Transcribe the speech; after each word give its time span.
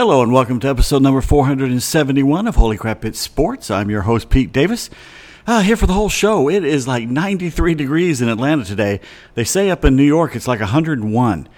Hello 0.00 0.22
and 0.22 0.32
welcome 0.32 0.58
to 0.60 0.66
episode 0.66 1.02
number 1.02 1.20
471 1.20 2.48
of 2.48 2.56
Holy 2.56 2.78
Crap 2.78 3.04
It's 3.04 3.18
Sports. 3.18 3.70
I'm 3.70 3.90
your 3.90 4.00
host, 4.00 4.30
Pete 4.30 4.50
Davis. 4.50 4.88
Uh, 5.46 5.60
here 5.60 5.76
for 5.76 5.86
the 5.86 5.92
whole 5.92 6.08
show. 6.08 6.48
It 6.48 6.64
is 6.64 6.88
like 6.88 7.06
93 7.06 7.74
degrees 7.74 8.22
in 8.22 8.30
Atlanta 8.30 8.64
today. 8.64 9.00
They 9.34 9.44
say 9.44 9.68
up 9.68 9.84
in 9.84 9.96
New 9.96 10.02
York 10.02 10.34
it's 10.34 10.48
like 10.48 10.60
101. 10.60 11.48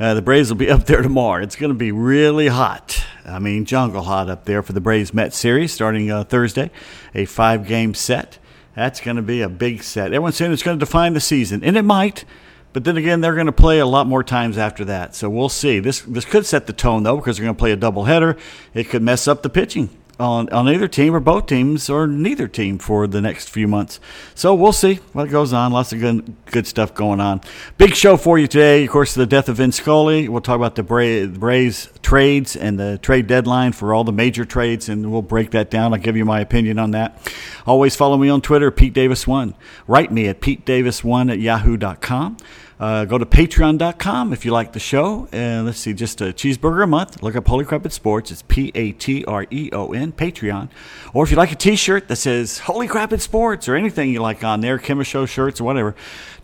Uh, 0.00 0.14
the 0.14 0.22
Braves 0.22 0.48
will 0.48 0.56
be 0.56 0.70
up 0.70 0.86
there 0.86 1.02
tomorrow. 1.02 1.42
It's 1.42 1.56
going 1.56 1.72
to 1.72 1.78
be 1.78 1.92
really 1.92 2.46
hot. 2.46 3.04
I 3.26 3.38
mean, 3.38 3.66
jungle 3.66 4.00
hot 4.00 4.30
up 4.30 4.46
there 4.46 4.62
for 4.62 4.72
the 4.72 4.80
Braves 4.80 5.12
Met 5.12 5.34
series 5.34 5.70
starting 5.70 6.10
uh, 6.10 6.24
Thursday, 6.24 6.70
a 7.14 7.26
five 7.26 7.66
game 7.66 7.92
set. 7.92 8.38
That's 8.74 9.02
going 9.02 9.18
to 9.18 9.22
be 9.22 9.42
a 9.42 9.50
big 9.50 9.82
set. 9.82 10.06
Everyone's 10.06 10.36
saying 10.36 10.54
it's 10.54 10.62
going 10.62 10.78
to 10.78 10.86
define 10.86 11.12
the 11.12 11.20
season, 11.20 11.62
and 11.62 11.76
it 11.76 11.82
might. 11.82 12.24
But 12.72 12.84
then 12.84 12.96
again, 12.96 13.20
they're 13.20 13.34
going 13.34 13.46
to 13.46 13.52
play 13.52 13.78
a 13.80 13.86
lot 13.86 14.06
more 14.06 14.22
times 14.22 14.56
after 14.56 14.84
that. 14.84 15.14
So 15.14 15.28
we'll 15.28 15.48
see. 15.48 15.80
This 15.80 16.00
this 16.02 16.24
could 16.24 16.46
set 16.46 16.66
the 16.66 16.72
tone 16.72 17.02
though, 17.02 17.16
because 17.16 17.36
they're 17.36 17.44
going 17.44 17.56
to 17.56 17.58
play 17.58 17.72
a 17.72 17.76
doubleheader. 17.76 18.38
It 18.74 18.88
could 18.88 19.02
mess 19.02 19.26
up 19.28 19.42
the 19.42 19.50
pitching 19.50 19.90
on 20.20 20.48
on 20.50 20.68
either 20.68 20.86
team 20.86 21.14
or 21.14 21.20
both 21.20 21.46
teams 21.46 21.88
or 21.90 22.06
neither 22.06 22.46
team 22.46 22.78
for 22.78 23.06
the 23.06 23.20
next 23.20 23.48
few 23.48 23.66
months. 23.66 23.98
So 24.34 24.54
we'll 24.54 24.72
see 24.72 24.96
what 25.12 25.30
goes 25.30 25.52
on. 25.52 25.72
Lots 25.72 25.92
of 25.92 26.00
good 26.00 26.34
good 26.46 26.66
stuff 26.66 26.94
going 26.94 27.20
on. 27.20 27.40
Big 27.78 27.94
show 27.94 28.16
for 28.16 28.38
you 28.38 28.46
today. 28.46 28.84
Of 28.84 28.90
course, 28.90 29.14
the 29.14 29.26
death 29.26 29.48
of 29.48 29.56
Vin 29.56 29.72
Scully. 29.72 30.28
We'll 30.28 30.40
talk 30.40 30.56
about 30.56 30.74
the 30.76 30.82
Bra- 30.82 31.26
Braves 31.26 31.88
trades 32.02 32.54
and 32.56 32.78
the 32.78 32.98
trade 32.98 33.26
deadline 33.26 33.72
for 33.72 33.94
all 33.94 34.04
the 34.04 34.12
major 34.12 34.44
trades, 34.44 34.88
and 34.88 35.10
we'll 35.10 35.22
break 35.22 35.50
that 35.52 35.70
down. 35.70 35.92
I'll 35.92 36.00
give 36.00 36.16
you 36.16 36.24
my 36.24 36.40
opinion 36.40 36.78
on 36.78 36.90
that. 36.92 37.32
Always 37.66 37.96
follow 37.96 38.16
me 38.16 38.28
on 38.28 38.40
Twitter, 38.40 38.70
Pete 38.70 38.92
Davis 38.92 39.26
One. 39.26 39.54
Write 39.86 40.12
me 40.12 40.28
at 40.28 40.40
petedavis1 40.40 41.32
at 41.32 41.38
yahoo.com. 41.38 42.36
Uh, 42.80 43.04
go 43.04 43.18
to 43.18 43.26
patreon.com 43.26 44.32
if 44.32 44.46
you 44.46 44.52
like 44.52 44.72
the 44.72 44.80
show. 44.80 45.28
And 45.32 45.66
let's 45.66 45.78
see, 45.78 45.92
just 45.92 46.22
a 46.22 46.32
cheeseburger 46.32 46.82
a 46.82 46.86
month. 46.86 47.22
Look 47.22 47.36
up 47.36 47.46
Holy 47.46 47.66
Crap 47.66 47.84
It's 47.84 47.94
Sports. 47.94 48.30
It's 48.30 48.40
P 48.40 48.72
A 48.74 48.92
T 48.92 49.22
R 49.26 49.46
E 49.50 49.68
O 49.72 49.92
N, 49.92 50.12
Patreon. 50.12 50.70
Or 51.12 51.22
if 51.22 51.30
you 51.30 51.36
like 51.36 51.52
a 51.52 51.56
t 51.56 51.76
shirt 51.76 52.08
that 52.08 52.16
says 52.16 52.60
Holy 52.60 52.88
Crap 52.88 53.12
It's 53.12 53.24
Sports 53.24 53.68
or 53.68 53.76
anything 53.76 54.08
you 54.08 54.22
like 54.22 54.42
on 54.42 54.62
there, 54.62 54.78
Kimmer 54.78 55.04
Show 55.04 55.26
shirts 55.26 55.60
or 55.60 55.64
whatever, 55.64 55.94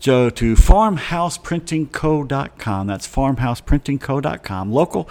go 0.03 0.29
to 0.29 0.53
farmhouseprintingco.com. 0.53 2.87
That's 2.87 3.07
farmhouseprintingco.com. 3.07 4.71
Local. 4.71 5.09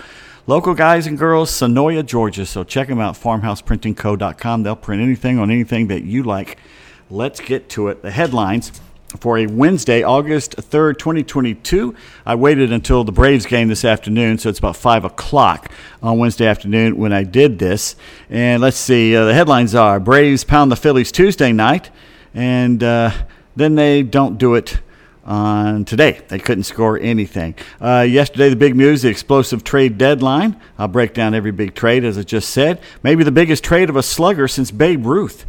Local 0.49 0.75
guys 0.75 1.09
and 1.09 1.19
girls, 1.19 1.51
Senoia, 1.51 2.07
Georgia. 2.07 2.47
So 2.47 2.63
check 2.63 2.87
them 2.87 3.01
out, 3.01 3.17
farmhouseprintingco.com. 3.17 4.63
They'll 4.63 4.77
print 4.77 5.03
anything 5.03 5.41
on 5.41 5.51
anything 5.51 5.89
that 5.89 6.05
you 6.05 6.23
like. 6.23 6.59
Let's 7.11 7.41
get 7.41 7.69
to 7.71 7.89
it. 7.89 8.03
The 8.03 8.13
headlines 8.13 8.71
for 9.19 9.39
a 9.39 9.47
Wednesday, 9.47 10.03
August 10.03 10.57
3rd, 10.57 10.99
2022. 10.99 11.95
I 12.25 12.35
waited 12.35 12.73
until 12.73 13.05
the 13.05 13.13
Braves 13.13 13.47
game 13.47 13.69
this 13.69 13.85
afternoon, 13.85 14.39
so 14.39 14.49
it's 14.49 14.59
about 14.59 14.77
5 14.77 15.05
o'clock 15.05 15.71
on 16.03 16.19
Wednesday 16.19 16.47
afternoon 16.47 16.97
when 16.97 17.13
I 17.13 17.23
did 17.23 17.59
this. 17.59 17.97
And 18.29 18.61
let's 18.61 18.77
see, 18.77 19.17
uh, 19.17 19.25
the 19.25 19.35
headlines 19.35 19.75
are 19.75 20.01
Braves 20.01 20.45
pound 20.45 20.73
the 20.73 20.77
Phillies 20.77 21.13
Tuesday 21.13 21.53
night, 21.53 21.91
and 22.35 22.83
uh, 22.83 23.13
then 23.55 23.75
they 23.75 24.03
don't 24.03 24.39
do 24.39 24.55
it 24.55 24.81
on 25.25 25.85
today. 25.85 26.21
They 26.29 26.39
couldn't 26.39 26.65
score 26.65 26.99
anything. 26.99 27.57
Uh, 27.81 28.07
yesterday, 28.09 28.49
the 28.49 28.57
big 28.57 28.77
news, 28.77 29.03
the 29.03 29.09
explosive 29.09 29.65
trade 29.65 29.99
deadline. 29.99 30.61
I'll 30.79 30.89
break 30.89 31.15
down 31.15 31.35
every 31.35 31.51
big 31.51 31.75
trade, 31.75 32.05
as 32.05 32.17
I 32.17 32.23
just 32.23 32.51
said. 32.51 32.81
Maybe 33.03 33.25
the 33.25 33.33
biggest 33.33 33.65
trade 33.65 33.91
of 33.91 33.97
a 33.97 34.03
slugger 34.03 34.47
since 34.47 34.71
Babe 34.71 35.05
Ruth. 35.05 35.47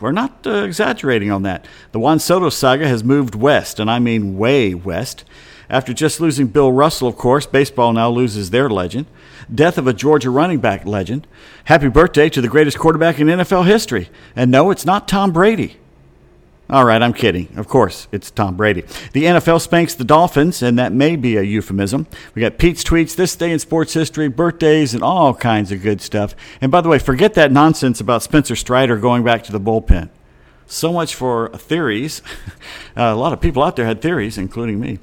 We're 0.00 0.12
not 0.12 0.46
uh, 0.46 0.64
exaggerating 0.64 1.30
on 1.30 1.42
that. 1.42 1.64
The 1.92 1.98
Juan 1.98 2.18
Soto 2.18 2.50
saga 2.50 2.86
has 2.86 3.02
moved 3.02 3.34
west, 3.34 3.80
and 3.80 3.90
I 3.90 3.98
mean 3.98 4.36
way 4.36 4.74
west. 4.74 5.24
After 5.68 5.92
just 5.92 6.20
losing 6.20 6.46
Bill 6.46 6.70
Russell, 6.70 7.08
of 7.08 7.16
course, 7.16 7.46
baseball 7.46 7.92
now 7.92 8.10
loses 8.10 8.50
their 8.50 8.68
legend. 8.70 9.06
Death 9.52 9.78
of 9.78 9.86
a 9.86 9.92
Georgia 9.92 10.30
running 10.30 10.60
back 10.60 10.86
legend. 10.86 11.26
Happy 11.64 11.88
birthday 11.88 12.28
to 12.28 12.40
the 12.40 12.48
greatest 12.48 12.78
quarterback 12.78 13.18
in 13.18 13.26
NFL 13.26 13.66
history. 13.66 14.08
And 14.36 14.50
no, 14.50 14.70
it's 14.70 14.84
not 14.84 15.08
Tom 15.08 15.32
Brady. 15.32 15.78
All 16.68 16.84
right, 16.84 17.00
I'm 17.00 17.12
kidding. 17.12 17.48
Of 17.56 17.68
course, 17.68 18.08
it's 18.10 18.28
Tom 18.28 18.56
Brady. 18.56 18.82
The 19.12 19.24
NFL 19.24 19.60
spanks 19.60 19.94
the 19.94 20.02
Dolphins, 20.02 20.62
and 20.62 20.76
that 20.80 20.92
may 20.92 21.14
be 21.14 21.36
a 21.36 21.42
euphemism. 21.42 22.08
We 22.34 22.42
got 22.42 22.58
Pete's 22.58 22.82
tweets, 22.82 23.14
this 23.14 23.36
day 23.36 23.52
in 23.52 23.60
sports 23.60 23.92
history, 23.92 24.26
birthdays, 24.26 24.92
and 24.92 25.00
all 25.00 25.32
kinds 25.32 25.70
of 25.70 25.80
good 25.80 26.00
stuff. 26.00 26.34
And 26.60 26.72
by 26.72 26.80
the 26.80 26.88
way, 26.88 26.98
forget 26.98 27.34
that 27.34 27.52
nonsense 27.52 28.00
about 28.00 28.24
Spencer 28.24 28.56
Strider 28.56 28.96
going 28.96 29.22
back 29.22 29.44
to 29.44 29.52
the 29.52 29.60
bullpen. 29.60 30.08
So 30.66 30.92
much 30.92 31.14
for 31.14 31.48
theories. 31.50 32.22
Uh, 32.98 33.12
a 33.12 33.14
lot 33.14 33.34
of 33.34 33.42
people 33.42 33.62
out 33.62 33.76
there 33.76 33.84
had 33.84 34.00
theories, 34.00 34.38
including 34.38 34.80
me. 34.80 34.98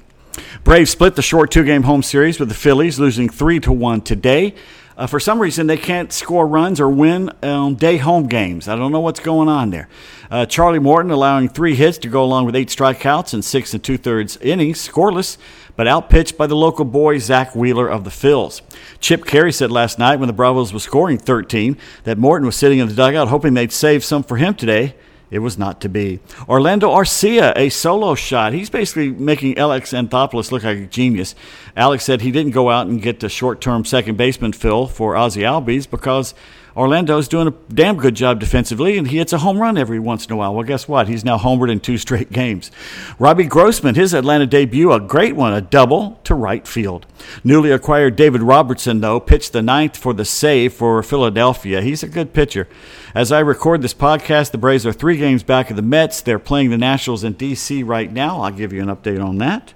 Braves 0.64 0.90
split 0.90 1.14
the 1.14 1.22
short 1.22 1.52
two-game 1.52 1.84
home 1.84 2.02
series 2.02 2.40
with 2.40 2.48
the 2.48 2.54
Phillies, 2.54 2.98
losing 2.98 3.28
three 3.28 3.60
to 3.60 3.70
one 3.70 4.00
today. 4.00 4.52
Uh, 4.96 5.08
for 5.08 5.18
some 5.18 5.40
reason, 5.40 5.66
they 5.66 5.76
can't 5.76 6.12
score 6.12 6.46
runs 6.46 6.80
or 6.80 6.88
win 6.88 7.30
day 7.78 7.96
home 7.96 8.28
games. 8.28 8.68
I 8.68 8.76
don't 8.76 8.92
know 8.92 9.00
what's 9.00 9.20
going 9.20 9.48
on 9.48 9.70
there. 9.70 9.88
Uh, 10.30 10.46
Charlie 10.46 10.78
Morton 10.78 11.10
allowing 11.10 11.48
three 11.48 11.74
hits 11.74 11.98
to 11.98 12.08
go 12.08 12.22
along 12.22 12.46
with 12.46 12.54
eight 12.54 12.68
strikeouts 12.68 13.34
and 13.34 13.44
six 13.44 13.74
and 13.74 13.82
two 13.82 13.98
thirds 13.98 14.36
innings, 14.38 14.78
scoreless, 14.86 15.36
but 15.76 15.88
outpitched 15.88 16.38
by 16.38 16.46
the 16.46 16.54
local 16.54 16.84
boy 16.84 17.18
Zack 17.18 17.56
Wheeler 17.56 17.88
of 17.88 18.04
the 18.04 18.10
Phils. 18.10 18.62
Chip 19.00 19.24
Caray 19.24 19.52
said 19.52 19.72
last 19.72 19.98
night 19.98 20.16
when 20.16 20.28
the 20.28 20.32
Bravos 20.32 20.72
was 20.72 20.84
scoring 20.84 21.18
13 21.18 21.76
that 22.04 22.16
Morton 22.16 22.46
was 22.46 22.56
sitting 22.56 22.78
in 22.78 22.88
the 22.88 22.94
dugout 22.94 23.28
hoping 23.28 23.54
they'd 23.54 23.72
save 23.72 24.04
some 24.04 24.22
for 24.22 24.36
him 24.36 24.54
today. 24.54 24.94
It 25.30 25.40
was 25.40 25.58
not 25.58 25.80
to 25.80 25.88
be. 25.88 26.20
Orlando 26.48 26.90
Arcia, 26.90 27.52
a 27.56 27.68
solo 27.68 28.14
shot. 28.14 28.52
He's 28.52 28.70
basically 28.70 29.10
making 29.10 29.58
Alex 29.58 29.92
Anthopoulos 29.92 30.52
look 30.52 30.62
like 30.62 30.76
a 30.76 30.86
genius. 30.86 31.34
Alex 31.76 32.04
said 32.04 32.20
he 32.20 32.30
didn't 32.30 32.52
go 32.52 32.70
out 32.70 32.86
and 32.86 33.02
get 33.02 33.20
the 33.20 33.28
short 33.28 33.60
term 33.60 33.84
second 33.84 34.16
baseman 34.16 34.52
fill 34.52 34.86
for 34.86 35.16
Ozzie 35.16 35.42
Albies 35.42 35.90
because 35.90 36.34
Orlando's 36.76 37.28
doing 37.28 37.46
a 37.46 37.54
damn 37.72 37.96
good 37.96 38.16
job 38.16 38.40
defensively, 38.40 38.98
and 38.98 39.08
he 39.08 39.18
hits 39.18 39.32
a 39.32 39.38
home 39.38 39.58
run 39.58 39.78
every 39.78 40.00
once 40.00 40.26
in 40.26 40.32
a 40.32 40.36
while. 40.36 40.54
Well, 40.54 40.64
guess 40.64 40.88
what? 40.88 41.06
He's 41.06 41.24
now 41.24 41.38
homered 41.38 41.70
in 41.70 41.78
two 41.78 41.98
straight 41.98 42.32
games. 42.32 42.72
Robbie 43.18 43.44
Grossman, 43.44 43.94
his 43.94 44.12
Atlanta 44.12 44.46
debut, 44.46 44.92
a 44.92 44.98
great 44.98 45.36
one, 45.36 45.52
a 45.52 45.60
double 45.60 46.18
to 46.24 46.34
right 46.34 46.66
field. 46.66 47.06
Newly 47.44 47.70
acquired 47.70 48.16
David 48.16 48.42
Robertson, 48.42 49.00
though, 49.00 49.20
pitched 49.20 49.52
the 49.52 49.62
ninth 49.62 49.96
for 49.96 50.12
the 50.12 50.24
save 50.24 50.72
for 50.72 51.00
Philadelphia. 51.02 51.80
He's 51.80 52.02
a 52.02 52.08
good 52.08 52.32
pitcher. 52.32 52.68
As 53.14 53.30
I 53.30 53.38
record 53.38 53.80
this 53.80 53.94
podcast, 53.94 54.50
the 54.50 54.58
Braves 54.58 54.84
are 54.84 54.92
three 54.92 55.16
games 55.16 55.44
back 55.44 55.70
of 55.70 55.76
the 55.76 55.82
Mets. 55.82 56.20
They're 56.20 56.40
playing 56.40 56.70
the 56.70 56.78
Nationals 56.78 57.22
in 57.22 57.34
D.C. 57.34 57.84
right 57.84 58.12
now. 58.12 58.42
I'll 58.42 58.50
give 58.50 58.72
you 58.72 58.82
an 58.82 58.88
update 58.88 59.24
on 59.24 59.38
that. 59.38 59.74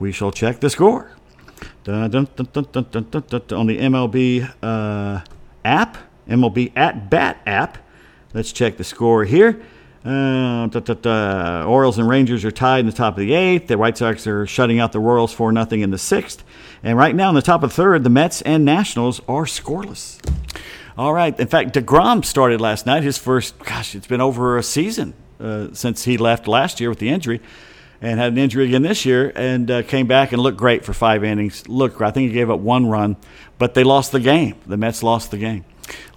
We 0.00 0.10
shall 0.10 0.32
check 0.32 0.58
the 0.58 0.70
score. 0.70 1.12
Dun, 1.84 2.10
dun, 2.10 2.28
dun, 2.34 2.46
on 3.52 3.66
the 3.66 3.78
MLB 3.78 4.52
uh, 4.62 5.20
app. 5.64 6.09
MLB 6.30 6.72
at 6.76 7.10
Bat 7.10 7.42
app. 7.44 7.78
Let's 8.32 8.52
check 8.52 8.76
the 8.76 8.84
score 8.84 9.24
here. 9.24 9.60
Uh, 10.04 10.66
da, 10.68 10.80
da, 10.80 10.94
da. 10.94 11.64
Orioles 11.64 11.98
and 11.98 12.08
Rangers 12.08 12.44
are 12.44 12.50
tied 12.50 12.80
in 12.80 12.86
the 12.86 12.92
top 12.92 13.14
of 13.14 13.20
the 13.20 13.34
eighth. 13.34 13.66
The 13.66 13.76
White 13.76 13.98
Sox 13.98 14.26
are 14.26 14.46
shutting 14.46 14.78
out 14.78 14.92
the 14.92 15.00
Royals 15.00 15.32
for 15.32 15.52
nothing 15.52 15.82
in 15.82 15.90
the 15.90 15.98
sixth. 15.98 16.42
And 16.82 16.96
right 16.96 17.14
now 17.14 17.28
in 17.28 17.34
the 17.34 17.42
top 17.42 17.62
of 17.62 17.70
the 17.70 17.76
third, 17.76 18.04
the 18.04 18.10
Mets 18.10 18.40
and 18.42 18.64
Nationals 18.64 19.20
are 19.28 19.44
scoreless. 19.44 20.18
All 20.96 21.12
right. 21.12 21.38
In 21.38 21.48
fact, 21.48 21.74
DeGrom 21.74 22.24
started 22.24 22.60
last 22.60 22.86
night. 22.86 23.02
His 23.02 23.18
first, 23.18 23.58
gosh, 23.58 23.94
it's 23.94 24.06
been 24.06 24.22
over 24.22 24.56
a 24.56 24.62
season 24.62 25.12
uh, 25.38 25.68
since 25.72 26.04
he 26.04 26.16
left 26.16 26.48
last 26.48 26.80
year 26.80 26.88
with 26.88 26.98
the 26.98 27.10
injury 27.10 27.40
and 28.00 28.18
had 28.18 28.32
an 28.32 28.38
injury 28.38 28.66
again 28.66 28.82
this 28.82 29.04
year 29.04 29.32
and 29.34 29.70
uh, 29.70 29.82
came 29.82 30.06
back 30.06 30.32
and 30.32 30.40
looked 30.40 30.56
great 30.56 30.84
for 30.84 30.94
five 30.94 31.24
innings. 31.24 31.68
Looked, 31.68 32.00
I 32.00 32.10
think 32.10 32.28
he 32.28 32.34
gave 32.34 32.48
up 32.48 32.60
one 32.60 32.86
run, 32.86 33.16
but 33.58 33.74
they 33.74 33.84
lost 33.84 34.12
the 34.12 34.20
game. 34.20 34.54
The 34.66 34.78
Mets 34.78 35.02
lost 35.02 35.30
the 35.30 35.38
game 35.38 35.64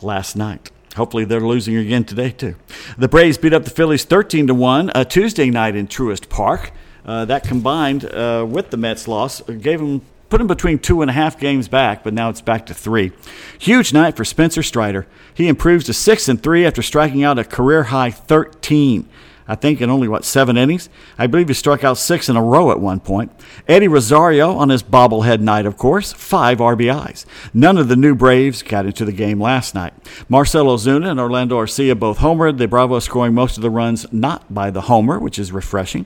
last 0.01 0.35
night. 0.35 0.71
Hopefully 0.95 1.25
they're 1.25 1.41
losing 1.41 1.75
again 1.75 2.03
today 2.03 2.31
too. 2.31 2.55
The 2.97 3.07
Braves 3.07 3.37
beat 3.37 3.53
up 3.53 3.63
the 3.63 3.71
Phillies 3.71 4.03
13 4.05 4.47
to 4.47 4.53
one 4.53 4.91
a 4.93 5.03
Tuesday 5.03 5.49
night 5.49 5.75
in 5.75 5.87
Truist 5.87 6.29
Park. 6.29 6.71
Uh, 7.05 7.25
that 7.25 7.43
combined 7.43 8.05
uh, 8.05 8.45
with 8.47 8.69
the 8.69 8.77
Mets 8.77 9.07
loss 9.07 9.41
gave 9.41 9.79
them 9.79 10.01
put 10.33 10.39
them 10.39 10.47
between 10.47 10.79
two 10.79 11.03
and 11.03 11.11
a 11.11 11.13
half 11.13 11.39
games 11.39 11.67
back, 11.67 12.03
but 12.03 12.11
now 12.11 12.27
it's 12.27 12.41
back 12.41 12.65
to 12.65 12.73
three. 12.73 13.11
Huge 13.59 13.93
night 13.93 14.15
for 14.15 14.25
Spencer 14.25 14.63
Strider. 14.63 15.05
He 15.31 15.47
improves 15.47 15.85
to 15.85 15.93
six 15.93 16.27
and 16.27 16.41
three 16.41 16.65
after 16.65 16.81
striking 16.81 17.23
out 17.23 17.37
a 17.37 17.43
career 17.43 17.83
high 17.83 18.09
13. 18.09 19.07
I 19.47 19.55
think 19.55 19.81
in 19.81 19.89
only, 19.89 20.07
what, 20.07 20.25
seven 20.25 20.57
innings? 20.57 20.89
I 21.17 21.27
believe 21.27 21.47
he 21.47 21.53
struck 21.53 21.83
out 21.83 21.97
six 21.97 22.29
in 22.29 22.35
a 22.35 22.43
row 22.43 22.71
at 22.71 22.79
one 22.79 22.99
point. 22.99 23.31
Eddie 23.67 23.87
Rosario 23.87 24.55
on 24.55 24.69
his 24.69 24.83
bobblehead 24.83 25.41
night, 25.41 25.65
of 25.65 25.77
course, 25.77 26.13
five 26.13 26.59
RBIs. 26.59 27.25
None 27.53 27.77
of 27.77 27.87
the 27.87 27.95
new 27.95 28.15
Braves 28.15 28.63
got 28.63 28.85
into 28.85 29.05
the 29.05 29.11
game 29.11 29.41
last 29.41 29.75
night. 29.75 29.93
Marcell 30.29 30.65
Ozuna 30.65 31.11
and 31.11 31.19
Orlando 31.19 31.59
Arcia 31.59 31.97
both 31.97 32.19
homered, 32.19 32.57
the 32.57 32.67
Bravos 32.67 33.03
scoring 33.03 33.33
most 33.33 33.57
of 33.57 33.63
the 33.63 33.69
runs 33.69 34.05
not 34.11 34.53
by 34.53 34.71
the 34.71 34.81
homer, 34.81 35.19
which 35.19 35.37
is 35.37 35.51
refreshing. 35.51 36.05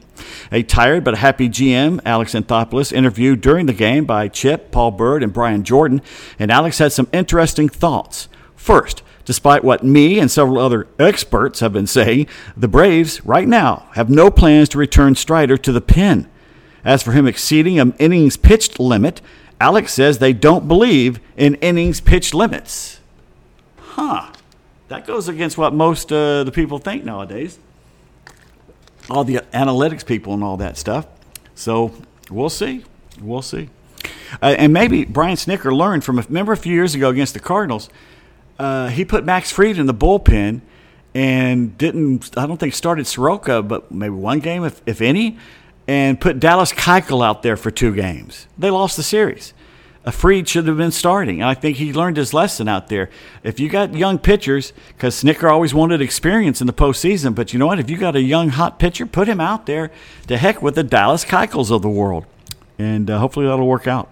A 0.52 0.64
tired 0.64 1.04
but 1.04 1.18
happy 1.18 1.50
GM, 1.50 2.00
Alex 2.06 2.34
Anthopoulos, 2.34 2.92
interviewed 2.92 3.42
during 3.42 3.66
the 3.66 3.74
game 3.74 4.06
by 4.06 4.28
Chip, 4.28 4.72
Paul 4.72 4.92
Byrd, 4.92 5.24
and 5.24 5.34
Brian 5.34 5.64
Jordan, 5.64 6.02
and 6.40 6.52
Alex 6.52 6.80
had 6.80 6.92
some 6.92 7.08
interesting 7.14 7.70
thoughts. 7.70 8.30
First, 8.56 9.04
Despite 9.28 9.62
what 9.62 9.84
me 9.84 10.20
and 10.20 10.32
several 10.32 10.58
other 10.58 10.88
experts 10.98 11.60
have 11.60 11.74
been 11.74 11.86
saying, 11.86 12.28
the 12.56 12.70
Braves, 12.70 13.26
right 13.26 13.46
now, 13.46 13.90
have 13.96 14.10
no 14.10 14.32
plans 14.32 14.70
to 14.70 14.78
return 14.78 15.16
Strider 15.16 15.58
to 15.58 15.74
the 15.74 15.82
pen. 15.82 16.30
As 16.86 17.04
for 17.04 17.12
him 17.12 17.28
exceeding 17.28 17.78
an 17.78 17.94
innings 18.00 18.38
pitched 18.38 18.80
limit, 18.80 19.20
Alex 19.60 19.92
says 19.92 20.20
they 20.20 20.32
don't 20.32 20.66
believe 20.66 21.20
in 21.36 21.56
innings 21.56 22.00
pitched 22.00 22.34
limits. 22.34 23.02
Huh. 23.80 24.32
That 24.88 25.06
goes 25.06 25.28
against 25.28 25.58
what 25.58 25.74
most 25.74 26.10
uh, 26.10 26.46
the 26.46 26.52
people 26.54 26.80
think 26.80 27.04
nowadays. 27.04 27.60
All 29.10 29.26
the 29.26 29.42
analytics 29.54 30.06
people 30.06 30.36
and 30.36 30.42
all 30.42 30.56
that 30.56 30.78
stuff. 30.78 31.06
So 31.54 31.92
we'll 32.32 32.50
see. 32.50 32.86
We'll 33.22 33.42
see. 33.42 33.68
Uh, 34.42 34.56
and 34.58 34.72
maybe 34.72 35.04
Brian 35.04 35.36
Snitker 35.36 35.76
learned 35.76 36.06
from, 36.06 36.18
remember 36.18 36.54
a 36.54 36.58
few 36.58 36.74
years 36.74 36.96
ago 36.96 37.10
against 37.10 37.34
the 37.34 37.42
Cardinals, 37.42 37.90
uh, 38.60 38.90
he 38.90 39.06
put 39.06 39.26
Max 39.26 39.52
Fried 39.52 39.78
in 39.78 39.86
the 39.86 39.94
bullpen 39.94 40.62
and 41.14 41.78
didn't, 41.78 42.38
I 42.38 42.46
don't 42.46 42.58
think, 42.58 42.74
started 42.74 43.08
Soroka, 43.08 43.62
but 43.62 43.92
maybe 43.92 44.14
one 44.14 44.40
game, 44.40 44.64
if, 44.64 44.82
if 44.86 45.02
any, 45.02 45.38
and 45.88 46.20
put 46.20 46.40
Dallas 46.40 46.74
Keuchel 46.74 47.26
out 47.26 47.44
there 47.44 47.58
for 47.58 47.72
two 47.72 47.94
games. 47.96 48.48
They 48.58 48.70
lost 48.70 48.98
the 48.98 49.04
series. 49.04 49.54
A 50.06 50.12
Fried 50.12 50.48
should 50.48 50.68
have 50.68 50.78
been 50.78 50.92
starting. 50.92 51.44
I 51.44 51.54
think 51.54 51.78
he 51.78 51.92
learned 51.92 52.16
his 52.16 52.34
lesson 52.34 52.70
out 52.70 52.88
there. 52.88 53.10
If 53.44 53.60
you 53.60 53.68
got 53.68 53.94
young 53.94 54.20
pitchers, 54.20 54.72
because 54.90 55.22
Snitker 55.22 55.52
always 55.52 55.74
wanted 55.74 56.02
experience 56.02 56.62
in 56.62 56.68
the 56.68 56.74
postseason, 56.74 57.36
but 57.36 57.52
you 57.52 57.60
know 57.60 57.68
what? 57.68 57.80
If 57.80 57.90
you 57.90 57.98
got 57.98 58.16
a 58.16 58.22
young 58.22 58.50
hot 58.50 58.80
pitcher, 58.80 59.06
put 59.06 59.28
him 59.28 59.42
out 59.42 59.66
there 59.66 59.92
to 60.28 60.38
heck 60.38 60.62
with 60.62 60.76
the 60.76 60.84
Dallas 60.84 61.26
Keuchels 61.26 61.72
of 61.72 61.82
the 61.82 61.90
world 61.90 62.26
and 62.80 63.10
uh, 63.10 63.20
hopefully 63.20 63.48
that'll 63.48 63.68
work 63.68 63.88
out. 63.88 64.10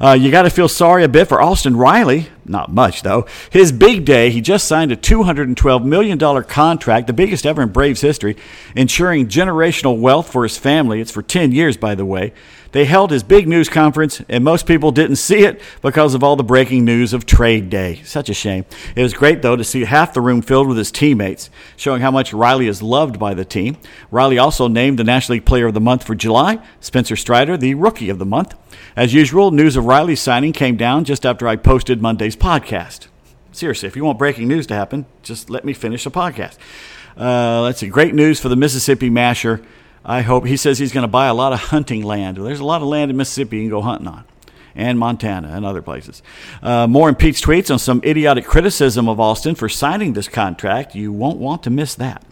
Uh, 0.00 0.12
you 0.12 0.30
got 0.30 0.42
to 0.42 0.50
feel 0.50 0.68
sorry 0.68 1.04
a 1.04 1.08
bit 1.08 1.28
for 1.28 1.40
Austin 1.40 1.76
Riley. 1.76 2.28
Not 2.44 2.72
much, 2.72 3.02
though. 3.02 3.26
His 3.50 3.70
big 3.72 4.04
day, 4.04 4.30
he 4.30 4.40
just 4.40 4.66
signed 4.66 4.90
a 4.90 4.96
$212 4.96 5.84
million 5.84 6.18
contract, 6.44 7.06
the 7.06 7.12
biggest 7.12 7.46
ever 7.46 7.62
in 7.62 7.68
Braves 7.68 8.00
history, 8.00 8.36
ensuring 8.74 9.28
generational 9.28 9.98
wealth 9.98 10.30
for 10.30 10.42
his 10.42 10.58
family. 10.58 11.00
It's 11.00 11.12
for 11.12 11.22
10 11.22 11.52
years, 11.52 11.76
by 11.76 11.94
the 11.94 12.04
way. 12.04 12.32
They 12.72 12.86
held 12.86 13.10
his 13.10 13.22
big 13.22 13.46
news 13.46 13.68
conference, 13.68 14.22
and 14.28 14.42
most 14.42 14.66
people 14.66 14.90
didn't 14.90 15.16
see 15.16 15.44
it 15.44 15.60
because 15.82 16.14
of 16.14 16.24
all 16.24 16.36
the 16.36 16.42
breaking 16.42 16.84
news 16.84 17.12
of 17.12 17.26
trade 17.26 17.68
day. 17.70 18.00
Such 18.04 18.28
a 18.30 18.34
shame. 18.34 18.64
It 18.96 19.02
was 19.02 19.12
great, 19.12 19.42
though, 19.42 19.56
to 19.56 19.64
see 19.64 19.84
half 19.84 20.14
the 20.14 20.22
room 20.22 20.40
filled 20.42 20.68
with 20.68 20.78
his 20.78 20.90
teammates, 20.90 21.50
showing 21.76 22.00
how 22.00 22.10
much 22.10 22.32
Riley 22.32 22.66
is 22.66 22.82
loved 22.82 23.18
by 23.18 23.34
the 23.34 23.44
team. 23.44 23.76
Riley 24.10 24.38
also 24.38 24.68
named 24.68 24.98
the 24.98 25.04
National 25.04 25.34
League 25.34 25.44
Player 25.44 25.66
of 25.66 25.74
the 25.74 25.80
Month 25.80 26.04
for 26.04 26.14
July, 26.14 26.58
Spencer 26.80 27.14
Strider, 27.14 27.56
the 27.56 27.74
Rookie 27.74 28.08
of 28.08 28.18
the 28.18 28.26
Month. 28.26 28.54
As 28.96 29.12
usual, 29.12 29.50
news 29.50 29.76
of 29.76 29.84
Riley's 29.84 30.20
signing 30.20 30.52
came 30.52 30.76
down 30.76 31.04
just 31.04 31.26
after 31.26 31.46
I 31.46 31.56
posted 31.56 32.00
Monday's 32.00 32.36
podcast. 32.36 33.08
Seriously, 33.52 33.86
if 33.86 33.96
you 33.96 34.04
want 34.04 34.18
breaking 34.18 34.48
news 34.48 34.66
to 34.68 34.74
happen, 34.74 35.04
just 35.22 35.50
let 35.50 35.64
me 35.66 35.74
finish 35.74 36.04
the 36.04 36.10
podcast. 36.10 36.56
Uh, 37.18 37.60
let's 37.60 37.80
see. 37.80 37.88
Great 37.88 38.14
news 38.14 38.40
for 38.40 38.48
the 38.48 38.56
Mississippi 38.56 39.10
Masher. 39.10 39.60
I 40.04 40.22
hope 40.22 40.46
he 40.46 40.56
says 40.56 40.78
he's 40.78 40.92
going 40.92 41.02
to 41.02 41.08
buy 41.08 41.26
a 41.26 41.34
lot 41.34 41.52
of 41.52 41.60
hunting 41.60 42.02
land. 42.02 42.36
There's 42.36 42.60
a 42.60 42.64
lot 42.64 42.82
of 42.82 42.88
land 42.88 43.10
in 43.10 43.16
Mississippi 43.16 43.58
you 43.58 43.62
can 43.64 43.70
go 43.70 43.82
hunting 43.82 44.08
on, 44.08 44.24
and 44.74 44.98
Montana 44.98 45.48
and 45.48 45.64
other 45.64 45.82
places. 45.82 46.22
Uh, 46.62 46.86
more 46.86 47.12
Pete's 47.14 47.40
tweets 47.40 47.70
on 47.70 47.78
some 47.78 48.00
idiotic 48.04 48.44
criticism 48.44 49.08
of 49.08 49.20
Austin 49.20 49.54
for 49.54 49.68
signing 49.68 50.14
this 50.14 50.28
contract. 50.28 50.94
You 50.94 51.12
won't 51.12 51.38
want 51.38 51.62
to 51.64 51.70
miss 51.70 51.94
that. 51.96 52.24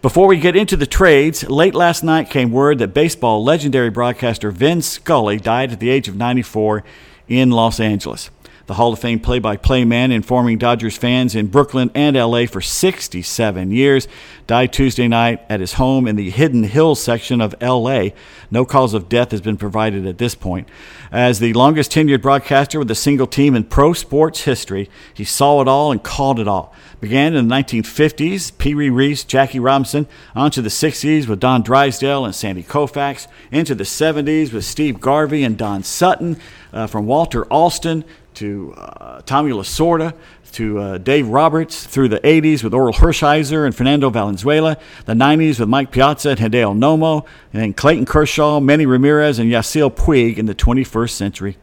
Before 0.00 0.26
we 0.26 0.38
get 0.38 0.56
into 0.56 0.76
the 0.76 0.86
trades, 0.86 1.48
late 1.48 1.74
last 1.74 2.02
night 2.02 2.30
came 2.30 2.50
word 2.52 2.78
that 2.78 2.94
baseball 2.94 3.44
legendary 3.44 3.90
broadcaster 3.90 4.50
Vin 4.50 4.80
Scully 4.80 5.36
died 5.36 5.72
at 5.72 5.80
the 5.80 5.90
age 5.90 6.08
of 6.08 6.16
94 6.16 6.82
in 7.28 7.50
Los 7.50 7.78
Angeles 7.78 8.30
the 8.70 8.74
Hall 8.74 8.92
of 8.92 9.00
Fame 9.00 9.18
play 9.18 9.40
by 9.40 9.56
play 9.56 9.84
man, 9.84 10.12
informing 10.12 10.56
Dodgers 10.56 10.96
fans 10.96 11.34
in 11.34 11.48
Brooklyn 11.48 11.90
and 11.92 12.14
LA 12.14 12.46
for 12.46 12.60
67 12.60 13.72
years. 13.72 14.06
Died 14.46 14.72
Tuesday 14.72 15.08
night 15.08 15.44
at 15.48 15.58
his 15.58 15.72
home 15.72 16.06
in 16.06 16.14
the 16.14 16.30
Hidden 16.30 16.62
Hills 16.62 17.02
section 17.02 17.40
of 17.40 17.52
LA. 17.60 18.10
No 18.48 18.64
cause 18.64 18.94
of 18.94 19.08
death 19.08 19.32
has 19.32 19.40
been 19.40 19.56
provided 19.56 20.06
at 20.06 20.18
this 20.18 20.36
point. 20.36 20.68
As 21.10 21.40
the 21.40 21.52
longest 21.52 21.90
tenured 21.90 22.22
broadcaster 22.22 22.78
with 22.78 22.88
a 22.92 22.94
single 22.94 23.26
team 23.26 23.56
in 23.56 23.64
pro 23.64 23.92
sports 23.92 24.42
history, 24.42 24.88
he 25.12 25.24
saw 25.24 25.60
it 25.60 25.66
all 25.66 25.90
and 25.90 26.00
called 26.00 26.38
it 26.38 26.46
all. 26.46 26.72
Began 27.00 27.34
in 27.34 27.48
the 27.48 27.54
1950s, 27.54 28.56
Pee 28.56 28.76
Wee 28.76 28.88
Reese, 28.88 29.24
Jackie 29.24 29.58
Robinson, 29.58 30.06
onto 30.36 30.62
the 30.62 30.68
60s 30.68 31.26
with 31.26 31.40
Don 31.40 31.62
Drysdale 31.62 32.24
and 32.24 32.34
Sandy 32.34 32.62
Koufax, 32.62 33.26
into 33.50 33.74
the 33.74 33.82
70s 33.82 34.52
with 34.52 34.64
Steve 34.64 35.00
Garvey 35.00 35.42
and 35.42 35.58
Don 35.58 35.82
Sutton, 35.82 36.38
uh, 36.72 36.86
from 36.86 37.06
Walter 37.06 37.46
Alston 37.46 38.04
to 38.40 38.72
uh, 38.74 39.20
Tommy 39.26 39.52
Lasorda, 39.52 40.14
to 40.52 40.78
uh, 40.78 40.98
Dave 40.98 41.28
Roberts 41.28 41.84
through 41.84 42.08
the 42.08 42.20
80s 42.20 42.64
with 42.64 42.72
Orel 42.72 42.94
Hershiser 42.94 43.66
and 43.66 43.76
Fernando 43.76 44.08
Valenzuela, 44.08 44.78
the 45.04 45.12
90s 45.12 45.60
with 45.60 45.68
Mike 45.68 45.90
Piazza 45.90 46.30
and 46.30 46.38
Hideo 46.40 46.74
Nomo, 46.74 47.26
and 47.52 47.62
then 47.62 47.74
Clayton 47.74 48.06
Kershaw, 48.06 48.58
Manny 48.58 48.86
Ramirez, 48.86 49.38
and 49.38 49.52
Yasiel 49.52 49.94
Puig 49.94 50.38
in 50.38 50.46
the 50.46 50.54
21st 50.54 51.10
century. 51.10 51.58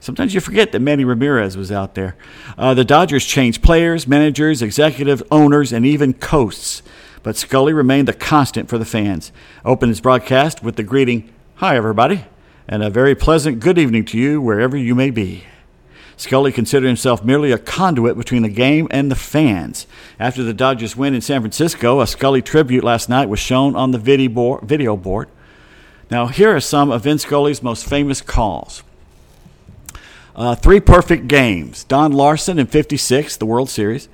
Sometimes 0.00 0.32
you 0.32 0.40
forget 0.40 0.72
that 0.72 0.80
Manny 0.80 1.04
Ramirez 1.04 1.54
was 1.54 1.70
out 1.70 1.94
there. 1.94 2.16
Uh, 2.56 2.72
the 2.72 2.84
Dodgers 2.84 3.26
changed 3.26 3.62
players, 3.62 4.08
managers, 4.08 4.62
executive 4.62 5.22
owners, 5.30 5.70
and 5.70 5.84
even 5.84 6.14
coasts. 6.14 6.82
But 7.22 7.36
Scully 7.36 7.74
remained 7.74 8.08
the 8.08 8.14
constant 8.14 8.70
for 8.70 8.78
the 8.78 8.86
fans. 8.86 9.32
Opened 9.66 9.90
his 9.90 10.00
broadcast 10.00 10.62
with 10.62 10.76
the 10.76 10.82
greeting, 10.82 11.30
Hi, 11.56 11.76
everybody, 11.76 12.24
and 12.66 12.82
a 12.82 12.88
very 12.88 13.14
pleasant 13.14 13.60
good 13.60 13.76
evening 13.76 14.06
to 14.06 14.18
you 14.18 14.40
wherever 14.40 14.78
you 14.78 14.94
may 14.94 15.10
be. 15.10 15.44
Scully 16.16 16.52
considered 16.52 16.86
himself 16.86 17.24
merely 17.24 17.52
a 17.52 17.58
conduit 17.58 18.16
between 18.16 18.42
the 18.42 18.48
game 18.48 18.86
and 18.90 19.10
the 19.10 19.16
fans. 19.16 19.86
After 20.18 20.42
the 20.42 20.54
Dodgers 20.54 20.96
win 20.96 21.14
in 21.14 21.20
San 21.20 21.40
Francisco, 21.40 22.00
a 22.00 22.06
Scully 22.06 22.42
tribute 22.42 22.84
last 22.84 23.08
night 23.08 23.28
was 23.28 23.40
shown 23.40 23.74
on 23.74 23.90
the 23.90 23.98
video 23.98 24.96
board. 24.96 25.28
Now, 26.10 26.26
here 26.26 26.54
are 26.54 26.60
some 26.60 26.90
of 26.90 27.04
Vin 27.04 27.18
Scully's 27.18 27.62
most 27.62 27.86
famous 27.86 28.20
calls. 28.20 28.82
Uh, 30.34 30.54
three 30.54 30.80
perfect 30.80 31.28
games. 31.28 31.84
Don 31.84 32.12
Larsen 32.12 32.58
in 32.58 32.66
56, 32.66 33.36
the 33.36 33.46
World 33.46 33.68
Series. 33.68 34.08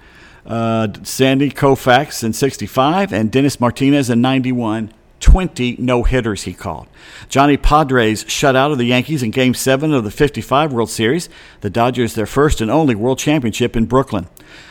Uh, 0.47 0.89
Sandy 1.03 1.51
Koufax 1.51 2.25
in 2.25 2.33
65, 2.33 3.13
and 3.13 3.31
Dennis 3.31 3.61
Martinez 3.61 4.09
in 4.11 4.21
91. 4.21 4.93
20 5.21 5.77
no 5.79 6.03
hitters, 6.05 6.45
he 6.45 6.53
called. 6.53 6.87
Johnny 7.29 7.57
Podres 7.57 8.29
shut 8.29 8.57
out 8.57 8.71
of 8.71 8.79
the 8.79 8.85
Yankees 8.85 9.23
in 9.23 9.31
Game 9.31 9.55
7 9.55 9.93
of 9.93 10.05
the 10.05 10.11
55 10.11 10.73
World 10.73 10.91
Series. 10.91 11.29
The 11.61 11.71
Dodgers, 11.71 12.15
their 12.15 12.27
first 12.27 12.61
and 12.61 12.71
only 12.71 12.95
World 12.95 13.19
Championship 13.19 13.77
in 13.77 13.87
Brooklyn. 13.87 14.29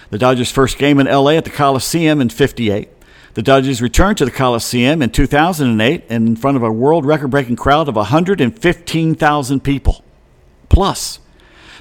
The 0.10 0.18
Dodgers' 0.18 0.52
first 0.52 0.78
game 0.78 1.00
in 1.00 1.08
LA 1.08 1.32
at 1.32 1.44
the 1.44 1.50
Coliseum 1.50 2.22
in 2.22 2.30
58. 2.30 2.90
The 3.34 3.44
Dodgers 3.44 3.82
returned 3.82 4.18
to 4.18 4.26
the 4.26 4.32
Coliseum 4.32 5.02
in 5.02 5.12
2008 5.12 6.06
in 6.10 6.36
front 6.36 6.58
of 6.58 6.64
a 6.64 6.72
world 6.72 7.06
record 7.06 7.28
breaking 7.30 7.58
crowd 7.58 7.88
of 7.88 7.96
115,000 7.96 9.60
people. 9.64 10.04
Plus, 10.70 11.20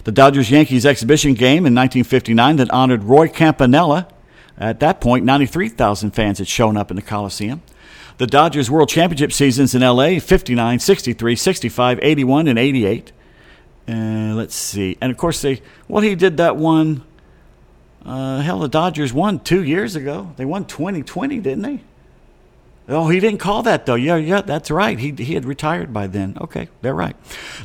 the 0.04 0.12
Dodgers 0.12 0.50
Yankees 0.50 0.84
exhibition 0.84 1.34
game 1.34 1.64
in 1.64 1.74
1959 1.74 2.56
that 2.56 2.70
honored 2.70 3.04
Roy 3.04 3.28
Campanella. 3.28 4.08
At 4.58 4.80
that 4.80 5.00
point, 5.00 5.24
93,000 5.24 6.10
fans 6.10 6.38
had 6.38 6.48
shown 6.48 6.76
up 6.76 6.90
in 6.90 6.96
the 6.96 7.02
Coliseum 7.02 7.62
the 8.18 8.26
Dodgers 8.26 8.70
World 8.70 8.88
Championship 8.88 9.32
seasons 9.32 9.74
in 9.74 9.82
LA 9.82 10.18
59, 10.18 10.78
63, 10.78 11.36
65, 11.36 11.98
81, 12.02 12.48
and 12.48 12.58
88. 12.58 13.12
Uh, 13.88 13.92
let's 14.34 14.54
see. 14.54 14.96
And 15.00 15.12
of 15.12 15.18
course, 15.18 15.42
they, 15.42 15.62
well, 15.88 16.02
he 16.02 16.14
did 16.14 16.38
that 16.38 16.56
one. 16.56 17.04
Uh, 18.04 18.40
hell, 18.40 18.60
the 18.60 18.68
Dodgers 18.68 19.12
won 19.12 19.40
two 19.40 19.62
years 19.62 19.96
ago. 19.96 20.32
They 20.36 20.44
won 20.44 20.64
2020, 20.64 21.40
didn't 21.40 21.62
they? 21.62 21.80
Oh, 22.88 23.08
he 23.08 23.18
didn't 23.18 23.40
call 23.40 23.64
that 23.64 23.84
though. 23.84 23.96
Yeah, 23.96 24.14
yeah, 24.14 24.42
that's 24.42 24.70
right. 24.70 24.96
He, 24.96 25.10
he 25.10 25.34
had 25.34 25.44
retired 25.44 25.92
by 25.92 26.06
then. 26.06 26.36
Okay, 26.40 26.68
they're 26.82 26.94
right. 26.94 27.16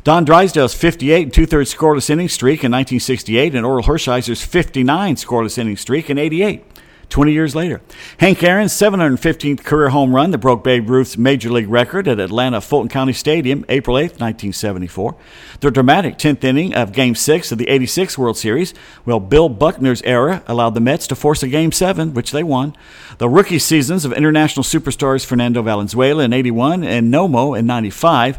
Don 0.02 0.24
Drysdale's 0.24 0.74
58 0.74 1.22
and 1.22 1.32
two 1.32 1.46
thirds 1.46 1.72
scoreless 1.72 2.10
inning 2.10 2.28
streak 2.28 2.64
in 2.64 2.72
1968, 2.72 3.54
and 3.54 3.64
Orel 3.64 3.84
Hershiser's 3.84 4.42
59 4.42 5.14
scoreless 5.14 5.58
inning 5.58 5.76
streak 5.76 6.10
in 6.10 6.18
88. 6.18 6.64
20 7.12 7.32
years 7.32 7.54
later. 7.54 7.82
Hank 8.18 8.42
Aaron's 8.42 8.72
715th 8.72 9.62
career 9.64 9.90
home 9.90 10.14
run 10.14 10.30
that 10.30 10.38
broke 10.38 10.64
Babe 10.64 10.88
Ruth's 10.88 11.18
major 11.18 11.50
league 11.50 11.68
record 11.68 12.08
at 12.08 12.18
Atlanta 12.18 12.60
Fulton 12.60 12.88
County 12.88 13.12
Stadium, 13.12 13.66
April 13.68 13.98
8, 13.98 14.12
1974. 14.12 15.14
The 15.60 15.70
dramatic 15.70 16.16
10th 16.16 16.42
inning 16.42 16.74
of 16.74 16.92
Game 16.92 17.14
6 17.14 17.52
of 17.52 17.58
the 17.58 17.68
86 17.68 18.16
World 18.16 18.38
Series, 18.38 18.72
well, 19.04 19.20
Bill 19.20 19.50
Buckner's 19.50 20.00
era 20.02 20.42
allowed 20.46 20.74
the 20.74 20.80
Mets 20.80 21.06
to 21.08 21.14
force 21.14 21.42
a 21.42 21.48
Game 21.48 21.70
7, 21.70 22.14
which 22.14 22.30
they 22.30 22.42
won. 22.42 22.74
The 23.18 23.28
rookie 23.28 23.58
seasons 23.58 24.06
of 24.06 24.14
international 24.14 24.64
superstars 24.64 25.24
Fernando 25.24 25.60
Valenzuela 25.60 26.24
in 26.24 26.32
81 26.32 26.82
and 26.82 27.12
Nomo 27.12 27.56
in 27.56 27.66
95 27.66 28.38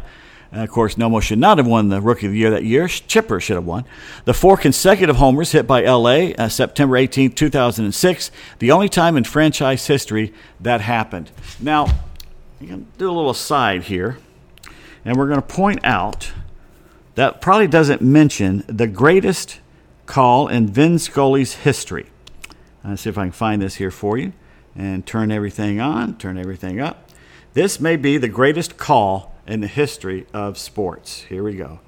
and 0.54 0.62
of 0.62 0.70
course, 0.70 0.94
Nomo 0.94 1.20
should 1.20 1.40
not 1.40 1.58
have 1.58 1.66
won 1.66 1.88
the 1.88 2.00
Rookie 2.00 2.26
of 2.26 2.32
the 2.32 2.38
Year 2.38 2.50
that 2.50 2.62
year. 2.62 2.86
Chipper 2.86 3.40
should 3.40 3.56
have 3.56 3.66
won. 3.66 3.84
The 4.24 4.32
four 4.32 4.56
consecutive 4.56 5.16
homers 5.16 5.50
hit 5.50 5.66
by 5.66 5.82
LA 5.82 6.30
uh, 6.38 6.48
September 6.48 6.96
18, 6.96 7.32
2006, 7.32 8.30
the 8.60 8.70
only 8.70 8.88
time 8.88 9.16
in 9.16 9.24
franchise 9.24 9.84
history 9.88 10.32
that 10.60 10.80
happened. 10.80 11.32
Now, 11.58 11.86
going 12.60 12.84
to 12.84 12.98
do 12.98 13.10
a 13.10 13.10
little 13.10 13.30
aside 13.30 13.82
here, 13.82 14.18
and 15.04 15.16
we're 15.16 15.26
going 15.26 15.40
to 15.40 15.46
point 15.46 15.80
out 15.84 16.30
that 17.16 17.40
probably 17.40 17.66
doesn't 17.66 18.00
mention 18.00 18.62
the 18.68 18.86
greatest 18.86 19.58
call 20.06 20.46
in 20.46 20.68
Vin 20.68 21.00
Scully's 21.00 21.54
history. 21.54 22.06
Let's 22.84 23.02
see 23.02 23.10
if 23.10 23.18
I 23.18 23.24
can 23.24 23.32
find 23.32 23.60
this 23.60 23.74
here 23.74 23.90
for 23.90 24.16
you 24.16 24.32
and 24.76 25.04
turn 25.04 25.32
everything 25.32 25.80
on, 25.80 26.16
turn 26.16 26.38
everything 26.38 26.80
up. 26.80 27.10
This 27.54 27.80
may 27.80 27.96
be 27.96 28.18
the 28.18 28.28
greatest 28.28 28.76
call 28.76 29.33
in 29.46 29.60
the 29.60 29.66
history 29.66 30.26
of 30.32 30.58
sports. 30.58 31.22
Here 31.22 31.42
we 31.42 31.54
go. 31.54 31.80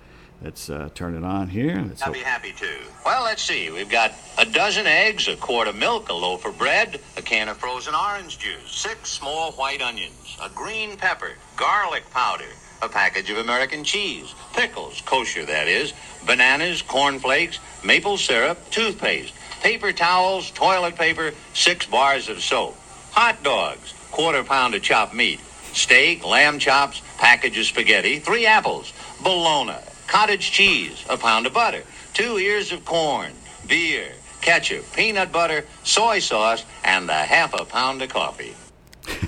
Let's 0.42 0.68
uh, 0.68 0.90
turn 0.94 1.16
it 1.16 1.24
on 1.24 1.48
here. 1.48 1.82
Let's 1.88 2.02
I'll 2.02 2.08
hope- 2.08 2.14
be 2.14 2.20
happy 2.20 2.52
to. 2.52 2.68
Well, 3.04 3.24
let's 3.24 3.42
see. 3.42 3.70
We've 3.70 3.88
got 3.88 4.12
a 4.36 4.44
dozen 4.44 4.86
eggs, 4.86 5.28
a 5.28 5.36
quart 5.36 5.66
of 5.66 5.76
milk, 5.76 6.08
a 6.10 6.12
loaf 6.12 6.44
of 6.44 6.58
bread, 6.58 7.00
a 7.16 7.22
can 7.22 7.48
of 7.48 7.56
frozen 7.56 7.94
orange 7.94 8.38
juice, 8.38 8.70
six 8.70 9.08
small 9.10 9.52
white 9.52 9.80
onions, 9.80 10.36
a 10.42 10.50
green 10.50 10.96
pepper, 10.96 11.32
garlic 11.56 12.08
powder, 12.10 12.44
a 12.82 12.88
package 12.88 13.30
of 13.30 13.38
American 13.38 13.82
cheese, 13.82 14.34
pickles, 14.54 15.00
kosher 15.06 15.46
that 15.46 15.68
is, 15.68 15.94
bananas, 16.26 16.82
cornflakes, 16.82 17.58
maple 17.82 18.18
syrup, 18.18 18.58
toothpaste, 18.70 19.32
paper 19.62 19.92
towels, 19.92 20.50
toilet 20.50 20.96
paper, 20.96 21.32
six 21.54 21.86
bars 21.86 22.28
of 22.28 22.42
soap, 22.42 22.76
hot 23.12 23.42
dogs, 23.42 23.94
quarter 24.10 24.44
pound 24.44 24.74
of 24.74 24.82
chopped 24.82 25.14
meat, 25.14 25.40
steak, 25.72 26.26
lamb 26.26 26.58
chops, 26.58 27.00
package 27.18 27.58
of 27.58 27.66
spaghetti, 27.66 28.18
three 28.18 28.46
apples, 28.46 28.92
bologna, 29.22 29.76
cottage 30.06 30.50
cheese, 30.50 31.04
a 31.08 31.16
pound 31.16 31.46
of 31.46 31.52
butter, 31.52 31.82
two 32.14 32.38
ears 32.38 32.72
of 32.72 32.84
corn, 32.84 33.32
beer, 33.66 34.12
ketchup, 34.40 34.84
peanut 34.94 35.32
butter, 35.32 35.64
soy 35.82 36.18
sauce, 36.18 36.64
and 36.84 37.10
a 37.10 37.12
half 37.12 37.52
a 37.54 37.64
pound 37.64 38.02
of 38.02 38.08
coffee. 38.08 38.54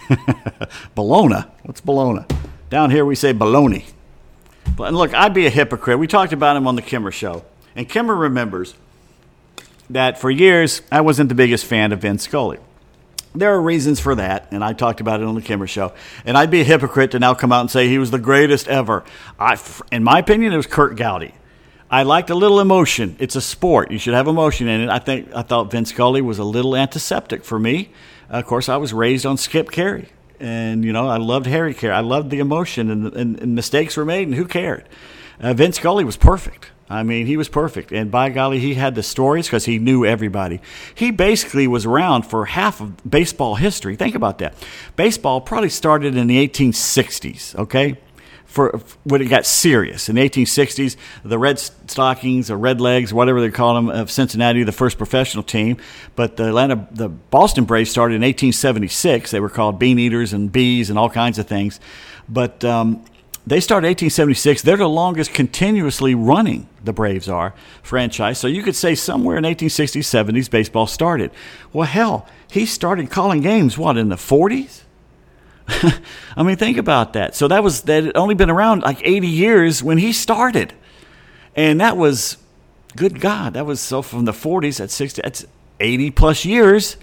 Bologna. 0.95 1.45
What's 1.65 1.81
bologna? 1.81 2.25
Down 2.71 2.91
here 2.91 3.05
we 3.05 3.15
say 3.15 3.33
baloney. 3.33 3.85
And 4.79 4.97
look, 4.97 5.15
I'd 5.15 5.35
be 5.35 5.47
a 5.47 5.51
hypocrite. 5.51 5.99
We 5.99 6.07
talked 6.07 6.33
about 6.33 6.57
him 6.57 6.67
on 6.67 6.77
the 6.77 6.83
Kimmer 6.83 7.11
show. 7.11 7.45
And 7.75 7.89
Kimmer 7.89 8.15
remembers 8.15 8.75
that 9.91 10.19
for 10.19 10.31
years 10.31 10.83
I 10.93 11.01
wasn't 11.01 11.29
the 11.29 11.35
biggest 11.35 11.65
fan 11.65 11.93
of 11.93 12.01
Vince 12.01 12.25
Scully. 12.25 12.59
There 13.35 13.53
are 13.53 13.61
reasons 13.61 14.01
for 14.01 14.15
that, 14.15 14.49
and 14.53 14.65
I 14.65 14.73
talked 14.73 15.01
about 15.01 15.21
it 15.21 15.27
on 15.27 15.35
the 15.35 15.43
Kimmer 15.43 15.67
show. 15.67 15.93
And 16.25 16.37
I'd 16.37 16.51
be 16.51 16.63
a 16.63 16.65
hypocrite 16.65 17.11
to 17.13 17.19
now 17.19 17.35
come 17.35 17.53
out 17.53 17.61
and 17.61 17.71
say 17.71 17.89
he 17.89 17.99
was 17.99 18.11
the 18.11 18.19
greatest 18.19 18.69
ever. 18.69 19.05
I, 19.39 19.59
in 19.93 20.03
my 20.03 20.19
opinion, 20.19 20.53
it 20.53 20.57
was 20.57 20.67
Curt 20.67 20.97
Gowdy. 20.97 21.35
I 21.91 22.03
liked 22.03 22.31
a 22.31 22.35
little 22.35 22.61
emotion. 22.61 23.17
It's 23.19 23.37
a 23.37 23.41
sport. 23.41 23.91
You 23.91 23.99
should 23.99 24.15
have 24.15 24.29
emotion 24.29 24.69
in 24.69 24.83
it. 24.83 24.89
I 24.91 24.99
think 24.99 25.35
I 25.35 25.43
thought 25.43 25.71
Vince 25.71 25.91
Scully 25.91 26.21
was 26.21 26.39
a 26.39 26.45
little 26.45 26.77
antiseptic 26.77 27.45
for 27.45 27.59
me. 27.59 27.91
of 28.29 28.45
course, 28.47 28.69
I 28.69 28.77
was 28.77 28.93
raised 28.93 29.25
on 29.25 29.39
Skip 29.39 29.71
Caray, 29.71 30.09
and 30.39 30.85
you 30.85 30.93
know 30.93 31.09
I 31.09 31.17
loved 31.17 31.47
Harry 31.47 31.75
Caray. 31.75 31.95
I 31.95 32.01
loved 32.01 32.31
the 32.31 32.41
emotion, 32.41 32.91
and, 32.91 33.13
and, 33.15 33.41
and 33.41 33.55
mistakes 33.55 33.97
were 33.97 34.05
made, 34.05 34.29
and 34.29 34.37
who 34.37 34.47
cared? 34.47 34.87
Uh, 35.41 35.55
Vince 35.55 35.77
Scully 35.77 36.05
was 36.05 36.17
perfect. 36.17 36.71
I 36.91 37.03
mean, 37.03 37.27
he 37.27 37.37
was 37.37 37.49
perfect, 37.49 37.93
and 37.93 38.11
by 38.11 38.31
golly, 38.31 38.61
he 38.61 38.75
had 38.75 38.95
the 38.95 39.03
stories 39.03 39.47
because 39.47 39.67
he 39.67 39.79
knew 39.79 40.07
everybody. 40.07 40.61
He 40.95 41.11
basically 41.11 41.67
was 41.67 41.85
around 41.85 42.23
for 42.23 42.47
half 42.47 42.81
of 42.81 43.09
baseball 43.09 43.57
history. 43.57 43.95
Think 43.95 44.15
about 44.15 44.39
that. 44.39 44.55
Baseball 44.97 45.41
probably 45.41 45.69
started 45.69 46.17
in 46.17 46.27
the 46.27 46.49
1860s. 46.49 47.55
Okay 47.57 47.99
for 48.49 48.81
when 49.05 49.21
it 49.21 49.27
got 49.27 49.45
serious 49.45 50.09
in 50.09 50.17
the 50.17 50.29
1860s. 50.29 50.97
The 51.23 51.39
Red 51.39 51.59
Stockings 51.59 52.51
or 52.51 52.57
Red 52.57 52.81
Legs, 52.81 53.13
whatever 53.13 53.43
they 53.43 53.51
call 53.51 53.75
them, 53.75 53.91
of 53.91 54.11
Cincinnati, 54.11 54.65
the 54.65 54.73
first 54.73 54.97
professional 54.97 55.45
team. 55.45 55.77
But 56.17 56.39
the 56.39 56.49
Atlanta, 56.49 56.89
the 56.91 57.11
Boston 57.11 57.65
Braves 57.65 57.91
started 57.91 58.15
in 58.15 58.23
1876. 58.23 59.31
They 59.31 59.39
were 59.39 59.51
called 59.51 59.79
Bean 59.79 59.99
Eaters 59.99 60.33
and 60.33 60.51
Bees 60.51 60.89
and 60.89 60.99
all 60.99 61.11
kinds 61.11 61.39
of 61.39 61.47
things. 61.47 61.79
But 62.27 62.65
um, 62.65 63.05
they 63.49 63.61
started 63.61 63.87
1876. 63.87 64.63
They're 64.63 64.77
the 64.77 64.89
longest 64.89 65.33
continuously 65.33 66.15
running. 66.15 66.69
The 66.85 66.93
Braves 66.93 67.29
are 67.29 67.55
franchise. 67.83 68.39
So 68.39 68.47
you 68.47 68.63
could 68.63 68.77
say 68.77 68.95
somewhere 68.95 69.37
in 69.39 69.45
1860s, 69.45 70.01
70s, 70.01 70.51
baseball 70.51 70.87
started. 70.87 71.31
Well, 71.73 71.87
hell, 71.87 72.27
he 72.51 72.67
started 72.67 73.11
calling 73.11 73.41
games 73.41 73.79
what 73.79 73.97
in 73.97 74.09
the 74.09 74.17
40s. 74.17 74.83
I 76.37 76.43
mean, 76.43 76.57
think 76.57 76.77
about 76.79 77.13
that. 77.15 77.35
So 77.35 77.49
that 77.49 77.63
was 77.63 77.83
that 77.83 78.05
had 78.05 78.17
only 78.17 78.35
been 78.35 78.51
around 78.51 78.83
like 78.83 79.01
80 79.03 79.27
years 79.27 79.83
when 79.83 79.99
he 79.99 80.13
started, 80.13 80.73
and 81.55 81.81
that 81.81 81.97
was, 81.97 82.39
good 82.97 83.21
God, 83.21 83.55
that 83.55 83.67
was 83.67 83.81
so 83.81 84.01
from 84.01 84.25
the 84.25 84.33
40s 84.33 84.81
at 84.81 84.91
60. 84.91 85.23
That's 85.23 85.47
80 85.81 86.11
plus 86.13 86.45
years 86.45 86.97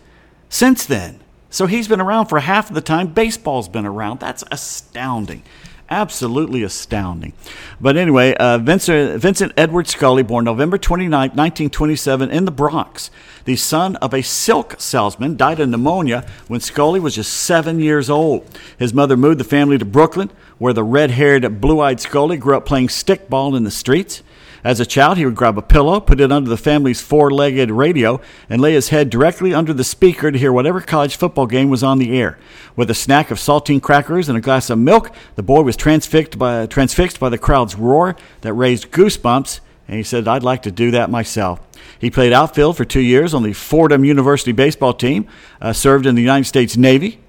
since 0.50 0.86
then. 0.86 1.20
So 1.50 1.68
he's 1.68 1.88
been 1.88 2.02
around 2.02 2.26
for 2.26 2.40
half 2.40 2.70
of 2.70 2.76
the 2.76 2.82
time 2.82 3.14
baseball's 3.14 3.70
been 3.70 3.86
around. 3.86 4.20
That's 4.20 4.44
astounding. 4.52 5.44
Absolutely 5.90 6.64
astounding. 6.64 7.34
But 7.80 7.96
anyway, 7.96 8.34
uh, 8.36 8.58
Vincent, 8.58 9.22
Vincent 9.22 9.54
Edward 9.56 9.88
Scully, 9.88 10.24
born 10.24 10.44
November 10.44 10.80
29, 10.80 11.12
1927, 11.12 12.32
in 12.32 12.46
the 12.46 12.52
Bronx, 12.52 13.12
the 13.46 13.56
son 13.56 13.96
of 13.98 14.12
a 14.12 14.24
silk 14.24 14.76
salesman, 14.80 15.38
died 15.38 15.60
of 15.60 15.70
pneumonia 15.70 16.26
when 16.48 16.60
Scully 16.60 17.00
was 17.00 17.14
just 17.14 17.32
seven 17.32 17.80
years 17.80 18.10
old. 18.10 18.50
His 18.80 18.96
mother 18.96 19.16
moved 19.16 19.40
the 19.40 19.44
family 19.44 19.78
to 19.78 19.86
Brooklyn, 19.86 20.32
where 20.58 20.74
the 20.74 20.84
red 20.84 21.12
haired, 21.12 21.62
blue 21.62 21.80
eyed 21.80 22.00
Scully 22.00 22.38
grew 22.38 22.58
up 22.58 22.66
playing 22.66 22.88
stickball 22.88 23.56
in 23.56 23.64
the 23.64 23.70
streets. 23.70 24.24
As 24.66 24.80
a 24.80 24.86
child, 24.86 25.20
he 25.20 25.26
would 25.26 25.36
grab 25.36 25.60
a 25.60 25.62
pillow, 25.62 26.00
put 26.00 26.20
it 26.20 26.32
under 26.32 26.50
the 26.50 26.58
family's 26.58 27.00
four 27.00 27.30
legged 27.30 27.70
radio, 27.70 28.20
and 28.50 28.60
lay 28.60 28.74
his 28.74 28.90
head 28.90 29.12
directly 29.12 29.54
under 29.54 29.74
the 29.74 29.84
speaker 29.84 30.32
to 30.32 30.40
hear 30.40 30.52
whatever 30.52 30.82
college 30.82 31.18
football 31.18 31.46
game 31.46 31.70
was 31.70 31.84
on 31.84 32.00
the 32.00 32.18
air. 32.18 32.40
With 32.76 32.90
a 32.90 32.96
snack 32.96 33.30
of 33.30 33.38
saltine 33.38 33.80
crackers 33.80 34.28
and 34.28 34.36
a 34.36 34.42
glass 34.42 34.72
of 34.72 34.80
milk, 34.80 35.12
the 35.36 35.44
boy 35.44 35.62
was 35.62 35.78
transfixed 35.78 36.40
by, 36.40 36.66
transfixed 36.66 37.20
by 37.20 37.30
the 37.30 37.38
crowd's 37.38 37.76
roar 37.76 38.16
that 38.42 38.54
raised 38.54 38.90
goosebumps, 38.90 39.60
and 39.88 39.98
he 39.98 40.04
said, 40.04 40.28
I'd 40.28 40.42
like 40.42 40.64
to 40.64 40.72
do 40.72 40.90
that 40.90 41.12
myself. 41.12 41.60
He 42.00 42.10
played 42.10 42.34
outfield 42.34 42.76
for 42.76 42.86
two 42.86 43.02
years 43.02 43.36
on 43.36 43.44
the 43.44 43.54
Fordham 43.54 44.04
University 44.04 44.52
baseball 44.52 44.96
team, 44.96 45.28
uh, 45.62 45.74
served 45.74 46.08
in 46.08 46.16
the 46.16 46.24
United 46.24 46.46
States 46.46 46.76
Navy, 46.76 47.20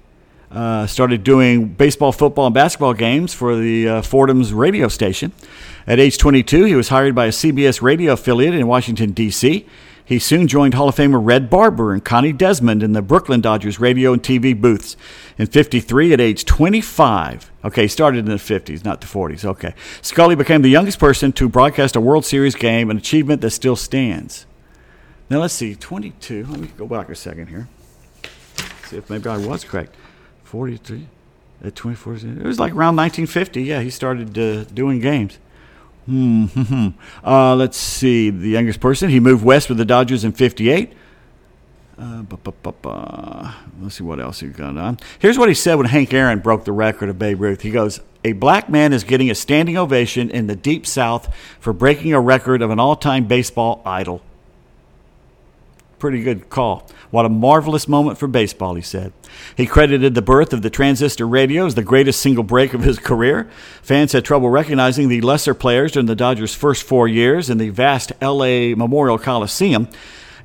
uh, 0.51 0.87
started 0.87 1.23
doing 1.23 1.69
baseball, 1.69 2.13
football, 2.13 2.47
and 2.47 2.55
basketball 2.55 2.95
games 2.95 3.35
for 3.35 3.57
the 3.57 3.89
uh, 3.89 4.01
Fordham's 4.01 4.55
radio 4.55 4.89
station. 4.89 5.33
At 5.87 6.01
age 6.01 6.19
22, 6.19 6.65
he 6.65 6.75
was 6.75 6.89
hired 6.89 7.15
by 7.15 7.27
a 7.27 7.31
CBS 7.31 7.81
radio 7.81 8.15
affiliate 8.15 8.55
in 8.55 8.67
Washington, 8.67 9.13
D.C. 9.13 9.65
He 10.05 10.19
soon 10.19 10.49
joined 10.49 10.75
Hall 10.75 10.89
of 10.89 10.97
Famer 10.97 11.21
Red 11.25 11.49
Barber 11.49 11.93
and 11.93 12.05
Connie 12.05 12.33
Desmond 12.33 12.83
in 12.83 12.93
the 12.93 13.03
Brooklyn 13.03 13.41
Dodgers 13.41 13.79
radio 13.79 14.13
and 14.13 14.23
TV 14.23 14.59
booths. 14.59 14.97
In 15.39 15.47
53, 15.47 16.13
at 16.13 16.21
age 16.21 16.45
25, 16.45 17.53
okay, 17.65 17.87
started 17.87 18.21
in 18.21 18.25
the 18.27 18.35
50s, 18.35 18.85
not 18.85 19.01
the 19.01 19.07
40s, 19.07 19.45
okay. 19.45 19.75
Scully 20.03 20.35
became 20.35 20.63
the 20.63 20.69
youngest 20.69 20.99
person 20.99 21.33
to 21.33 21.49
broadcast 21.49 21.95
a 21.95 22.01
World 22.01 22.25
Series 22.25 22.57
game, 22.57 22.91
an 22.91 22.97
achievement 22.97 23.41
that 23.43 23.51
still 23.51 23.77
stands. 23.77 24.47
Now 25.31 25.41
let's 25.41 25.55
see, 25.55 25.75
22. 25.75 26.47
Let 26.47 26.61
me 26.61 26.69
go 26.77 26.87
back 26.87 27.09
a 27.11 27.15
second 27.15 27.49
here. 27.49 27.69
See 28.87 28.97
if 28.97 29.09
maybe 29.09 29.29
I 29.29 29.37
was 29.37 29.65
correct. 29.65 29.95
43 30.45 31.07
at 31.65 31.75
24. 31.75 32.15
It 32.15 32.43
was 32.43 32.61
like 32.61 32.73
around 32.73 32.97
1950. 32.97 33.63
Yeah, 33.63 33.83
he 33.83 33.91
started 33.91 34.39
uh, 34.39 34.65
doing 34.65 35.01
games. 35.01 35.39
Hmm. 36.07 36.45
hmm, 36.47 36.63
hmm. 36.63 36.89
Uh, 37.29 37.55
let's 37.57 37.77
see. 37.77 38.31
The 38.31 38.49
youngest 38.49 38.81
person. 38.81 39.11
He 39.11 39.21
moved 39.21 39.45
west 39.45 39.69
with 39.69 39.79
the 39.79 39.85
Dodgers 39.85 40.25
in 40.25 40.33
58. 40.33 40.93
Uh, 41.99 42.23
bu- 42.23 42.37
bu- 42.37 42.73
bu- 42.73 43.49
Let's 43.81 43.97
see 43.97 44.05
what 44.05 44.21
else 44.21 44.41
he 44.41 44.49
got 44.49 44.77
on. 44.77 44.99
Here's 45.19 45.39
what 45.39 45.49
he 45.49 45.55
said 45.55 45.77
when 45.77 45.87
Hank 45.87 46.13
Aaron 46.13 46.41
broke 46.41 46.65
the 46.65 46.73
record 46.73 47.09
of 47.09 47.19
Babe 47.19 47.41
Ruth. 47.41 47.63
He 47.63 47.71
goes, 47.71 48.01
A 48.25 48.33
black 48.33 48.69
man 48.69 48.93
is 48.93 49.03
getting 49.03 49.31
a 49.31 49.35
standing 49.35 49.77
ovation 49.79 50.31
in 50.31 50.47
the 50.47 50.55
Deep 50.55 50.87
South 50.87 51.35
for 51.59 51.73
breaking 51.73 52.13
a 52.13 52.21
record 52.21 52.61
of 52.63 52.71
an 52.71 52.79
all 52.79 52.97
time 52.97 53.27
baseball 53.27 53.83
idol. 53.87 54.21
Pretty 55.99 56.23
good 56.23 56.51
call. 56.51 56.87
What 57.11 57.25
a 57.25 57.31
marvelous 57.31 57.89
moment 57.89 58.19
for 58.19 58.27
baseball, 58.27 58.75
he 58.75 58.83
said. 58.83 59.15
He 59.57 59.65
credited 59.65 60.15
the 60.15 60.21
birth 60.21 60.53
of 60.53 60.61
the 60.61 60.69
transistor 60.69 61.27
radio 61.27 61.65
as 61.65 61.75
the 61.75 61.83
greatest 61.83 62.21
single 62.21 62.45
break 62.45 62.75
of 62.75 62.83
his 62.83 62.99
career. 62.99 63.49
Fans 63.81 64.13
had 64.13 64.25
trouble 64.25 64.51
recognizing 64.51 65.09
the 65.09 65.23
lesser 65.23 65.55
players 65.55 65.93
during 65.93 66.07
the 66.07 66.15
Dodgers' 66.15 66.55
first 66.55 66.83
four 66.83 67.09
years 67.09 67.49
in 67.49 67.57
the 67.57 67.71
vast 67.71 68.13
LA 68.21 68.75
Memorial 68.77 69.19
Coliseum. 69.19 69.89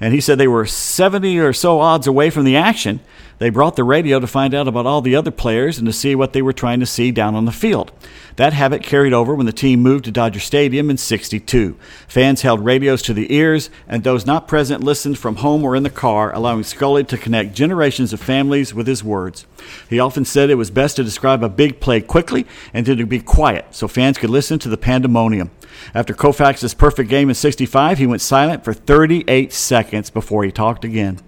And 0.01 0.15
he 0.15 0.19
said 0.19 0.39
they 0.39 0.47
were 0.47 0.65
70 0.65 1.37
or 1.39 1.53
so 1.53 1.79
odds 1.79 2.07
away 2.07 2.31
from 2.31 2.43
the 2.43 2.57
action. 2.57 3.01
They 3.37 3.51
brought 3.51 3.75
the 3.75 3.83
radio 3.83 4.19
to 4.19 4.27
find 4.27 4.53
out 4.53 4.67
about 4.67 4.87
all 4.87 5.01
the 5.01 5.15
other 5.15 5.31
players 5.31 5.77
and 5.77 5.87
to 5.87 5.93
see 5.93 6.15
what 6.15 6.33
they 6.33 6.41
were 6.41 6.53
trying 6.53 6.79
to 6.79 6.85
see 6.87 7.11
down 7.11 7.35
on 7.35 7.45
the 7.45 7.51
field. 7.51 7.91
That 8.35 8.53
habit 8.53 8.83
carried 8.83 9.13
over 9.13 9.35
when 9.35 9.45
the 9.45 9.51
team 9.51 9.81
moved 9.81 10.05
to 10.05 10.11
Dodger 10.11 10.39
Stadium 10.39 10.89
in 10.89 10.97
62. 10.97 11.75
Fans 12.07 12.41
held 12.41 12.65
radios 12.65 13.01
to 13.03 13.13
the 13.13 13.33
ears, 13.33 13.69
and 13.87 14.03
those 14.03 14.25
not 14.25 14.47
present 14.47 14.83
listened 14.83 15.17
from 15.17 15.37
home 15.37 15.63
or 15.63 15.75
in 15.75 15.83
the 15.83 15.89
car, 15.89 16.33
allowing 16.33 16.63
Scully 16.63 17.03
to 17.03 17.17
connect 17.17 17.53
generations 17.53 18.13
of 18.13 18.19
families 18.19 18.73
with 18.73 18.87
his 18.87 19.03
words. 19.03 19.45
He 19.89 19.99
often 19.99 20.25
said 20.25 20.49
it 20.49 20.55
was 20.55 20.71
best 20.71 20.95
to 20.95 21.03
describe 21.03 21.43
a 21.43 21.49
big 21.49 21.79
play 21.79 22.01
quickly 22.01 22.45
and 22.73 22.85
then 22.85 22.97
to 22.97 23.05
be 23.05 23.19
quiet 23.19 23.65
so 23.71 23.87
fans 23.87 24.17
could 24.17 24.29
listen 24.29 24.59
to 24.59 24.69
the 24.69 24.77
pandemonium. 24.77 25.51
After 25.93 26.13
Koufax's 26.13 26.73
perfect 26.73 27.09
game 27.09 27.29
in 27.29 27.35
65, 27.35 27.97
he 27.97 28.07
went 28.07 28.21
silent 28.21 28.63
for 28.63 28.73
38 28.73 29.51
seconds 29.51 30.09
before 30.09 30.43
he 30.43 30.51
talked 30.51 30.85
again. 30.85 31.19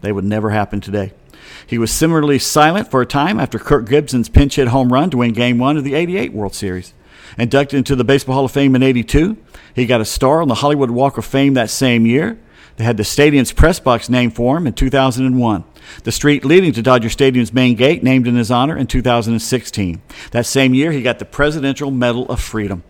They 0.00 0.12
would 0.12 0.24
never 0.24 0.50
happen 0.50 0.80
today. 0.80 1.12
He 1.66 1.78
was 1.78 1.90
similarly 1.90 2.38
silent 2.38 2.90
for 2.90 3.00
a 3.00 3.06
time 3.06 3.38
after 3.38 3.58
Kirk 3.58 3.88
Gibson's 3.88 4.28
pinch 4.28 4.56
hit 4.56 4.68
home 4.68 4.92
run 4.92 5.10
to 5.10 5.18
win 5.18 5.32
Game 5.32 5.58
1 5.58 5.76
of 5.76 5.84
the 5.84 5.94
88 5.94 6.32
World 6.32 6.54
Series. 6.54 6.94
Inducted 7.38 7.78
into 7.78 7.94
the 7.94 8.04
Baseball 8.04 8.34
Hall 8.34 8.44
of 8.44 8.50
Fame 8.50 8.74
in 8.74 8.82
82, 8.82 9.36
he 9.74 9.86
got 9.86 10.00
a 10.00 10.04
star 10.04 10.42
on 10.42 10.48
the 10.48 10.56
Hollywood 10.56 10.90
Walk 10.90 11.16
of 11.16 11.24
Fame 11.24 11.54
that 11.54 11.70
same 11.70 12.06
year. 12.06 12.38
They 12.76 12.84
had 12.84 12.96
the 12.96 13.04
stadium's 13.04 13.52
press 13.52 13.78
box 13.78 14.08
named 14.08 14.34
for 14.34 14.56
him 14.56 14.66
in 14.66 14.72
2001. 14.72 15.64
The 16.04 16.12
street 16.12 16.44
leading 16.44 16.72
to 16.72 16.82
Dodger 16.82 17.10
Stadium's 17.10 17.52
main 17.52 17.76
gate 17.76 18.02
named 18.02 18.26
in 18.26 18.36
his 18.36 18.50
honor 18.50 18.76
in 18.76 18.86
2016. 18.86 20.02
That 20.30 20.46
same 20.46 20.74
year, 20.74 20.90
he 20.92 21.02
got 21.02 21.18
the 21.18 21.24
Presidential 21.24 21.90
Medal 21.90 22.26
of 22.28 22.40
Freedom. 22.40 22.82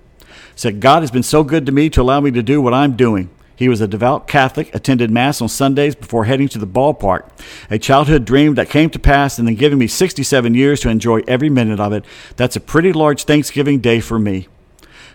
Said, 0.60 0.80
God 0.80 1.02
has 1.02 1.10
been 1.10 1.22
so 1.22 1.42
good 1.42 1.64
to 1.64 1.72
me 1.72 1.88
to 1.88 2.02
allow 2.02 2.20
me 2.20 2.30
to 2.32 2.42
do 2.42 2.60
what 2.60 2.74
I'm 2.74 2.94
doing. 2.94 3.30
He 3.56 3.70
was 3.70 3.80
a 3.80 3.88
devout 3.88 4.28
Catholic, 4.28 4.74
attended 4.74 5.10
Mass 5.10 5.40
on 5.40 5.48
Sundays 5.48 5.94
before 5.94 6.26
heading 6.26 6.48
to 6.48 6.58
the 6.58 6.66
ballpark. 6.66 7.30
A 7.70 7.78
childhood 7.78 8.26
dream 8.26 8.56
that 8.56 8.68
came 8.68 8.90
to 8.90 8.98
pass 8.98 9.38
and 9.38 9.48
then 9.48 9.54
giving 9.54 9.78
me 9.78 9.86
67 9.86 10.52
years 10.52 10.80
to 10.80 10.90
enjoy 10.90 11.22
every 11.26 11.48
minute 11.48 11.80
of 11.80 11.94
it. 11.94 12.04
That's 12.36 12.56
a 12.56 12.60
pretty 12.60 12.92
large 12.92 13.24
Thanksgiving 13.24 13.80
day 13.80 14.00
for 14.00 14.18
me. 14.18 14.48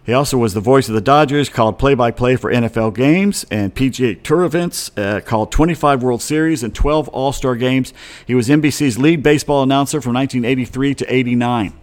He 0.03 0.13
also 0.13 0.35
was 0.35 0.55
the 0.55 0.61
voice 0.61 0.89
of 0.89 0.95
the 0.95 0.99
Dodgers, 0.99 1.47
called 1.47 1.77
play 1.77 1.93
by 1.93 2.09
play 2.09 2.37
for 2.37 2.51
NFL 2.51 2.95
games 2.95 3.45
and 3.51 3.75
PGA 3.75 4.23
Tour 4.23 4.45
events, 4.45 4.89
uh, 4.97 5.21
called 5.23 5.51
25 5.51 6.01
World 6.01 6.23
Series 6.23 6.63
and 6.63 6.73
12 6.73 7.07
All 7.09 7.31
Star 7.31 7.55
games. 7.55 7.93
He 8.25 8.33
was 8.33 8.49
NBC's 8.49 8.97
lead 8.97 9.21
baseball 9.21 9.61
announcer 9.61 10.01
from 10.01 10.15
1983 10.15 10.95
to 10.95 11.13
89. 11.13 11.73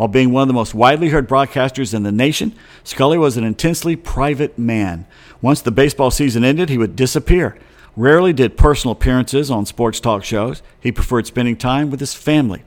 While 0.00 0.08
being 0.08 0.32
one 0.32 0.40
of 0.40 0.48
the 0.48 0.54
most 0.54 0.72
widely 0.72 1.10
heard 1.10 1.28
broadcasters 1.28 1.92
in 1.92 2.04
the 2.04 2.10
nation, 2.10 2.54
Scully 2.84 3.18
was 3.18 3.36
an 3.36 3.44
intensely 3.44 3.96
private 3.96 4.58
man. 4.58 5.06
Once 5.42 5.60
the 5.60 5.70
baseball 5.70 6.10
season 6.10 6.42
ended, 6.42 6.70
he 6.70 6.78
would 6.78 6.96
disappear. 6.96 7.58
Rarely 7.96 8.32
did 8.32 8.56
personal 8.56 8.92
appearances 8.92 9.50
on 9.50 9.66
sports 9.66 10.00
talk 10.00 10.24
shows. 10.24 10.62
He 10.80 10.90
preferred 10.90 11.26
spending 11.26 11.54
time 11.54 11.90
with 11.90 12.00
his 12.00 12.14
family. 12.14 12.62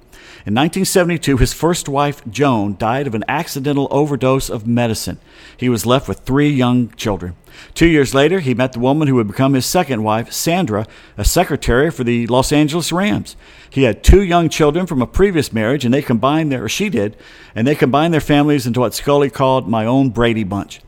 In 0.45 0.53
1972, 0.55 1.37
his 1.37 1.53
first 1.53 1.87
wife, 1.87 2.21
Joan, 2.29 2.75
died 2.77 3.07
of 3.07 3.15
an 3.15 3.23
accidental 3.27 3.87
overdose 3.91 4.49
of 4.49 4.67
medicine. 4.67 5.19
He 5.55 5.69
was 5.69 5.85
left 5.85 6.07
with 6.07 6.19
three 6.19 6.49
young 6.49 6.89
children. 6.95 7.35
Two 7.73 7.87
years 7.87 8.13
later, 8.13 8.39
he 8.39 8.53
met 8.53 8.73
the 8.73 8.79
woman 8.79 9.07
who 9.07 9.15
would 9.15 9.27
become 9.27 9.53
his 9.53 9.65
second 9.65 10.03
wife, 10.03 10.31
Sandra, 10.31 10.85
a 11.17 11.23
secretary 11.23 11.91
for 11.91 12.03
the 12.03 12.27
Los 12.27 12.51
Angeles 12.51 12.91
Rams. 12.91 13.35
He 13.69 13.83
had 13.83 14.03
two 14.03 14.21
young 14.23 14.49
children 14.49 14.85
from 14.85 15.01
a 15.01 15.07
previous 15.07 15.53
marriage, 15.53 15.85
and 15.85 15.93
they 15.93 16.01
combined 16.01 16.51
their, 16.51 16.63
or 16.63 16.69
she 16.69 16.89
did, 16.89 17.15
and 17.55 17.65
they 17.65 17.75
combined 17.75 18.13
their 18.13 18.21
families 18.21 18.67
into 18.67 18.81
what 18.81 18.93
Scully 18.93 19.29
called 19.29 19.67
my 19.67 19.85
own 19.85 20.09
Brady 20.09 20.43
Bunch. 20.43 20.81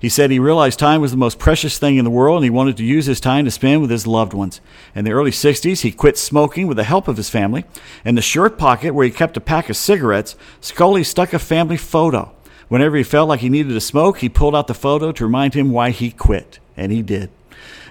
He 0.00 0.08
said 0.08 0.30
he 0.30 0.38
realized 0.38 0.78
time 0.78 1.00
was 1.00 1.10
the 1.10 1.16
most 1.16 1.40
precious 1.40 1.78
thing 1.78 1.96
in 1.96 2.04
the 2.04 2.10
world 2.10 2.36
and 2.36 2.44
he 2.44 2.50
wanted 2.50 2.76
to 2.76 2.84
use 2.84 3.06
his 3.06 3.20
time 3.20 3.44
to 3.44 3.50
spend 3.50 3.80
with 3.80 3.90
his 3.90 4.06
loved 4.06 4.32
ones. 4.32 4.60
In 4.94 5.04
the 5.04 5.10
early 5.10 5.32
60s, 5.32 5.80
he 5.80 5.90
quit 5.90 6.16
smoking 6.16 6.68
with 6.68 6.76
the 6.76 6.84
help 6.84 7.08
of 7.08 7.16
his 7.16 7.30
family. 7.30 7.64
In 8.04 8.14
the 8.14 8.22
shirt 8.22 8.58
pocket 8.58 8.94
where 8.94 9.04
he 9.04 9.10
kept 9.10 9.36
a 9.36 9.40
pack 9.40 9.68
of 9.68 9.76
cigarettes, 9.76 10.36
Scully 10.60 11.02
stuck 11.02 11.32
a 11.32 11.38
family 11.38 11.76
photo. 11.76 12.32
Whenever 12.68 12.96
he 12.96 13.02
felt 13.02 13.28
like 13.28 13.40
he 13.40 13.48
needed 13.48 13.72
to 13.72 13.80
smoke, 13.80 14.18
he 14.18 14.28
pulled 14.28 14.54
out 14.54 14.68
the 14.68 14.74
photo 14.74 15.10
to 15.10 15.24
remind 15.24 15.54
him 15.54 15.70
why 15.70 15.90
he 15.90 16.10
quit. 16.10 16.60
And 16.76 16.92
he 16.92 17.02
did. 17.02 17.30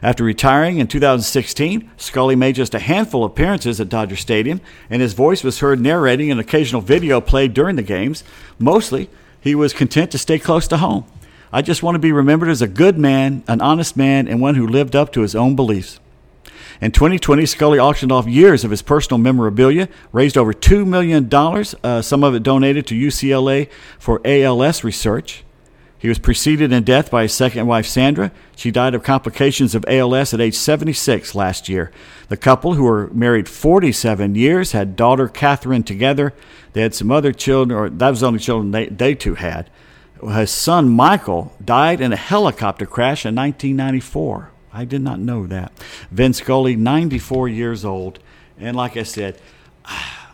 After 0.01 0.23
retiring 0.23 0.77
in 0.77 0.87
2016, 0.87 1.89
Scully 1.97 2.35
made 2.35 2.55
just 2.55 2.75
a 2.75 2.79
handful 2.79 3.25
of 3.25 3.31
appearances 3.31 3.81
at 3.81 3.89
Dodger 3.89 4.15
Stadium, 4.15 4.61
and 4.89 5.01
his 5.01 5.13
voice 5.13 5.43
was 5.43 5.59
heard 5.59 5.81
narrating 5.81 6.31
an 6.31 6.39
occasional 6.39 6.81
video 6.81 7.19
played 7.19 7.53
during 7.53 7.75
the 7.75 7.81
games. 7.81 8.23
Mostly, 8.59 9.09
he 9.41 9.55
was 9.55 9.73
content 9.73 10.11
to 10.11 10.17
stay 10.17 10.39
close 10.39 10.67
to 10.67 10.77
home. 10.77 11.05
I 11.51 11.61
just 11.61 11.81
want 11.81 11.95
to 11.95 11.99
be 11.99 12.11
remembered 12.11 12.49
as 12.49 12.61
a 12.61 12.67
good 12.67 12.97
man, 12.97 13.43
an 13.47 13.61
honest 13.61 13.95
man, 13.95 14.27
and 14.27 14.41
one 14.41 14.55
who 14.55 14.67
lived 14.67 14.95
up 14.95 15.13
to 15.13 15.21
his 15.21 15.35
own 15.35 15.55
beliefs. 15.55 15.99
In 16.81 16.91
2020, 16.91 17.45
Scully 17.45 17.79
auctioned 17.79 18.11
off 18.11 18.27
years 18.27 18.63
of 18.63 18.71
his 18.71 18.81
personal 18.81 19.17
memorabilia, 19.17 19.87
raised 20.11 20.37
over 20.37 20.53
$2 20.53 20.85
million, 20.85 21.33
uh, 21.83 22.01
some 22.01 22.23
of 22.23 22.35
it 22.35 22.43
donated 22.43 22.85
to 22.87 22.95
UCLA 22.95 23.69
for 23.97 24.21
ALS 24.25 24.83
research. 24.83 25.43
He 25.99 26.09
was 26.09 26.19
preceded 26.19 26.71
in 26.71 26.83
death 26.83 27.09
by 27.09 27.23
his 27.23 27.33
second 27.33 27.65
wife, 27.65 27.87
Sandra. 27.87 28.31
She 28.55 28.69
died 28.69 28.93
of 28.93 29.01
complications 29.01 29.73
of 29.73 29.83
ALS 29.87 30.33
at 30.33 30.41
age 30.41 30.53
76 30.53 31.33
last 31.33 31.67
year. 31.67 31.91
The 32.27 32.37
couple, 32.37 32.75
who 32.75 32.83
were 32.83 33.07
married 33.07 33.49
47 33.49 34.35
years, 34.35 34.73
had 34.73 34.95
daughter 34.95 35.27
Catherine 35.27 35.81
together. 35.81 36.35
They 36.73 36.81
had 36.81 36.93
some 36.93 37.11
other 37.11 37.31
children, 37.31 37.79
or 37.79 37.89
that 37.89 38.09
was 38.11 38.19
the 38.19 38.27
only 38.27 38.39
children 38.39 38.69
they, 38.69 38.85
they 38.87 39.15
two 39.15 39.35
had. 39.35 39.71
His 40.23 40.51
son, 40.51 40.89
Michael, 40.89 41.55
died 41.63 42.01
in 42.01 42.13
a 42.13 42.17
helicopter 42.17 42.85
crash 42.85 43.25
in 43.25 43.35
1994. 43.35 44.51
I 44.73 44.85
did 44.85 45.01
not 45.01 45.19
know 45.19 45.47
that. 45.47 45.71
Vin 46.11 46.33
Scully, 46.33 46.75
94 46.75 47.49
years 47.49 47.85
old. 47.85 48.19
And 48.59 48.75
like 48.75 48.97
I 48.97 49.03
said, 49.03 49.39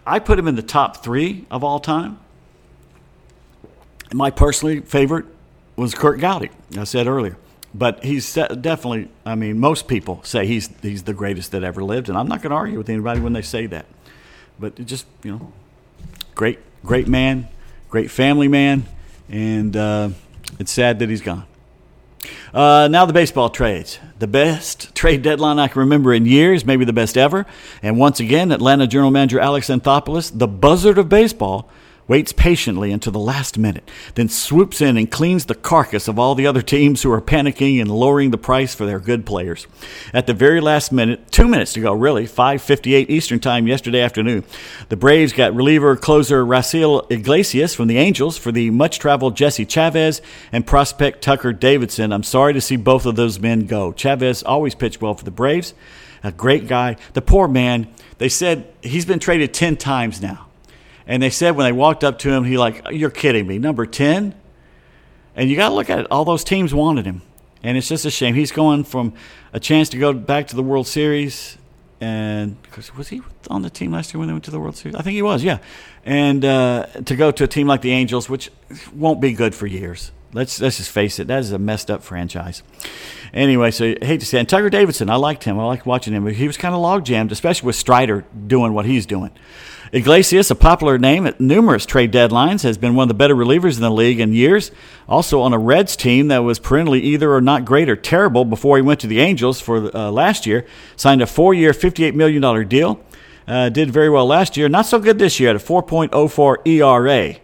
I 0.06 0.20
put 0.20 0.38
him 0.40 0.48
in 0.48 0.56
the 0.56 0.62
top 0.62 1.04
three 1.04 1.46
of 1.50 1.64
all 1.64 1.80
time. 1.80 2.20
My 4.14 4.32
personally 4.32 4.82
favorite 4.82 5.26
was 5.76 5.96
Curt 5.96 6.20
Gowdy, 6.20 6.50
I 6.78 6.84
said 6.84 7.08
earlier. 7.08 7.38
But 7.74 8.04
he's 8.04 8.32
definitely, 8.34 9.10
I 9.26 9.36
mean, 9.36 9.60
most 9.60 9.88
people 9.88 10.24
say 10.24 10.46
he's, 10.46 10.70
he's 10.82 11.04
the 11.04 11.14
greatest 11.14 11.52
that 11.52 11.64
ever 11.64 11.84
lived. 11.84 12.10
And 12.10 12.18
I'm 12.18 12.28
not 12.28 12.42
going 12.42 12.52
to 12.52 12.56
argue 12.56 12.78
with 12.78 12.90
anybody 12.90 13.20
when 13.20 13.34
they 13.34 13.42
say 13.42 13.66
that. 13.68 13.88
But 14.60 14.86
just, 14.86 15.08
you 15.24 15.32
know, 15.32 15.54
great, 16.36 16.60
great 16.86 17.08
man, 17.08 17.48
great 17.90 18.12
family 18.12 18.48
man. 18.48 18.86
And 19.30 19.76
uh, 19.76 20.10
it's 20.60 20.72
sad 20.72 21.00
that 21.00 21.10
he's 21.10 21.22
gone. 21.22 21.46
Uh, 22.54 22.88
now 22.90 23.06
the 23.06 23.14
baseball 23.14 23.50
trades. 23.50 24.00
The 24.20 24.28
best 24.28 24.94
trade 24.96 25.22
deadline 25.22 25.60
I 25.60 25.68
can 25.68 25.80
remember 25.80 26.14
in 26.14 26.26
years, 26.26 26.66
maybe 26.66 26.86
the 26.86 26.94
best 26.94 27.18
ever. 27.18 27.46
And 27.82 27.98
once 27.98 28.20
again, 28.20 28.52
Atlanta 28.52 28.88
General 28.88 29.12
Manager 29.12 29.40
Alex 29.40 29.68
Anthopoulos, 29.68 30.38
the 30.38 30.48
buzzard 30.48 30.98
of 30.98 31.10
baseball, 31.10 31.70
waits 32.08 32.34
patiently 32.34 32.92
until 32.92 33.12
the 33.12 33.20
last 33.20 33.58
minute, 33.58 33.90
then 34.16 34.30
swoops 34.30 34.82
in 34.82 34.98
and 34.98 35.10
cleans 35.12 35.46
the 35.46 35.56
carcass 35.56 36.08
of 36.08 36.20
all 36.20 36.36
the 36.36 36.48
other 36.48 36.62
teams 36.62 37.02
who 37.02 37.12
are 37.12 37.22
panicking 37.22 37.80
and 37.80 37.90
lowering 37.90 38.32
the 38.32 38.38
price 38.38 38.76
for 38.76 38.86
their 38.86 39.00
good 39.00 39.26
players. 39.26 39.68
At 40.14 40.28
the 40.28 40.34
very 40.34 40.62
last 40.62 40.92
minute, 40.92 41.32
two 41.32 41.48
minutes 41.48 41.74
to 41.74 41.80
go, 41.80 41.94
really, 41.94 42.26
5:58 42.28 43.10
Eastern 43.10 43.40
Time 43.40 43.68
yesterday 43.68 44.02
afternoon, 44.02 44.44
the 44.90 44.98
Braves 44.98 45.34
got 45.34 45.56
reliever 45.56 45.96
closer 45.96 46.46
Raisel 46.46 47.10
Iglesias 47.12 47.74
from 47.74 47.88
the 47.88 47.98
Angels 47.98 48.38
for 48.38 48.52
the 48.52 48.70
much-traveled 48.70 49.36
Jesse 49.36 49.66
Chavez 49.66 50.22
and 50.52 50.68
prospect 50.68 51.22
Tucker 51.22 51.54
Davidson. 51.54 52.12
I'm 52.12 52.24
sorry 52.24 52.54
to 52.54 52.62
see 52.62 52.76
both 52.76 53.06
of 53.06 53.16
those 53.16 53.40
men 53.40 53.66
go. 53.66 53.92
Chavez 53.94 54.44
always 54.44 54.76
pitched 54.76 55.02
well 55.02 55.14
for 55.14 55.24
the 55.24 55.32
Braves, 55.32 55.74
a 56.24 56.32
great 56.32 56.68
guy. 56.68 56.98
The 57.14 57.22
poor 57.22 57.48
man, 57.48 57.88
they 58.18 58.30
said 58.30 58.68
he's 58.82 59.06
been 59.06 59.20
traded 59.20 59.54
10 59.54 59.78
times 59.78 60.22
now. 60.22 60.48
And 61.08 61.22
they 61.22 61.30
said 61.30 61.56
when 61.56 61.66
they 61.66 61.72
walked 61.72 62.04
up 62.04 62.20
to 62.20 62.32
him, 62.32 62.44
he 62.44 62.58
like, 62.58 62.82
"You're 62.92 63.10
kidding 63.10 63.48
me, 63.48 63.60
number 63.60 63.86
ten? 63.86 64.36
And 65.36 65.50
you 65.50 65.56
got 65.56 65.70
to 65.70 65.76
look 65.76 65.90
at 65.90 66.00
it. 66.00 66.08
All 66.12 66.26
those 66.26 66.44
teams 66.44 66.74
wanted 66.74 67.06
him, 67.06 67.24
and 67.64 67.78
it's 67.78 67.90
just 67.90 68.06
a 68.06 68.12
shame. 68.12 68.36
He's 68.36 68.52
going 68.52 68.84
from 68.84 69.14
a 69.52 69.60
chance 69.60 69.90
to 69.90 69.98
go 69.98 70.14
back 70.14 70.48
to 70.48 70.56
the 70.56 70.64
World 70.64 70.88
Series, 70.88 71.58
and 72.00 72.58
was 72.96 73.10
he 73.10 73.22
on 73.50 73.62
the 73.62 73.70
team 73.70 73.92
last 73.92 74.14
year 74.14 74.20
when 74.20 74.28
they 74.28 74.34
went 74.34 74.46
to 74.46 74.52
the 74.52 74.60
World 74.60 74.76
Series? 74.76 74.96
I 74.96 75.02
think 75.02 75.16
he 75.16 75.22
was, 75.22 75.44
yeah. 75.44 75.60
And 76.06 76.44
uh, 76.46 76.86
to 77.06 77.16
go 77.16 77.32
to 77.32 77.46
a 77.46 77.48
team 77.48 77.68
like 77.68 77.82
the 77.82 77.92
Angels, 77.92 78.30
which 78.30 78.52
won't 78.94 79.22
be 79.22 79.34
good 79.34 79.56
for 79.56 79.68
years. 79.68 80.12
Let's 80.34 80.60
let's 80.60 80.78
just 80.78 80.90
face 80.90 81.20
it. 81.20 81.28
That 81.28 81.40
is 81.40 81.52
a 81.52 81.60
messed 81.60 81.92
up 81.92 82.04
franchise. 82.04 82.64
Anyway, 83.34 83.72
so 83.72 83.96
I 84.02 84.06
hate 84.06 84.20
to 84.20 84.26
say, 84.26 84.40
and 84.40 84.50
Tucker 84.50 84.70
Davidson, 84.70 85.10
I 85.10 85.16
liked 85.16 85.44
him. 85.44 85.60
I 85.60 85.66
liked 85.66 85.86
watching 85.86 86.14
him. 86.14 86.26
He 86.28 86.48
was 86.48 86.58
kind 86.58 86.74
of 86.76 86.82
log 86.82 87.06
jammed, 87.06 87.32
especially 87.32 87.68
with 87.68 87.76
Strider 87.76 88.26
doing 88.48 88.74
what 88.74 88.86
he's 88.86 89.06
doing. 89.06 89.32
Iglesias, 89.94 90.50
a 90.50 90.56
popular 90.56 90.98
name 90.98 91.28
at 91.28 91.40
numerous 91.40 91.86
trade 91.86 92.12
deadlines, 92.12 92.64
has 92.64 92.80
been 92.80 92.96
one 92.96 93.04
of 93.04 93.08
the 93.10 93.14
better 93.14 93.36
relievers 93.36 93.76
in 93.76 93.84
the 93.84 93.92
league 93.92 94.20
in 94.20 94.34
years. 94.34 94.72
Also 95.08 95.40
on 95.40 95.54
a 95.54 95.60
Reds 95.60 95.96
team 95.96 96.30
that 96.30 96.40
was 96.40 96.58
perennially 96.58 97.00
either 97.02 97.32
or 97.32 97.42
not 97.42 97.64
great 97.64 97.88
or 97.88 97.96
terrible 97.96 98.44
before 98.44 98.76
he 98.76 98.82
went 98.82 99.00
to 99.02 99.08
the 99.08 99.20
Angels 99.20 99.62
for 99.62 99.96
uh, 99.96 100.10
last 100.10 100.48
year. 100.48 100.66
Signed 100.96 101.22
a 101.22 101.28
four-year, 101.28 101.74
$58 101.74 102.16
million 102.16 102.68
deal. 102.68 103.06
Uh, 103.48 103.70
did 103.70 103.92
very 103.92 104.10
well 104.10 104.26
last 104.26 104.58
year. 104.58 104.68
Not 104.68 104.88
so 104.88 104.98
good 104.98 105.20
this 105.20 105.40
year 105.40 105.52
at 105.52 105.56
a 105.58 105.60
4.04 105.60 106.68
ERA. 106.68 107.36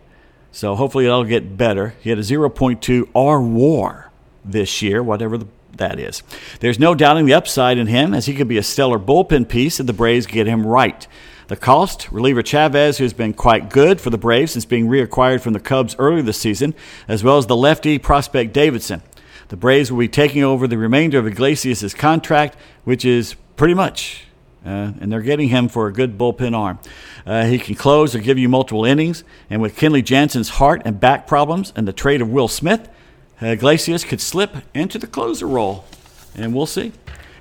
So 0.52 0.74
hopefully 0.74 1.06
it'll 1.06 1.26
get 1.26 1.56
better. 1.56 1.94
He 2.02 2.10
had 2.10 2.18
a 2.18 2.24
0.2 2.24 3.10
R 3.14 3.42
WAR 3.42 4.12
this 4.44 4.82
year, 4.82 5.04
whatever 5.04 5.38
the, 5.38 5.48
that 5.74 6.00
is. 6.00 6.24
There's 6.62 6.80
no 6.80 6.96
doubting 6.96 7.28
the 7.28 7.36
upside 7.36 7.78
in 7.78 7.86
him, 7.86 8.16
as 8.16 8.26
he 8.26 8.34
could 8.34 8.48
be 8.48 8.58
a 8.58 8.64
stellar 8.64 8.98
bullpen 8.98 9.48
piece 9.48 9.80
if 9.80 9.86
the 9.86 9.94
Braves 9.94 10.26
get 10.26 10.48
him 10.48 10.66
right. 10.66 11.08
The 11.50 11.58
cost, 11.58 12.12
reliever 12.12 12.44
Chavez, 12.44 13.00
who's 13.00 13.12
been 13.12 13.34
quite 13.34 13.72
good 13.72 14.00
for 14.00 14.12
the 14.12 14.20
Braves 14.20 14.52
since 14.52 14.66
being 14.66 14.88
reacquired 14.88 15.42
from 15.42 15.54
the 15.54 15.60
Cubs 15.60 15.96
earlier 15.98 16.22
this 16.22 16.40
season, 16.40 16.76
as 17.08 17.24
well 17.24 17.40
as 17.40 17.48
the 17.48 17.56
lefty 17.56 17.98
prospect 17.98 18.54
Davidson. 18.54 19.02
The 19.48 19.58
Braves 19.58 19.92
will 19.92 19.98
be 19.98 20.08
taking 20.08 20.44
over 20.44 20.68
the 20.68 20.78
remainder 20.78 21.18
of 21.18 21.26
Iglesias' 21.26 21.96
contract, 21.96 22.56
which 22.84 23.04
is 23.04 23.34
pretty 23.56 23.74
much, 23.74 24.26
uh, 24.64 24.94
and 25.02 25.12
they're 25.12 25.24
getting 25.24 25.50
him 25.50 25.70
for 25.70 25.88
a 25.88 25.92
good 25.92 26.20
bullpen 26.20 26.56
arm. 26.56 26.78
Uh, 27.26 27.46
he 27.46 27.58
can 27.58 27.74
close 27.74 28.14
or 28.14 28.20
give 28.20 28.38
you 28.38 28.48
multiple 28.48 28.86
innings, 28.86 29.24
and 29.50 29.60
with 29.60 29.76
Kenley 29.76 30.04
Jansen's 30.04 30.50
heart 30.50 30.84
and 30.86 31.00
back 31.00 31.26
problems 31.26 31.74
and 31.76 31.88
the 31.88 31.94
trade 31.94 32.22
of 32.22 32.30
Will 32.30 32.48
Smith, 32.48 32.88
Iglesias 33.42 34.04
could 34.04 34.22
slip 34.22 34.58
into 34.76 35.00
the 35.00 35.08
closer 35.08 35.48
role, 35.48 35.86
and 36.36 36.54
we'll 36.54 36.68
see. 36.68 36.92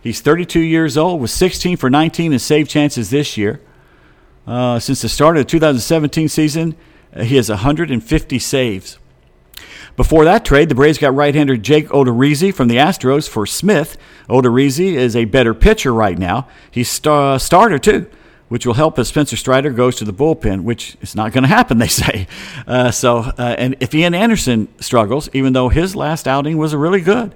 He's 0.03 0.23
32 0.23 0.61
years 0.61 0.97
old 0.97 1.21
with 1.21 1.31
16 1.31 1.77
for 1.77 1.91
19 1.91 2.33
in 2.33 2.39
save 2.39 2.71
chances 2.71 3.11
this 3.11 3.37
year. 3.37 3.61
Uh, 4.49 4.79
since 4.79 5.03
the 5.03 5.09
start 5.11 5.37
of 5.37 5.43
the 5.43 5.51
2017 5.51 6.27
season, 6.27 6.75
uh, 7.15 7.23
he 7.23 7.37
has 7.37 7.51
150 7.51 8.39
saves. 8.39 8.99
Before 9.95 10.25
that 10.25 10.45
trade, 10.45 10.71
the 10.71 10.75
Braves 10.75 10.97
got 10.97 11.15
right-hander 11.15 11.59
Jake 11.59 11.89
Odorizzi 11.89 12.55
from 12.55 12.69
the 12.69 12.77
Astros 12.77 13.29
for 13.29 13.45
Smith. 13.45 13.99
Odorizzi 14.29 14.95
is 14.95 15.15
a 15.15 15.27
better 15.27 15.53
pitcher 15.53 15.93
right 15.93 16.17
now. 16.17 16.49
He's 16.71 16.89
star- 16.89 17.39
starter 17.39 17.79
too. 17.79 18.07
which 18.49 18.65
will 18.65 18.73
help 18.73 18.99
as 18.99 19.09
Spencer 19.09 19.37
Strider 19.37 19.69
goes 19.69 19.97
to 19.97 20.07
the 20.07 20.13
bullpen, 20.15 20.63
which 20.63 20.97
is 21.03 21.15
not 21.15 21.33
going 21.33 21.43
to 21.43 21.49
happen, 21.49 21.77
they 21.85 21.87
say. 21.87 22.27
Uh, 22.67 22.91
so, 22.91 23.19
uh, 23.19 23.55
and 23.59 23.77
if 23.81 23.95
Ian 23.95 24.15
Anderson 24.15 24.69
struggles, 24.81 25.29
even 25.35 25.53
though 25.53 25.69
his 25.69 25.95
last 25.95 26.27
outing 26.27 26.57
was 26.57 26.75
really 26.75 27.03
good. 27.03 27.35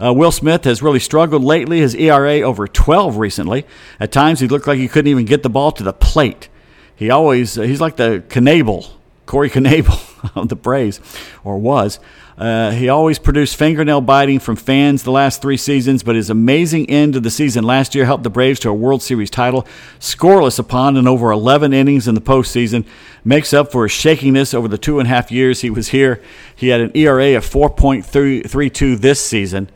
Uh, 0.00 0.12
Will 0.12 0.32
Smith 0.32 0.64
has 0.64 0.82
really 0.82 1.00
struggled 1.00 1.42
lately. 1.42 1.80
His 1.80 1.94
ERA 1.94 2.40
over 2.40 2.66
12 2.68 3.16
recently. 3.16 3.66
At 3.98 4.12
times, 4.12 4.40
he 4.40 4.48
looked 4.48 4.66
like 4.66 4.78
he 4.78 4.88
couldn't 4.88 5.10
even 5.10 5.24
get 5.24 5.42
the 5.42 5.50
ball 5.50 5.72
to 5.72 5.82
the 5.82 5.92
plate. 5.92 6.48
He 6.94 7.10
always, 7.10 7.58
uh, 7.58 7.62
he's 7.62 7.80
like 7.80 7.96
the 7.96 8.24
Knebel, 8.28 8.90
Corey 9.26 9.50
Knebel 9.50 10.36
of 10.36 10.48
the 10.48 10.56
Braves, 10.56 11.00
or 11.44 11.58
was. 11.58 12.00
Uh, 12.36 12.70
he 12.70 12.88
always 12.88 13.18
produced 13.18 13.56
fingernail 13.56 14.00
biting 14.00 14.38
from 14.38 14.54
fans 14.54 15.02
the 15.02 15.10
last 15.10 15.42
three 15.42 15.56
seasons, 15.56 16.04
but 16.04 16.14
his 16.14 16.30
amazing 16.30 16.88
end 16.88 17.16
of 17.16 17.24
the 17.24 17.30
season 17.30 17.64
last 17.64 17.96
year 17.96 18.04
helped 18.04 18.22
the 18.22 18.30
Braves 18.30 18.60
to 18.60 18.68
a 18.68 18.74
World 18.74 19.02
Series 19.02 19.28
title, 19.28 19.66
scoreless 19.98 20.60
upon 20.60 20.96
and 20.96 21.08
over 21.08 21.32
11 21.32 21.72
innings 21.72 22.06
in 22.06 22.14
the 22.14 22.20
postseason. 22.20 22.84
Makes 23.24 23.52
up 23.52 23.72
for 23.72 23.84
his 23.84 23.92
shakiness 23.92 24.54
over 24.54 24.68
the 24.68 24.78
two 24.78 25.00
and 25.00 25.08
a 25.08 25.10
half 25.10 25.32
years 25.32 25.62
he 25.62 25.70
was 25.70 25.88
here. 25.88 26.22
He 26.54 26.68
had 26.68 26.80
an 26.80 26.92
ERA 26.94 27.36
of 27.36 27.44
4.32 27.44 29.00
this 29.00 29.24
season. 29.24 29.68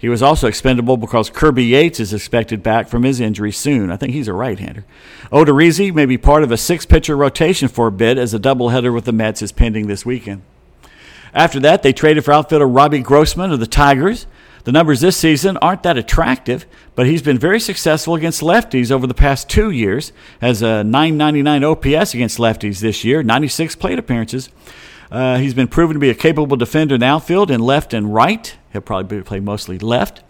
He 0.00 0.08
was 0.08 0.22
also 0.22 0.48
expendable 0.48 0.96
because 0.96 1.28
Kirby 1.28 1.62
Yates 1.62 2.00
is 2.00 2.14
expected 2.14 2.62
back 2.62 2.88
from 2.88 3.02
his 3.02 3.20
injury 3.20 3.52
soon. 3.52 3.90
I 3.90 3.98
think 3.98 4.14
he's 4.14 4.28
a 4.28 4.32
right 4.32 4.58
hander. 4.58 4.86
Odorizzi 5.30 5.92
may 5.92 6.06
be 6.06 6.16
part 6.16 6.42
of 6.42 6.50
a 6.50 6.56
six 6.56 6.86
pitcher 6.86 7.14
rotation 7.14 7.68
for 7.68 7.86
a 7.86 7.92
bit 7.92 8.16
as 8.16 8.32
a 8.32 8.38
doubleheader 8.38 8.94
with 8.94 9.04
the 9.04 9.12
Mets 9.12 9.42
is 9.42 9.52
pending 9.52 9.88
this 9.88 10.06
weekend. 10.06 10.40
After 11.34 11.60
that, 11.60 11.82
they 11.82 11.92
traded 11.92 12.24
for 12.24 12.32
outfielder 12.32 12.66
Robbie 12.66 13.00
Grossman 13.00 13.52
of 13.52 13.60
the 13.60 13.66
Tigers. 13.66 14.26
The 14.64 14.72
numbers 14.72 15.02
this 15.02 15.18
season 15.18 15.58
aren't 15.58 15.82
that 15.82 15.98
attractive, 15.98 16.64
but 16.94 17.06
he's 17.06 17.22
been 17.22 17.38
very 17.38 17.60
successful 17.60 18.14
against 18.14 18.40
lefties 18.40 18.90
over 18.90 19.06
the 19.06 19.12
past 19.12 19.50
two 19.50 19.70
years. 19.70 20.12
Has 20.40 20.62
a 20.62 20.82
999 20.82 21.62
OPS 21.62 22.14
against 22.14 22.38
lefties 22.38 22.80
this 22.80 23.04
year, 23.04 23.22
96 23.22 23.76
plate 23.76 23.98
appearances. 23.98 24.48
Uh, 25.10 25.38
he's 25.38 25.54
been 25.54 25.68
proven 25.68 25.94
to 25.94 26.00
be 26.00 26.10
a 26.10 26.14
capable 26.14 26.56
defender 26.56 26.94
in 26.94 27.00
the 27.00 27.06
outfield 27.06 27.50
in 27.50 27.60
left 27.60 27.92
and 27.92 28.14
right. 28.14 28.56
He'll 28.72 28.80
probably 28.80 29.22
play 29.22 29.40
mostly 29.40 29.78
left. 29.78 30.22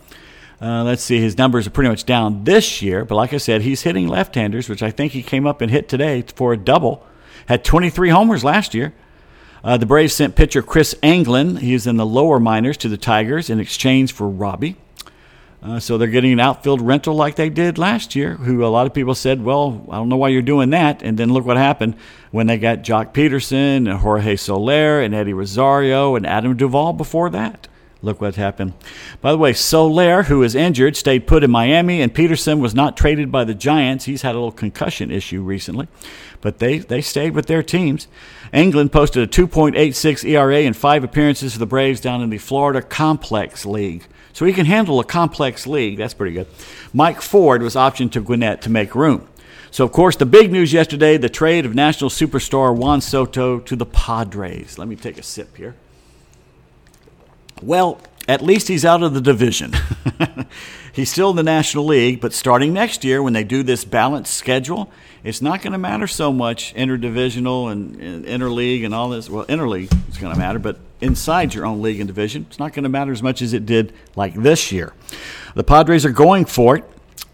Uh, 0.60 0.84
let's 0.84 1.02
see, 1.02 1.20
his 1.20 1.38
numbers 1.38 1.66
are 1.66 1.70
pretty 1.70 1.88
much 1.88 2.04
down 2.04 2.44
this 2.44 2.82
year, 2.82 3.04
but 3.04 3.14
like 3.14 3.32
I 3.32 3.38
said, 3.38 3.62
he's 3.62 3.82
hitting 3.82 4.08
left 4.08 4.34
handers, 4.34 4.68
which 4.68 4.82
I 4.82 4.90
think 4.90 5.12
he 5.12 5.22
came 5.22 5.46
up 5.46 5.60
and 5.62 5.70
hit 5.70 5.88
today 5.88 6.22
for 6.34 6.52
a 6.52 6.56
double. 6.56 7.06
Had 7.46 7.64
23 7.64 8.10
homers 8.10 8.44
last 8.44 8.74
year. 8.74 8.94
Uh, 9.64 9.76
the 9.76 9.86
Braves 9.86 10.14
sent 10.14 10.36
pitcher 10.36 10.62
Chris 10.62 10.94
Anglin, 11.02 11.56
he's 11.56 11.86
in 11.86 11.96
the 11.96 12.06
lower 12.06 12.40
minors, 12.40 12.76
to 12.78 12.88
the 12.88 12.96
Tigers 12.96 13.50
in 13.50 13.60
exchange 13.60 14.12
for 14.12 14.28
Robbie. 14.28 14.76
Uh, 15.62 15.78
so 15.78 15.98
they're 15.98 16.08
getting 16.08 16.32
an 16.32 16.40
outfield 16.40 16.80
rental 16.80 17.14
like 17.14 17.36
they 17.36 17.50
did 17.50 17.76
last 17.76 18.16
year, 18.16 18.34
who 18.36 18.64
a 18.64 18.68
lot 18.68 18.86
of 18.86 18.94
people 18.94 19.14
said, 19.14 19.44
well, 19.44 19.86
I 19.90 19.96
don't 19.96 20.08
know 20.08 20.16
why 20.16 20.28
you're 20.28 20.40
doing 20.40 20.70
that. 20.70 21.02
And 21.02 21.18
then 21.18 21.32
look 21.32 21.44
what 21.44 21.58
happened 21.58 21.96
when 22.30 22.46
they 22.46 22.56
got 22.56 22.78
Joc 22.78 23.12
Pederson 23.12 23.76
and 23.76 23.92
Jorge 23.92 24.36
Soler 24.36 25.02
and 25.02 25.14
Eddie 25.14 25.34
Rosario 25.34 26.16
and 26.16 26.26
Adam 26.26 26.56
Duvall 26.56 26.94
before 26.94 27.28
that. 27.30 27.68
Look 28.02 28.22
what 28.22 28.36
happened. 28.36 28.72
By 29.20 29.32
the 29.32 29.38
way, 29.38 29.52
Soler, 29.52 30.22
who 30.22 30.42
is 30.42 30.54
injured, 30.54 30.96
stayed 30.96 31.26
put 31.26 31.44
in 31.44 31.50
Miami, 31.50 32.00
and 32.00 32.14
Pederson 32.14 32.60
was 32.60 32.74
not 32.74 32.96
traded 32.96 33.30
by 33.30 33.44
the 33.44 33.54
Giants. 33.54 34.06
He's 34.06 34.22
had 34.22 34.34
a 34.34 34.38
little 34.38 34.52
concussion 34.52 35.10
issue 35.10 35.42
recently, 35.42 35.86
but 36.40 36.60
they, 36.60 36.78
they 36.78 37.02
stayed 37.02 37.34
with 37.34 37.44
their 37.44 37.62
teams. 37.62 38.08
Anglin 38.54 38.88
posted 38.88 39.22
a 39.22 39.26
2.86 39.26 40.24
ERA 40.24 40.60
in 40.60 40.72
five 40.72 41.04
appearances 41.04 41.52
for 41.52 41.58
the 41.58 41.66
Braves 41.66 42.00
down 42.00 42.22
in 42.22 42.30
the 42.30 42.38
Florida 42.38 42.80
Complex 42.80 43.66
League. 43.66 44.06
So 44.32 44.44
he 44.44 44.52
can 44.52 44.66
handle 44.66 45.00
a 45.00 45.04
complex 45.04 45.66
league. 45.66 45.98
That's 45.98 46.14
pretty 46.14 46.34
good. 46.34 46.46
Mike 46.92 47.20
Ford 47.20 47.62
was 47.62 47.74
optioned 47.74 48.12
to 48.12 48.20
Gwinnett 48.20 48.62
to 48.62 48.70
make 48.70 48.94
room. 48.94 49.28
So, 49.72 49.84
of 49.84 49.92
course, 49.92 50.16
the 50.16 50.26
big 50.26 50.50
news 50.50 50.72
yesterday 50.72 51.16
the 51.16 51.28
trade 51.28 51.64
of 51.64 51.74
national 51.74 52.10
superstar 52.10 52.74
Juan 52.74 53.00
Soto 53.00 53.60
to 53.60 53.76
the 53.76 53.86
Padres. 53.86 54.78
Let 54.78 54.88
me 54.88 54.96
take 54.96 55.18
a 55.18 55.22
sip 55.22 55.56
here. 55.56 55.76
Well, 57.62 58.00
at 58.26 58.42
least 58.42 58.68
he's 58.68 58.84
out 58.84 59.02
of 59.02 59.14
the 59.14 59.20
division. 59.20 59.74
he's 60.92 61.10
still 61.10 61.30
in 61.30 61.36
the 61.36 61.42
National 61.42 61.84
League, 61.84 62.20
but 62.20 62.32
starting 62.32 62.72
next 62.72 63.04
year, 63.04 63.22
when 63.22 63.32
they 63.32 63.44
do 63.44 63.62
this 63.62 63.84
balanced 63.84 64.34
schedule, 64.34 64.90
it's 65.22 65.42
not 65.42 65.62
going 65.62 65.72
to 65.72 65.78
matter 65.78 66.06
so 66.06 66.32
much 66.32 66.74
interdivisional 66.74 67.70
and, 67.70 67.96
and 67.96 68.24
interleague 68.24 68.84
and 68.84 68.94
all 68.94 69.08
this. 69.08 69.28
Well, 69.28 69.44
interleague 69.46 69.92
is 70.08 70.18
going 70.18 70.32
to 70.32 70.38
matter, 70.38 70.58
but 70.58 70.78
inside 71.00 71.54
your 71.54 71.66
own 71.66 71.82
league 71.82 72.00
and 72.00 72.06
division, 72.06 72.46
it's 72.48 72.58
not 72.58 72.72
going 72.72 72.84
to 72.84 72.88
matter 72.88 73.12
as 73.12 73.22
much 73.22 73.42
as 73.42 73.52
it 73.52 73.66
did 73.66 73.92
like 74.16 74.34
this 74.34 74.72
year. 74.72 74.92
The 75.54 75.64
Padres 75.64 76.04
are 76.04 76.10
going 76.10 76.44
for 76.44 76.76
it. 76.76 76.84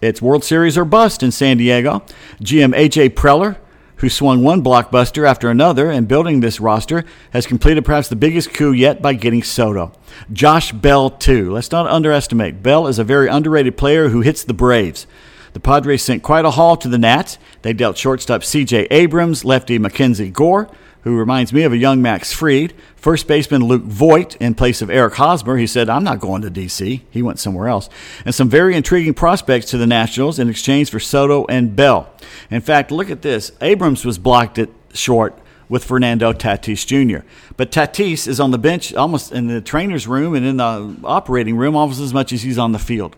It's 0.00 0.20
World 0.20 0.44
Series 0.44 0.76
or 0.76 0.84
bust 0.84 1.22
in 1.22 1.30
San 1.30 1.56
Diego. 1.56 2.00
GM 2.40 2.74
AJ 2.74 3.10
Preller 3.10 3.56
who 3.96 4.08
swung 4.08 4.42
one 4.42 4.62
blockbuster 4.62 5.26
after 5.26 5.50
another 5.50 5.90
and 5.90 6.08
building 6.08 6.40
this 6.40 6.60
roster, 6.60 7.04
has 7.30 7.46
completed 7.46 7.84
perhaps 7.84 8.08
the 8.08 8.16
biggest 8.16 8.52
coup 8.52 8.72
yet 8.72 9.00
by 9.00 9.14
getting 9.14 9.42
Soto. 9.42 9.92
Josh 10.32 10.72
Bell, 10.72 11.10
too. 11.10 11.52
Let's 11.52 11.70
not 11.70 11.86
underestimate. 11.86 12.62
Bell 12.62 12.86
is 12.86 12.98
a 12.98 13.04
very 13.04 13.28
underrated 13.28 13.76
player 13.76 14.08
who 14.08 14.20
hits 14.20 14.44
the 14.44 14.54
Braves. 14.54 15.06
The 15.54 15.60
Padres 15.60 16.02
sent 16.02 16.22
quite 16.22 16.44
a 16.44 16.50
haul 16.50 16.76
to 16.76 16.88
the 16.88 16.98
Nats. 16.98 17.38
They 17.62 17.72
dealt 17.72 17.96
shortstop 17.96 18.44
C.J. 18.44 18.88
Abrams, 18.90 19.44
lefty 19.44 19.78
MacKenzie 19.78 20.32
Gore, 20.32 20.68
who 21.06 21.16
reminds 21.16 21.52
me 21.52 21.62
of 21.62 21.72
a 21.72 21.76
young 21.76 22.02
Max 22.02 22.32
Fried. 22.32 22.74
First 22.96 23.28
baseman 23.28 23.62
Luke 23.62 23.84
Voit 23.84 24.34
in 24.40 24.56
place 24.56 24.82
of 24.82 24.90
Eric 24.90 25.14
Hosmer. 25.14 25.56
He 25.56 25.68
said, 25.68 25.88
I'm 25.88 26.02
not 26.02 26.18
going 26.18 26.42
to 26.42 26.50
D.C. 26.50 27.04
He 27.08 27.22
went 27.22 27.38
somewhere 27.38 27.68
else. 27.68 27.88
And 28.24 28.34
some 28.34 28.48
very 28.48 28.74
intriguing 28.74 29.14
prospects 29.14 29.66
to 29.70 29.78
the 29.78 29.86
Nationals 29.86 30.40
in 30.40 30.48
exchange 30.48 30.90
for 30.90 30.98
Soto 30.98 31.46
and 31.46 31.76
Bell. 31.76 32.12
In 32.50 32.60
fact, 32.60 32.90
look 32.90 33.08
at 33.08 33.22
this. 33.22 33.52
Abrams 33.60 34.04
was 34.04 34.18
blocked 34.18 34.58
at 34.58 34.68
short 34.94 35.38
with 35.68 35.84
Fernando 35.84 36.32
Tatis 36.32 36.84
Jr. 36.84 37.24
But 37.56 37.70
Tatis 37.70 38.26
is 38.26 38.40
on 38.40 38.50
the 38.50 38.58
bench 38.58 38.92
almost 38.92 39.30
in 39.30 39.46
the 39.46 39.60
trainer's 39.60 40.08
room 40.08 40.34
and 40.34 40.44
in 40.44 40.56
the 40.56 40.96
operating 41.04 41.56
room 41.56 41.76
almost 41.76 42.00
as 42.00 42.12
much 42.12 42.32
as 42.32 42.42
he's 42.42 42.58
on 42.58 42.72
the 42.72 42.80
field. 42.80 43.14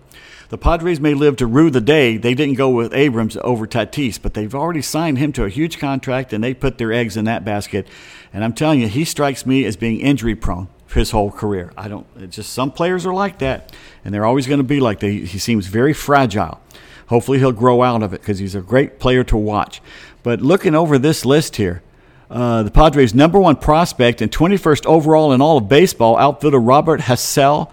The 0.51 0.59
Padres 0.59 0.99
may 0.99 1.13
live 1.13 1.37
to 1.37 1.47
rue 1.47 1.71
the 1.71 1.81
day 1.81 2.17
they 2.17 2.35
didn't 2.35 2.55
go 2.55 2.71
with 2.71 2.95
Abrams 2.95 3.37
over 3.43 3.67
Tatis, 3.67 4.19
but 4.21 4.33
they've 4.33 4.55
already 4.55 4.81
signed 4.81 5.19
him 5.19 5.31
to 5.35 5.45
a 5.45 5.51
huge 5.51 5.79
contract 5.79 6.33
and 6.33 6.43
they 6.43 6.55
put 6.55 6.79
their 6.79 6.91
eggs 6.91 7.19
in 7.19 7.27
that 7.27 7.45
basket. 7.45 7.87
And 8.33 8.43
I'm 8.43 8.55
telling 8.55 8.81
you, 8.81 8.89
he 8.89 9.05
strikes 9.05 9.45
me 9.45 9.67
as 9.67 9.77
being 9.77 10.01
injury 10.01 10.35
prone 10.35 10.69
his 10.95 11.11
whole 11.11 11.31
career. 11.31 11.73
I 11.77 11.89
don't. 11.89 12.31
Just 12.31 12.53
some 12.53 12.71
players 12.71 13.07
are 13.07 13.15
like 13.15 13.39
that, 13.39 13.75
and 14.05 14.13
they're 14.13 14.25
always 14.25 14.47
going 14.47 14.59
to 14.59 14.65
be 14.65 14.81
like 14.81 15.01
that. 15.01 15.09
He, 15.09 15.25
he 15.25 15.39
seems 15.39 15.67
very 15.67 15.93
fragile. 15.93 16.61
Hopefully, 17.09 17.39
he'll 17.39 17.53
grow 17.53 17.83
out 17.83 18.03
of 18.03 18.13
it 18.13 18.21
because 18.21 18.39
he's 18.39 18.55
a 18.55 18.61
great 18.61 18.99
player 18.99 19.25
to 19.25 19.37
watch. 19.37 19.81
But 20.23 20.41
looking 20.41 20.75
over 20.75 20.99
this 20.99 21.25
list 21.25 21.57
here, 21.57 21.83
uh, 22.31 22.63
the 22.63 22.71
Padres' 22.71 23.15
number 23.15 23.39
one 23.39 23.57
prospect 23.57 24.21
and 24.21 24.31
21st 24.31 24.85
overall 24.87 25.33
in 25.33 25.41
all 25.41 25.59
of 25.59 25.69
baseball, 25.69 26.19
outfielder 26.19 26.59
Robert 26.59 27.01
Hassell, 27.01 27.71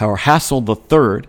or 0.00 0.16
Hassell 0.16 0.66
III, 0.66 1.28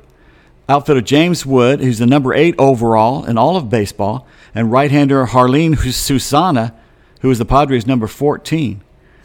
outfielder 0.71 1.01
James 1.01 1.45
Wood, 1.45 1.81
who's 1.81 1.99
the 1.99 2.05
number 2.05 2.33
eight 2.33 2.55
overall 2.57 3.25
in 3.25 3.37
all 3.37 3.57
of 3.57 3.69
baseball, 3.69 4.25
and 4.55 4.71
right-hander 4.71 5.27
Jarlin 5.27 5.77
Susana, 5.77 6.73
who 7.21 7.29
is 7.29 7.37
the 7.37 7.45
Padres' 7.45 7.85
number 7.85 8.07
14. 8.07 8.81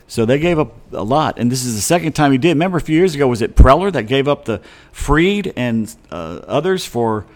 So 0.08 0.24
they 0.24 0.38
gave 0.38 0.58
up 0.58 0.74
a 0.92 1.02
lot, 1.02 1.38
and 1.38 1.50
this 1.50 1.64
is 1.64 1.74
the 1.74 1.80
second 1.80 2.12
time 2.12 2.32
he 2.32 2.38
did. 2.38 2.50
Remember, 2.50 2.78
a 2.78 2.80
few 2.80 2.96
years 2.96 3.14
ago, 3.14 3.26
was 3.26 3.42
it 3.42 3.56
Preller 3.56 3.92
that 3.92 4.04
gave 4.04 4.28
up 4.28 4.44
the 4.44 4.60
Fried 4.92 5.52
and 5.56 5.94
uh, 6.10 6.40
others 6.46 6.84
for 6.84 7.26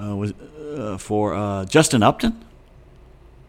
uh, 0.00 0.14
was 0.14 0.32
uh, 0.76 0.96
for 0.98 1.34
uh, 1.34 1.64
Justin 1.64 2.02
Upton 2.02 2.44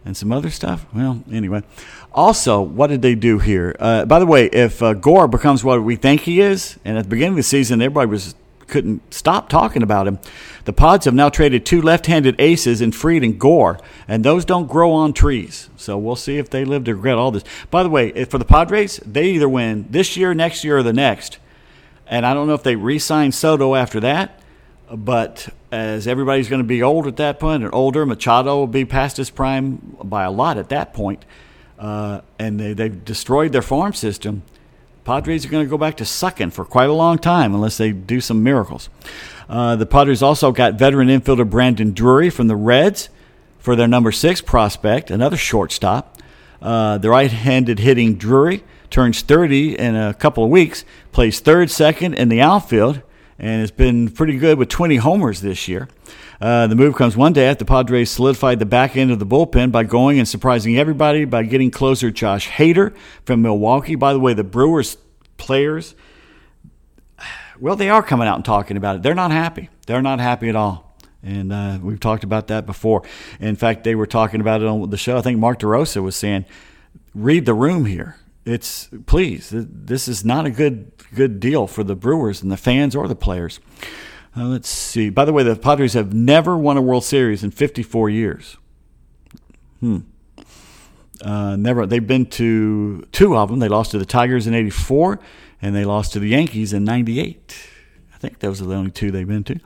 and 0.04 0.18
some 0.18 0.32
other 0.32 0.50
stuff? 0.50 0.86
Well, 0.94 1.24
anyway. 1.32 1.64
Also, 2.12 2.62
what 2.62 2.88
did 2.88 3.02
they 3.02 3.14
do 3.14 3.40
here? 3.40 3.76
Uh, 3.80 4.06
by 4.06 4.20
the 4.20 4.26
way, 4.26 4.46
if 4.48 4.82
uh, 4.82 4.94
Gore 4.94 5.28
becomes 5.28 5.64
what 5.64 5.84
we 5.84 5.96
think 5.96 6.22
he 6.22 6.42
is, 6.42 6.80
and 6.86 6.98
at 6.98 7.04
the 7.04 7.10
beginning 7.10 7.34
of 7.34 7.38
the 7.38 7.44
season, 7.44 7.82
everybody 7.82 8.10
was 8.10 8.34
couldn't 8.68 9.14
stop 9.14 9.50
talking 9.50 9.84
about 9.84 10.08
him. 10.08 10.20
The 10.66 10.74
Pods 10.74 11.06
have 11.06 11.14
now 11.14 11.30
traded 11.30 11.66
two 11.66 11.82
left-handed 11.82 12.36
aces 12.40 12.82
in 12.82 12.92
Fried 12.92 13.24
and 13.24 13.40
Gore, 13.40 13.80
and 14.08 14.24
those 14.24 14.46
don't 14.46 14.68
grow 14.68 14.92
on 14.92 15.14
trees. 15.14 15.70
So 15.78 15.98
we'll 15.98 16.16
see 16.16 16.38
if 16.38 16.50
they 16.50 16.66
live 16.66 16.86
to 16.86 16.96
regret 16.96 17.18
all 17.18 17.32
this. 17.32 17.44
By 17.70 17.84
the 17.84 17.90
way, 17.90 18.26
for 18.26 18.38
the 18.38 18.46
Padres, 18.46 18.98
they 19.06 19.30
either 19.30 19.50
win 19.50 19.86
this 19.90 20.18
year, 20.18 20.34
next 20.34 20.64
year, 20.64 20.80
or 20.80 20.84
the 20.84 20.94
next. 20.94 21.38
And 22.08 22.26
I 22.26 22.34
don't 22.34 22.48
know 22.48 22.54
if 22.54 22.64
they 22.64 22.76
re-sign 22.76 23.32
Soto 23.32 23.76
after 23.76 24.00
that, 24.00 24.40
but 24.92 25.50
as 25.72 26.08
everybody's 26.08 26.50
going 26.50 26.62
to 26.62 26.68
be 26.68 26.82
old 26.82 27.08
at 27.08 27.18
that 27.18 27.40
point, 27.40 27.64
and 27.64 27.74
older, 27.74 28.06
Machado 28.06 28.58
will 28.58 28.68
be 28.68 28.86
past 28.86 29.18
his 29.18 29.30
prime 29.30 29.98
by 30.04 30.24
a 30.24 30.32
lot 30.32 30.58
at 30.58 30.70
that 30.70 30.94
point. 30.94 31.26
Uh, 31.78 32.22
and 32.40 32.60
they, 32.60 32.74
they've 32.74 33.04
destroyed 33.04 33.52
their 33.52 33.62
farm 33.62 33.94
system. 33.94 34.44
Padres 35.06 35.46
are 35.46 35.50
going 35.50 35.64
to 35.64 35.70
go 35.70 35.78
back 35.78 35.98
to 35.98 36.06
sucking 36.06 36.50
for 36.50 36.66
quite 36.66 36.90
a 36.90 36.94
long 36.94 37.20
time 37.20 37.54
unless 37.54 37.78
they 37.78 37.92
do 37.92 38.20
some 38.20 38.44
miracles. 38.44 38.90
Uh, 39.48 39.76
the 39.76 39.86
Padres 39.86 40.24
also 40.24 40.52
got 40.52 40.74
veteran 40.74 41.08
infielder 41.08 41.48
Brandon 41.48 41.94
Drury 41.94 42.32
from 42.32 42.48
the 42.48 42.56
Reds 42.56 43.10
for 43.60 43.76
their 43.76 43.88
number 43.88 44.12
six 44.12 44.42
prospect, 44.42 45.12
another 45.12 45.38
shortstop. 45.38 46.18
Uh, 46.60 46.98
the 46.98 47.12
right 47.12 47.32
handed 47.32 47.80
hitting 47.80 48.16
Drury 48.16 48.64
turns 48.90 49.22
30 49.22 49.78
in 49.78 49.96
a 49.96 50.14
couple 50.16 50.44
of 50.44 50.50
weeks, 50.50 50.84
plays 51.12 51.40
third, 51.40 51.70
second 51.70 52.16
in 52.16 52.30
the 52.30 52.42
outfield, 52.42 53.02
and 53.38 53.62
it's 53.62 53.72
been 53.72 54.10
pretty 54.10 54.38
good 54.38 54.58
with 54.58 54.70
20 54.70 54.96
homers 54.98 55.42
this 55.42 55.68
year. 55.68 55.88
Uh, 56.42 56.68
the 56.68 56.76
move 56.76 56.96
comes 56.96 57.16
one 57.16 57.34
day 57.34 57.48
after 57.48 57.64
Padres 57.64 58.12
solidified 58.12 58.60
the 58.60 58.66
back 58.66 58.98
end 58.98 59.12
of 59.12 59.20
the 59.20 59.26
bullpen 59.26 59.72
by 59.72 59.84
going 59.84 60.20
and 60.20 60.28
surprising 60.28 60.78
everybody 60.78 61.26
by 61.26 61.44
getting 61.44 61.72
closer 61.72 62.12
Josh 62.12 62.50
Hader 62.50 62.96
from 63.24 63.42
Milwaukee. 63.42 63.96
By 63.96 64.14
the 64.14 64.20
way, 64.20 64.34
the 64.34 64.44
Brewers 64.44 64.98
players, 65.38 65.96
well, 67.60 67.76
they 67.76 67.90
are 67.90 68.04
coming 68.04 68.28
out 68.28 68.36
and 68.36 68.46
talking 68.46 68.76
about 68.78 68.98
it. 68.98 69.04
They're 69.04 69.16
not 69.16 69.32
happy. 69.32 69.70
They're 69.88 70.02
not 70.02 70.20
happy 70.20 70.50
at 70.50 70.56
all. 70.56 70.98
And 71.24 71.52
uh, 71.52 71.80
we've 71.82 72.00
talked 72.00 72.24
about 72.24 72.48
that 72.48 72.66
before. 72.66 73.04
In 73.40 73.56
fact, 73.56 73.84
they 73.84 73.96
were 73.96 74.06
talking 74.06 74.42
about 74.42 74.62
it 74.62 74.68
on 74.68 74.90
the 74.90 74.98
show. 74.98 75.18
I 75.18 75.22
think 75.22 75.40
Mark 75.40 75.60
DeRosa 75.60 76.04
was 76.04 76.16
saying, 76.16 76.46
read 77.16 77.46
the 77.46 77.54
room 77.54 77.86
here. 77.86 78.18
It's 78.46 78.90
please, 79.08 79.50
this 79.52 80.08
is 80.08 80.24
not 80.24 80.46
a 80.46 80.52
good 80.52 80.92
good 81.16 81.40
deal 81.40 81.66
for 81.66 81.84
the 81.84 81.96
Brewers 81.96 82.44
and 82.44 82.52
the 82.52 82.58
fans 82.58 82.96
or 82.96 83.08
the 83.08 83.16
players. 83.16 83.60
Uh, 84.38 84.46
let's 84.46 84.68
see. 84.68 85.10
By 85.10 85.24
the 85.26 85.32
way, 85.32 85.44
the 85.44 85.56
Padres 85.56 85.94
have 85.94 86.14
never 86.14 86.58
won 86.58 86.78
a 86.78 86.82
World 86.82 87.06
Series 87.06 87.44
in 87.44 87.52
54 87.52 88.10
years. 88.10 88.58
Hmm. 89.80 90.00
Uh, 91.22 91.56
never. 91.56 91.86
They've 91.86 92.06
been 92.06 92.26
to 92.28 93.02
two 93.12 93.38
of 93.38 93.50
them. 93.50 93.60
They 93.60 93.70
lost 93.70 93.92
to 93.92 93.98
the 93.98 94.06
Tigers 94.06 94.48
in 94.48 94.54
'84, 94.54 95.20
and 95.62 95.76
they 95.76 95.86
lost 95.86 96.14
to 96.14 96.20
the 96.20 96.30
Yankees 96.30 96.74
in 96.74 96.84
'98. 96.84 97.56
I 98.14 98.18
think 98.18 98.40
those 98.40 98.62
are 98.62 98.66
the 98.66 98.76
only 98.76 98.92
two 98.92 99.12
they've 99.12 99.28
been 99.28 99.44
to. 99.46 99.60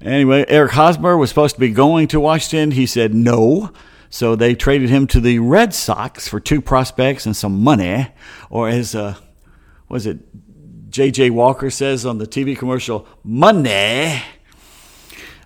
Anyway, 0.00 0.44
Eric 0.48 0.72
Hosmer 0.72 1.16
was 1.16 1.28
supposed 1.28 1.54
to 1.56 1.60
be 1.60 1.70
going 1.70 2.08
to 2.08 2.20
Washington. 2.20 2.70
He 2.72 2.86
said 2.86 3.14
no. 3.14 3.72
So 4.08 4.36
they 4.36 4.54
traded 4.54 4.88
him 4.88 5.06
to 5.08 5.20
the 5.20 5.38
Red 5.40 5.74
Sox 5.74 6.28
for 6.28 6.40
two 6.40 6.62
prospects 6.62 7.26
and 7.26 7.36
some 7.36 7.62
money, 7.62 8.08
or 8.48 8.68
as 8.68 8.94
uh, 8.94 9.16
was 9.88 10.06
it 10.06 10.18
J.J. 10.88 11.30
Walker 11.30 11.70
says 11.70 12.06
on 12.06 12.18
the 12.18 12.26
TV 12.26 12.56
commercial, 12.56 13.06
money. 13.24 14.22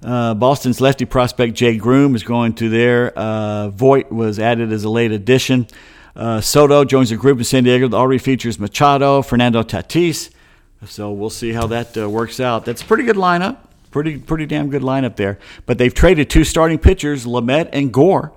Uh, 0.02 0.34
Boston's 0.34 0.80
lefty 0.80 1.04
prospect 1.04 1.54
Jay 1.54 1.76
Groome 1.76 2.14
is 2.14 2.22
going 2.22 2.54
to 2.54 2.68
there. 2.68 3.12
Uh, 3.16 3.68
Voit 3.68 4.10
was 4.10 4.38
added 4.38 4.72
as 4.72 4.84
a 4.84 4.88
late 4.90 5.12
addition. 5.12 5.66
Uh, 6.16 6.40
Soto 6.40 6.84
joins 6.84 7.10
a 7.10 7.16
group 7.16 7.38
in 7.38 7.44
San 7.44 7.64
Diego 7.64 7.88
that 7.88 7.96
already 7.96 8.18
features 8.18 8.58
Machado, 8.58 9.22
Fernando 9.22 9.62
Tatis. 9.62 10.30
So 10.86 11.12
we'll 11.12 11.30
see 11.30 11.52
how 11.52 11.66
that 11.68 11.96
uh, 11.96 12.08
works 12.08 12.40
out. 12.40 12.64
That's 12.64 12.82
a 12.82 12.84
pretty 12.84 13.04
good 13.04 13.16
lineup. 13.16 13.58
Pretty, 13.90 14.18
pretty 14.18 14.46
damn 14.46 14.70
good 14.70 14.82
lineup 14.82 15.16
there. 15.16 15.38
But 15.66 15.78
they've 15.78 15.92
traded 15.92 16.30
two 16.30 16.44
starting 16.44 16.78
pitchers, 16.78 17.26
Lamet 17.26 17.68
and 17.72 17.92
Gore. 17.92 18.32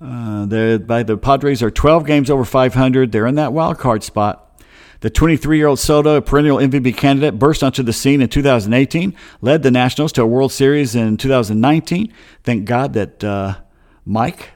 Uh, 0.00 0.78
by 0.78 1.02
the 1.02 1.16
Padres 1.16 1.62
are 1.62 1.70
12 1.70 2.06
games 2.06 2.30
over 2.30 2.44
500. 2.44 3.10
They're 3.10 3.26
in 3.26 3.36
that 3.36 3.52
wild 3.52 3.78
card 3.78 4.02
spot. 4.02 4.53
The 5.00 5.10
23 5.10 5.58
year 5.58 5.66
old 5.66 5.78
Soto, 5.78 6.16
a 6.16 6.22
perennial 6.22 6.58
MVP 6.58 6.96
candidate, 6.96 7.38
burst 7.38 7.62
onto 7.62 7.82
the 7.82 7.92
scene 7.92 8.20
in 8.20 8.28
2018, 8.28 9.14
led 9.40 9.62
the 9.62 9.70
Nationals 9.70 10.12
to 10.12 10.22
a 10.22 10.26
World 10.26 10.52
Series 10.52 10.94
in 10.94 11.16
2019. 11.16 12.12
Thank 12.42 12.64
God 12.64 12.92
that 12.94 13.22
uh, 13.22 13.56
Mike, 14.04 14.50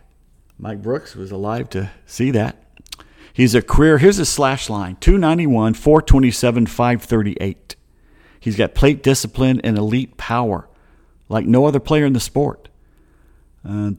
Mike 0.59 0.83
Brooks, 0.83 1.14
was 1.14 1.31
alive 1.31 1.68
to 1.70 1.90
see 2.07 2.31
that. 2.31 2.62
He's 3.33 3.55
a 3.55 3.62
career, 3.62 3.98
here's 3.98 4.16
his 4.16 4.29
slash 4.29 4.68
line 4.68 4.96
291, 4.96 5.74
427, 5.74 6.66
538. 6.66 7.77
He's 8.40 8.57
got 8.57 8.74
plate 8.74 9.03
discipline 9.03 9.61
and 9.62 9.77
elite 9.77 10.16
power 10.16 10.68
like 11.29 11.46
no 11.46 11.66
other 11.66 11.81
player 11.81 12.07
in 12.07 12.12
the 12.12 12.20
sport. 12.20 12.67
Uh, 13.68 13.90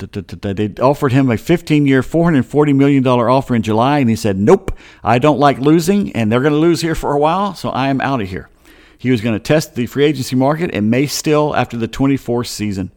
they 0.53 0.73
offered 0.81 1.11
him 1.11 1.29
a 1.29 1.37
15 1.37 1.85
year, 1.85 2.01
$440 2.01 2.75
million 2.75 3.05
offer 3.05 3.53
in 3.53 3.61
July, 3.61 3.99
and 3.99 4.09
he 4.09 4.15
said, 4.15 4.35
Nope, 4.35 4.75
I 5.03 5.19
don't 5.19 5.37
like 5.37 5.59
losing, 5.59 6.11
and 6.13 6.31
they're 6.31 6.41
going 6.41 6.53
to 6.53 6.59
lose 6.59 6.81
here 6.81 6.95
for 6.95 7.13
a 7.13 7.19
while, 7.19 7.53
so 7.53 7.69
I 7.69 7.89
am 7.89 8.01
out 8.01 8.21
of 8.21 8.29
here. 8.29 8.49
He 8.97 9.11
was 9.11 9.21
going 9.21 9.35
to 9.35 9.39
test 9.39 9.75
the 9.75 9.85
free 9.85 10.05
agency 10.05 10.35
market 10.35 10.71
and 10.73 10.89
may 10.89 11.05
still 11.05 11.55
after 11.55 11.77
the 11.77 11.87
24th 11.87 12.47
season. 12.47 12.91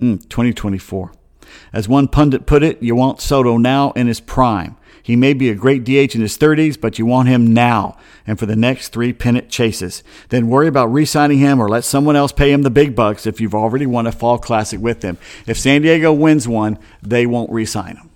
Mm, 0.00 0.28
2024. 0.28 1.12
As 1.72 1.88
one 1.88 2.06
pundit 2.06 2.46
put 2.46 2.62
it, 2.62 2.80
you 2.82 2.94
want 2.94 3.20
Soto 3.20 3.56
now 3.56 3.90
in 3.92 4.06
his 4.06 4.20
prime. 4.20 4.76
He 5.04 5.16
may 5.16 5.34
be 5.34 5.50
a 5.50 5.54
great 5.54 5.84
DH 5.84 6.14
in 6.14 6.22
his 6.22 6.38
30s, 6.38 6.80
but 6.80 6.98
you 6.98 7.04
want 7.04 7.28
him 7.28 7.52
now 7.52 7.98
and 8.26 8.38
for 8.38 8.46
the 8.46 8.56
next 8.56 8.88
three 8.88 9.12
pennant 9.12 9.50
chases. 9.50 10.02
Then 10.30 10.48
worry 10.48 10.66
about 10.66 10.86
re 10.86 11.04
signing 11.04 11.40
him 11.40 11.60
or 11.60 11.68
let 11.68 11.84
someone 11.84 12.16
else 12.16 12.32
pay 12.32 12.50
him 12.50 12.62
the 12.62 12.70
big 12.70 12.96
bucks 12.96 13.26
if 13.26 13.38
you've 13.38 13.54
already 13.54 13.84
won 13.84 14.06
a 14.06 14.12
fall 14.12 14.38
classic 14.38 14.80
with 14.80 15.02
him. 15.02 15.18
If 15.46 15.58
San 15.58 15.82
Diego 15.82 16.10
wins 16.10 16.48
one, 16.48 16.78
they 17.02 17.26
won't 17.26 17.52
re 17.52 17.66
sign 17.66 17.98
him. 17.98 18.08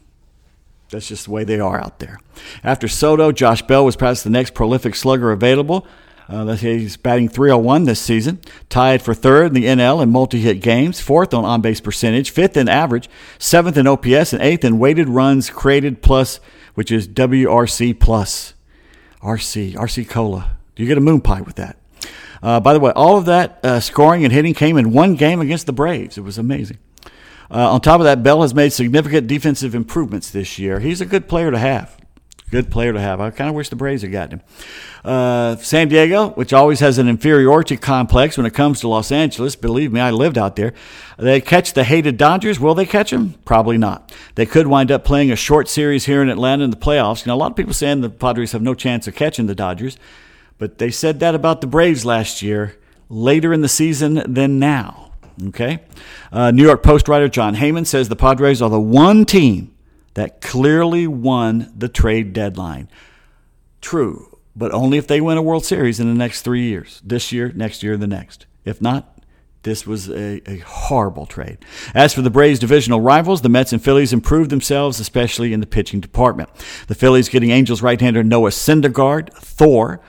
That's 0.88 1.08
just 1.08 1.26
the 1.26 1.30
way 1.30 1.44
they 1.44 1.60
are 1.60 1.78
out 1.78 1.98
there. 1.98 2.20
After 2.64 2.88
Soto, 2.88 3.32
Josh 3.32 3.60
Bell 3.60 3.84
was 3.84 3.94
perhaps 3.94 4.22
the 4.22 4.30
next 4.30 4.54
prolific 4.54 4.94
slugger 4.94 5.30
available. 5.30 5.86
Uh, 6.26 6.54
he's 6.54 6.96
batting 6.96 7.28
301 7.28 7.84
this 7.84 8.00
season, 8.00 8.38
tied 8.70 9.02
for 9.02 9.12
third 9.12 9.48
in 9.48 9.52
the 9.52 9.64
NL 9.64 10.02
in 10.02 10.10
multi 10.10 10.40
hit 10.40 10.62
games, 10.62 11.00
fourth 11.00 11.34
on 11.34 11.44
on 11.44 11.60
base 11.60 11.82
percentage, 11.82 12.30
fifth 12.30 12.56
in 12.56 12.66
average, 12.66 13.10
seventh 13.38 13.76
in 13.76 13.86
OPS, 13.86 14.32
and 14.32 14.40
eighth 14.40 14.64
in 14.64 14.78
weighted 14.78 15.10
runs 15.10 15.50
created 15.50 16.00
plus 16.00 16.40
which 16.78 16.92
is 16.92 17.08
WRC 17.08 17.98
plus. 17.98 18.54
RC, 19.20 19.74
RC 19.74 20.08
Cola. 20.08 20.52
Do 20.76 20.84
you 20.84 20.88
get 20.88 20.96
a 20.96 21.00
moon 21.00 21.20
pie 21.20 21.40
with 21.40 21.56
that. 21.56 21.76
Uh, 22.40 22.60
by 22.60 22.72
the 22.72 22.78
way, 22.78 22.92
all 22.92 23.16
of 23.16 23.24
that 23.24 23.58
uh, 23.64 23.80
scoring 23.80 24.22
and 24.22 24.32
hitting 24.32 24.54
came 24.54 24.76
in 24.76 24.92
one 24.92 25.16
game 25.16 25.40
against 25.40 25.66
the 25.66 25.72
Braves. 25.72 26.16
It 26.16 26.20
was 26.20 26.38
amazing. 26.38 26.78
Uh, 27.50 27.72
on 27.72 27.80
top 27.80 27.98
of 27.98 28.04
that, 28.04 28.22
Bell 28.22 28.42
has 28.42 28.54
made 28.54 28.72
significant 28.72 29.26
defensive 29.26 29.74
improvements 29.74 30.30
this 30.30 30.56
year. 30.56 30.78
He's 30.78 31.00
a 31.00 31.04
good 31.04 31.28
player 31.28 31.50
to 31.50 31.58
have. 31.58 31.97
Good 32.50 32.70
player 32.70 32.94
to 32.94 33.00
have. 33.00 33.20
I 33.20 33.30
kind 33.30 33.50
of 33.50 33.54
wish 33.54 33.68
the 33.68 33.76
Braves 33.76 34.00
had 34.00 34.10
gotten 34.10 34.38
him. 34.38 34.46
Uh, 35.04 35.56
San 35.56 35.88
Diego, 35.88 36.30
which 36.30 36.54
always 36.54 36.80
has 36.80 36.96
an 36.96 37.06
inferiority 37.06 37.76
complex 37.76 38.38
when 38.38 38.46
it 38.46 38.54
comes 38.54 38.80
to 38.80 38.88
Los 38.88 39.12
Angeles. 39.12 39.54
Believe 39.54 39.92
me, 39.92 40.00
I 40.00 40.10
lived 40.10 40.38
out 40.38 40.56
there. 40.56 40.72
They 41.18 41.42
catch 41.42 41.74
the 41.74 41.84
hated 41.84 42.16
Dodgers. 42.16 42.58
Will 42.58 42.74
they 42.74 42.86
catch 42.86 43.10
them? 43.10 43.34
Probably 43.44 43.76
not. 43.76 44.14
They 44.34 44.46
could 44.46 44.66
wind 44.66 44.90
up 44.90 45.04
playing 45.04 45.30
a 45.30 45.36
short 45.36 45.68
series 45.68 46.06
here 46.06 46.22
in 46.22 46.30
Atlanta 46.30 46.64
in 46.64 46.70
the 46.70 46.76
playoffs. 46.76 47.26
You 47.26 47.30
know, 47.30 47.34
a 47.34 47.36
lot 47.36 47.50
of 47.50 47.56
people 47.56 47.74
saying 47.74 48.00
the 48.00 48.08
Padres 48.08 48.52
have 48.52 48.62
no 48.62 48.74
chance 48.74 49.06
of 49.06 49.14
catching 49.14 49.46
the 49.46 49.54
Dodgers, 49.54 49.98
but 50.56 50.78
they 50.78 50.90
said 50.90 51.20
that 51.20 51.34
about 51.34 51.60
the 51.60 51.66
Braves 51.66 52.06
last 52.06 52.40
year, 52.40 52.76
later 53.10 53.52
in 53.52 53.60
the 53.60 53.68
season 53.68 54.22
than 54.26 54.58
now. 54.58 55.12
Okay. 55.48 55.80
Uh, 56.32 56.50
New 56.50 56.64
York 56.64 56.82
Post 56.82 57.08
writer 57.08 57.28
Jon 57.28 57.54
Heyman 57.56 57.86
says 57.86 58.08
the 58.08 58.16
Padres 58.16 58.60
are 58.62 58.70
the 58.70 58.80
one 58.80 59.24
team 59.24 59.74
that 60.18 60.40
clearly 60.40 61.06
won 61.06 61.72
the 61.76 61.88
trade 61.88 62.32
deadline. 62.32 62.88
True, 63.80 64.36
but 64.56 64.72
only 64.72 64.98
if 64.98 65.06
they 65.06 65.20
win 65.20 65.38
a 65.38 65.42
World 65.42 65.64
Series 65.64 66.00
in 66.00 66.08
the 66.08 66.18
next 66.18 66.42
three 66.42 66.64
years 66.64 67.00
this 67.04 67.30
year, 67.30 67.52
next 67.54 67.84
year, 67.84 67.96
the 67.96 68.08
next. 68.08 68.46
If 68.64 68.82
not, 68.82 69.16
this 69.62 69.86
was 69.86 70.10
a, 70.10 70.42
a, 70.50 70.58
horrible 70.58 71.24
trade. 71.24 71.58
As 71.94 72.14
for 72.14 72.22
the 72.22 72.30
Braves' 72.30 72.58
divisional 72.58 73.00
rivals, 73.00 73.42
the 73.42 73.48
Mets 73.48 73.72
and 73.72 73.80
Phillies 73.80 74.12
improved 74.12 74.50
themselves, 74.50 74.98
especially 74.98 75.52
in 75.52 75.60
the 75.60 75.66
pitching 75.66 76.00
department. 76.00 76.48
The 76.88 76.96
Phillies 76.96 77.28
getting 77.28 77.52
Angels 77.52 77.80
right-hander 77.80 78.24
Noah 78.24 78.50
Syndergaard, 78.50 79.32
Thor. 79.34 80.00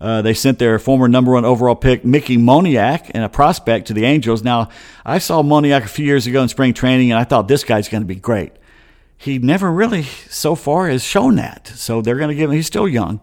Uh, 0.00 0.22
they 0.22 0.32
sent 0.32 0.58
their 0.58 0.78
former 0.78 1.08
number 1.08 1.32
one 1.32 1.44
overall 1.44 1.74
pick, 1.74 2.06
Mickey 2.06 2.38
Moniak, 2.38 3.10
and 3.12 3.22
a 3.22 3.28
prospect 3.28 3.88
to 3.88 3.92
the 3.92 4.06
Angels. 4.06 4.42
Now, 4.42 4.70
I 5.04 5.18
saw 5.18 5.42
Moniak 5.42 5.84
a 5.84 5.88
few 5.88 6.06
years 6.06 6.26
ago 6.26 6.42
in 6.42 6.48
spring 6.48 6.72
training, 6.72 7.10
and 7.10 7.20
I 7.20 7.24
thought 7.24 7.48
this 7.48 7.64
guy's 7.64 7.90
going 7.90 8.02
to 8.02 8.06
be 8.06 8.14
great 8.14 8.52
he 9.18 9.38
never 9.38 9.70
really 9.70 10.04
so 10.04 10.54
far 10.54 10.88
has 10.88 11.02
shown 11.02 11.36
that. 11.36 11.66
So 11.74 12.00
they're 12.00 12.16
going 12.16 12.28
to 12.28 12.34
give 12.34 12.50
him, 12.50 12.56
he's 12.56 12.68
still 12.68 12.88
young. 12.88 13.20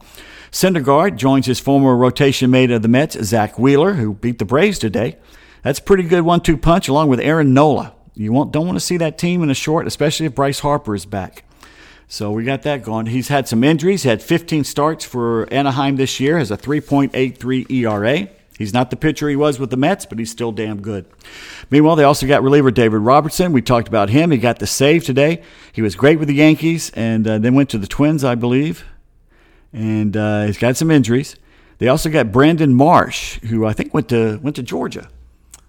Syndergaard 0.52 1.16
joins 1.16 1.46
his 1.48 1.60
former 1.60 1.96
rotation 1.96 2.52
mate 2.52 2.70
of 2.72 2.82
the 2.82 2.88
Mets, 2.88 3.18
Zack 3.24 3.58
Wheeler, 3.58 3.94
who 3.94 4.14
beat 4.14 4.38
the 4.38 4.46
Braves 4.46 4.78
today. 4.78 5.18
That's 5.64 5.80
pretty 5.80 6.04
good 6.04 6.22
one 6.22 6.42
two 6.42 6.58
punch, 6.58 6.88
along 6.88 7.10
with 7.10 7.20
Aaron 7.20 7.54
Nola. 7.54 7.94
You 8.14 8.32
won't, 8.32 8.52
don't 8.52 8.66
want 8.66 8.78
to 8.78 8.86
see 8.86 8.98
that 8.98 9.18
team 9.18 9.42
in 9.42 9.50
a 9.50 9.56
short, 9.56 9.88
especially 9.88 10.26
if 10.28 10.36
Bryce 10.36 10.60
Harper 10.60 10.96
is 10.96 11.06
back. 11.06 11.44
So 12.08 12.32
we 12.32 12.44
got 12.44 12.62
that 12.62 12.84
going. 12.84 13.08
He's 13.08 13.30
had 13.30 13.48
some 13.48 13.64
injuries. 13.64 14.04
Had 14.04 14.22
15 14.22 14.64
starts 14.64 15.04
for 15.04 15.52
Anaheim 15.52 15.96
this 15.96 16.20
year, 16.20 16.38
has 16.38 16.52
a 16.52 16.58
3.83 16.58 17.72
ERA. 17.72 18.30
He's 18.58 18.74
not 18.74 18.90
the 18.90 18.96
pitcher 18.96 19.28
he 19.28 19.36
was 19.36 19.60
with 19.60 19.70
the 19.70 19.78
Mets, 19.78 20.06
but 20.06 20.18
he's 20.18 20.32
still 20.32 20.52
damn 20.52 20.82
good. 20.82 21.06
Meanwhile, 21.70 21.98
they 21.98 22.04
also 22.06 22.26
got 22.26 22.42
reliever 22.42 22.72
David 22.72 23.00
Robertson. 23.00 23.52
We 23.52 23.62
talked 23.62 23.88
about 23.88 24.10
him. 24.10 24.32
He 24.32 24.38
got 24.38 24.60
the 24.60 24.68
save 24.68 25.04
today. 25.04 25.44
He 25.74 25.82
was 25.82 25.96
great 25.96 26.20
with 26.20 26.30
the 26.30 26.36
Yankees 26.36 26.90
and 26.92 27.28
uh, 27.28 27.38
then 27.38 27.54
went 27.54 27.70
to 27.72 27.78
the 27.78 27.88
Twins, 27.88 28.24
I 28.24 28.36
believe. 28.36 28.86
And 29.74 30.16
uh, 30.16 30.46
he's 30.46 30.58
got 30.58 30.78
some 30.78 30.90
injuries. 30.90 31.36
They 31.78 31.90
also 31.90 32.10
got 32.10 32.32
Brandon 32.32 32.74
Marsh, 32.74 33.40
who 33.42 33.66
I 33.66 33.74
think 33.74 33.94
went 33.94 34.08
to 34.10 34.38
went 34.38 34.56
to 34.56 34.64
Georgia, 34.64 35.10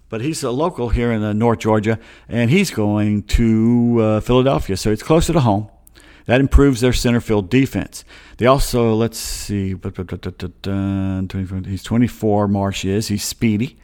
but 0.09 0.21
he's 0.21 0.45
a 0.45 0.53
local 0.53 0.91
here 0.91 1.11
in 1.11 1.23
uh, 1.23 1.33
North 1.33 1.59
Georgia, 1.59 1.99
and 2.29 2.49
he's 2.49 2.71
going 2.71 3.25
to 3.25 3.99
uh, 4.01 4.21
Philadelphia, 4.21 4.77
so 4.77 4.93
it's 4.93 5.03
closer 5.03 5.33
to 5.33 5.41
home. 5.41 5.69
That 6.27 6.41
improves 6.41 6.81
their 6.81 6.93
center 6.93 7.21
field 7.21 7.49
defense. 7.49 8.05
They 8.39 8.47
also, 8.47 8.95
let's 8.95 9.19
see, 9.19 9.75
he's 9.75 11.83
24, 11.83 12.49
Marsh 12.49 12.85
is. 12.85 13.09
He's 13.09 13.25
speedy, 13.25 13.79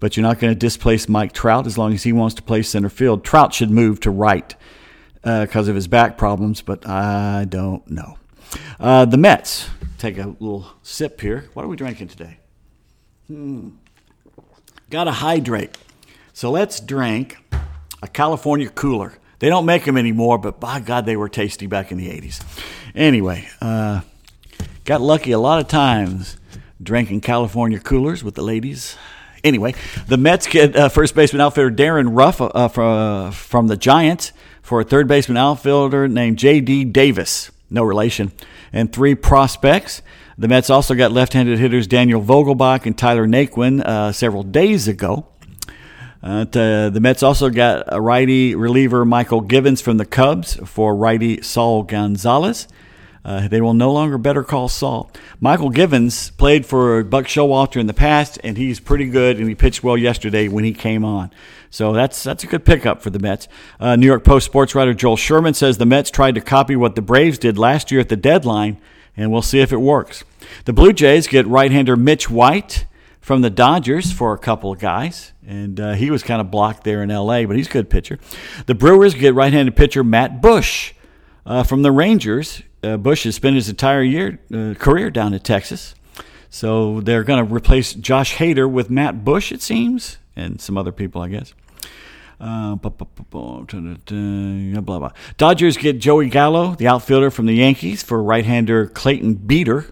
but 0.00 0.16
you're 0.16 0.22
not 0.22 0.40
going 0.40 0.52
to 0.52 0.58
displace 0.58 1.08
Mike 1.08 1.32
Trout 1.32 1.66
as 1.66 1.76
long 1.76 1.92
as 1.92 2.02
he 2.02 2.12
wants 2.12 2.34
to 2.36 2.42
play 2.42 2.62
center 2.62 2.88
field. 2.88 3.22
Trout 3.22 3.52
should 3.52 3.70
move 3.70 4.00
to 4.00 4.10
right 4.10 4.54
because 5.22 5.68
uh, 5.68 5.70
of 5.70 5.74
his 5.74 5.88
back 5.88 6.18
problems, 6.18 6.62
but 6.62 6.86
I 6.86 7.44
don't 7.44 7.88
know. 7.90 8.18
Uh, 8.80 9.04
the 9.04 9.16
Mets, 9.16 9.68
take 9.98 10.18
a 10.18 10.28
little 10.38 10.66
sip 10.82 11.20
here. 11.20 11.48
What 11.54 11.64
are 11.64 11.68
we 11.68 11.76
drinking 11.76 12.08
today? 12.08 12.38
Hmm. 13.26 13.70
Got 14.90 15.04
to 15.04 15.12
hydrate. 15.12 15.76
So 16.32 16.50
let's 16.50 16.80
drink 16.80 17.38
a 18.02 18.08
California 18.08 18.68
cooler. 18.68 19.14
They 19.44 19.50
don't 19.50 19.66
make 19.66 19.84
them 19.84 19.98
anymore, 19.98 20.38
but 20.38 20.58
by 20.58 20.80
God, 20.80 21.04
they 21.04 21.16
were 21.16 21.28
tasty 21.28 21.66
back 21.66 21.92
in 21.92 21.98
the 21.98 22.08
80s. 22.08 22.42
Anyway, 22.94 23.46
uh, 23.60 24.00
got 24.86 25.02
lucky 25.02 25.32
a 25.32 25.38
lot 25.38 25.60
of 25.60 25.68
times 25.68 26.38
drinking 26.82 27.20
California 27.20 27.78
coolers 27.78 28.24
with 28.24 28.36
the 28.36 28.42
ladies. 28.42 28.96
Anyway, 29.44 29.74
the 30.08 30.16
Mets 30.16 30.46
get 30.46 30.74
uh, 30.74 30.88
first 30.88 31.14
baseman 31.14 31.42
outfielder 31.42 31.68
Darin 31.68 32.14
Ruf 32.14 32.40
uh, 32.40 32.68
from, 32.68 33.32
from 33.32 33.66
the 33.66 33.76
Giants 33.76 34.32
for 34.62 34.80
a 34.80 34.84
third 34.84 35.08
baseman 35.08 35.36
outfielder 35.36 36.08
named 36.08 36.38
J.D. 36.38 36.84
Davis, 36.84 37.50
no 37.68 37.82
relation, 37.82 38.32
and 38.72 38.90
three 38.90 39.14
prospects. 39.14 40.00
The 40.38 40.48
Mets 40.48 40.70
also 40.70 40.94
got 40.94 41.12
left-handed 41.12 41.58
hitters 41.58 41.86
Daniel 41.86 42.22
Vogelbach 42.22 42.86
and 42.86 42.96
Tyler 42.96 43.26
Naquin 43.26 43.82
uh, 43.82 44.10
several 44.10 44.42
days 44.42 44.88
ago. 44.88 45.26
Uh, 46.24 46.44
the 46.44 46.98
Mets 47.00 47.22
also 47.22 47.50
got 47.50 47.84
a 47.88 48.00
righty 48.00 48.54
reliever 48.54 49.04
Mychal 49.04 49.46
Givens 49.46 49.82
from 49.82 49.98
the 49.98 50.06
Cubs 50.06 50.54
for 50.64 50.96
righty 50.96 51.42
Saul 51.42 51.82
Gonzalez. 51.82 52.66
Uh, 53.24 53.46
they 53.48 53.60
will 53.60 53.74
no 53.74 53.92
longer 53.92 54.16
better 54.16 54.42
call 54.42 54.68
Saul. 54.68 55.10
Mychal 55.40 55.72
Givens 55.72 56.30
played 56.30 56.64
for 56.64 57.04
Buck 57.04 57.26
Showalter 57.26 57.78
in 57.78 57.86
the 57.86 57.94
past, 57.94 58.38
and 58.42 58.56
he's 58.56 58.80
pretty 58.80 59.06
good, 59.06 59.38
and 59.38 59.48
he 59.48 59.54
pitched 59.54 59.82
well 59.82 59.98
yesterday 59.98 60.48
when 60.48 60.64
he 60.64 60.72
came 60.72 61.04
on. 61.04 61.30
So 61.68 61.92
that's 61.92 62.22
that's 62.22 62.44
a 62.44 62.46
good 62.46 62.64
pickup 62.64 63.02
for 63.02 63.10
the 63.10 63.18
Mets. 63.18 63.48
Uh, 63.78 63.96
New 63.96 64.06
York 64.06 64.24
Post 64.24 64.46
sports 64.46 64.74
writer 64.74 64.94
Joel 64.94 65.16
Sherman 65.16 65.52
says 65.54 65.76
the 65.76 65.86
Mets 65.86 66.10
tried 66.10 66.36
to 66.36 66.40
copy 66.40 66.74
what 66.74 66.94
the 66.94 67.02
Braves 67.02 67.38
did 67.38 67.58
last 67.58 67.90
year 67.90 68.00
at 68.00 68.08
the 68.08 68.16
deadline, 68.16 68.78
and 69.14 69.30
we'll 69.30 69.42
see 69.42 69.60
if 69.60 69.72
it 69.72 69.78
works. 69.78 70.24
The 70.64 70.72
Blue 70.72 70.94
Jays 70.94 71.26
get 71.26 71.46
right-hander 71.46 71.96
Mitch 71.96 72.30
White 72.30 72.86
from 73.20 73.42
the 73.42 73.50
Dodgers 73.50 74.12
for 74.12 74.32
a 74.32 74.38
couple 74.38 74.72
of 74.72 74.78
guys, 74.78 75.32
and 75.46 75.78
uh, 75.80 75.92
he 75.92 76.10
was 76.10 76.22
kind 76.22 76.40
of 76.40 76.50
blocked 76.50 76.84
there 76.84 77.02
in 77.02 77.10
L.A., 77.10 77.44
but 77.44 77.56
he's 77.56 77.66
a 77.66 77.70
good 77.70 77.90
pitcher. 77.90 78.18
The 78.66 78.74
Brewers 78.74 79.14
get 79.14 79.34
right-handed 79.34 79.76
pitcher 79.76 80.04
Matt 80.04 80.40
Bush 80.40 80.94
uh, 81.46 81.62
from 81.62 81.82
the 81.82 81.92
Rangers 81.92 82.62
uh, 82.84 82.96
Bush 82.96 83.24
has 83.24 83.34
spent 83.34 83.56
his 83.56 83.68
entire 83.68 84.02
year 84.02 84.40
uh, 84.52 84.74
career 84.78 85.10
down 85.10 85.32
in 85.34 85.40
Texas. 85.40 85.94
So 86.50 87.00
they're 87.00 87.24
going 87.24 87.44
to 87.44 87.52
replace 87.52 87.94
Josh 87.94 88.36
Hader 88.36 88.70
with 88.70 88.90
Matt 88.90 89.24
Bush, 89.24 89.50
it 89.50 89.60
seems, 89.62 90.18
and 90.36 90.60
some 90.60 90.78
other 90.78 90.92
people, 90.92 91.20
I 91.20 91.28
guess. 91.28 91.52
Uh, 92.40 92.74
blah, 92.76 92.90
blah. 94.98 95.10
Dodgers 95.36 95.76
get 95.76 95.98
Joey 95.98 96.28
Gallo, 96.28 96.74
the 96.74 96.86
outfielder 96.86 97.30
from 97.30 97.46
the 97.46 97.54
Yankees, 97.54 98.02
for 98.02 98.22
right-hander 98.22 98.86
Clayton 98.86 99.34
Beater. 99.34 99.86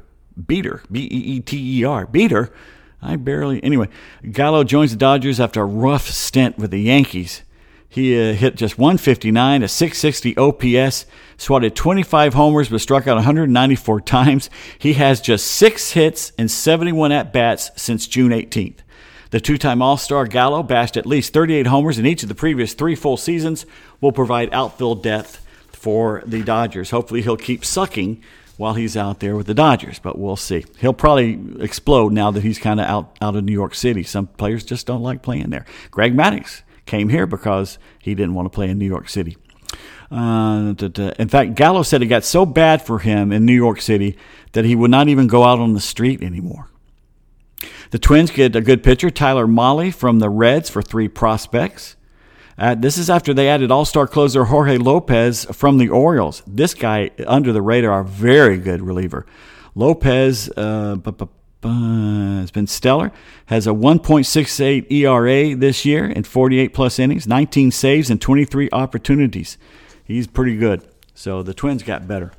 Beeter, 0.47 0.83
B-E-E-T-E-R. 0.91 2.07
Beeter. 2.07 2.53
I 3.03 3.17
barely. 3.17 3.63
Anyway, 3.65 3.89
Gallo 4.31 4.63
joins 4.63 4.93
the 4.93 4.97
Dodgers 4.97 5.41
after 5.41 5.61
a 5.61 5.67
rough 5.67 6.09
stint 6.09 6.57
with 6.57 6.71
the 6.71 6.81
Yankees. 6.81 7.43
He 7.89 8.19
uh, 8.19 8.33
hit 8.33 8.55
just 8.55 8.79
159, 8.79 9.63
a 9.63 9.69
660 9.69 10.37
OPS, 10.39 11.05
swatted 11.37 11.77
25 11.77 12.33
homers, 12.33 12.71
but 12.71 12.81
struck 12.81 13.07
out 13.07 13.17
194 13.17 14.01
times. 14.03 14.49
He 14.79 14.95
has 14.95 15.21
just 15.21 15.47
six 15.47 15.91
hits 15.91 16.33
and 16.39 16.51
71 16.51 17.13
at 17.13 17.33
bats 17.35 17.71
since 17.77 18.07
June 18.07 18.31
18th. 18.31 18.79
The 19.31 19.41
two 19.41 19.59
time 19.59 19.83
All 19.83 19.97
Star 19.97 20.27
Gallo 20.27 20.63
bashed 20.63 20.97
at 20.97 21.05
least 21.05 21.33
38 21.33 21.67
homers 21.67 21.99
in 21.99 22.07
each 22.07 22.23
of 22.23 22.29
the 22.29 22.35
previous 22.35 22.73
three 22.73 22.95
full 22.95 23.17
seasons, 23.17 23.67
will 24.01 24.13
provide 24.13 24.53
outfield 24.55 25.03
depth 25.03 25.45
for 25.71 26.23
the 26.25 26.43
Dodgers. 26.43 26.91
Hopefully, 26.91 27.23
he'll 27.23 27.37
keep 27.37 27.65
sucking 27.65 28.23
while 28.57 28.75
he's 28.75 28.97
out 28.97 29.21
there 29.21 29.37
with 29.37 29.47
the 29.47 29.55
Dodgers, 29.55 29.99
but 29.99 30.19
we'll 30.19 30.37
see. 30.37 30.65
He'll 30.79 30.93
probably 30.93 31.41
explode 31.61 32.13
now 32.13 32.31
that 32.31 32.43
he's 32.43 32.59
kind 32.59 32.81
of 32.81 32.87
out, 32.87 33.17
out 33.21 33.37
of 33.37 33.45
New 33.45 33.53
York 33.53 33.75
City. 33.75 34.03
Some 34.03 34.27
players 34.27 34.65
just 34.65 34.87
don't 34.87 35.03
like 35.03 35.23
playing 35.23 35.51
there. 35.51 35.65
Greg 35.91 36.15
Maddux 36.15 36.63
came 36.87 37.09
here 37.09 37.27
because 37.27 37.79
he 37.99 38.15
didn't 38.15 38.35
want 38.35 38.47
to 38.47 38.55
play 38.55 38.69
in 38.69 38.79
New 38.79 38.87
York 38.87 39.09
City. 39.09 39.37
Uh, 40.11 40.75
in 41.19 41.29
fact, 41.29 41.55
Gallo 41.55 41.83
said 41.83 42.03
it 42.03 42.07
got 42.07 42.25
so 42.25 42.45
bad 42.45 42.83
for 42.83 42.99
him 42.99 43.33
in 43.33 43.47
New 43.47 43.55
York 43.55 43.81
City 43.81 44.19
that 44.53 44.67
he 44.67 44.77
would 44.77 44.91
not 44.91 45.09
even 45.09 45.27
go 45.27 45.45
out 45.45 45.59
on 45.59 45.73
the 45.73 45.81
street 45.81 46.23
anymore. 46.23 46.69
The 47.91 47.99
Twins 47.99 48.31
get 48.31 48.55
a 48.55 48.61
good 48.61 48.83
pitcher, 48.83 49.11
Tyler 49.11 49.47
Mahle 49.47 49.93
from 49.93 50.19
the 50.19 50.29
Reds 50.29 50.69
for 50.69 50.83
three 50.83 51.09
prospects. 51.09 51.97
Uh, 52.59 52.75
this 52.75 52.99
is 52.99 53.09
after 53.09 53.33
they 53.33 53.49
added 53.49 53.71
all 53.71 53.85
star 53.85 54.07
closer 54.07 54.45
Jorge 54.45 54.77
Lopez 54.77 55.45
from 55.53 55.79
the 55.79 55.89
Orioles. 55.89 56.43
This 56.47 56.75
guy, 56.75 57.11
under 57.27 57.53
the 57.53 57.63
radar, 57.63 58.01
a 58.01 58.05
very 58.05 58.59
good 58.59 58.83
reliever. 58.83 59.27
Lopez, 59.75 60.51
uh, 60.57 60.97
has 61.63 62.51
been 62.51 62.67
stellar. 62.67 63.13
Has 63.47 63.67
a 63.67 63.71
1.68 63.71 64.91
ERA 64.91 65.57
this 65.57 65.85
year 65.85 66.07
in 66.07 66.25
48 66.25 66.75
plus 66.75 66.99
innings, 66.99 67.27
19 67.27 67.71
saves, 67.71 68.11
and 68.11 68.21
23 68.21 68.69
opportunities. 68.73 69.59
He's 70.05 70.27
pretty 70.27 70.57
good. 70.57 70.87
So 71.15 71.43
the 71.43 71.55
Twins 71.55 71.83
got 71.83 72.09
better. 72.09 72.33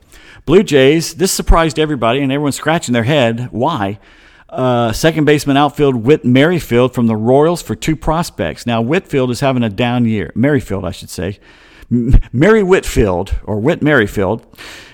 Blue 0.45 0.63
Jays, 0.63 1.15
this 1.15 1.31
surprised 1.31 1.79
everybody, 1.79 2.21
and 2.21 2.31
everyone's 2.31 2.55
scratching 2.55 2.93
their 2.93 3.03
head. 3.03 3.47
Why? 3.51 3.99
Uh, 4.53 4.91
second 4.91 5.25
baseman 5.25 5.57
outfield 5.57 5.95
Whit 5.95 6.23
Merrifield 6.23 6.93
from 6.93 7.07
the 7.07 7.15
Royals 7.15 7.63
for 7.63 7.73
two 7.75 7.95
prospects. 7.95 8.67
Now, 8.67 8.83
Whitfield 8.83 9.31
is 9.31 9.39
having 9.39 9.63
a 9.63 9.69
down 9.69 10.05
year. 10.05 10.31
Merrifield, 10.35 10.85
I 10.85 10.91
should 10.91 11.09
say. 11.09 11.39
Mary 12.31 12.61
Whitfield, 12.61 13.39
or 13.45 13.59
Whit 13.59 13.81
Merrifield, 13.81 14.45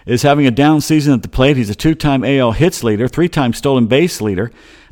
is 0.05 0.21
having 0.21 0.47
a 0.47 0.51
down 0.51 0.79
season 0.79 1.13
at 1.13 1.23
the 1.23 1.27
plate. 1.27 1.57
He's 1.57 1.69
a 1.69 1.75
two 1.75 1.93
time 1.93 2.23
AL 2.23 2.53
hits 2.53 2.85
leader, 2.85 3.09
three 3.09 3.27
time 3.27 3.51
stolen 3.51 3.87
base 3.87 4.21
leader. 4.21 4.49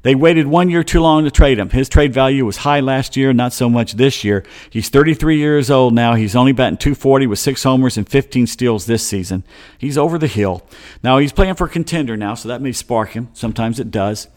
They 0.07 0.15
waited 0.15 0.47
one 0.47 0.69
year 0.69 0.85
too 0.85 1.01
long 1.01 1.25
to 1.25 1.31
trade 1.31 1.59
him. 1.59 1.69
His 1.69 1.89
trade 1.89 2.13
value 2.13 2.45
was 2.45 2.55
high 2.55 2.79
last 2.79 3.17
year, 3.17 3.33
not 3.33 3.51
so 3.51 3.69
much 3.69 3.95
this 3.95 4.23
year. 4.23 4.45
He's 4.69 4.87
33 4.87 5.37
years 5.37 5.69
old 5.69 5.93
now. 5.93 6.13
He's 6.13 6.33
only 6.33 6.53
batting 6.53 6.77
240 6.77 7.27
with 7.27 7.39
six 7.39 7.63
homers 7.63 7.97
and 7.97 8.07
15 8.07 8.47
steals 8.47 8.85
this 8.85 9.05
season. 9.05 9.43
He's 9.77 9.97
over 9.97 10.17
the 10.17 10.27
hill. 10.27 10.65
Now, 11.03 11.17
he's 11.17 11.33
playing 11.33 11.55
for 11.55 11.67
a 11.67 11.69
contender 11.69 12.15
now, 12.15 12.35
so 12.35 12.47
that 12.47 12.61
may 12.61 12.71
spark 12.71 13.09
him. 13.09 13.27
Sometimes 13.33 13.81
it 13.81 13.91
does. 13.91 14.29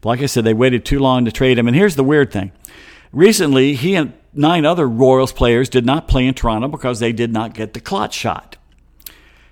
But 0.00 0.10
like 0.10 0.20
I 0.20 0.26
said, 0.26 0.44
they 0.44 0.54
waited 0.54 0.84
too 0.84 1.00
long 1.00 1.24
to 1.24 1.32
trade 1.32 1.58
him. 1.58 1.66
And 1.66 1.76
here's 1.76 1.96
the 1.96 2.04
weird 2.04 2.30
thing 2.30 2.52
recently, 3.10 3.74
he 3.74 3.96
and 3.96 4.12
nine 4.32 4.64
other 4.64 4.88
Royals 4.88 5.32
players 5.32 5.68
did 5.68 5.84
not 5.84 6.06
play 6.06 6.24
in 6.24 6.34
Toronto 6.34 6.68
because 6.68 7.00
they 7.00 7.10
did 7.10 7.32
not 7.32 7.52
get 7.52 7.74
the 7.74 7.80
clot 7.80 8.14
shot. 8.14 8.58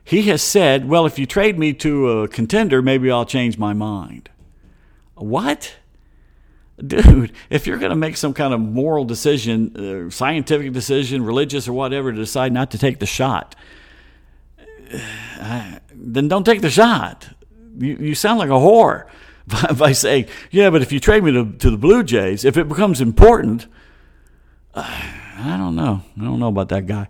He 0.04 0.22
has 0.28 0.40
said, 0.40 0.88
Well, 0.88 1.04
if 1.04 1.18
you 1.18 1.26
trade 1.26 1.58
me 1.58 1.72
to 1.72 2.20
a 2.20 2.28
contender, 2.28 2.80
maybe 2.80 3.10
I'll 3.10 3.26
change 3.26 3.58
my 3.58 3.72
mind. 3.72 4.30
What? 5.14 5.74
Dude, 6.84 7.32
if 7.50 7.66
you're 7.66 7.78
going 7.78 7.90
to 7.90 7.96
make 7.96 8.16
some 8.16 8.34
kind 8.34 8.52
of 8.52 8.60
moral 8.60 9.04
decision, 9.04 10.06
uh, 10.08 10.10
scientific 10.10 10.72
decision, 10.72 11.24
religious 11.24 11.68
or 11.68 11.72
whatever, 11.72 12.10
to 12.10 12.18
decide 12.18 12.52
not 12.52 12.72
to 12.72 12.78
take 12.78 12.98
the 12.98 13.06
shot, 13.06 13.54
uh, 15.38 15.78
then 15.92 16.26
don't 16.26 16.44
take 16.44 16.62
the 16.62 16.70
shot. 16.70 17.28
You, 17.78 17.96
you 17.96 18.14
sound 18.14 18.38
like 18.40 18.48
a 18.48 18.52
whore 18.52 19.06
by, 19.78 19.92
saying, 19.92 20.26
yeah, 20.50 20.70
but 20.70 20.82
if 20.82 20.90
you 20.90 20.98
trade 20.98 21.22
me 21.22 21.32
to, 21.32 21.52
to 21.52 21.70
the 21.70 21.76
Blue 21.76 22.02
Jays, 22.02 22.44
if 22.44 22.56
it 22.56 22.68
becomes 22.68 23.00
important, 23.00 23.66
I 24.74 25.56
don't 25.56 25.76
know. 25.76 26.02
I 26.20 26.24
don't 26.24 26.40
know 26.40 26.48
about 26.48 26.70
that 26.70 26.86
guy. 26.86 27.08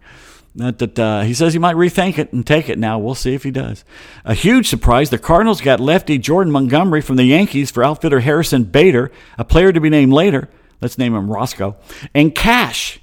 That, 0.56 0.78
that 0.78 0.98
uh, 0.98 1.20
he 1.22 1.34
says 1.34 1.52
he 1.52 1.58
might 1.58 1.74
rethink 1.74 2.16
it 2.16 2.32
and 2.32 2.46
take 2.46 2.68
it 2.68 2.78
now. 2.78 2.98
We'll 2.98 3.16
see 3.16 3.34
if 3.34 3.42
he 3.42 3.50
does. 3.50 3.84
A 4.24 4.34
huge 4.34 4.68
surprise: 4.68 5.10
the 5.10 5.18
Cardinals 5.18 5.60
got 5.60 5.80
lefty 5.80 6.16
Jordan 6.16 6.52
Montgomery 6.52 7.00
from 7.00 7.16
the 7.16 7.24
Yankees 7.24 7.72
for 7.72 7.82
outfitter 7.82 8.20
Harrison 8.20 8.64
Bader, 8.64 9.10
a 9.36 9.44
player 9.44 9.72
to 9.72 9.80
be 9.80 9.90
named 9.90 10.12
later. 10.12 10.48
Let's 10.80 10.98
name 10.98 11.14
him 11.14 11.30
Roscoe 11.30 11.76
and 12.14 12.34
cash. 12.34 13.00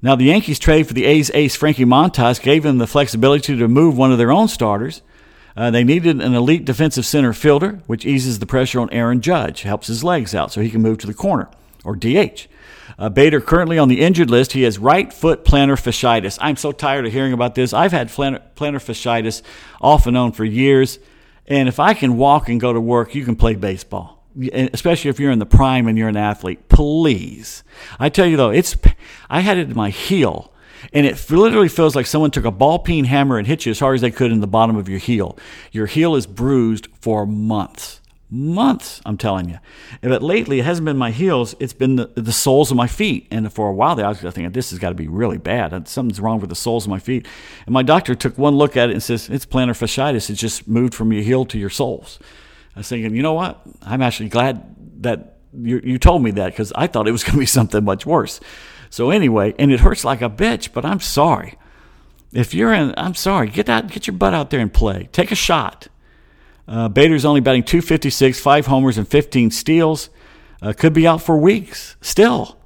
Now 0.00 0.16
the 0.16 0.24
Yankees 0.24 0.58
trade 0.58 0.86
for 0.86 0.94
the 0.94 1.04
A's 1.04 1.30
ace 1.34 1.54
Frankie 1.54 1.84
Montas 1.84 2.40
gave 2.40 2.62
them 2.62 2.78
the 2.78 2.86
flexibility 2.86 3.56
to 3.58 3.68
move 3.68 3.98
one 3.98 4.12
of 4.12 4.18
their 4.18 4.32
own 4.32 4.48
starters. 4.48 5.02
Uh, 5.56 5.70
they 5.70 5.84
needed 5.84 6.20
an 6.20 6.34
elite 6.34 6.64
defensive 6.64 7.04
center 7.04 7.34
fielder, 7.34 7.80
which 7.86 8.06
eases 8.06 8.38
the 8.38 8.46
pressure 8.46 8.80
on 8.80 8.88
Aaron 8.90 9.20
Judge, 9.20 9.62
helps 9.62 9.88
his 9.88 10.02
legs 10.02 10.34
out 10.34 10.52
so 10.52 10.62
he 10.62 10.70
can 10.70 10.80
move 10.80 10.98
to 10.98 11.06
the 11.06 11.12
corner 11.12 11.48
or 11.84 11.96
DH. 11.96 12.48
Uh, 12.98 13.08
Bader 13.08 13.40
currently 13.40 13.78
on 13.78 13.88
the 13.88 14.00
injured 14.00 14.30
list. 14.30 14.52
He 14.52 14.62
has 14.62 14.78
right 14.78 15.12
foot 15.12 15.44
plantar 15.44 15.80
fasciitis. 15.80 16.38
I'm 16.40 16.56
so 16.56 16.72
tired 16.72 17.06
of 17.06 17.12
hearing 17.12 17.32
about 17.32 17.54
this. 17.54 17.72
I've 17.72 17.92
had 17.92 18.08
plantar, 18.08 18.42
plantar 18.56 18.76
fasciitis 18.76 19.42
off 19.80 20.06
and 20.06 20.16
on 20.16 20.32
for 20.32 20.44
years. 20.44 20.98
And 21.46 21.68
if 21.68 21.80
I 21.80 21.94
can 21.94 22.16
walk 22.16 22.48
and 22.48 22.60
go 22.60 22.72
to 22.72 22.80
work, 22.80 23.14
you 23.14 23.24
can 23.24 23.34
play 23.34 23.54
baseball, 23.54 24.24
especially 24.52 25.10
if 25.10 25.18
you're 25.18 25.32
in 25.32 25.40
the 25.40 25.46
prime 25.46 25.88
and 25.88 25.98
you're 25.98 26.08
an 26.08 26.16
athlete. 26.16 26.68
Please. 26.68 27.64
I 27.98 28.08
tell 28.08 28.26
you 28.26 28.36
though, 28.36 28.50
it's 28.50 28.76
I 29.28 29.40
had 29.40 29.58
it 29.58 29.68
in 29.68 29.76
my 29.76 29.90
heel, 29.90 30.52
and 30.92 31.06
it 31.06 31.30
literally 31.30 31.68
feels 31.68 31.96
like 31.96 32.06
someone 32.06 32.30
took 32.30 32.44
a 32.44 32.52
ball 32.52 32.78
peen 32.78 33.04
hammer 33.04 33.36
and 33.36 33.46
hit 33.46 33.66
you 33.66 33.70
as 33.70 33.80
hard 33.80 33.96
as 33.96 34.00
they 34.00 34.12
could 34.12 34.30
in 34.30 34.40
the 34.40 34.46
bottom 34.46 34.76
of 34.76 34.88
your 34.88 35.00
heel. 35.00 35.36
Your 35.72 35.86
heel 35.86 36.14
is 36.14 36.26
bruised 36.26 36.86
for 37.00 37.26
months 37.26 37.99
months, 38.30 39.00
I'm 39.04 39.16
telling 39.16 39.48
you. 39.48 39.58
But 40.00 40.22
lately, 40.22 40.60
it 40.60 40.64
hasn't 40.64 40.84
been 40.84 40.96
my 40.96 41.10
heels, 41.10 41.54
it's 41.58 41.72
been 41.72 41.96
the, 41.96 42.06
the 42.14 42.32
soles 42.32 42.70
of 42.70 42.76
my 42.76 42.86
feet. 42.86 43.26
And 43.30 43.52
for 43.52 43.68
a 43.68 43.72
while 43.72 43.96
there, 43.96 44.06
I 44.06 44.10
was 44.10 44.20
thinking, 44.20 44.50
this 44.52 44.70
has 44.70 44.78
got 44.78 44.90
to 44.90 44.94
be 44.94 45.08
really 45.08 45.38
bad. 45.38 45.88
Something's 45.88 46.20
wrong 46.20 46.40
with 46.40 46.50
the 46.50 46.56
soles 46.56 46.86
of 46.86 46.90
my 46.90 46.98
feet. 46.98 47.26
And 47.66 47.72
my 47.72 47.82
doctor 47.82 48.14
took 48.14 48.38
one 48.38 48.54
look 48.54 48.76
at 48.76 48.90
it 48.90 48.92
and 48.92 49.02
says, 49.02 49.28
it's 49.28 49.46
plantar 49.46 49.70
fasciitis. 49.70 50.30
It's 50.30 50.40
just 50.40 50.68
moved 50.68 50.94
from 50.94 51.12
your 51.12 51.22
heel 51.22 51.44
to 51.46 51.58
your 51.58 51.70
soles. 51.70 52.18
I 52.76 52.80
was 52.80 52.88
thinking, 52.88 53.14
you 53.14 53.22
know 53.22 53.34
what? 53.34 53.60
I'm 53.82 54.02
actually 54.02 54.28
glad 54.28 54.76
that 55.02 55.38
you, 55.52 55.80
you 55.82 55.98
told 55.98 56.22
me 56.22 56.30
that 56.32 56.52
because 56.52 56.72
I 56.74 56.86
thought 56.86 57.08
it 57.08 57.12
was 57.12 57.24
going 57.24 57.34
to 57.34 57.40
be 57.40 57.46
something 57.46 57.84
much 57.84 58.06
worse. 58.06 58.40
So 58.90 59.10
anyway, 59.10 59.54
and 59.58 59.72
it 59.72 59.80
hurts 59.80 60.04
like 60.04 60.22
a 60.22 60.30
bitch, 60.30 60.72
but 60.72 60.84
I'm 60.84 61.00
sorry. 61.00 61.56
If 62.32 62.54
you're 62.54 62.72
in, 62.72 62.94
I'm 62.96 63.14
sorry. 63.14 63.48
Get 63.48 63.68
out, 63.68 63.88
get 63.88 64.06
your 64.06 64.16
butt 64.16 64.34
out 64.34 64.50
there 64.50 64.60
and 64.60 64.72
play. 64.72 65.08
Take 65.12 65.32
a 65.32 65.36
shot. 65.36 65.88
Uh, 66.70 66.88
Bader's 66.88 67.24
only 67.24 67.40
batting 67.40 67.64
256, 67.64 68.38
five 68.38 68.66
homers, 68.66 68.96
and 68.96 69.06
15 69.06 69.50
steals. 69.50 70.08
Uh, 70.62 70.72
could 70.72 70.92
be 70.92 71.06
out 71.06 71.20
for 71.20 71.36
weeks 71.36 71.96
still. 72.00 72.56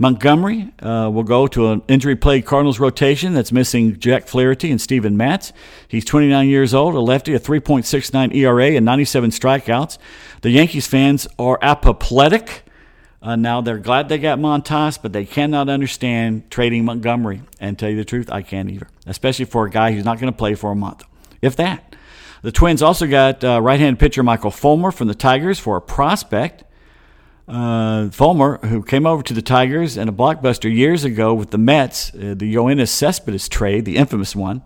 Montgomery 0.00 0.72
uh, 0.80 1.10
will 1.12 1.24
go 1.24 1.48
to 1.48 1.72
an 1.72 1.82
injury 1.88 2.14
plagued 2.14 2.46
Cardinals 2.46 2.78
rotation 2.78 3.34
that's 3.34 3.50
missing 3.50 3.98
Jack 3.98 4.28
Flaherty 4.28 4.70
and 4.70 4.80
Steven 4.80 5.16
Matz. 5.16 5.52
He's 5.88 6.04
29 6.04 6.48
years 6.48 6.72
old, 6.72 6.94
a 6.94 7.00
lefty, 7.00 7.34
a 7.34 7.40
3.69 7.40 8.32
ERA, 8.32 8.76
and 8.76 8.86
97 8.86 9.30
strikeouts. 9.30 9.98
The 10.42 10.50
Yankees 10.50 10.86
fans 10.86 11.26
are 11.36 11.58
apoplectic. 11.60 12.62
Uh, 13.20 13.34
now 13.34 13.60
they're 13.60 13.78
glad 13.78 14.08
they 14.08 14.18
got 14.18 14.38
Montas, 14.38 15.02
but 15.02 15.12
they 15.12 15.24
cannot 15.24 15.68
understand 15.68 16.48
trading 16.48 16.84
Montgomery. 16.84 17.42
And 17.58 17.76
tell 17.76 17.90
you 17.90 17.96
the 17.96 18.04
truth, 18.04 18.30
I 18.30 18.42
can't 18.42 18.70
either, 18.70 18.86
especially 19.04 19.46
for 19.46 19.66
a 19.66 19.70
guy 19.70 19.90
who's 19.90 20.04
not 20.04 20.20
going 20.20 20.32
to 20.32 20.36
play 20.36 20.54
for 20.54 20.70
a 20.70 20.76
month, 20.76 21.02
if 21.42 21.56
that. 21.56 21.96
The 22.42 22.52
Twins 22.52 22.82
also 22.82 23.06
got 23.06 23.42
uh, 23.42 23.60
right-handed 23.60 23.98
pitcher 23.98 24.22
Michael 24.22 24.50
Fulmer 24.50 24.90
from 24.90 25.08
the 25.08 25.14
Tigers 25.14 25.58
for 25.58 25.76
a 25.76 25.80
prospect. 25.80 26.64
Uh, 27.48 28.10
Fulmer, 28.10 28.58
who 28.66 28.82
came 28.82 29.06
over 29.06 29.22
to 29.22 29.32
the 29.32 29.40
Tigers 29.40 29.96
in 29.96 30.06
a 30.06 30.12
blockbuster 30.12 30.72
years 30.72 31.02
ago 31.04 31.32
with 31.32 31.50
the 31.50 31.56
Mets, 31.56 32.14
uh, 32.14 32.34
the 32.36 32.54
Yoenis 32.54 32.88
Cespedes 32.88 33.48
trade, 33.48 33.86
the 33.86 33.96
infamous 33.96 34.36
one. 34.36 34.62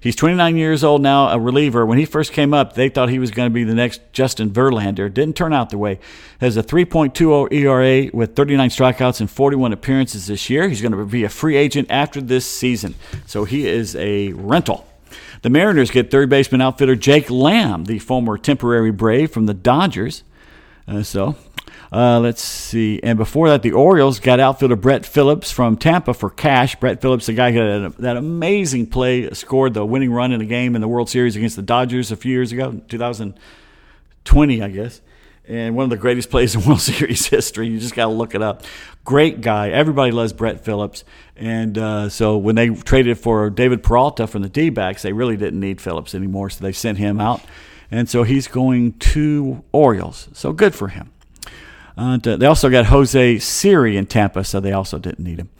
He's 0.00 0.16
29 0.16 0.56
years 0.56 0.82
old 0.82 1.02
now, 1.02 1.28
a 1.28 1.38
reliever. 1.38 1.84
When 1.84 1.98
he 1.98 2.06
first 2.06 2.32
came 2.32 2.54
up, 2.54 2.72
they 2.72 2.88
thought 2.88 3.10
he 3.10 3.18
was 3.18 3.30
going 3.30 3.50
to 3.50 3.54
be 3.54 3.64
the 3.64 3.74
next 3.74 4.00
Justin 4.12 4.50
Verlander. 4.50 5.12
Didn't 5.12 5.36
turn 5.36 5.52
out 5.52 5.70
the 5.70 5.78
way. 5.78 6.00
Has 6.40 6.56
a 6.56 6.62
3.20 6.62 7.52
ERA 7.52 8.10
with 8.12 8.34
39 8.34 8.70
strikeouts 8.70 9.20
and 9.20 9.30
41 9.30 9.72
appearances 9.72 10.26
this 10.26 10.48
year. 10.48 10.68
He's 10.68 10.80
going 10.80 10.92
to 10.92 11.04
be 11.04 11.24
a 11.24 11.28
free 11.28 11.56
agent 11.56 11.88
after 11.90 12.20
this 12.20 12.46
season. 12.50 12.94
So 13.26 13.44
he 13.44 13.68
is 13.68 13.94
a 13.94 14.32
rental. 14.32 14.88
The 15.42 15.50
Mariners 15.50 15.90
get 15.90 16.10
third 16.10 16.30
baseman 16.30 16.60
outfielder 16.60 16.94
Jake 16.94 17.28
Lamb, 17.28 17.84
the 17.84 17.98
former 17.98 18.38
temporary 18.38 18.92
Brave 18.92 19.32
from 19.32 19.46
the 19.46 19.54
Dodgers. 19.54 20.22
Uh, 20.86 21.02
so 21.02 21.36
uh, 21.92 22.20
let's 22.20 22.42
see. 22.42 23.00
And 23.02 23.18
before 23.18 23.48
that, 23.48 23.62
the 23.62 23.72
Orioles 23.72 24.20
got 24.20 24.38
outfielder 24.38 24.76
Brett 24.76 25.04
Phillips 25.04 25.50
from 25.50 25.76
Tampa 25.76 26.14
for 26.14 26.30
cash. 26.30 26.76
Brett 26.76 27.02
Phillips, 27.02 27.26
the 27.26 27.32
guy 27.32 27.50
who 27.50 27.58
had 27.58 27.92
that 27.94 28.16
amazing 28.16 28.86
play, 28.86 29.28
scored 29.32 29.74
the 29.74 29.84
winning 29.84 30.12
run 30.12 30.30
in 30.30 30.40
a 30.40 30.46
game 30.46 30.76
in 30.76 30.80
the 30.80 30.88
World 30.88 31.10
Series 31.10 31.34
against 31.34 31.56
the 31.56 31.62
Dodgers 31.62 32.12
a 32.12 32.16
few 32.16 32.32
years 32.32 32.52
ago, 32.52 32.80
2020, 32.88 34.62
I 34.62 34.68
guess. 34.68 35.00
And 35.52 35.76
one 35.76 35.84
of 35.84 35.90
the 35.90 35.98
greatest 35.98 36.30
plays 36.30 36.54
in 36.54 36.64
World 36.66 36.80
Series 36.80 37.26
history. 37.26 37.68
You 37.68 37.78
just 37.78 37.94
got 37.94 38.06
to 38.06 38.12
look 38.12 38.34
it 38.34 38.40
up. 38.40 38.62
Great 39.04 39.42
guy. 39.42 39.68
Everybody 39.68 40.10
loves 40.10 40.32
Brett 40.32 40.64
Phillips. 40.64 41.04
And 41.36 41.76
uh, 41.76 42.08
so 42.08 42.38
when 42.38 42.54
they 42.54 42.70
traded 42.70 43.18
for 43.18 43.50
David 43.50 43.82
Peralta 43.82 44.26
from 44.26 44.40
the 44.40 44.48
D 44.48 44.70
backs, 44.70 45.02
they 45.02 45.12
really 45.12 45.36
didn't 45.36 45.60
need 45.60 45.78
Phillips 45.78 46.14
anymore. 46.14 46.48
So 46.48 46.64
they 46.64 46.72
sent 46.72 46.96
him 46.96 47.20
out. 47.20 47.42
And 47.90 48.08
so 48.08 48.22
he's 48.22 48.48
going 48.48 48.94
to 48.94 49.62
Orioles. 49.72 50.30
So 50.32 50.54
good 50.54 50.74
for 50.74 50.88
him. 50.88 51.12
Uh, 51.98 52.16
they 52.16 52.46
also 52.46 52.70
got 52.70 52.86
Jose 52.86 53.38
Siri 53.38 53.98
in 53.98 54.06
Tampa, 54.06 54.44
so 54.44 54.58
they 54.58 54.72
also 54.72 54.98
didn't 54.98 55.22
need 55.22 55.38
him. 55.38 55.50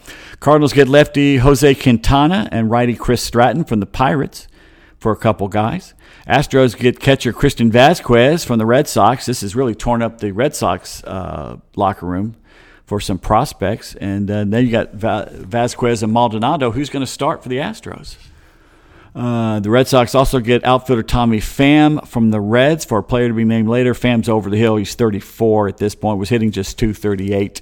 Cardinals 0.40 0.72
get 0.72 0.88
lefty 0.88 1.36
Jose 1.36 1.74
Quintana 1.74 2.49
and 2.51 2.70
righty 2.70 2.95
Chris 2.95 3.22
Stratton 3.22 3.64
from 3.64 3.80
the 3.80 3.86
Pirates 3.86 4.49
for 5.03 5.12
a 5.12 5.16
couple 5.16 5.48
guys. 5.48 5.94
Astros 6.26 6.78
get 6.78 7.00
catcher 7.00 7.32
Christian 7.32 7.70
Vázquez 7.70 8.46
from 8.46 8.59
the 8.59 8.66
Red 8.66 8.88
Sox. 8.88 9.26
This 9.26 9.40
has 9.40 9.57
really 9.57 9.74
torn 9.74 10.00
up 10.00 10.18
the 10.18 10.30
Red 10.30 10.55
Sox 10.55 11.03
uh, 11.05 11.59
locker 11.76 12.07
room 12.07 12.36
for 12.86 13.00
some 13.00 13.18
prospects. 13.18 13.94
And 13.96 14.30
uh, 14.30 14.44
then 14.44 14.64
you 14.64 14.70
got 14.70 14.92
Vázquez 14.92 16.03
and 16.03 16.12
Maldonado. 16.12 16.70
Who's 16.70 16.88
going 16.88 17.05
to 17.05 17.11
start 17.11 17.42
for 17.42 17.48
the 17.48 17.57
Astros? 17.57 18.16
Uh, 19.14 19.61
the 19.61 19.68
Red 19.68 19.88
Sox 19.88 20.14
also 20.14 20.40
get 20.40 20.64
outfielder 20.64 21.03
Tommy 21.03 21.38
Pham 21.38 22.07
from 22.07 22.30
the 22.30 22.40
Reds 22.40 22.84
for 22.84 22.98
a 22.98 23.03
player 23.03 23.28
to 23.28 23.34
be 23.34 23.44
named 23.44 23.68
later. 23.68 23.92
Pham's 23.92 24.28
over 24.28 24.48
the 24.48 24.57
hill. 24.57 24.76
He's 24.76 24.94
34 24.94 25.68
at 25.68 25.76
this 25.76 25.94
point, 25.94 26.18
was 26.18 26.30
hitting 26.30 26.50
just 26.50 26.78
238. 26.78 27.61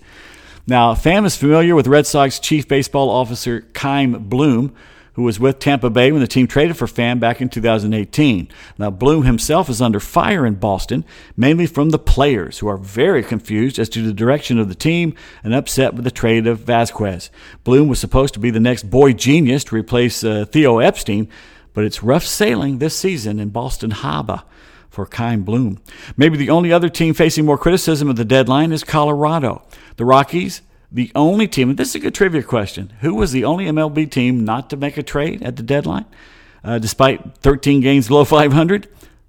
Now, 0.66 0.94
Pham 0.94 1.24
is 1.24 1.36
familiar 1.36 1.74
with 1.74 1.88
Red 1.88 2.06
Sox 2.06 2.38
chief 2.38 2.68
baseball 2.68 3.10
officer 3.10 3.66
Chaim 3.74 4.28
Bloom, 4.28 4.74
who 5.20 5.24
was 5.24 5.38
with 5.38 5.58
Tampa 5.58 5.90
Bay 5.90 6.10
when 6.10 6.22
the 6.22 6.26
team 6.26 6.46
traded 6.46 6.78
for 6.78 6.86
Pham 6.86 7.20
back 7.20 7.42
in 7.42 7.50
2018. 7.50 8.48
Now, 8.78 8.88
Bloom 8.88 9.24
himself 9.24 9.68
is 9.68 9.82
under 9.82 10.00
fire 10.00 10.46
in 10.46 10.54
Boston, 10.54 11.04
mainly 11.36 11.66
from 11.66 11.90
the 11.90 11.98
players, 11.98 12.60
who 12.60 12.68
are 12.68 12.78
very 12.78 13.22
confused 13.22 13.78
as 13.78 13.90
to 13.90 14.02
the 14.02 14.14
direction 14.14 14.58
of 14.58 14.70
the 14.70 14.74
team 14.74 15.14
and 15.44 15.52
upset 15.52 15.92
with 15.92 16.04
the 16.04 16.10
trade 16.10 16.46
of 16.46 16.60
Vázquez. 16.60 17.28
Bloom 17.64 17.86
was 17.86 17.98
supposed 17.98 18.32
to 18.32 18.40
be 18.40 18.48
the 18.48 18.58
next 18.58 18.88
boy 18.88 19.12
genius 19.12 19.62
to 19.64 19.74
replace 19.74 20.24
uh, 20.24 20.46
Theo 20.46 20.78
Epstein, 20.78 21.28
but 21.74 21.84
it's 21.84 22.02
rough 22.02 22.24
sailing 22.24 22.78
this 22.78 22.96
season 22.96 23.38
in 23.38 23.50
Boston 23.50 23.90
Harbor 23.90 24.42
for 24.88 25.06
Chaim 25.12 25.42
Bloom. 25.42 25.82
Maybe 26.16 26.38
the 26.38 26.48
only 26.48 26.72
other 26.72 26.88
team 26.88 27.12
facing 27.12 27.44
more 27.44 27.58
criticism 27.58 28.08
of 28.08 28.16
the 28.16 28.24
deadline 28.24 28.72
is 28.72 28.84
Colorado. 28.84 29.66
The 29.98 30.06
Rockies 30.06 30.62
the 30.92 31.12
only 31.14 31.46
team, 31.46 31.70
and 31.70 31.78
this 31.78 31.90
is 31.90 31.94
a 31.96 32.00
good 32.00 32.14
trivia 32.14 32.42
question, 32.42 32.92
who 33.00 33.14
was 33.14 33.32
the 33.32 33.44
only 33.44 33.66
MLB 33.66 34.10
team 34.10 34.44
not 34.44 34.70
to 34.70 34.76
make 34.76 34.96
a 34.96 35.02
trade 35.02 35.42
at 35.42 35.56
the 35.56 35.62
deadline, 35.62 36.06
uh, 36.64 36.78
despite 36.78 37.36
13 37.38 37.80
games 37.80 38.08
below 38.08 38.24
500? 38.24 38.88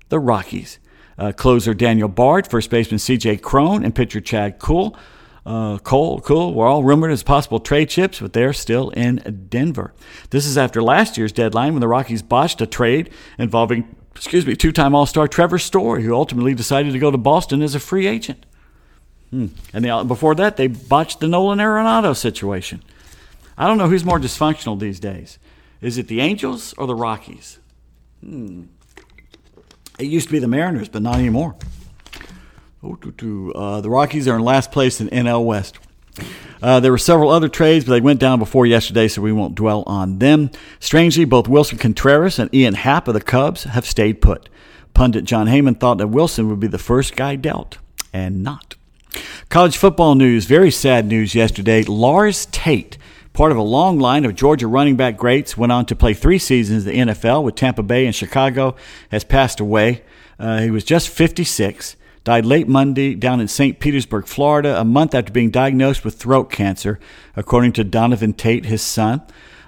The 0.09 0.19
Rockies. 0.19 0.79
Uh, 1.17 1.31
closer 1.31 1.73
Daniel 1.73 2.07
Bard, 2.07 2.47
first 2.47 2.69
baseman 2.69 2.97
C.J. 2.97 3.37
Cron, 3.37 3.85
and 3.85 3.93
pitcher 3.93 4.21
Chad 4.21 4.59
Kuhl. 4.59 4.97
Uh, 5.45 5.79
Cole, 5.79 6.21
Cool 6.21 6.53
were 6.53 6.67
all 6.67 6.83
rumored 6.83 7.11
as 7.11 7.23
possible 7.23 7.59
trade 7.59 7.89
chips, 7.89 8.19
but 8.19 8.33
they're 8.33 8.53
still 8.53 8.89
in 8.91 9.47
Denver. 9.49 9.93
This 10.29 10.45
is 10.45 10.57
after 10.57 10.83
last 10.83 11.17
year's 11.17 11.31
deadline 11.31 11.73
when 11.73 11.81
the 11.81 11.87
Rockies 11.87 12.21
botched 12.21 12.61
a 12.61 12.67
trade 12.67 13.09
involving, 13.39 13.95
excuse 14.15 14.45
me, 14.45 14.55
two-time 14.55 14.93
All-Star 14.93 15.27
Trevor 15.27 15.57
Story, 15.57 16.03
who 16.03 16.13
ultimately 16.13 16.53
decided 16.53 16.93
to 16.93 16.99
go 16.99 17.09
to 17.09 17.17
Boston 17.17 17.63
as 17.63 17.73
a 17.73 17.79
free 17.79 18.05
agent. 18.05 18.45
Hmm. 19.31 19.47
And 19.73 19.83
they, 19.83 20.03
before 20.03 20.35
that, 20.35 20.57
they 20.57 20.67
botched 20.67 21.19
the 21.19 21.27
Nolan 21.27 21.59
Arenado 21.59 22.15
situation. 22.15 22.83
I 23.57 23.67
don't 23.67 23.77
know 23.77 23.87
who's 23.87 24.05
more 24.05 24.19
dysfunctional 24.19 24.79
these 24.79 24.99
days. 24.99 25.39
Is 25.81 25.97
it 25.97 26.07
the 26.07 26.19
Angels 26.19 26.73
or 26.77 26.85
the 26.85 26.95
Rockies? 26.95 27.59
Hmm. 28.23 28.63
It 29.97 30.05
used 30.05 30.27
to 30.27 30.31
be 30.31 30.39
the 30.39 30.47
Mariners, 30.47 30.89
but 30.89 31.01
not 31.01 31.15
anymore. 31.15 31.55
Uh, 32.83 33.81
the 33.81 33.89
Rockies 33.89 34.27
are 34.27 34.35
in 34.35 34.41
last 34.41 34.71
place 34.71 34.99
in 34.99 35.07
NL 35.09 35.45
West. 35.45 35.77
Uh, 36.61 36.79
there 36.79 36.91
were 36.91 36.97
several 36.97 37.29
other 37.29 37.47
trades, 37.47 37.85
but 37.85 37.91
they 37.91 38.01
went 38.01 38.19
down 38.19 38.39
before 38.39 38.65
yesterday, 38.65 39.07
so 39.07 39.21
we 39.21 39.31
won't 39.31 39.55
dwell 39.55 39.83
on 39.87 40.19
them. 40.19 40.51
Strangely, 40.79 41.25
both 41.25 41.47
Willson 41.47 41.79
Contreras 41.79 42.37
and 42.37 42.53
Ian 42.53 42.73
Happ 42.73 43.07
of 43.07 43.13
the 43.13 43.21
Cubs 43.21 43.63
have 43.63 43.85
stayed 43.85 44.21
put. 44.21 44.49
Pundit 44.93 45.23
Jon 45.23 45.47
Heyman 45.47 45.79
thought 45.79 45.97
that 45.99 46.09
Willson 46.09 46.49
would 46.49 46.59
be 46.59 46.67
the 46.67 46.77
first 46.77 47.15
guy 47.15 47.35
dealt, 47.35 47.77
and 48.13 48.43
not. 48.43 48.75
College 49.49 49.77
football 49.77 50.15
news, 50.15 50.45
very 50.45 50.71
sad 50.71 51.05
news 51.05 51.35
yesterday. 51.35 51.83
Lars 51.83 52.45
Tate, 52.47 52.97
part 53.33 53.51
of 53.51 53.57
a 53.57 53.61
long 53.61 53.99
line 53.99 54.23
of 54.25 54.35
Georgia 54.35 54.67
running 54.67 54.95
back 54.95 55.17
greats, 55.17 55.57
went 55.57 55.71
on 55.71 55.85
to 55.87 55.95
play 55.95 56.13
three 56.13 56.39
seasons 56.39 56.87
in 56.87 57.07
the 57.07 57.13
NFL 57.13 57.43
with 57.43 57.55
Tampa 57.55 57.83
Bay 57.83 58.05
and 58.05 58.15
Chicago, 58.15 58.75
has 59.09 59.23
passed 59.23 59.59
away. 59.59 60.03
Uh, 60.39 60.59
he 60.61 60.71
was 60.71 60.83
just 60.83 61.09
56, 61.09 61.95
died 62.23 62.45
late 62.45 62.67
Monday 62.67 63.13
down 63.13 63.39
in 63.39 63.47
St. 63.47 63.79
Petersburg, 63.79 64.25
Florida, 64.25 64.79
a 64.79 64.85
month 64.85 65.13
after 65.13 65.31
being 65.31 65.51
diagnosed 65.51 66.05
with 66.05 66.15
throat 66.15 66.49
cancer, 66.49 66.99
according 67.35 67.73
to 67.73 67.83
Donovan 67.83 68.33
Tate, 68.33 68.65
his 68.65 68.81
son. 68.81 69.21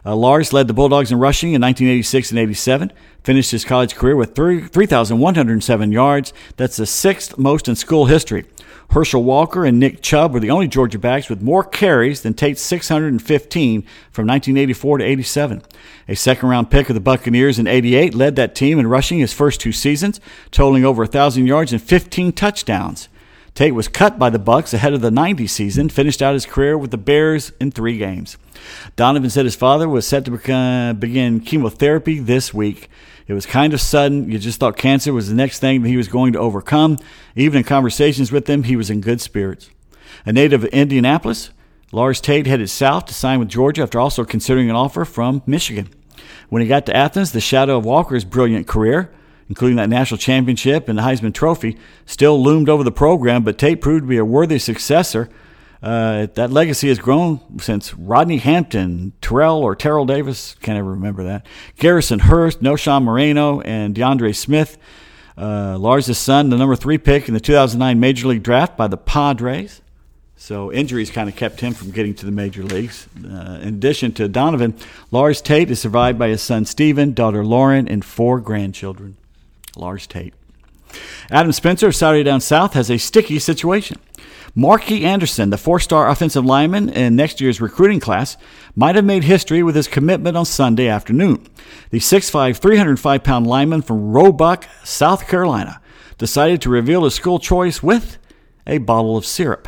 Uh, 0.05 0.15
Lars 0.15 0.51
led 0.51 0.67
the 0.67 0.73
Bulldogs 0.73 1.11
in 1.11 1.19
rushing 1.19 1.53
in 1.53 1.61
1986 1.61 2.31
and 2.31 2.39
87, 2.39 2.91
finished 3.23 3.51
his 3.51 3.63
college 3.63 3.95
career 3.95 4.15
with 4.15 4.35
3,107 4.35 5.91
yards. 5.91 6.33
That's 6.57 6.77
the 6.77 6.85
sixth 6.85 7.37
most 7.37 7.69
in 7.69 7.75
school 7.75 8.07
history. 8.07 8.45
Herschel 8.93 9.23
Walker 9.23 9.65
and 9.65 9.79
Nick 9.79 10.03
Chubb 10.03 10.33
were 10.33 10.39
the 10.39 10.51
only 10.51 10.67
Georgia 10.67 10.99
backs 10.99 11.27
with 11.27 11.41
more 11.41 11.63
carries 11.63 12.21
than 12.21 12.35
Tate's 12.35 12.61
615 12.61 13.81
from 14.11 14.27
1984 14.27 14.99
to 14.99 15.03
87. 15.03 15.63
A 16.07 16.15
second 16.15 16.49
round 16.49 16.69
pick 16.69 16.89
of 16.89 16.93
the 16.93 16.99
Buccaneers 16.99 17.57
in 17.57 17.65
88 17.65 18.13
led 18.13 18.35
that 18.35 18.53
team 18.53 18.77
in 18.77 18.85
rushing 18.85 19.17
his 19.17 19.33
first 19.33 19.59
two 19.59 19.71
seasons, 19.71 20.21
totaling 20.51 20.85
over 20.85 21.01
1,000 21.01 21.47
yards 21.47 21.73
and 21.73 21.81
15 21.81 22.33
touchdowns. 22.33 23.09
Tate 23.55 23.73
was 23.73 23.87
cut 23.87 24.19
by 24.19 24.29
the 24.29 24.37
Bucks 24.37 24.75
ahead 24.75 24.93
of 24.93 25.01
the 25.01 25.09
90 25.09 25.47
season, 25.47 25.89
finished 25.89 26.21
out 26.21 26.35
his 26.35 26.45
career 26.45 26.77
with 26.77 26.91
the 26.91 26.97
Bears 26.97 27.51
in 27.59 27.71
three 27.71 27.97
games. 27.97 28.37
Donovan 28.95 29.31
said 29.31 29.45
his 29.45 29.55
father 29.55 29.89
was 29.89 30.07
set 30.07 30.23
to 30.25 30.95
begin 30.99 31.39
chemotherapy 31.39 32.19
this 32.19 32.53
week. 32.53 32.91
It 33.27 33.33
was 33.33 33.45
kind 33.45 33.73
of 33.73 33.81
sudden. 33.81 34.29
You 34.29 34.37
just 34.37 34.59
thought 34.59 34.77
cancer 34.77 35.13
was 35.13 35.29
the 35.29 35.35
next 35.35 35.59
thing 35.59 35.81
that 35.81 35.89
he 35.89 35.97
was 35.97 36.07
going 36.07 36.33
to 36.33 36.39
overcome. 36.39 36.97
Even 37.35 37.59
in 37.59 37.63
conversations 37.63 38.31
with 38.31 38.49
him, 38.49 38.63
he 38.63 38.75
was 38.75 38.89
in 38.89 39.01
good 39.01 39.21
spirits. 39.21 39.69
A 40.25 40.33
native 40.33 40.63
of 40.63 40.69
Indianapolis, 40.69 41.51
Lars 41.91 42.19
Tate 42.19 42.47
headed 42.47 42.69
south 42.69 43.05
to 43.05 43.13
sign 43.13 43.39
with 43.39 43.49
Georgia 43.49 43.83
after 43.83 43.99
also 43.99 44.25
considering 44.25 44.69
an 44.69 44.75
offer 44.75 45.05
from 45.05 45.41
Michigan. 45.45 45.89
When 46.49 46.61
he 46.61 46.67
got 46.67 46.85
to 46.87 46.95
Athens, 46.95 47.31
the 47.31 47.41
shadow 47.41 47.77
of 47.77 47.85
Walker's 47.85 48.25
brilliant 48.25 48.67
career, 48.67 49.11
including 49.49 49.77
that 49.77 49.89
national 49.89 50.17
championship 50.17 50.87
and 50.89 50.97
the 50.97 51.03
Heisman 51.03 51.33
Trophy, 51.33 51.77
still 52.05 52.41
loomed 52.41 52.69
over 52.69 52.83
the 52.83 52.91
program, 52.91 53.43
but 53.43 53.57
Tate 53.57 53.81
proved 53.81 54.03
to 54.03 54.07
be 54.07 54.17
a 54.17 54.25
worthy 54.25 54.59
successor. 54.59 55.29
Uh, 55.83 56.27
that 56.35 56.49
legacy 56.49 56.87
has 56.87 56.97
grown 56.97 57.41
since 57.59 57.93
Rodney 57.93 58.37
Hampton, 58.37 59.11
Terrell 59.19 59.57
or 59.57 59.75
Terrell 59.75 60.05
Davis, 60.05 60.55
can't 60.61 60.77
ever 60.77 60.91
remember 60.91 61.25
that, 61.25 61.45
Garrison 61.77 62.19
Hearst, 62.19 62.61
Knowshon 62.61 63.03
Moreno, 63.03 63.59
and 63.61 63.93
DeAndre 63.93 64.33
Smith. 64.33 64.77
Uh, 65.37 65.77
Lars' 65.77 66.17
son, 66.17 66.49
the 66.49 66.57
number 66.57 66.77
three 66.77 66.97
pick 66.97 67.27
in 67.27 67.33
the 67.33 67.39
2009 67.41 67.99
Major 67.99 68.29
League 68.29 68.43
Draft 68.43 68.77
by 68.77 68.87
the 68.87 68.95
Padres. 68.95 69.81
So 70.37 70.71
injuries 70.71 71.09
kind 71.11 71.27
of 71.27 71.35
kept 71.35 71.59
him 71.59 71.73
from 71.73 71.91
getting 71.91 72.13
to 72.15 72.25
the 72.25 72.31
major 72.31 72.63
leagues. 72.63 73.07
Uh, 73.17 73.59
in 73.61 73.69
addition 73.69 74.13
to 74.13 74.29
Donovan, 74.29 74.75
Lars 75.11 75.41
Tate 75.41 75.69
is 75.69 75.81
survived 75.81 76.17
by 76.17 76.29
his 76.29 76.41
son 76.41 76.65
Stephen, 76.65 77.13
daughter 77.13 77.43
Lauren, 77.43 77.89
and 77.89 78.05
four 78.05 78.39
grandchildren. 78.39 79.17
Lars 79.75 80.07
Tate. 80.07 80.33
Adam 81.31 81.51
Spencer 81.51 81.87
of 81.87 81.95
Saturday 81.95 82.23
Down 82.23 82.41
South 82.41 82.73
has 82.73 82.91
a 82.91 82.97
sticky 82.97 83.39
situation. 83.39 83.97
Marky 84.55 85.03
Anderson, 85.03 85.49
the 85.49 85.57
four 85.57 85.79
star 85.79 86.09
offensive 86.09 86.45
lineman 86.45 86.89
in 86.89 87.15
next 87.15 87.41
year's 87.41 87.59
recruiting 87.59 87.99
class, 87.99 88.37
might 88.75 88.95
have 88.95 89.05
made 89.05 89.23
history 89.23 89.63
with 89.63 89.75
his 89.75 89.87
commitment 89.87 90.37
on 90.37 90.45
Sunday 90.45 90.87
afternoon. 90.87 91.47
The 91.89 91.97
6'5, 91.97 92.57
305 92.57 93.23
pound 93.23 93.47
lineman 93.47 93.81
from 93.81 94.11
Roebuck, 94.11 94.65
South 94.83 95.27
Carolina, 95.27 95.81
decided 96.19 96.61
to 96.61 96.69
reveal 96.69 97.03
his 97.03 97.15
school 97.15 97.39
choice 97.39 97.81
with 97.81 98.19
a 98.67 98.77
bottle 98.77 99.17
of 99.17 99.25
syrup. 99.25 99.67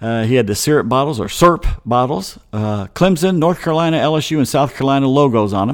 Uh, 0.00 0.24
he 0.24 0.34
had 0.34 0.46
the 0.46 0.54
syrup 0.54 0.88
bottles 0.88 1.18
or 1.18 1.26
SERP 1.26 1.80
bottles, 1.84 2.38
uh, 2.52 2.86
Clemson, 2.88 3.38
North 3.38 3.60
Carolina, 3.60 3.98
LSU, 3.98 4.38
and 4.38 4.46
South 4.46 4.74
Carolina 4.74 5.08
logos 5.08 5.52
on 5.52 5.68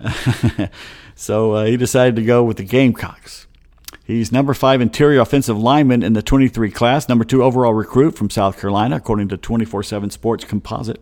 them. 0.00 0.70
so 1.14 1.52
uh, 1.52 1.64
he 1.64 1.76
decided 1.76 2.16
to 2.16 2.22
go 2.22 2.44
with 2.44 2.56
the 2.56 2.64
Gamecocks. 2.64 3.46
He's 4.04 4.32
number 4.32 4.52
five 4.52 4.80
interior 4.80 5.20
offensive 5.20 5.56
lineman 5.56 6.02
in 6.02 6.12
the 6.12 6.22
23 6.22 6.72
class, 6.72 7.08
number 7.08 7.24
two 7.24 7.44
overall 7.44 7.72
recruit 7.72 8.16
from 8.16 8.30
South 8.30 8.58
Carolina, 8.58 8.96
according 8.96 9.28
to 9.28 9.36
24 9.36 9.84
7 9.84 10.10
Sports 10.10 10.44
Composite. 10.44 11.00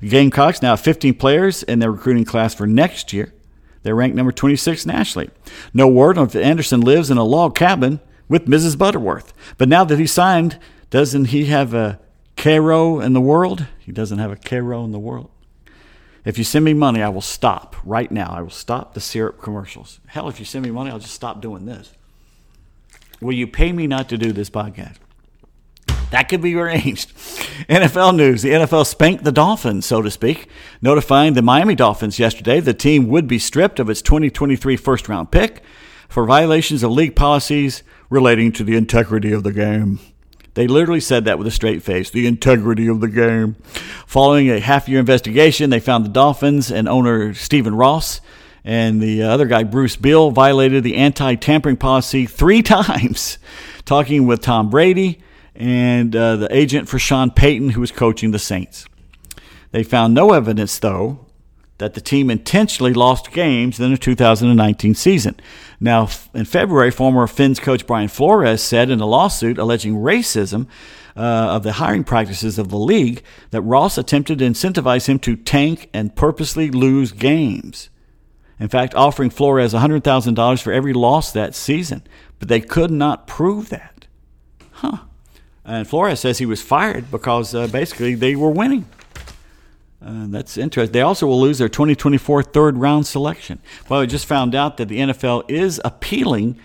The 0.00 0.08
Gamecocks 0.08 0.62
now 0.62 0.70
have 0.70 0.80
15 0.80 1.14
players 1.14 1.64
in 1.64 1.80
their 1.80 1.90
recruiting 1.90 2.24
class 2.24 2.54
for 2.54 2.66
next 2.66 3.12
year. 3.12 3.34
They're 3.82 3.96
ranked 3.96 4.16
number 4.16 4.32
26 4.32 4.86
nationally. 4.86 5.30
No 5.74 5.88
word 5.88 6.16
on 6.16 6.26
if 6.26 6.36
Anderson 6.36 6.80
lives 6.80 7.10
in 7.10 7.18
a 7.18 7.24
log 7.24 7.56
cabin 7.56 8.00
with 8.28 8.46
Mrs. 8.46 8.78
Butterworth. 8.78 9.32
But 9.56 9.68
now 9.68 9.84
that 9.84 9.98
he's 9.98 10.12
signed, 10.12 10.58
doesn't 10.90 11.26
he 11.26 11.46
have 11.46 11.74
a 11.74 11.98
Karo 12.36 13.00
in 13.00 13.14
the 13.14 13.20
world? 13.20 13.66
He 13.80 13.90
doesn't 13.90 14.18
have 14.18 14.30
a 14.30 14.36
Karo 14.36 14.84
in 14.84 14.92
the 14.92 14.98
world. 14.98 15.30
If 16.24 16.38
you 16.38 16.44
send 16.44 16.64
me 16.64 16.74
money, 16.74 17.02
I 17.02 17.08
will 17.08 17.20
stop 17.20 17.74
right 17.84 18.10
now. 18.12 18.30
I 18.30 18.42
will 18.42 18.50
stop 18.50 18.94
the 18.94 19.00
syrup 19.00 19.40
commercials. 19.40 19.98
Hell, 20.06 20.28
if 20.28 20.38
you 20.38 20.44
send 20.44 20.64
me 20.64 20.70
money, 20.70 20.90
I'll 20.90 20.98
just 20.98 21.14
stop 21.14 21.40
doing 21.40 21.64
this. 21.64 21.92
Will 23.20 23.34
you 23.34 23.46
pay 23.46 23.72
me 23.72 23.86
not 23.86 24.08
to 24.10 24.18
do 24.18 24.32
this 24.32 24.50
podcast? 24.50 24.96
That 26.10 26.28
could 26.28 26.40
be 26.40 26.54
arranged. 26.54 27.14
NFL 27.68 28.16
news. 28.16 28.42
The 28.42 28.50
NFL 28.50 28.86
spanked 28.86 29.24
the 29.24 29.32
Dolphins, 29.32 29.84
so 29.84 30.00
to 30.00 30.10
speak, 30.10 30.48
notifying 30.80 31.34
the 31.34 31.42
Miami 31.42 31.74
Dolphins 31.74 32.18
yesterday 32.18 32.60
the 32.60 32.72
team 32.72 33.08
would 33.08 33.26
be 33.28 33.38
stripped 33.38 33.78
of 33.78 33.90
its 33.90 34.00
2023 34.02 34.76
first 34.76 35.08
round 35.08 35.30
pick 35.30 35.62
for 36.08 36.24
violations 36.24 36.82
of 36.82 36.92
league 36.92 37.14
policies 37.14 37.82
relating 38.08 38.52
to 38.52 38.64
the 38.64 38.76
integrity 38.76 39.32
of 39.32 39.42
the 39.42 39.52
game. 39.52 40.00
They 40.54 40.66
literally 40.66 41.00
said 41.00 41.26
that 41.26 41.38
with 41.38 41.46
a 41.46 41.52
straight 41.52 41.82
face 41.82 42.10
the 42.10 42.26
integrity 42.26 42.88
of 42.88 43.00
the 43.00 43.08
game. 43.08 43.56
Following 44.06 44.50
a 44.50 44.60
half 44.60 44.88
year 44.88 44.98
investigation, 44.98 45.70
they 45.70 45.80
found 45.80 46.04
the 46.04 46.10
Dolphins 46.10 46.72
and 46.72 46.88
owner 46.88 47.34
Stephen 47.34 47.74
Ross 47.74 48.20
and 48.68 49.00
the 49.00 49.22
other 49.22 49.46
guy, 49.46 49.62
Bruce 49.62 49.96
Beal, 49.96 50.30
violated 50.30 50.84
the 50.84 50.96
anti 50.96 51.36
tampering 51.36 51.78
policy 51.78 52.26
three 52.26 52.60
times, 52.62 53.38
talking 53.86 54.26
with 54.26 54.42
Tom 54.42 54.68
Brady 54.68 55.22
and 55.54 56.14
uh, 56.14 56.36
the 56.36 56.54
agent 56.54 56.86
for 56.86 56.98
Sean 56.98 57.30
Payton, 57.30 57.70
who 57.70 57.80
was 57.80 57.90
coaching 57.90 58.30
the 58.30 58.38
Saints. 58.38 58.84
They 59.70 59.82
found 59.82 60.12
no 60.12 60.34
evidence, 60.34 60.78
though, 60.78 61.24
that 61.78 61.94
the 61.94 62.02
team 62.02 62.30
intentionally 62.30 62.92
lost 62.92 63.32
games 63.32 63.80
in 63.80 63.90
the 63.90 63.96
2019 63.96 64.94
season. 64.94 65.36
Now, 65.80 66.10
in 66.34 66.44
February, 66.44 66.90
former 66.90 67.26
Fins 67.26 67.58
coach 67.58 67.86
Brian 67.86 68.08
Flores 68.08 68.60
said 68.60 68.90
in 68.90 69.00
a 69.00 69.06
lawsuit 69.06 69.56
alleging 69.56 69.94
racism 69.94 70.66
uh, 71.16 71.20
of 71.20 71.62
the 71.62 71.72
hiring 71.72 72.04
practices 72.04 72.58
of 72.58 72.68
the 72.68 72.76
league 72.76 73.22
that 73.50 73.62
Ross 73.62 73.96
attempted 73.96 74.40
to 74.40 74.44
incentivize 74.44 75.06
him 75.06 75.18
to 75.20 75.36
tank 75.36 75.88
and 75.94 76.14
purposely 76.14 76.70
lose 76.70 77.12
games. 77.12 77.88
In 78.60 78.68
fact, 78.68 78.94
offering 78.94 79.30
Flores 79.30 79.72
$100,000 79.72 80.62
for 80.62 80.72
every 80.72 80.92
loss 80.92 81.32
that 81.32 81.54
season, 81.54 82.02
but 82.38 82.48
they 82.48 82.60
could 82.60 82.90
not 82.90 83.26
prove 83.26 83.68
that. 83.68 84.06
Huh. 84.72 84.98
And 85.64 85.86
Flores 85.86 86.20
says 86.20 86.38
he 86.38 86.46
was 86.46 86.62
fired 86.62 87.10
because 87.10 87.54
uh, 87.54 87.66
basically 87.68 88.14
they 88.14 88.34
were 88.34 88.50
winning. 88.50 88.88
Uh, 90.00 90.26
that's 90.28 90.56
interesting. 90.56 90.92
They 90.92 91.02
also 91.02 91.26
will 91.26 91.40
lose 91.40 91.58
their 91.58 91.68
2024 91.68 92.42
third 92.44 92.78
round 92.78 93.06
selection. 93.06 93.58
Well, 93.88 94.00
I 94.00 94.06
just 94.06 94.26
found 94.26 94.54
out 94.54 94.76
that 94.76 94.88
the 94.88 94.98
NFL 94.98 95.50
is 95.50 95.80
appealing 95.84 96.58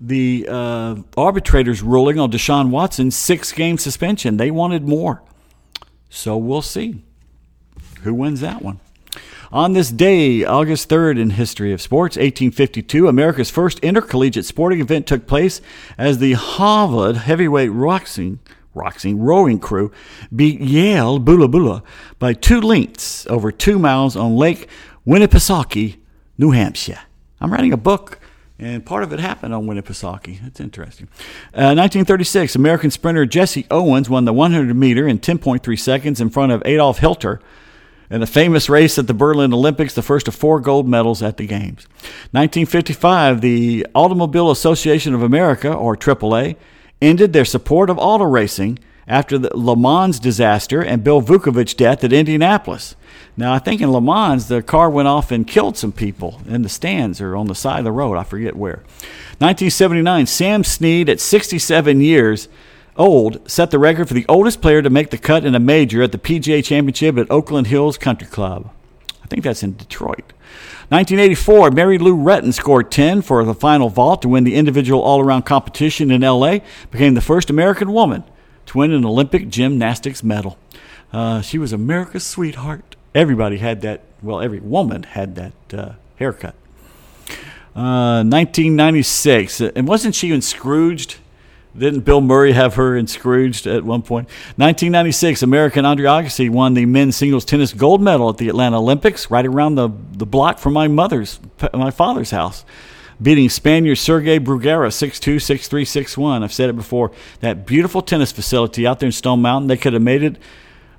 the 0.00 0.46
uh, 0.48 0.96
arbitrators' 1.16 1.82
ruling 1.82 2.20
on 2.20 2.30
Deshaun 2.30 2.70
Watson's 2.70 3.16
six 3.16 3.52
game 3.52 3.78
suspension. 3.78 4.36
They 4.36 4.50
wanted 4.50 4.86
more. 4.86 5.22
So 6.08 6.36
we'll 6.36 6.62
see 6.62 7.02
who 8.02 8.14
wins 8.14 8.40
that 8.40 8.62
one. 8.62 8.80
On 9.50 9.72
this 9.72 9.90
day, 9.90 10.44
August 10.44 10.90
3rd 10.90 11.18
in 11.18 11.30
history 11.30 11.72
of 11.72 11.80
sports, 11.80 12.16
1852, 12.16 13.08
America's 13.08 13.48
first 13.48 13.78
intercollegiate 13.78 14.44
sporting 14.44 14.78
event 14.78 15.06
took 15.06 15.26
place 15.26 15.62
as 15.96 16.18
the 16.18 16.34
Harvard 16.34 17.16
heavyweight 17.16 17.70
boxing 17.72 19.18
rowing 19.18 19.58
crew 19.58 19.90
beat 20.36 20.60
Yale 20.60 21.18
Bula 21.18 21.82
by 22.18 22.34
two 22.34 22.60
lengths 22.60 23.26
over 23.28 23.50
two 23.50 23.78
miles 23.78 24.16
on 24.16 24.36
Lake 24.36 24.68
Winnipesaukee, 25.06 25.96
New 26.36 26.50
Hampshire. 26.50 27.00
I'm 27.40 27.50
writing 27.50 27.72
a 27.72 27.78
book, 27.78 28.20
and 28.58 28.84
part 28.84 29.02
of 29.02 29.14
it 29.14 29.18
happened 29.18 29.54
on 29.54 29.66
Winnipesaukee. 29.66 30.42
That's 30.42 30.60
interesting. 30.60 31.08
Uh, 31.54 31.72
1936, 31.72 32.54
American 32.54 32.90
sprinter 32.90 33.24
Jesse 33.24 33.66
Owens 33.70 34.10
won 34.10 34.26
the 34.26 34.34
100 34.34 34.76
meter 34.76 35.08
in 35.08 35.18
10.3 35.18 35.78
seconds 35.78 36.20
in 36.20 36.28
front 36.28 36.52
of 36.52 36.62
Adolf 36.66 36.98
Hitler 36.98 37.40
in 38.10 38.22
a 38.22 38.26
famous 38.26 38.68
race 38.68 38.98
at 38.98 39.06
the 39.06 39.14
Berlin 39.14 39.52
Olympics, 39.52 39.94
the 39.94 40.02
first 40.02 40.28
of 40.28 40.34
four 40.34 40.60
gold 40.60 40.88
medals 40.88 41.22
at 41.22 41.36
the 41.36 41.46
Games. 41.46 41.86
1955, 42.32 43.40
the 43.40 43.86
Automobile 43.94 44.50
Association 44.50 45.14
of 45.14 45.22
America, 45.22 45.72
or 45.72 45.96
AAA, 45.96 46.56
ended 47.00 47.32
their 47.32 47.44
support 47.44 47.90
of 47.90 47.98
auto 47.98 48.24
racing 48.24 48.78
after 49.06 49.38
the 49.38 49.56
Le 49.56 49.76
Mans 49.76 50.20
disaster 50.20 50.82
and 50.82 51.02
Bill 51.04 51.22
Vukovich 51.22 51.76
death 51.76 52.04
at 52.04 52.12
Indianapolis. 52.12 52.94
Now, 53.36 53.54
I 53.54 53.58
think 53.58 53.80
in 53.80 53.90
Le 53.90 54.00
Mans, 54.00 54.48
the 54.48 54.62
car 54.62 54.90
went 54.90 55.08
off 55.08 55.30
and 55.30 55.46
killed 55.46 55.76
some 55.76 55.92
people 55.92 56.42
in 56.46 56.62
the 56.62 56.68
stands 56.68 57.20
or 57.20 57.36
on 57.36 57.46
the 57.46 57.54
side 57.54 57.78
of 57.78 57.84
the 57.84 57.92
road. 57.92 58.16
I 58.16 58.24
forget 58.24 58.56
where. 58.56 58.82
1979, 59.38 60.26
Sam 60.26 60.64
Snead, 60.64 61.08
at 61.08 61.20
67 61.20 62.00
years 62.00 62.48
old, 62.98 63.48
set 63.50 63.70
the 63.70 63.78
record 63.78 64.08
for 64.08 64.14
the 64.14 64.26
oldest 64.28 64.60
player 64.60 64.82
to 64.82 64.90
make 64.90 65.10
the 65.10 65.18
cut 65.18 65.44
in 65.44 65.54
a 65.54 65.60
major 65.60 66.02
at 66.02 66.12
the 66.12 66.18
PGA 66.18 66.64
Championship 66.64 67.16
at 67.16 67.30
Oakland 67.30 67.68
Hills 67.68 67.96
Country 67.96 68.26
Club. 68.26 68.70
I 69.22 69.26
think 69.26 69.44
that's 69.44 69.62
in 69.62 69.76
Detroit. 69.76 70.32
1984, 70.90 71.70
Mary 71.70 71.98
Lou 71.98 72.16
Retton 72.16 72.54
scored 72.54 72.90
10 72.90 73.20
for 73.20 73.44
the 73.44 73.54
final 73.54 73.90
vault 73.90 74.22
to 74.22 74.28
win 74.28 74.44
the 74.44 74.54
individual 74.54 75.02
all 75.02 75.20
around 75.20 75.42
competition 75.42 76.10
in 76.10 76.22
LA, 76.22 76.60
became 76.90 77.12
the 77.14 77.20
first 77.20 77.50
American 77.50 77.92
woman 77.92 78.24
to 78.66 78.78
win 78.78 78.92
an 78.92 79.04
Olympic 79.04 79.50
gymnastics 79.50 80.22
medal. 80.22 80.58
Uh, 81.12 81.42
she 81.42 81.58
was 81.58 81.72
America's 81.72 82.24
sweetheart. 82.24 82.96
Everybody 83.14 83.58
had 83.58 83.82
that, 83.82 84.02
well, 84.22 84.40
every 84.40 84.60
woman 84.60 85.02
had 85.02 85.34
that 85.34 85.52
uh, 85.74 85.92
haircut. 86.16 86.54
Uh, 87.76 88.24
1996, 88.24 89.60
and 89.60 89.86
wasn't 89.86 90.14
she 90.14 90.32
in 90.32 90.40
Scrooged? 90.40 91.16
Didn't 91.78 92.00
Bill 92.00 92.20
Murray 92.20 92.52
have 92.52 92.74
her 92.74 92.96
in 92.96 93.06
Scrooged 93.06 93.66
at 93.66 93.84
one 93.84 94.02
point? 94.02 94.28
1996, 94.56 95.42
American 95.42 95.84
Andre 95.84 96.06
Agassi 96.06 96.50
won 96.50 96.74
the 96.74 96.86
men's 96.86 97.16
singles 97.16 97.44
tennis 97.44 97.72
gold 97.72 98.02
medal 98.02 98.28
at 98.28 98.38
the 98.38 98.48
Atlanta 98.48 98.78
Olympics, 98.78 99.30
right 99.30 99.46
around 99.46 99.76
the, 99.76 99.88
the 100.12 100.26
block 100.26 100.58
from 100.58 100.72
my 100.72 100.88
mother's, 100.88 101.38
my 101.72 101.90
father's 101.90 102.30
house, 102.30 102.64
beating 103.20 103.48
Spaniard 103.48 103.98
Sergei 103.98 104.38
Bruguera 104.38 104.88
6'2", 104.88 105.36
6'3", 105.36 105.82
6'1". 105.82 106.42
I've 106.42 106.52
said 106.52 106.70
it 106.70 106.76
before. 106.76 107.12
That 107.40 107.66
beautiful 107.66 108.02
tennis 108.02 108.32
facility 108.32 108.86
out 108.86 109.00
there 109.00 109.06
in 109.06 109.12
Stone 109.12 109.42
Mountain, 109.42 109.68
they 109.68 109.76
could 109.76 109.92
have 109.92 110.02
made 110.02 110.22
it 110.22 110.36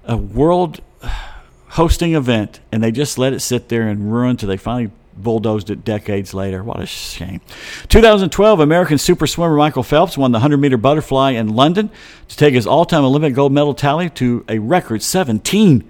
a 0.06 0.18
world 0.18 0.82
hosting 1.70 2.16
event, 2.16 2.60
and 2.72 2.82
they 2.82 2.92
just 2.92 3.18
let 3.18 3.34
it 3.34 3.42
sit 3.42 3.70
there 3.70 3.88
and 3.88 4.12
ruin 4.12 4.32
until 4.32 4.50
they 4.50 4.58
finally 4.58 4.92
bulldozed 5.22 5.70
it 5.70 5.84
decades 5.84 6.34
later. 6.34 6.64
What 6.64 6.80
a 6.80 6.86
shame. 6.86 7.42
2012, 7.90 8.60
American 8.60 8.98
super 8.98 9.28
swimmer 9.28 9.56
Michael 9.56 9.84
Phelps 9.84 10.18
won 10.18 10.32
the 10.32 10.38
100 10.38 10.58
meter 10.58 10.78
butterfly 10.78 11.32
in 11.32 11.56
London 11.56 11.90
to 12.28 12.38
take 12.38 12.54
his 12.54 12.68
all 12.68 12.86
time 12.86 13.04
Olympic 13.04 13.34
gold 13.34 13.52
medal 13.52 13.74
tally 13.74 14.10
to 14.12 14.46
a 14.48 14.60
record 14.60 15.02
17. 15.02 15.90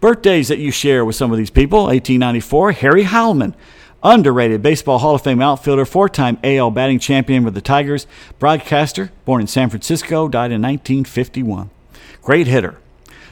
Birthdays 0.00 0.48
that 0.48 0.58
you 0.58 0.70
share 0.70 1.04
with 1.04 1.14
some 1.14 1.30
of 1.30 1.38
these 1.38 1.50
people 1.50 1.84
1894, 1.84 2.72
Harry 2.72 3.04
Heilmann, 3.04 3.54
Underrated 4.02 4.62
Baseball 4.62 4.98
Hall 4.98 5.14
of 5.14 5.22
Fame 5.22 5.40
outfielder, 5.40 5.84
four 5.84 6.08
time 6.08 6.38
AL 6.42 6.72
batting 6.72 6.98
champion 6.98 7.44
with 7.44 7.54
the 7.54 7.60
Tigers, 7.60 8.06
broadcaster, 8.38 9.12
born 9.24 9.40
in 9.40 9.46
San 9.46 9.70
Francisco, 9.70 10.26
died 10.28 10.50
in 10.50 10.60
1951. 10.60 11.70
Great 12.20 12.48
hitter. 12.48 12.78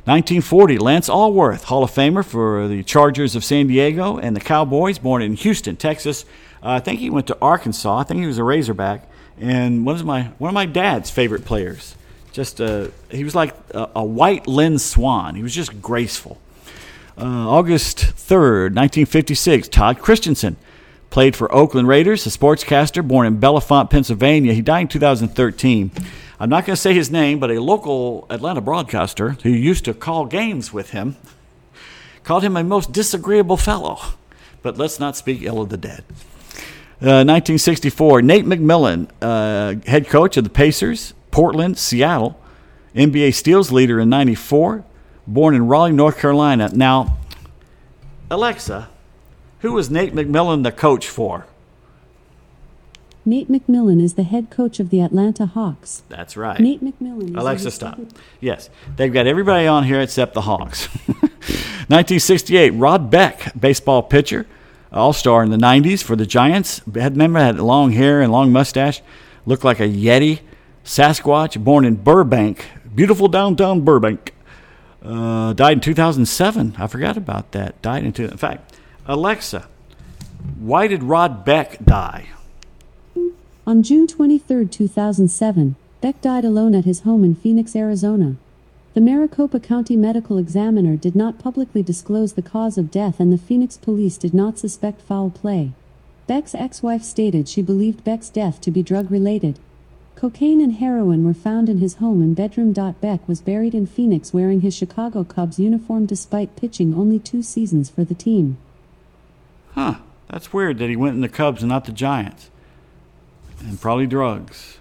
1940, 0.06 0.78
Lance 0.78 1.08
Alworth, 1.08 1.64
Hall 1.64 1.84
of 1.84 1.90
Famer 1.90 2.24
for 2.24 2.66
the 2.68 2.82
Chargers 2.82 3.36
of 3.36 3.44
San 3.44 3.66
Diego 3.66 4.16
and 4.16 4.34
the 4.34 4.40
Cowboys, 4.40 4.98
born 4.98 5.20
in 5.20 5.34
Houston, 5.34 5.76
Texas. 5.76 6.24
Uh, 6.62 6.70
I 6.70 6.80
think 6.80 7.00
he 7.00 7.10
went 7.10 7.26
to 7.26 7.38
Arkansas. 7.42 7.98
I 7.98 8.04
think 8.04 8.20
he 8.20 8.26
was 8.26 8.38
a 8.38 8.44
Razorback, 8.44 9.08
and 9.38 9.84
one 9.84 9.96
of 9.96 10.04
my 10.04 10.24
one 10.38 10.48
of 10.48 10.54
my 10.54 10.66
dad's 10.66 11.10
favorite 11.10 11.44
players. 11.44 11.94
Just 12.32 12.60
uh, 12.60 12.88
he 13.10 13.24
was 13.24 13.34
like 13.34 13.54
a, 13.72 13.90
a 13.96 14.04
white 14.04 14.46
Lynn 14.46 14.78
Swann. 14.78 15.34
He 15.34 15.42
was 15.42 15.54
just 15.54 15.82
graceful. 15.82 16.38
Uh, 17.18 17.48
August 17.48 17.98
3rd, 17.98 18.74
1956, 18.74 19.68
Todd 19.68 19.98
Christensen 19.98 20.56
played 21.10 21.36
for 21.36 21.52
Oakland 21.54 21.88
Raiders, 21.88 22.26
a 22.26 22.30
sportscaster 22.30 23.06
born 23.06 23.26
in 23.26 23.38
Bellefonte, 23.38 23.90
Pennsylvania. 23.90 24.54
He 24.54 24.62
died 24.62 24.82
in 24.82 24.88
2013. 24.88 25.90
I'm 26.40 26.48
not 26.48 26.64
going 26.64 26.74
to 26.74 26.80
say 26.80 26.94
his 26.94 27.10
name, 27.10 27.38
but 27.38 27.50
a 27.50 27.60
local 27.60 28.26
Atlanta 28.30 28.62
broadcaster 28.62 29.32
who 29.42 29.50
used 29.50 29.84
to 29.84 29.92
call 29.92 30.24
games 30.24 30.72
with 30.72 30.90
him 30.90 31.16
called 32.24 32.42
him 32.42 32.56
a 32.56 32.64
most 32.64 32.92
disagreeable 32.92 33.58
fellow. 33.58 33.98
But 34.62 34.78
let's 34.78 34.98
not 34.98 35.16
speak 35.16 35.42
ill 35.42 35.60
of 35.60 35.68
the 35.68 35.76
dead. 35.76 36.02
Uh, 37.02 37.28
1964, 37.28 38.22
Nate 38.22 38.46
McMillan, 38.46 39.10
uh, 39.20 39.74
head 39.86 40.08
coach 40.08 40.38
of 40.38 40.44
the 40.44 40.50
Pacers, 40.50 41.12
Portland, 41.30 41.76
Seattle, 41.76 42.40
NBA 42.94 43.34
steals 43.34 43.70
leader 43.70 44.00
in 44.00 44.08
94, 44.08 44.82
born 45.26 45.54
in 45.54 45.66
Raleigh, 45.66 45.92
North 45.92 46.18
Carolina. 46.18 46.70
Now, 46.72 47.18
Alexa, 48.30 48.88
who 49.60 49.72
was 49.72 49.90
Nate 49.90 50.14
McMillan 50.14 50.62
the 50.62 50.72
coach 50.72 51.06
for? 51.06 51.46
Nate 53.24 53.50
McMillan 53.50 54.02
is 54.02 54.14
the 54.14 54.22
head 54.22 54.48
coach 54.50 54.80
of 54.80 54.90
the 54.90 55.00
Atlanta 55.00 55.46
Hawks. 55.46 56.02
That's 56.08 56.36
right. 56.36 56.58
Nate 56.58 56.82
McMillan. 56.82 57.30
Is 57.30 57.36
Alexa, 57.36 57.70
stop. 57.70 58.00
Yes, 58.40 58.70
they've 58.96 59.12
got 59.12 59.26
everybody 59.26 59.66
on 59.66 59.84
here 59.84 60.00
except 60.00 60.34
the 60.34 60.40
Hawks. 60.42 60.86
1968, 61.90 62.70
Rod 62.70 63.10
Beck, 63.10 63.52
baseball 63.58 64.02
pitcher, 64.02 64.46
all 64.92 65.12
star 65.12 65.42
in 65.42 65.50
the 65.50 65.56
90s 65.58 66.02
for 66.02 66.16
the 66.16 66.24
Giants. 66.26 66.80
Remember, 66.86 67.38
had 67.40 67.58
long 67.58 67.92
hair 67.92 68.20
and 68.22 68.32
long 68.32 68.52
mustache, 68.52 69.02
looked 69.44 69.64
like 69.64 69.80
a 69.80 69.88
Yeti. 69.88 70.40
Sasquatch, 70.82 71.62
born 71.62 71.84
in 71.84 71.96
Burbank, 71.96 72.64
beautiful 72.94 73.28
downtown 73.28 73.82
Burbank. 73.82 74.34
Uh, 75.04 75.52
died 75.52 75.74
in 75.74 75.80
2007. 75.80 76.74
I 76.78 76.86
forgot 76.86 77.16
about 77.16 77.52
that. 77.52 77.80
Died 77.82 78.04
in 78.04 78.12
two. 78.12 78.24
In 78.26 78.36
fact, 78.36 78.76
Alexa, 79.06 79.68
why 80.58 80.86
did 80.86 81.02
Rod 81.02 81.44
Beck 81.44 81.84
die? 81.84 82.28
On 83.66 83.82
June 83.82 84.06
23, 84.06 84.66
2007, 84.66 85.76
Beck 86.00 86.20
died 86.22 86.44
alone 86.46 86.74
at 86.74 86.86
his 86.86 87.00
home 87.00 87.22
in 87.22 87.34
Phoenix, 87.34 87.76
Arizona. 87.76 88.36
The 88.94 89.02
Maricopa 89.02 89.60
County 89.60 89.96
Medical 89.96 90.38
Examiner 90.38 90.96
did 90.96 91.14
not 91.14 91.38
publicly 91.38 91.82
disclose 91.82 92.32
the 92.32 92.42
cause 92.42 92.78
of 92.78 92.90
death, 92.90 93.20
and 93.20 93.32
the 93.32 93.38
Phoenix 93.38 93.76
police 93.76 94.16
did 94.16 94.32
not 94.32 94.58
suspect 94.58 95.02
foul 95.02 95.30
play. 95.30 95.72
Beck's 96.26 96.54
ex 96.54 96.82
wife 96.82 97.02
stated 97.02 97.48
she 97.48 97.60
believed 97.60 98.02
Beck's 98.02 98.30
death 98.30 98.60
to 98.62 98.70
be 98.70 98.82
drug 98.82 99.10
related. 99.10 99.58
Cocaine 100.16 100.60
and 100.60 100.74
heroin 100.74 101.24
were 101.24 101.34
found 101.34 101.68
in 101.68 101.78
his 101.78 101.96
home 101.96 102.22
and 102.22 102.34
bedroom. 102.34 102.72
Beck 102.72 103.28
was 103.28 103.42
buried 103.42 103.74
in 103.74 103.86
Phoenix 103.86 104.32
wearing 104.32 104.62
his 104.62 104.74
Chicago 104.74 105.22
Cubs 105.22 105.58
uniform 105.58 106.06
despite 106.06 106.56
pitching 106.56 106.94
only 106.94 107.18
two 107.18 107.42
seasons 107.42 107.90
for 107.90 108.04
the 108.04 108.14
team. 108.14 108.56
Huh. 109.74 109.96
That's 110.28 110.52
weird 110.52 110.78
that 110.78 110.88
he 110.88 110.96
went 110.96 111.16
in 111.16 111.22
the 111.22 111.28
Cubs 111.28 111.62
and 111.62 111.68
not 111.68 111.86
the 111.86 111.92
Giants. 111.92 112.49
And 113.60 113.80
probably 113.80 114.06
drugs. 114.06 114.78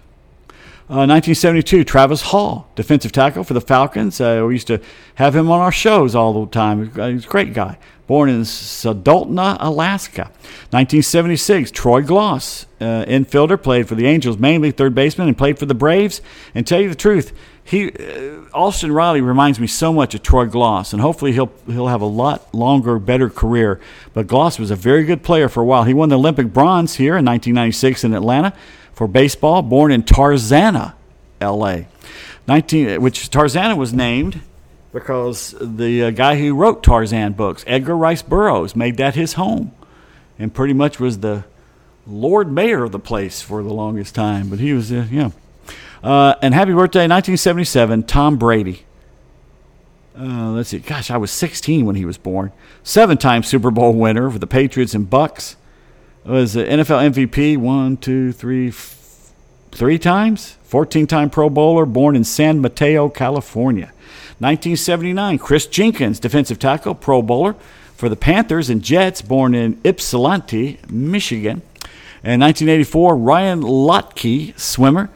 Uh, 0.88 1.06
1972, 1.06 1.84
Travis 1.84 2.20
Hall, 2.20 2.68
defensive 2.74 3.12
tackle 3.12 3.44
for 3.44 3.54
the 3.54 3.60
Falcons. 3.60 4.20
Uh, 4.20 4.44
we 4.44 4.54
used 4.54 4.66
to 4.66 4.80
have 5.14 5.36
him 5.36 5.48
on 5.48 5.60
our 5.60 5.70
shows 5.70 6.16
all 6.16 6.44
the 6.44 6.50
time. 6.50 6.90
He's 6.90 7.24
a 7.24 7.28
great 7.28 7.54
guy. 7.54 7.78
Born 8.08 8.28
in 8.28 8.40
Soldotna, 8.40 9.56
Alaska. 9.60 10.22
1976, 10.70 11.70
Troy 11.70 12.02
Glaus, 12.02 12.66
uh, 12.80 13.04
infielder, 13.04 13.62
played 13.62 13.86
for 13.86 13.94
the 13.94 14.06
Angels, 14.06 14.36
mainly 14.36 14.72
third 14.72 14.92
baseman, 14.92 15.28
and 15.28 15.38
played 15.38 15.60
for 15.60 15.66
the 15.66 15.76
Braves. 15.76 16.20
And 16.56 16.66
tell 16.66 16.80
you 16.80 16.88
the 16.88 16.96
truth, 16.96 17.32
he 17.70 17.88
uh, 17.88 18.42
Austin 18.52 18.90
Riley 18.90 19.20
reminds 19.20 19.60
me 19.60 19.66
so 19.66 19.92
much 19.92 20.14
of 20.14 20.22
Troy 20.22 20.46
Glaus, 20.46 20.92
and 20.92 21.00
hopefully 21.00 21.32
he'll 21.32 21.52
he'll 21.66 21.86
have 21.86 22.00
a 22.00 22.06
lot 22.06 22.52
longer, 22.54 22.98
better 22.98 23.30
career. 23.30 23.80
But 24.12 24.26
Glaus 24.26 24.58
was 24.58 24.70
a 24.70 24.76
very 24.76 25.04
good 25.04 25.22
player 25.22 25.48
for 25.48 25.62
a 25.62 25.64
while. 25.64 25.84
He 25.84 25.94
won 25.94 26.08
the 26.08 26.18
Olympic 26.18 26.52
bronze 26.52 26.96
here 26.96 27.16
in 27.16 27.24
1996 27.24 28.04
in 28.04 28.14
Atlanta 28.14 28.52
for 28.92 29.06
baseball, 29.06 29.62
born 29.62 29.92
in 29.92 30.02
Tarzana, 30.02 30.94
L.A. 31.40 31.86
19, 32.48 33.00
which 33.00 33.30
Tarzana 33.30 33.76
was 33.76 33.92
named 33.92 34.40
because 34.92 35.54
the 35.60 36.04
uh, 36.04 36.10
guy 36.10 36.36
who 36.38 36.54
wrote 36.54 36.82
Tarzan 36.82 37.34
books, 37.34 37.64
Edgar 37.66 37.96
Rice 37.96 38.22
Burroughs, 38.22 38.74
made 38.74 38.96
that 38.96 39.14
his 39.14 39.34
home 39.34 39.72
and 40.40 40.52
pretty 40.52 40.72
much 40.72 40.98
was 40.98 41.20
the 41.20 41.44
Lord 42.06 42.50
Mayor 42.50 42.82
of 42.82 42.92
the 42.92 42.98
place 42.98 43.42
for 43.42 43.62
the 43.62 43.72
longest 43.72 44.14
time. 44.14 44.48
But 44.48 44.58
he 44.58 44.72
was, 44.72 44.90
uh, 44.90 45.06
yeah. 45.10 45.30
Uh, 46.02 46.34
and 46.40 46.54
happy 46.54 46.72
birthday, 46.72 47.00
1977, 47.00 48.04
Tom 48.04 48.38
Brady. 48.38 48.84
Uh, 50.18 50.50
let's 50.50 50.70
see. 50.70 50.78
Gosh, 50.78 51.10
I 51.10 51.16
was 51.16 51.30
16 51.30 51.86
when 51.86 51.96
he 51.96 52.04
was 52.04 52.18
born. 52.18 52.52
Seven-time 52.82 53.42
Super 53.42 53.70
Bowl 53.70 53.92
winner 53.92 54.30
for 54.30 54.38
the 54.38 54.46
Patriots 54.46 54.94
and 54.94 55.08
Bucks 55.08 55.56
was 56.24 56.54
the 56.54 56.64
NFL 56.64 57.12
MVP 57.12 57.56
one, 57.56 57.96
two, 57.96 58.32
three, 58.32 58.68
f- 58.68 59.32
three 59.72 59.98
times. 59.98 60.56
14 60.64 61.06
time 61.06 61.30
Pro 61.30 61.50
Bowler, 61.50 61.84
born 61.84 62.14
in 62.14 62.22
San 62.24 62.60
Mateo, 62.60 63.08
California. 63.08 63.86
1979, 64.38 65.38
Chris 65.38 65.66
Jenkins, 65.66 66.20
defensive 66.20 66.58
tackle, 66.58 66.94
Pro 66.94 67.22
Bowler 67.22 67.54
for 67.94 68.08
the 68.08 68.16
Panthers 68.16 68.70
and 68.70 68.82
Jets, 68.82 69.20
born 69.20 69.54
in 69.54 69.80
Ypsilanti, 69.84 70.78
Michigan. 70.88 71.62
And 72.22 72.40
1984, 72.40 73.16
Ryan 73.16 73.62
Lochte, 73.62 74.58
swimmer, 74.58 75.10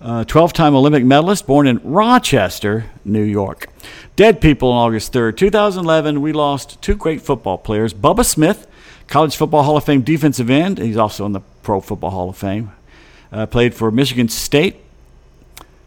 12 0.00 0.36
uh, 0.36 0.48
time 0.48 0.74
Olympic 0.74 1.04
medalist, 1.04 1.46
born 1.46 1.66
in 1.66 1.80
Rochester, 1.82 2.86
New 3.04 3.22
York. 3.22 3.68
Dead 4.14 4.40
people 4.40 4.70
on 4.70 4.88
August 4.88 5.12
3rd, 5.12 5.36
2011, 5.36 6.20
we 6.20 6.32
lost 6.32 6.80
two 6.82 6.94
great 6.94 7.22
football 7.22 7.58
players 7.58 7.94
Bubba 7.94 8.24
Smith 8.24 8.66
College 9.08 9.36
Football 9.36 9.62
Hall 9.62 9.76
of 9.76 9.84
Fame 9.84 10.02
defensive 10.02 10.50
end. 10.50 10.78
He's 10.78 10.96
also 10.96 11.26
in 11.26 11.32
the 11.32 11.40
Pro 11.62 11.80
Football 11.80 12.10
Hall 12.10 12.28
of 12.30 12.36
Fame. 12.36 12.72
Uh, 13.30 13.46
played 13.46 13.74
for 13.74 13.90
Michigan 13.90 14.28
State. 14.28 14.76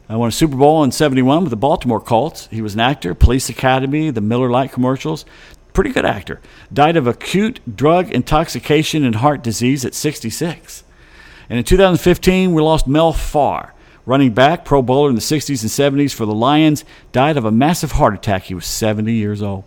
I 0.08 0.16
won 0.16 0.30
a 0.30 0.32
Super 0.32 0.56
Bowl 0.56 0.84
in 0.84 0.92
71 0.92 1.44
with 1.44 1.50
the 1.52 1.56
Baltimore 1.56 2.00
Colts. 2.00 2.48
He 2.48 2.62
was 2.62 2.74
an 2.74 2.80
actor, 2.80 3.14
Police 3.14 3.50
Academy, 3.50 4.10
the 4.10 4.22
Miller 4.22 4.50
Lite 4.50 4.72
commercials. 4.72 5.26
Pretty 5.74 5.92
good 5.92 6.06
actor. 6.06 6.42
Died 6.74 6.98
of 6.98 7.06
acute 7.06 7.60
drug 7.76 8.10
intoxication 8.12 9.04
and 9.04 9.16
heart 9.16 9.44
disease 9.44 9.86
at 9.86 9.94
66. 9.94 10.84
And 11.50 11.60
in 11.60 11.66
2015, 11.66 12.54
we 12.54 12.62
lost 12.62 12.88
Mel 12.88 13.14
Farr, 13.14 13.74
running 14.10 14.34
back, 14.34 14.66
Pro 14.66 14.82
Bowler 14.82 15.10
in 15.10 15.16
the 15.16 15.22
60s 15.22 15.62
and 15.62 16.00
70s 16.00 16.14
for 16.14 16.26
the 16.26 16.34
Lions. 16.34 16.84
Died 17.12 17.38
of 17.38 17.46
a 17.46 17.52
massive 17.52 17.94
heart 17.94 18.16
attack. 18.16 18.44
He 18.44 18.56
was 18.56 18.66
70 18.66 19.14
years 19.14 19.42
old. 19.42 19.64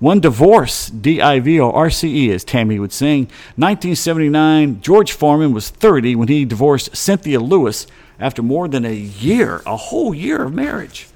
One 0.00 0.20
divorce, 0.20 0.90
D 0.90 1.22
I 1.22 1.38
V 1.40 1.60
O 1.60 1.70
R 1.70 1.90
C 1.90 2.26
E, 2.26 2.32
as 2.32 2.44
Tammy 2.44 2.78
would 2.78 2.92
sing. 2.92 3.26
1979, 3.56 4.80
George 4.80 5.12
Foreman 5.12 5.52
was 5.52 5.70
30 5.70 6.16
when 6.16 6.28
he 6.28 6.44
divorced 6.44 6.96
Cynthia 6.96 7.38
Lewis 7.38 7.86
after 8.18 8.42
more 8.42 8.68
than 8.68 8.84
a 8.84 8.94
year, 8.94 9.62
a 9.64 9.76
whole 9.76 10.12
year 10.12 10.42
of 10.42 10.52
marriage. 10.52 11.08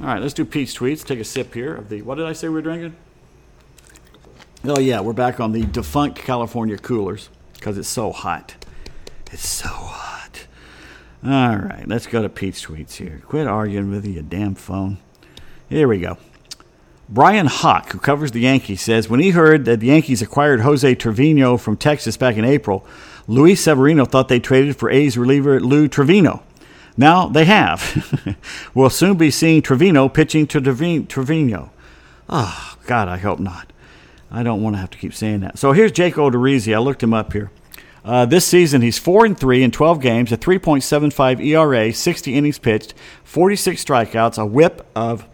All 0.00 0.06
right, 0.06 0.22
let's 0.22 0.34
do 0.34 0.44
Pete's 0.44 0.74
tweets. 0.74 1.04
Take 1.04 1.20
a 1.20 1.24
sip 1.24 1.52
here 1.54 1.74
of 1.74 1.88
the, 1.88 2.02
what 2.02 2.16
did 2.16 2.26
I 2.26 2.32
say 2.32 2.48
we 2.48 2.54
were 2.54 2.62
drinking? 2.62 2.96
Oh, 4.64 4.78
yeah, 4.78 5.00
we're 5.00 5.12
back 5.12 5.40
on 5.40 5.52
the 5.52 5.62
defunct 5.62 6.18
California 6.18 6.78
coolers 6.78 7.28
because 7.54 7.78
it's 7.78 7.88
so 7.88 8.12
hot. 8.12 8.54
It's 9.30 9.46
so 9.46 9.68
hot. 9.68 10.17
All 11.24 11.56
right, 11.56 11.84
let's 11.86 12.06
go 12.06 12.22
to 12.22 12.28
Pete's 12.28 12.64
tweets 12.64 12.94
here. 12.94 13.20
Quit 13.26 13.46
arguing 13.46 13.90
with 13.90 14.06
your 14.06 14.22
damn 14.22 14.54
phone. 14.54 14.98
Here 15.68 15.88
we 15.88 15.98
go. 15.98 16.16
Bryan 17.08 17.46
Hoch, 17.46 17.90
who 17.90 17.98
covers 17.98 18.32
the 18.32 18.40
Yankees, 18.40 18.82
says 18.82 19.08
when 19.08 19.20
he 19.20 19.30
heard 19.30 19.64
that 19.64 19.80
the 19.80 19.88
Yankees 19.88 20.22
acquired 20.22 20.60
Jose 20.60 20.94
Trevino 20.94 21.56
from 21.56 21.76
Texas 21.76 22.16
back 22.16 22.36
in 22.36 22.44
April, 22.44 22.86
Luis 23.26 23.62
Severino 23.62 24.04
thought 24.04 24.28
they 24.28 24.38
traded 24.38 24.76
for 24.76 24.90
A's 24.90 25.18
reliever 25.18 25.58
Lou 25.58 25.88
Trivino. 25.88 26.42
Now 26.96 27.26
they 27.26 27.46
have. 27.46 28.36
we'll 28.74 28.90
soon 28.90 29.16
be 29.16 29.30
seeing 29.30 29.62
Trevino 29.62 30.08
pitching 30.08 30.46
to 30.48 30.60
Trevino. 30.60 31.70
Oh, 32.28 32.76
God, 32.86 33.08
I 33.08 33.16
hope 33.16 33.38
not. 33.38 33.72
I 34.30 34.42
don't 34.42 34.62
want 34.62 34.76
to 34.76 34.80
have 34.80 34.90
to 34.90 34.98
keep 34.98 35.14
saying 35.14 35.40
that. 35.40 35.58
So 35.58 35.72
here's 35.72 35.92
Jake 35.92 36.14
Odorizzi. 36.14 36.74
I 36.74 36.78
looked 36.78 37.02
him 37.02 37.14
up 37.14 37.32
here. 37.32 37.50
Uh, 38.08 38.24
this 38.24 38.46
season, 38.46 38.80
he's 38.80 38.98
4 38.98 39.26
and 39.26 39.38
3 39.38 39.62
in 39.62 39.70
12 39.70 40.00
games, 40.00 40.32
a 40.32 40.38
3.75 40.38 41.44
ERA, 41.44 41.92
60 41.92 42.34
innings 42.34 42.58
pitched, 42.58 42.94
46 43.22 43.84
strikeouts, 43.84 44.38
a 44.38 44.46
whip 44.46 44.86
of 44.96 45.26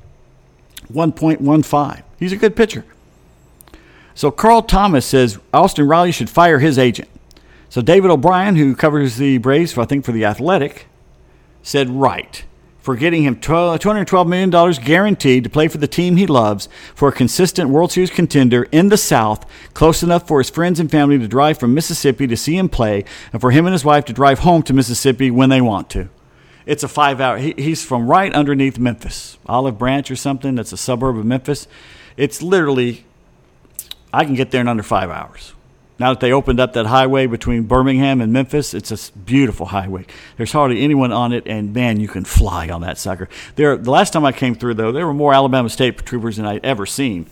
1.15. 0.93 2.03
He's 2.19 2.33
a 2.33 2.37
good 2.37 2.57
pitcher. 2.57 2.85
So 4.17 4.33
Carl 4.33 4.63
Thomas 4.63 5.07
says 5.07 5.39
Austin 5.53 5.87
Riley 5.87 6.11
should 6.11 6.29
fire 6.29 6.59
his 6.59 6.77
agent. 6.77 7.09
So 7.69 7.81
David 7.81 8.11
O'Brien, 8.11 8.57
who 8.57 8.75
covers 8.75 9.19
the 9.19 9.39
Braves, 9.39 9.79
I 9.79 9.85
think 9.85 10.05
for 10.05 10.11
the 10.11 10.25
Athletic, 10.25 10.89
said 11.63 11.89
right 11.89 12.45
for 12.85 12.97
getting 12.97 13.23
him 13.23 13.35
$212 13.37 14.29
million 14.29 14.51
guaranteed 14.85 15.43
to 15.43 15.49
play 15.49 15.69
for 15.69 15.79
the 15.79 15.89
team 15.89 16.17
he 16.17 16.27
loves 16.27 16.69
for 16.95 17.09
a 17.09 17.13
consistent 17.13 17.71
World 17.71 17.91
Series 17.91 18.11
contender 18.11 18.65
in 18.65 18.91
the 18.91 18.99
South, 18.99 19.51
close 19.73 20.03
enough 20.03 20.29
for 20.29 20.39
his 20.39 20.51
friends 20.51 20.79
and 20.79 20.91
family 20.91 21.19
to 21.19 21.27
drive 21.27 21.57
from 21.57 21.73
Mississippi 21.73 22.27
to 22.27 22.37
see 22.37 22.59
him 22.59 22.69
play, 22.69 23.07
and 23.33 23.41
for 23.41 23.53
him 23.53 23.65
and 23.65 23.73
his 23.73 23.87
wife 23.87 24.05
to 24.05 24.13
drive 24.13 24.41
home 24.41 24.63
to 24.65 24.75
Mississippi 24.75 25.31
when 25.31 25.49
they 25.49 25.63
want 25.63 25.89
to. 25.91 26.11
It's 26.67 26.83
a 26.83 26.89
five 26.89 27.23
hour, 27.23 27.39
he, 27.39 27.55
he's 27.57 27.83
from 27.83 28.07
right 28.07 28.33
underneath 28.35 28.79
Memphis, 28.79 29.39
Olive 29.47 29.79
Branch 29.79 30.11
or 30.11 30.17
something. 30.17 30.55
That's 30.55 30.73
a 30.73 30.77
suburb 30.77 31.17
of 31.17 31.25
Memphis. 31.25 31.67
It's 32.19 32.43
literally, 32.43 33.07
I 34.13 34.27
can 34.27 34.35
get 34.35 34.51
there 34.51 34.61
in 34.61 34.69
under 34.69 34.83
five 34.83 35.09
hours. 35.09 35.54
Now 35.99 36.13
that 36.13 36.21
they 36.21 36.33
opened 36.33 36.59
up 36.59 36.73
that 36.73 36.87
highway 36.87 37.27
between 37.27 37.65
Birmingham 37.65 38.21
and 38.21 38.33
Memphis, 38.33 38.75
it's 38.75 38.91
a 38.91 39.13
beautiful 39.13 39.67
highway. 39.67 40.07
There's 40.37 40.51
hardly 40.51 40.83
anyone 40.83 41.13
on 41.13 41.33
it, 41.33 41.47
and 41.47 41.73
man, 41.73 42.01
you 42.01 42.09
can 42.09 42.25
fly 42.25 42.69
on 42.69 42.81
that 42.81 42.99
sucker. 42.99 43.29
There, 43.55 43.77
the 43.77 43.93
last 43.93 44.13
time 44.13 44.25
I 44.25 44.33
came 44.33 44.57
through, 44.57 44.75
though, 44.75 44.91
there 44.91 45.07
were 45.07 45.15
more 45.15 45.33
Alabama 45.33 45.69
State 45.69 45.99
troopers 45.99 46.37
than 46.37 46.47
I'd 46.47 46.65
ever 46.65 46.85
seen, 46.85 47.27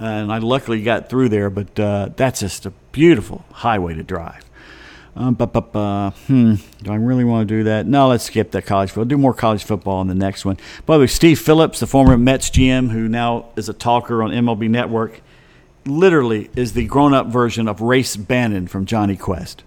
uh, 0.00 0.04
and 0.04 0.32
I 0.32 0.38
luckily 0.38 0.82
got 0.82 1.10
through 1.10 1.28
there. 1.28 1.50
But 1.50 1.78
uh, 1.78 2.08
that's 2.16 2.40
just 2.40 2.64
a 2.64 2.70
beautiful 2.92 3.44
highway 3.52 3.94
to 3.94 4.02
drive. 4.02 4.48
Um, 5.14 5.34
but, 5.34 5.52
but, 5.52 5.76
uh, 5.76 6.10
hmm, 6.28 6.54
do 6.82 6.92
I 6.92 6.94
really 6.94 7.24
want 7.24 7.48
to 7.48 7.54
do 7.54 7.64
that? 7.64 7.86
No, 7.86 8.08
let's 8.08 8.24
skip 8.24 8.52
that 8.52 8.66
college 8.66 8.90
football. 8.90 9.04
Do 9.04 9.18
more 9.18 9.34
college 9.34 9.64
football 9.64 10.00
in 10.00 10.06
the 10.06 10.14
next 10.14 10.44
one. 10.44 10.56
By 10.86 10.96
the 10.96 11.00
way, 11.00 11.06
Steve 11.08 11.40
Phillips, 11.40 11.80
the 11.80 11.88
former 11.88 12.16
Mets 12.16 12.50
GM, 12.50 12.90
who 12.90 13.08
now 13.08 13.46
is 13.56 13.68
a 13.68 13.72
talker 13.72 14.22
on 14.22 14.30
MLB 14.30 14.70
Network, 14.70 15.20
literally 15.90 16.50
is 16.54 16.72
the 16.72 16.86
grown 16.86 17.14
up 17.14 17.26
version 17.26 17.68
of 17.68 17.80
Race 17.80 18.16
Bannon 18.16 18.66
from 18.66 18.86
Jonny 18.86 19.16
Quest. 19.16 19.64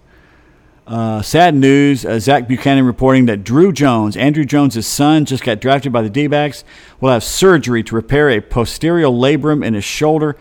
Uh, 0.86 1.22
sad 1.22 1.54
news 1.54 2.04
uh, 2.04 2.18
Zach 2.18 2.48
Buchanan 2.48 2.84
reporting 2.84 3.26
that 3.26 3.44
Drew 3.44 3.72
Jones, 3.72 4.16
Andruw 4.16 4.46
Jones' 4.46 4.84
son, 4.86 5.24
just 5.24 5.44
got 5.44 5.60
drafted 5.60 5.92
by 5.92 6.02
the 6.02 6.10
D 6.10 6.26
backs, 6.26 6.64
will 7.00 7.10
have 7.10 7.22
surgery 7.22 7.82
to 7.84 7.94
repair 7.94 8.28
a 8.30 8.40
posterior 8.40 9.06
labrum 9.06 9.64
in 9.64 9.74
his 9.74 9.84
shoulder 9.84 10.36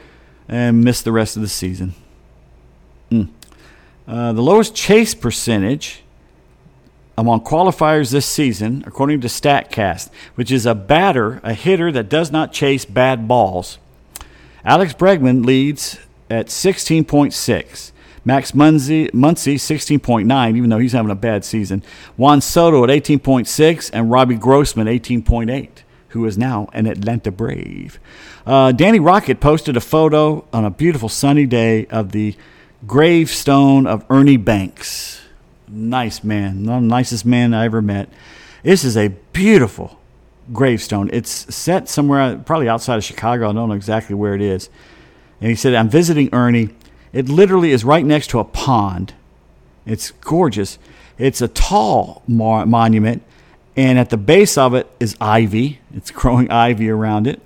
and 0.48 0.84
miss 0.84 1.02
the 1.02 1.12
rest 1.12 1.36
of 1.36 1.42
the 1.42 1.48
season. 1.48 1.94
Mm. 3.12 3.30
Uh, 4.08 4.34
the 4.34 4.42
lowest 4.42 4.76
chase 4.76 5.14
percentage 5.14 6.02
among 7.18 7.42
qualifiers 7.42 8.12
this 8.12 8.26
season, 8.26 8.84
according 8.88 9.22
to 9.22 9.28
StatCast, 9.28 10.10
which 10.36 10.52
is 10.52 10.66
a 10.66 10.74
batter, 10.74 11.40
a 11.44 11.54
hitter 11.54 11.92
that 11.92 12.10
does 12.10 12.32
not 12.32 12.52
chase 12.52 12.84
bad 12.84 13.28
balls. 13.28 13.78
Alex 14.64 14.94
Bregman 14.94 15.46
leads 15.46 16.00
at 16.30 16.48
16.6. 16.48 17.92
Max 18.24 18.52
Muncy, 18.52 19.10
Muncy 19.12 19.56
16.9, 19.56 20.56
even 20.56 20.70
though 20.70 20.78
he's 20.78 20.92
having 20.92 21.10
a 21.10 21.16
bad 21.16 21.44
season. 21.44 21.82
Juan 22.18 22.40
Soto 22.40 22.84
at 22.84 22.90
18.6, 22.90 23.90
and 23.94 24.12
Robbie 24.12 24.36
Grossman 24.36 24.86
18.8, 24.86 25.70
who 26.10 26.26
is 26.26 26.38
now 26.38 26.68
an 26.74 26.86
Atlanta 26.86 27.32
Brave. 27.32 28.00
Uh, 28.46 28.72
Danny 28.72 29.00
Rocket 29.00 29.40
posted 29.40 29.76
a 29.76 29.82
photo 29.82 30.46
on 30.54 30.66
a 30.66 30.70
beautiful 30.70 31.10
sunny 31.10 31.48
day 31.48 31.88
of 31.88 32.12
the 32.12 32.36
gravestone 32.86 33.88
of 33.88 34.06
Ernie 34.10 34.38
Banks. 34.38 35.22
Nice 35.68 36.24
man, 36.24 36.66
the 36.66 36.80
nicest 36.80 37.26
man 37.26 37.54
I 37.56 37.66
ever 37.66 37.82
met. 37.82 38.10
This 38.62 38.84
is 38.84 38.96
a 38.96 39.08
beautiful 39.34 40.01
gravestone. 40.54 41.10
It's 41.14 41.54
set 41.54 41.88
somewhere, 41.90 42.38
probably 42.38 42.70
outside 42.70 42.98
of 42.98 43.04
Chicago. 43.04 43.50
I 43.50 43.54
don't 43.54 43.70
know 43.70 43.76
exactly 43.76 44.16
where 44.16 44.36
it 44.36 44.42
is. 44.42 44.70
And 45.40 45.50
he 45.50 45.56
said, 45.56 45.74
I'm 45.74 45.90
visiting 45.90 46.30
Ernie. 46.34 46.70
It 47.14 47.28
literally 47.30 47.72
is 47.72 47.84
right 47.84 48.06
next 48.06 48.28
to 48.32 48.40
a 48.40 48.44
pond. 48.44 49.14
It's 49.86 50.12
gorgeous. 50.12 50.78
It's 51.18 51.42
a 51.42 51.48
tall 51.48 52.24
mo- 52.28 52.66
monument, 52.66 53.24
and 53.76 54.00
at 54.00 54.10
the 54.10 54.18
base 54.18 54.58
of 54.58 54.74
it 54.74 54.90
is 55.00 55.16
ivy. 55.20 55.80
It's 55.94 56.12
growing 56.22 56.50
ivy 56.50 56.90
around 56.90 57.28
it. 57.28 57.42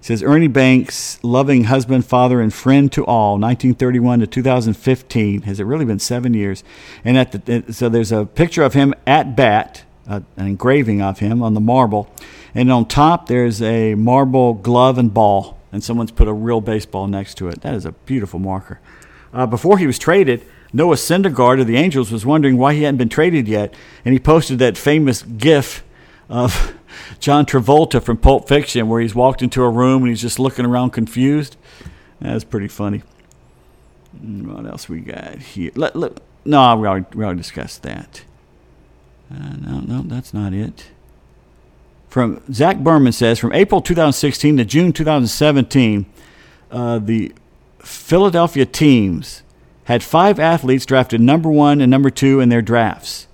It 0.00 0.06
says 0.06 0.22
Ernie 0.22 0.48
Banks, 0.48 1.22
loving 1.22 1.64
husband, 1.64 2.04
father, 2.04 2.40
and 2.40 2.52
friend 2.52 2.90
to 2.92 3.04
all, 3.04 3.34
1931 3.34 4.20
to 4.20 4.26
2015. 4.26 5.42
Has 5.42 5.60
it 5.60 5.64
really 5.64 5.84
been 5.84 6.00
seven 6.00 6.34
years? 6.34 6.64
And 7.04 7.16
at 7.16 7.32
the 7.32 7.72
so 7.72 7.88
there's 7.88 8.10
a 8.10 8.26
picture 8.26 8.64
of 8.64 8.74
him 8.74 8.94
at 9.06 9.36
bat, 9.36 9.84
uh, 10.08 10.20
an 10.36 10.46
engraving 10.46 11.00
of 11.00 11.18
him 11.18 11.42
on 11.42 11.54
the 11.54 11.60
marble, 11.60 12.12
and 12.54 12.70
on 12.70 12.86
top 12.86 13.26
there's 13.26 13.62
a 13.62 13.94
marble 13.94 14.54
glove 14.54 14.98
and 14.98 15.12
ball, 15.12 15.58
and 15.70 15.82
someone's 15.82 16.10
put 16.10 16.28
a 16.28 16.32
real 16.32 16.60
baseball 16.60 17.06
next 17.06 17.34
to 17.36 17.48
it. 17.48 17.60
That 17.62 17.74
is 17.74 17.84
a 17.84 17.92
beautiful 17.92 18.38
marker. 18.38 18.80
Uh, 19.32 19.46
before 19.46 19.78
he 19.78 19.86
was 19.86 19.98
traded, 19.98 20.44
Noah 20.72 20.96
Syndergaard 20.96 21.60
of 21.60 21.66
the 21.66 21.76
Angels 21.76 22.10
was 22.10 22.24
wondering 22.24 22.56
why 22.56 22.74
he 22.74 22.82
hadn't 22.82 22.98
been 22.98 23.08
traded 23.08 23.46
yet, 23.46 23.74
and 24.04 24.12
he 24.12 24.18
posted 24.18 24.58
that 24.58 24.76
famous 24.78 25.22
GIF 25.22 25.84
of 26.28 26.74
John 27.20 27.44
Travolta 27.46 28.02
from 28.02 28.16
Pulp 28.16 28.48
Fiction, 28.48 28.88
where 28.88 29.00
he's 29.00 29.14
walked 29.14 29.42
into 29.42 29.62
a 29.62 29.68
room 29.68 30.02
and 30.02 30.10
he's 30.10 30.22
just 30.22 30.38
looking 30.38 30.64
around 30.64 30.90
confused. 30.90 31.56
That's 32.20 32.44
pretty 32.44 32.68
funny. 32.68 33.02
What 34.20 34.66
else 34.66 34.88
we 34.88 35.00
got 35.00 35.38
here? 35.38 35.72
Let, 35.74 35.96
let, 35.96 36.20
no, 36.44 36.76
we 36.76 36.86
already, 36.86 37.06
we 37.14 37.24
already 37.24 37.38
discussed 37.38 37.82
that. 37.82 38.22
Uh, 39.32 39.56
no, 39.60 39.80
no, 39.80 40.02
that's 40.02 40.34
not 40.34 40.52
it. 40.52 40.90
From 42.08 42.42
Zach 42.52 42.78
Berman 42.78 43.12
says 43.12 43.38
from 43.38 43.54
April 43.54 43.80
2016 43.80 44.58
to 44.58 44.64
June 44.64 44.92
2017, 44.92 46.04
uh, 46.70 46.98
the 46.98 47.32
Philadelphia 47.78 48.66
teams 48.66 49.42
had 49.84 50.02
five 50.02 50.38
athletes 50.38 50.84
drafted 50.84 51.20
number 51.20 51.50
one 51.50 51.80
and 51.80 51.90
number 51.90 52.10
two 52.10 52.40
in 52.40 52.50
their 52.50 52.62
drafts. 52.62 53.26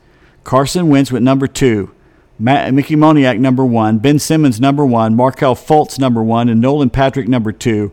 Carson 0.45 0.89
Wentz 0.89 1.11
went 1.11 1.25
number 1.25 1.47
two. 1.47 1.93
Matt, 2.39 2.73
Mickey 2.73 2.95
Moniak 2.95 3.41
number 3.41 3.65
one, 3.65 3.99
Ben 3.99 4.21
Simmons 4.21 4.61
number 4.61 4.87
one, 4.87 5.17
Markelle 5.17 5.57
Fultz 5.57 5.99
number 5.99 6.23
one, 6.23 6.49
and 6.49 6.61
Nolan 6.61 6.89
Patrick 6.89 7.27
number 7.27 7.51
two. 7.51 7.91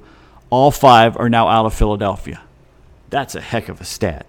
All 0.52 0.70
five 0.70 1.18
are 1.18 1.30
now 1.30 1.48
out 1.48 1.66
of 1.66 1.74
Philadelphia. 1.74 2.42
That's 3.10 3.34
a 3.34 3.42
heck 3.42 3.70
of 3.70 3.82
a 3.82 3.86
stat. 3.86 4.28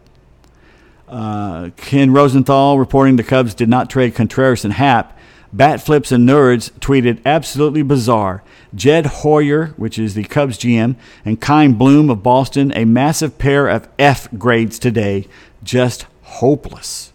Uh, 1.08 1.70
Ken 1.76 2.12
Rosenthal 2.12 2.78
reporting 2.78 3.16
the 3.16 3.22
Cubs 3.22 3.54
did 3.54 3.68
not 3.68 3.88
trade 3.88 4.14
Contreras 4.14 4.64
and 4.64 4.74
Happ. 4.74 5.16
Bat 5.52 5.80
Flips 5.80 6.12
and 6.12 6.28
Nerds 6.28 6.70
tweeted 6.80 7.20
absolutely 7.24 7.82
bizarre. 7.82 8.42
Jed 8.74 9.06
Hoyer, 9.06 9.68
which 9.76 9.98
is 9.98 10.14
the 10.14 10.24
Cubs 10.24 10.58
GM, 10.58 10.96
and 11.24 11.42
Chaim 11.42 11.74
Bloom 11.74 12.10
of 12.10 12.22
Boston, 12.22 12.72
a 12.74 12.84
massive 12.84 13.38
pair 13.38 13.68
of 13.68 13.88
F 13.98 14.28
grades 14.36 14.78
today. 14.78 15.26
Just 15.62 16.06
hopeless. 16.22 17.12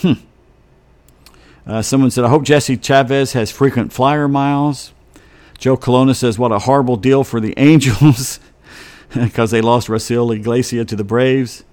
Hmm. 0.00 0.12
Uh, 1.66 1.82
someone 1.82 2.10
said, 2.10 2.24
I 2.24 2.28
hope 2.28 2.44
Jesse 2.44 2.76
Chavez 2.76 3.32
has 3.32 3.50
frequent 3.50 3.92
flyer 3.92 4.28
miles. 4.28 4.92
Joe 5.58 5.76
Colonna 5.76 6.14
says, 6.14 6.38
What 6.38 6.52
a 6.52 6.60
horrible 6.60 6.96
deal 6.96 7.24
for 7.24 7.40
the 7.40 7.54
Angels 7.58 8.38
because 9.12 9.50
they 9.50 9.60
lost 9.60 9.88
Raisel 9.88 10.34
Iglesias 10.34 10.86
to 10.86 10.96
the 10.96 11.04
Braves. 11.04 11.64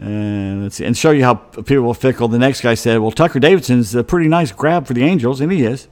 And 0.00 0.62
let's 0.62 0.76
see, 0.76 0.86
and 0.86 0.96
show 0.96 1.10
you 1.10 1.24
how 1.24 1.34
people 1.34 1.88
are 1.88 1.94
fickle. 1.94 2.26
The 2.26 2.38
next 2.38 2.62
guy 2.62 2.72
said, 2.72 3.00
"Well, 3.00 3.10
Tucker 3.10 3.38
Davidson's 3.38 3.94
a 3.94 4.02
pretty 4.02 4.28
nice 4.28 4.50
grab 4.50 4.86
for 4.86 4.94
the 4.94 5.04
Angels, 5.04 5.42
and 5.42 5.52
he 5.52 5.62
is." 5.62 5.88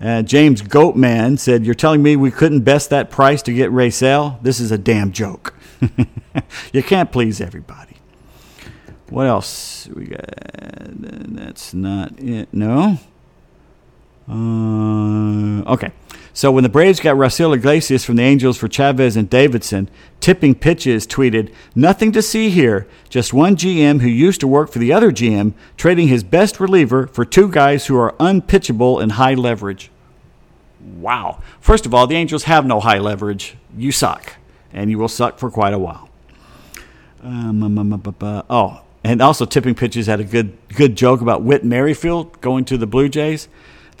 Uh, 0.00 0.22
James 0.22 0.62
Goatman 0.62 1.38
said, 1.38 1.66
"You're 1.66 1.74
telling 1.74 2.02
me 2.02 2.16
we 2.16 2.30
couldn't 2.30 2.60
best 2.60 2.88
that 2.88 3.10
price 3.10 3.42
to 3.42 3.52
get 3.52 3.70
Raisel? 3.70 4.42
This 4.42 4.60
is 4.60 4.70
a 4.70 4.78
damn 4.78 5.12
joke. 5.12 5.54
you 6.72 6.82
can't 6.82 7.12
please 7.12 7.38
everybody." 7.38 7.96
What 9.10 9.26
else 9.26 9.88
we 9.88 10.06
got? 10.06 10.24
That's 10.30 11.74
not 11.74 12.18
it. 12.18 12.48
No. 12.52 12.98
Uh, 14.28 15.72
okay. 15.72 15.92
So 16.32 16.52
when 16.52 16.62
the 16.62 16.68
Braves 16.68 17.00
got 17.00 17.16
Raisel 17.16 17.54
Iglesias 17.54 18.04
from 18.04 18.16
the 18.16 18.22
Angels 18.22 18.56
for 18.56 18.68
Chavez 18.68 19.16
and 19.16 19.28
Davidson, 19.28 19.90
Tipping 20.20 20.54
Pitches 20.54 21.06
tweeted, 21.06 21.52
Nothing 21.74 22.12
to 22.12 22.22
see 22.22 22.50
here. 22.50 22.86
Just 23.08 23.34
one 23.34 23.56
GM 23.56 24.00
who 24.00 24.08
used 24.08 24.40
to 24.40 24.48
work 24.48 24.70
for 24.70 24.78
the 24.78 24.92
other 24.92 25.10
GM 25.10 25.54
trading 25.76 26.08
his 26.08 26.22
best 26.22 26.60
reliever 26.60 27.08
for 27.08 27.24
two 27.24 27.48
guys 27.48 27.86
who 27.86 27.96
are 27.96 28.14
unpitchable 28.20 29.00
and 29.00 29.12
high 29.12 29.34
leverage. 29.34 29.90
Wow. 30.80 31.42
First 31.60 31.84
of 31.84 31.92
all, 31.92 32.06
the 32.06 32.16
Angels 32.16 32.44
have 32.44 32.64
no 32.64 32.80
high 32.80 32.98
leverage. 32.98 33.56
You 33.76 33.92
suck. 33.92 34.36
And 34.72 34.88
you 34.88 34.98
will 34.98 35.08
suck 35.08 35.38
for 35.38 35.50
quite 35.50 35.74
a 35.74 35.78
while. 35.78 36.08
Um, 37.22 37.62
um, 37.62 37.78
um, 37.78 38.44
oh, 38.48 38.82
and 39.02 39.20
also 39.20 39.44
Tipping 39.44 39.74
Pitches 39.74 40.06
had 40.06 40.20
a 40.20 40.24
good 40.24 40.56
good 40.68 40.96
joke 40.96 41.20
about 41.20 41.42
Whit 41.42 41.64
Merrifield 41.64 42.40
going 42.40 42.64
to 42.66 42.78
the 42.78 42.86
Blue 42.86 43.08
Jays. 43.08 43.48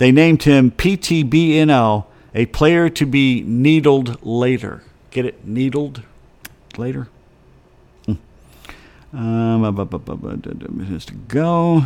They 0.00 0.12
named 0.12 0.44
him 0.44 0.70
PTBNL 0.70 2.06
a 2.34 2.46
player 2.46 2.88
to 2.88 3.04
be 3.04 3.42
needled 3.42 4.24
later. 4.24 4.82
Get 5.10 5.26
it? 5.26 5.46
Needled 5.46 6.00
later? 6.78 7.08
Hmm. 8.06 8.14
Um, 9.14 9.62
to 11.04 11.12
go. 11.28 11.84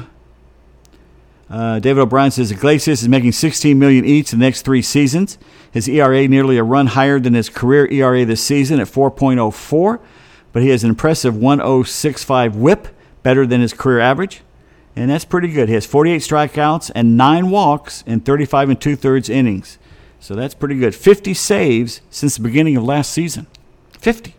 Uh, 1.50 1.80
David 1.80 2.02
O'Brien 2.02 2.30
says 2.30 2.52
Iglesias 2.52 3.02
is 3.02 3.08
making 3.08 3.32
16 3.32 3.76
million 3.76 4.04
each 4.04 4.32
in 4.32 4.38
the 4.38 4.46
next 4.46 4.62
three 4.62 4.80
seasons. 4.80 5.36
His 5.72 5.88
ERA 5.88 6.28
nearly 6.28 6.56
a 6.56 6.62
run 6.62 6.86
higher 6.86 7.18
than 7.18 7.34
his 7.34 7.48
career 7.48 7.90
ERA 7.90 8.24
this 8.24 8.44
season 8.44 8.78
at 8.78 8.86
4.04, 8.86 9.98
but 10.52 10.62
he 10.62 10.68
has 10.68 10.84
an 10.84 10.90
impressive 10.90 11.34
1.065 11.34 12.54
WHIP, 12.54 12.86
better 13.24 13.44
than 13.44 13.60
his 13.60 13.72
career 13.72 13.98
average, 13.98 14.42
and 14.96 15.10
that's 15.10 15.24
pretty 15.24 15.48
good. 15.48 15.68
He 15.68 15.74
has 15.74 15.86
48 15.86 16.20
strikeouts 16.20 16.90
and 16.94 17.16
nine 17.16 17.50
walks 17.50 18.02
in 18.06 18.20
35 18.20 18.70
and 18.70 18.80
two 18.80 18.96
thirds 18.96 19.28
innings, 19.28 19.78
so 20.20 20.34
that's 20.34 20.54
pretty 20.54 20.76
good. 20.76 20.94
50 20.94 21.34
saves 21.34 22.00
since 22.10 22.36
the 22.36 22.42
beginning 22.42 22.76
of 22.76 22.84
last 22.84 23.12
season. 23.12 23.46
50. 23.98 24.34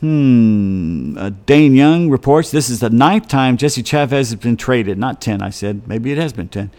Hmm. 0.00 1.18
Uh, 1.18 1.30
Dane 1.44 1.74
Young 1.74 2.08
reports 2.08 2.50
this 2.50 2.70
is 2.70 2.80
the 2.80 2.90
ninth 2.90 3.26
time 3.26 3.56
Jesse 3.56 3.82
Chavez 3.82 4.30
has 4.30 4.38
been 4.38 4.56
traded. 4.56 4.96
Not 4.96 5.20
10, 5.20 5.42
I 5.42 5.50
said. 5.50 5.88
Maybe 5.88 6.12
it 6.12 6.18
has 6.18 6.32
been 6.32 6.48
10. 6.48 6.70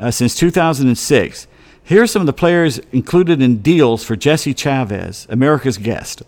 Uh, 0.00 0.10
since 0.10 0.34
2006. 0.34 1.46
Here 1.86 2.02
are 2.02 2.06
some 2.06 2.22
of 2.22 2.26
the 2.26 2.32
players 2.32 2.78
included 2.92 3.42
in 3.42 3.58
deals 3.58 4.02
for 4.02 4.16
Jesse 4.16 4.54
Chavez, 4.54 5.26
America's 5.28 5.76
guest. 5.76 6.22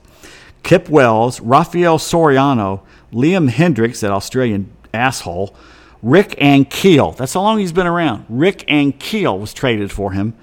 Kip 0.63 0.89
Wells, 0.89 1.41
Rafael 1.41 1.99
Soriano, 1.99 2.83
Liam 3.13 3.49
Hendriks, 3.49 4.01
that 4.01 4.11
Australian 4.11 4.71
asshole, 4.97 5.55
Rick 6.03 6.31
Ankiel. 6.41 7.17
That's 7.17 7.35
how 7.35 7.43
long 7.43 7.59
he's 7.59 7.73
been 7.73 7.87
around. 7.87 8.27
Rick 8.29 8.65
Ankiel 8.69 9.39
was 9.39 9.53
traded 9.55 9.93
for 9.93 10.13
him. 10.13 10.35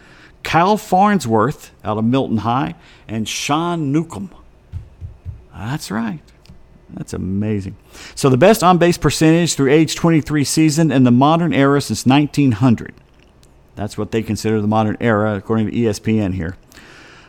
Kyle 0.44 0.78
Farnsworth 0.78 1.72
out 1.84 1.98
of 1.98 2.04
Milton 2.04 2.38
High, 2.38 2.76
and 3.08 3.28
Sean 3.28 3.92
Newcomb. 3.92 4.34
That's 5.54 5.90
right. 5.90 6.22
That's 6.94 7.14
amazing. 7.14 7.76
So 8.16 8.30
the 8.30 8.38
best 8.38 8.64
on 8.64 8.78
base 8.78 8.98
percentage 8.98 9.56
through 9.56 9.72
age 9.72 9.96
23 9.96 10.44
season 10.44 10.92
in 10.92 11.04
the 11.04 11.12
modern 11.12 11.54
era 11.54 11.82
since 11.82 12.06
1900. 12.06 12.94
That's 13.76 13.98
what 13.98 14.12
they 14.12 14.22
consider 14.22 14.62
the 14.62 14.68
modern 14.68 14.98
era, 15.00 15.36
according 15.36 15.68
to 15.68 15.74
ESPN 15.74 16.36
here. 16.36 16.56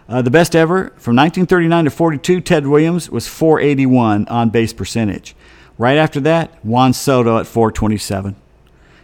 Uh, 0.07 0.21
the 0.21 0.31
best 0.31 0.55
ever 0.55 0.89
from 0.97 1.17
1939 1.17 1.85
to 1.85 1.91
42, 1.91 2.41
Ted 2.43 2.67
Williams 2.67 3.09
was 3.09 3.27
481 3.27 4.29
on 4.29 4.51
base 4.51 4.75
percentage. 4.75 5.35
Right 5.77 5.97
after 5.97 6.21
that, 6.21 6.65
Juan 6.65 6.93
Soto 6.93 7.39
at 7.39 7.47
427. 7.47 8.37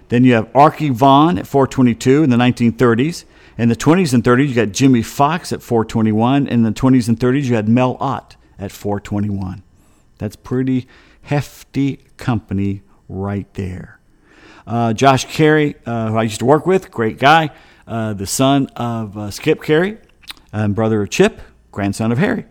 Then 0.08 0.24
you 0.24 0.34
have 0.34 0.54
Archie 0.54 0.90
Vaughan 0.90 1.38
at 1.38 1.46
422 1.46 2.22
in 2.22 2.30
the 2.30 2.36
1930s. 2.36 3.24
In 3.58 3.68
the 3.68 3.76
20s 3.76 4.14
and 4.14 4.24
30s, 4.24 4.48
you 4.48 4.54
got 4.54 4.72
Jimmie 4.72 5.02
Foxx 5.02 5.52
at 5.52 5.62
421. 5.62 6.46
In 6.46 6.62
the 6.62 6.70
20s 6.70 7.08
and 7.08 7.18
30s, 7.18 7.44
you 7.44 7.54
had 7.56 7.68
Mel 7.68 7.96
Ott 8.00 8.36
at 8.58 8.72
421. 8.72 9.62
That's 10.18 10.36
pretty 10.36 10.86
hefty 11.22 12.04
company 12.16 12.82
right 13.08 13.52
there. 13.54 14.00
Uh, 14.66 14.92
Josh 14.92 15.26
Caray, 15.26 15.74
uh, 15.86 16.10
who 16.10 16.16
I 16.16 16.22
used 16.24 16.38
to 16.40 16.44
work 16.44 16.66
with, 16.66 16.90
great 16.90 17.18
guy, 17.18 17.50
uh, 17.86 18.12
the 18.12 18.26
son 18.26 18.66
of 18.76 19.16
uh, 19.16 19.30
Skip 19.30 19.62
Caray, 19.62 19.98
and 20.52 20.74
brother 20.74 21.02
of 21.02 21.10
Chip, 21.10 21.40
grandson 21.72 22.12
of 22.12 22.18
Harry. 22.18 22.46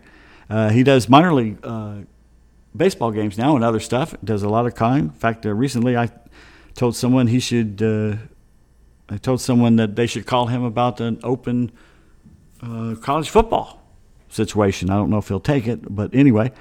Uh, 0.48 0.70
he 0.70 0.82
does 0.82 1.08
minor 1.08 1.32
league 1.32 1.58
uh, 1.62 2.00
baseball 2.76 3.10
games 3.10 3.36
now 3.36 3.56
and 3.56 3.64
other 3.64 3.80
stuff. 3.80 4.14
Does 4.22 4.42
a 4.42 4.48
lot 4.48 4.66
of 4.66 4.74
calling. 4.74 5.04
In 5.04 5.10
fact, 5.10 5.44
uh, 5.46 5.54
recently 5.54 5.96
I 5.96 6.10
told 6.74 6.96
someone 6.96 7.26
he 7.26 7.40
should. 7.40 7.82
Uh, 7.82 8.16
I 9.08 9.16
told 9.16 9.40
someone 9.40 9.76
that 9.76 9.96
they 9.96 10.06
should 10.06 10.24
call 10.24 10.46
him 10.46 10.62
about 10.62 11.00
an 11.00 11.18
open 11.24 11.72
uh, 12.62 12.94
college 13.00 13.28
football 13.28 13.82
situation. 14.28 14.88
I 14.88 14.94
don't 14.94 15.10
know 15.10 15.18
if 15.18 15.28
he'll 15.28 15.40
take 15.40 15.66
it, 15.66 15.92
but 15.92 16.14
anyway, 16.14 16.52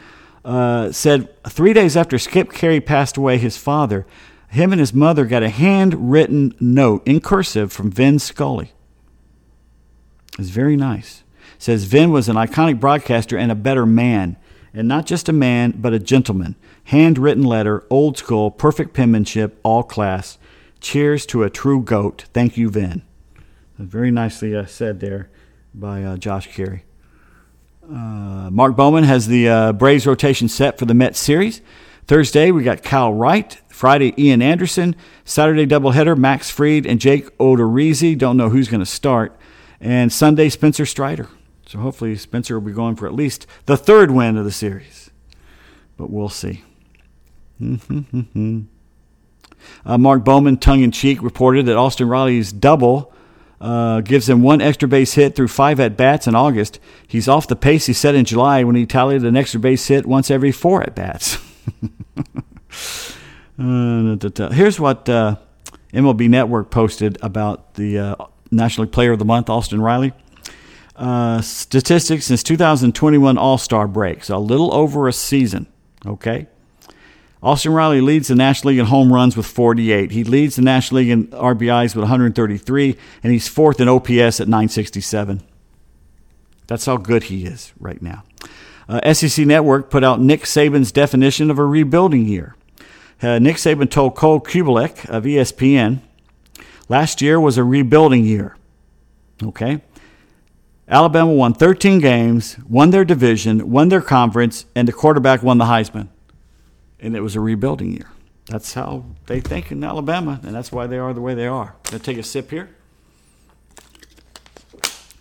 uh, 0.44 0.92
said 0.92 1.30
three 1.48 1.74
days 1.74 1.96
after 1.96 2.18
Skip 2.18 2.52
Caray 2.52 2.84
passed 2.84 3.18
away, 3.18 3.38
his 3.38 3.58
father, 3.58 4.08
him 4.50 4.72
and 4.72 4.80
his 4.80 4.94
mother 4.94 5.26
got 5.26 5.44
a 5.44 5.50
handwritten 5.50 6.56
note 6.60 7.08
in 7.08 7.22
cursive 7.22 7.72
from 7.72 7.92
Vin 7.92 8.18
Scully. 8.18 8.72
It's 10.40 10.50
very 10.50 10.76
nice. 10.76 11.24
Says 11.58 11.84
Vin 11.84 12.12
was 12.12 12.30
an 12.30 12.36
iconic 12.36 12.80
broadcaster 12.80 13.38
and 13.38 13.52
a 13.52 13.56
better 13.56 13.86
man, 13.86 14.38
and 14.74 14.88
not 14.88 15.06
just 15.06 15.30
a 15.30 15.34
man, 15.34 15.74
but 15.78 15.94
a 15.94 16.00
gentleman. 16.00 16.56
Handwritten 16.86 17.44
letter, 17.44 17.86
old 17.90 18.18
school, 18.18 18.52
perfect 18.52 18.94
penmanship, 18.94 19.60
all 19.64 19.84
class. 19.84 20.38
Cheers 20.80 21.26
to 21.28 21.44
a 21.44 21.50
true 21.50 21.82
goat. 21.82 22.26
Thank 22.34 22.58
you, 22.58 22.70
Vin. 22.70 23.02
Very 23.78 24.12
nicely 24.12 24.56
uh, 24.56 24.66
said 24.66 25.00
there 25.00 25.30
by 25.74 26.04
uh, 26.04 26.18
Josh 26.18 26.48
Caray. 26.54 26.84
Uh, 27.84 28.50
Mark 28.52 28.76
Bowman 28.76 29.04
has 29.04 29.28
the 29.28 29.50
uh, 29.50 29.74
Braves 29.74 30.06
rotation 30.06 30.48
set 30.48 30.78
for 30.78 30.86
the 30.86 30.94
Mets 30.94 31.20
series. 31.20 31.62
Thursday, 32.06 32.52
we 32.52 32.64
got 32.64 32.84
Kyle 32.84 33.14
Wright. 33.14 33.60
Friday, 33.68 34.14
Ian 34.18 34.42
Anderson. 34.42 34.96
Saturday, 35.26 35.66
doubleheader, 35.66 36.18
Max 36.18 36.50
Fried 36.50 36.86
and 36.86 37.00
Jake 37.00 37.36
Odorizzi. 37.38 38.18
Don't 38.18 38.38
know 38.38 38.50
who's 38.50 38.68
going 38.68 38.80
to 38.82 38.86
start. 38.86 39.40
And 39.80 40.12
Sunday, 40.12 40.50
Spencer 40.50 40.86
Strider. 40.86 41.30
So 41.70 41.78
hopefully, 41.78 42.16
Spencer 42.16 42.60
will 42.60 42.66
be 42.66 42.74
going 42.74 42.96
for 42.96 43.06
at 43.06 43.14
least 43.14 43.46
the 43.68 43.78
third 43.78 44.10
win 44.10 44.38
of 44.38 44.44
the 44.44 44.52
series. 44.52 45.12
But 45.98 46.10
we'll 46.10 46.28
see. 46.28 46.64
uh, 47.62 47.68
Mark 50.00 50.26
Bowman, 50.26 50.58
tongue 50.58 50.82
in 50.82 50.90
cheek, 50.90 51.22
reported 51.22 51.68
that 51.68 51.78
Austin 51.78 52.10
Riley's 52.10 52.52
double 52.52 53.14
uh, 53.62 54.02
gives 54.02 54.28
him 54.28 54.42
one 54.42 54.62
extra 54.62 54.88
base 54.88 55.14
hit 55.14 55.36
through 55.36 55.50
five 55.50 55.80
at 55.80 55.96
bats 55.96 56.26
in 56.26 56.34
August. 56.34 56.80
He's 57.08 57.28
off 57.28 57.48
the 57.48 57.56
pace 57.56 57.86
he 57.86 57.94
set 57.94 58.16
in 58.16 58.26
July 58.26 58.64
when 58.64 58.76
he 58.76 58.88
tallied 58.88 59.24
an 59.24 59.38
extra 59.38 59.60
base 59.60 59.86
hit 59.86 60.08
once 60.08 60.32
every 60.32 60.52
four 60.52 60.82
at 60.82 60.96
bats. 60.96 61.38
uh, 63.60 64.50
here's 64.50 64.80
what 64.80 65.08
uh, 65.08 65.36
MLB 65.94 66.30
Network 66.30 66.72
posted 66.72 67.20
about 67.22 67.76
the 67.76 68.00
uh, 68.00 68.16
National 68.50 68.86
League 68.86 68.92
Player 68.92 69.12
of 69.12 69.20
the 69.20 69.26
Month, 69.26 69.52
Austin 69.52 69.80
Riley. 69.80 70.14
Uh, 71.00 71.40
statistics 71.40 72.26
since 72.26 72.44
2021 72.44 73.38
All 73.38 73.58
Star 73.58 73.88
break, 73.88 74.22
so 74.26 74.36
a 74.36 74.38
little 74.38 74.74
over 74.74 75.08
a 75.08 75.14
season. 75.14 75.66
Okay. 76.06 76.48
Austin 77.42 77.72
Riley 77.72 78.02
leads 78.02 78.28
the 78.28 78.36
National 78.36 78.72
League 78.72 78.80
in 78.80 78.86
home 78.88 79.14
runs 79.14 79.38
with 79.38 79.46
48. 79.46 80.12
He 80.12 80.26
leads 80.26 80.58
the 80.58 80.62
National 80.62 81.00
League 81.00 81.10
in 81.10 81.28
RBIs 81.28 81.96
with 81.96 82.04
133, 82.04 82.98
and 83.24 83.32
he's 83.32 83.48
fourth 83.48 83.80
in 83.80 83.88
OPS 83.88 84.42
at 84.42 84.50
967. 84.50 85.42
That's 86.68 86.86
how 86.86 86.98
good 86.98 87.24
he 87.24 87.46
is 87.46 87.72
right 87.80 88.02
now. 88.02 88.24
Uh, 88.90 89.14
SEC 89.14 89.46
Network 89.46 89.90
put 89.90 90.04
out 90.04 90.20
Nick 90.20 90.42
Saban's 90.42 90.92
definition 90.92 91.50
of 91.50 91.58
a 91.58 91.66
rebuilding 91.66 92.26
year. 92.26 92.58
Uh, 93.22 93.40
Nick 93.40 93.56
Saban 93.56 93.90
told 93.90 94.16
Cole 94.16 94.42
Cubelic 94.42 95.10
of 95.10 95.24
ESPN, 95.24 96.02
last 96.90 97.22
year 97.22 97.40
was 97.40 97.58
a 97.58 97.64
rebuilding 97.64 98.26
year. 98.26 98.58
Okay? 99.42 99.82
Alabama 100.90 101.32
won 101.32 101.54
13 101.54 102.00
games, 102.00 102.58
won 102.68 102.90
their 102.90 103.06
division, 103.06 103.70
won 103.70 103.90
their 103.90 104.02
conference, 104.02 104.66
and 104.76 104.88
the 104.88 104.94
quarterback 104.94 105.44
won 105.44 105.58
the 105.58 105.66
Heisman 105.66 106.10
and 107.00 107.16
it 107.16 107.22
was 107.22 107.36
a 107.36 107.40
rebuilding 107.40 107.94
year. 107.94 108.10
That's 108.48 108.74
how 108.74 109.06
they 109.28 109.40
think 109.40 109.72
in 109.72 109.84
Alabama, 109.84 110.40
and 110.44 110.56
that's 110.56 110.72
why 110.72 110.88
they 110.88 110.98
are 110.98 111.14
the 111.14 111.22
way 111.22 111.36
they 111.36 111.48
are. 111.48 111.76
Gonna 111.84 112.00
take 112.00 112.18
a 112.18 112.24
sip 112.24 112.50
here. 112.50 112.70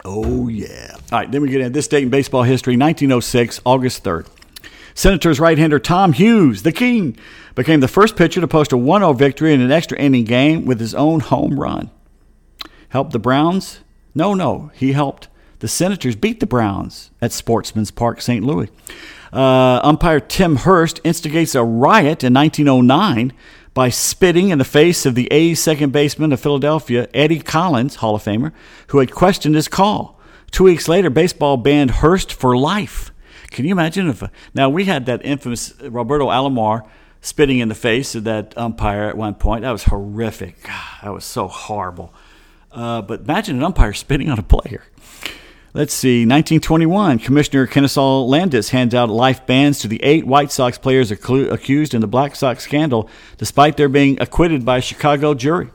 Oh 0.04 0.48
yeah! 0.48 0.92
All 1.12 1.18
right, 1.18 1.30
then 1.30 1.42
we 1.42 1.50
get 1.50 1.60
into 1.60 1.70
this 1.70 1.88
date 1.88 2.02
in 2.02 2.10
baseball 2.10 2.42
history: 2.42 2.76
1906, 2.76 3.60
August 3.64 4.02
3rd. 4.04 4.28
Senators 4.94 5.38
right-hander 5.38 5.78
Tom 5.78 6.12
Hughes, 6.12 6.64
the 6.64 6.72
King, 6.72 7.16
became 7.54 7.78
the 7.78 7.86
first 7.86 8.16
pitcher 8.16 8.40
to 8.40 8.48
post 8.48 8.72
a 8.72 8.76
1-0 8.76 9.16
victory 9.16 9.54
in 9.54 9.60
an 9.60 9.70
extra 9.70 9.96
inning 9.96 10.24
game 10.24 10.64
with 10.64 10.80
his 10.80 10.92
own 10.92 11.20
home 11.20 11.60
run. 11.60 11.90
Helped 12.88 13.12
the 13.12 13.20
Browns? 13.20 13.78
No, 14.12 14.34
no, 14.34 14.72
he 14.74 14.92
helped 14.94 15.28
the 15.60 15.68
Senators 15.68 16.16
beat 16.16 16.40
the 16.40 16.46
Browns 16.46 17.10
at 17.20 17.32
Sportsman's 17.32 17.90
Park, 17.90 18.20
St. 18.20 18.44
Louis. 18.44 18.68
Uh, 19.32 19.80
umpire 19.82 20.20
Tim 20.20 20.56
Hurst 20.56 21.00
instigates 21.04 21.54
a 21.54 21.62
riot 21.62 22.24
in 22.24 22.32
1909 22.32 23.32
by 23.74 23.90
spitting 23.90 24.48
in 24.48 24.58
the 24.58 24.64
face 24.64 25.04
of 25.04 25.14
the 25.14 25.28
A's 25.30 25.62
second 25.62 25.92
baseman 25.92 26.32
of 26.32 26.40
Philadelphia, 26.40 27.08
Eddie 27.12 27.40
Collins, 27.40 27.96
Hall 27.96 28.14
of 28.14 28.24
Famer, 28.24 28.52
who 28.88 28.98
had 28.98 29.12
questioned 29.12 29.54
his 29.54 29.68
call. 29.68 30.18
Two 30.50 30.64
weeks 30.64 30.88
later, 30.88 31.10
baseball 31.10 31.56
banned 31.56 31.90
Hurst 31.90 32.32
for 32.32 32.56
life. 32.56 33.12
Can 33.50 33.64
you 33.64 33.72
imagine 33.72 34.08
if? 34.08 34.22
Now 34.54 34.68
we 34.68 34.84
had 34.84 35.06
that 35.06 35.24
infamous 35.24 35.74
Roberto 35.82 36.28
Alomar 36.28 36.88
spitting 37.20 37.58
in 37.58 37.68
the 37.68 37.74
face 37.74 38.14
of 38.14 38.24
that 38.24 38.56
umpire 38.56 39.04
at 39.04 39.16
one 39.16 39.34
point. 39.34 39.62
That 39.62 39.72
was 39.72 39.84
horrific. 39.84 40.68
That 41.02 41.12
was 41.12 41.24
so 41.24 41.48
horrible. 41.48 42.14
Uh, 42.70 43.02
but 43.02 43.20
imagine 43.20 43.56
an 43.56 43.62
umpire 43.62 43.92
spitting 43.94 44.30
on 44.30 44.38
a 44.38 44.42
player. 44.42 44.84
Let's 45.74 45.92
see, 45.92 46.20
1921, 46.20 47.18
Commissioner 47.18 47.66
Kenesaw 47.66 48.26
Landis 48.26 48.70
hands 48.70 48.94
out 48.94 49.10
life 49.10 49.44
bans 49.44 49.78
to 49.80 49.88
the 49.88 50.02
eight 50.02 50.26
White 50.26 50.50
Sox 50.50 50.78
players 50.78 51.10
accused 51.10 51.92
in 51.92 52.00
the 52.00 52.06
Black 52.06 52.36
Sox 52.36 52.64
scandal, 52.64 53.10
despite 53.36 53.76
their 53.76 53.90
being 53.90 54.18
acquitted 54.18 54.64
by 54.64 54.78
a 54.78 54.80
Chicago 54.80 55.34
jury. 55.34 55.66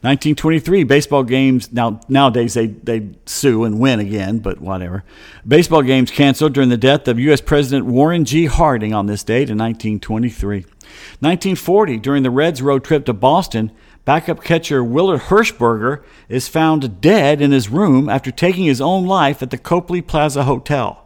1923, 0.00 0.84
baseball 0.84 1.24
games, 1.24 1.70
now 1.72 2.00
nowadays 2.08 2.54
they, 2.54 2.68
they 2.68 3.10
sue 3.26 3.64
and 3.64 3.78
win 3.78 4.00
again, 4.00 4.38
but 4.38 4.62
whatever. 4.62 5.04
Baseball 5.46 5.82
games 5.82 6.10
canceled 6.10 6.54
during 6.54 6.70
the 6.70 6.78
death 6.78 7.06
of 7.06 7.18
U.S. 7.18 7.42
President 7.42 7.84
Warren 7.84 8.24
G. 8.24 8.46
Harding 8.46 8.94
on 8.94 9.06
this 9.06 9.24
date 9.24 9.50
in 9.50 9.58
1923. 9.58 10.60
1940, 10.60 11.98
during 11.98 12.22
the 12.22 12.30
Reds' 12.30 12.62
road 12.62 12.82
trip 12.82 13.04
to 13.04 13.12
Boston, 13.12 13.72
Backup 14.08 14.42
catcher 14.42 14.82
Willard 14.82 15.20
Hershberger 15.20 16.02
is 16.30 16.48
found 16.48 17.02
dead 17.02 17.42
in 17.42 17.52
his 17.52 17.68
room 17.68 18.08
after 18.08 18.30
taking 18.30 18.64
his 18.64 18.80
own 18.80 19.04
life 19.04 19.42
at 19.42 19.50
the 19.50 19.58
Copley 19.58 20.00
Plaza 20.00 20.44
Hotel. 20.44 21.04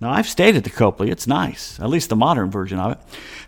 Now, 0.00 0.10
I've 0.10 0.26
stayed 0.26 0.56
at 0.56 0.64
the 0.64 0.70
Copley. 0.70 1.10
It's 1.10 1.26
nice, 1.26 1.78
at 1.80 1.90
least 1.90 2.08
the 2.08 2.16
modern 2.16 2.50
version 2.50 2.78
of 2.78 2.92
it. 2.92 2.98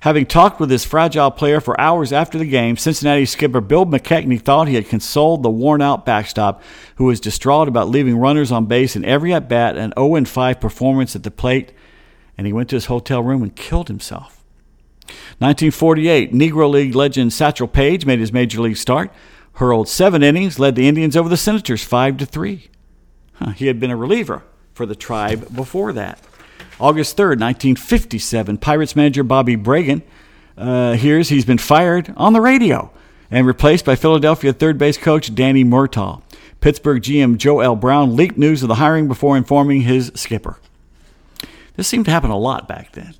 Having 0.00 0.26
talked 0.26 0.60
with 0.60 0.68
this 0.68 0.84
fragile 0.84 1.30
player 1.30 1.58
for 1.58 1.80
hours 1.80 2.12
after 2.12 2.36
the 2.36 2.44
game, 2.44 2.76
Cincinnati 2.76 3.24
skipper 3.24 3.62
Bill 3.62 3.86
McKechnie 3.86 4.38
thought 4.38 4.68
he 4.68 4.74
had 4.74 4.90
consoled 4.90 5.42
the 5.42 5.48
worn 5.48 5.80
out 5.80 6.04
backstop, 6.04 6.62
who 6.96 7.06
was 7.06 7.18
distraught 7.18 7.68
about 7.68 7.88
leaving 7.88 8.18
runners 8.18 8.52
on 8.52 8.66
base 8.66 8.94
in 8.94 9.06
every 9.06 9.32
at 9.32 9.48
bat, 9.48 9.78
an 9.78 9.94
0 9.98 10.22
5 10.26 10.60
performance 10.60 11.16
at 11.16 11.22
the 11.22 11.30
plate, 11.30 11.72
and 12.36 12.46
he 12.46 12.52
went 12.52 12.68
to 12.68 12.76
his 12.76 12.84
hotel 12.84 13.22
room 13.22 13.42
and 13.42 13.56
killed 13.56 13.88
himself. 13.88 14.41
1948, 15.38 16.32
Negro 16.32 16.70
League 16.70 16.94
legend 16.94 17.32
Satchel 17.32 17.68
Paige 17.68 18.06
made 18.06 18.20
his 18.20 18.32
major 18.32 18.60
league 18.60 18.76
start, 18.76 19.12
hurled 19.54 19.88
seven 19.88 20.22
innings, 20.22 20.58
led 20.58 20.74
the 20.74 20.86
Indians 20.86 21.16
over 21.16 21.28
the 21.28 21.36
Senators 21.36 21.82
5 21.82 22.16
to 22.18 22.26
3. 22.26 22.68
Huh, 23.34 23.50
he 23.50 23.66
had 23.66 23.80
been 23.80 23.90
a 23.90 23.96
reliever 23.96 24.42
for 24.74 24.86
the 24.86 24.94
tribe 24.94 25.54
before 25.54 25.92
that. 25.92 26.20
August 26.80 27.16
3rd, 27.16 27.40
1957, 27.40 28.58
Pirates 28.58 28.96
manager 28.96 29.22
Bobby 29.22 29.56
Bragan 29.56 30.02
uh, 30.56 30.92
hears 30.92 31.28
he's 31.28 31.44
been 31.44 31.58
fired 31.58 32.12
on 32.16 32.32
the 32.32 32.40
radio 32.40 32.90
and 33.30 33.46
replaced 33.46 33.84
by 33.84 33.96
Philadelphia 33.96 34.52
third 34.52 34.78
base 34.78 34.98
coach 34.98 35.34
Danny 35.34 35.64
Murtaugh. 35.64 36.22
Pittsburgh 36.60 37.02
GM 37.02 37.38
Joe 37.38 37.60
L. 37.60 37.74
Brown 37.74 38.14
leaked 38.14 38.38
news 38.38 38.62
of 38.62 38.68
the 38.68 38.76
hiring 38.76 39.08
before 39.08 39.36
informing 39.36 39.82
his 39.82 40.12
skipper. 40.14 40.58
This 41.74 41.88
seemed 41.88 42.04
to 42.04 42.10
happen 42.10 42.30
a 42.30 42.38
lot 42.38 42.68
back 42.68 42.92
then. 42.92 43.14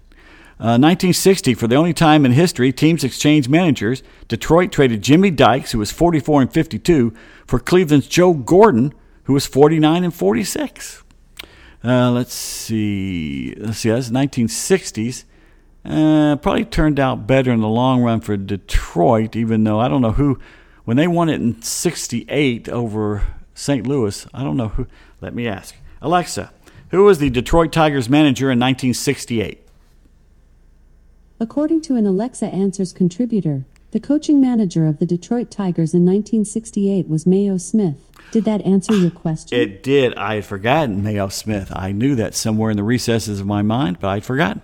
Uh, 0.62 0.78
1960, 0.78 1.54
for 1.54 1.66
the 1.66 1.74
only 1.74 1.92
time 1.92 2.24
in 2.24 2.30
history, 2.30 2.72
teams 2.72 3.02
exchanged 3.02 3.50
managers. 3.50 4.04
Detroit 4.28 4.70
traded 4.70 5.02
Jimmy 5.02 5.28
Dykes, 5.32 5.72
who 5.72 5.80
was 5.80 5.90
44 5.90 6.42
and 6.42 6.52
52, 6.52 7.12
for 7.44 7.58
Cleveland's 7.58 8.06
Joe 8.06 8.32
Gordon, 8.32 8.94
who 9.24 9.32
was 9.32 9.44
49 9.44 10.04
and 10.04 10.14
46. 10.14 11.02
Uh, 11.82 12.12
let's 12.12 12.32
see. 12.32 13.56
Let's 13.56 13.78
see. 13.78 13.88
That's 13.88 14.10
1960s. 14.10 15.24
Uh, 15.84 16.36
probably 16.36 16.64
turned 16.64 17.00
out 17.00 17.26
better 17.26 17.50
in 17.50 17.60
the 17.60 17.66
long 17.66 18.00
run 18.00 18.20
for 18.20 18.36
Detroit, 18.36 19.34
even 19.34 19.64
though 19.64 19.80
I 19.80 19.88
don't 19.88 20.00
know 20.00 20.12
who. 20.12 20.38
When 20.84 20.96
they 20.96 21.08
won 21.08 21.28
it 21.28 21.40
in 21.40 21.60
68 21.60 22.68
over 22.68 23.24
St. 23.52 23.84
Louis, 23.84 24.28
I 24.32 24.44
don't 24.44 24.56
know 24.56 24.68
who. 24.68 24.86
Let 25.20 25.34
me 25.34 25.48
ask. 25.48 25.74
Alexa, 26.00 26.52
who 26.90 27.02
was 27.02 27.18
the 27.18 27.30
Detroit 27.30 27.72
Tigers 27.72 28.08
manager 28.08 28.46
in 28.46 28.60
1968? 28.60 29.61
According 31.42 31.80
to 31.82 31.96
an 31.96 32.06
Alexa 32.06 32.46
Answers 32.46 32.92
contributor, 32.92 33.64
the 33.90 33.98
coaching 33.98 34.40
manager 34.40 34.86
of 34.86 35.00
the 35.00 35.06
Detroit 35.06 35.50
Tigers 35.50 35.92
in 35.92 36.06
1968 36.06 37.08
was 37.08 37.26
Mayo 37.26 37.56
Smith. 37.56 37.96
Did 38.30 38.44
that 38.44 38.64
answer 38.64 38.94
your 38.94 39.10
question? 39.10 39.58
It 39.58 39.82
did. 39.82 40.14
I 40.14 40.36
had 40.36 40.44
forgotten 40.44 41.02
Mayo 41.02 41.26
Smith. 41.30 41.72
I 41.74 41.90
knew 41.90 42.14
that 42.14 42.36
somewhere 42.36 42.70
in 42.70 42.76
the 42.76 42.84
recesses 42.84 43.40
of 43.40 43.46
my 43.46 43.60
mind, 43.60 43.98
but 43.98 44.10
I'd 44.10 44.24
forgotten. 44.24 44.60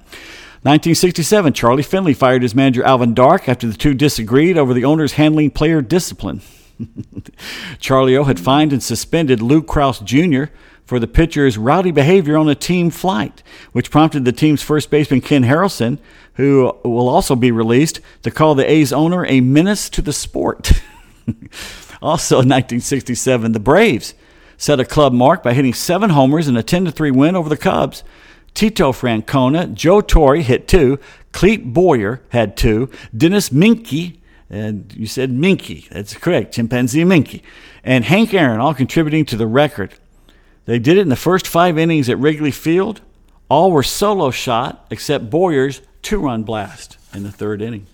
1967, 0.63 1.53
Charlie 1.53 1.83
Finley 1.83 2.15
fired 2.15 2.43
his 2.43 2.55
manager 2.55 2.85
Alvin 2.85 3.13
Dark 3.13 3.49
after 3.49 3.67
the 3.67 3.77
two 3.77 3.93
disagreed 3.93 4.57
over 4.57 4.73
the 4.73 4.85
owner's 4.85 5.15
handling 5.15 5.51
player 5.51 5.83
discipline. 5.83 6.43
Charlie 7.81 8.17
O 8.17 8.23
had 8.23 8.39
fined 8.39 8.73
and 8.73 8.85
suspended 8.85 9.43
Lew 9.43 9.63
Krausse 9.63 10.05
Jr. 10.05 10.53
for 10.89 10.99
the 10.99 11.07
pitcher's 11.07 11.59
rowdy 11.59 11.91
behavior 11.91 12.35
on 12.39 12.49
a 12.49 12.55
team 12.55 12.89
flight, 12.89 13.43
which 13.73 13.91
prompted 13.91 14.25
the 14.25 14.33
team's 14.33 14.63
first 14.63 14.91
baseman 14.91 15.21
Ken 15.21 15.45
Harrelson, 15.45 15.99
who 16.37 16.75
will 16.83 17.11
also 17.11 17.37
be 17.37 17.53
released, 17.53 18.01
to 18.23 18.31
call 18.31 18.55
the 18.55 18.69
A's 18.69 18.91
owner 18.91 19.27
a 19.27 19.43
menace 19.43 19.91
to 19.91 20.01
the 20.01 20.15
sport. 20.15 20.81
also 22.01 22.37
in 22.37 22.49
1967, 22.49 23.53
the 23.53 23.61
Braves 23.61 24.15
set 24.57 24.81
a 24.81 24.85
club 24.87 25.13
mark 25.13 25.43
by 25.43 25.53
hitting 25.53 25.75
seven 25.75 26.09
homers 26.09 26.49
in 26.49 26.57
a 26.57 26.63
10 26.63 26.91
3 26.91 27.11
win 27.11 27.37
over 27.37 27.51
the 27.51 27.59
Cubs. 27.59 28.03
Tito 28.55 28.91
Francona, 28.91 29.75
Joe 29.75 30.01
Torre 30.01 30.37
hit 30.37 30.67
two, 30.67 30.99
Clete 31.33 31.75
Boyer 31.75 32.23
had 32.31 32.57
two, 32.57 32.89
Dennis 33.15 33.53
Minky, 33.53 34.23
and 34.49 34.91
you 34.97 35.07
said 35.07 35.31
Minky, 35.31 35.87
that's 35.91 36.15
correct, 36.15 36.55
chimpanzee 36.55 37.05
Minky, 37.05 37.43
and 37.85 38.07
Hank 38.07 38.33
Aaron 38.33 38.59
all 38.59 38.73
contributing 38.73 39.27
to 39.27 39.37
the 39.37 39.47
record. 39.47 39.93
They 40.69 40.79
did 40.79 40.99
it 40.99 41.01
in 41.01 41.09
the 41.09 41.17
first 41.17 41.49
five 41.49 41.79
innings 41.79 42.11
at 42.11 42.19
Wrigley 42.19 42.51
Field. 42.51 43.01
All 43.49 43.73
were 43.73 43.83
solo 43.83 44.31
shot 44.31 44.87
except 44.91 45.31
Boyer's 45.31 45.81
two 46.03 46.21
run 46.21 46.43
blast 46.43 46.99
in 47.15 47.23
the 47.23 47.33
third 47.33 47.63
inning. 47.63 47.87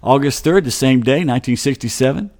August 0.00 0.44
3rd, 0.44 0.62
the 0.62 0.70
same 0.70 1.02
day, 1.02 1.24
1967, 1.24 2.30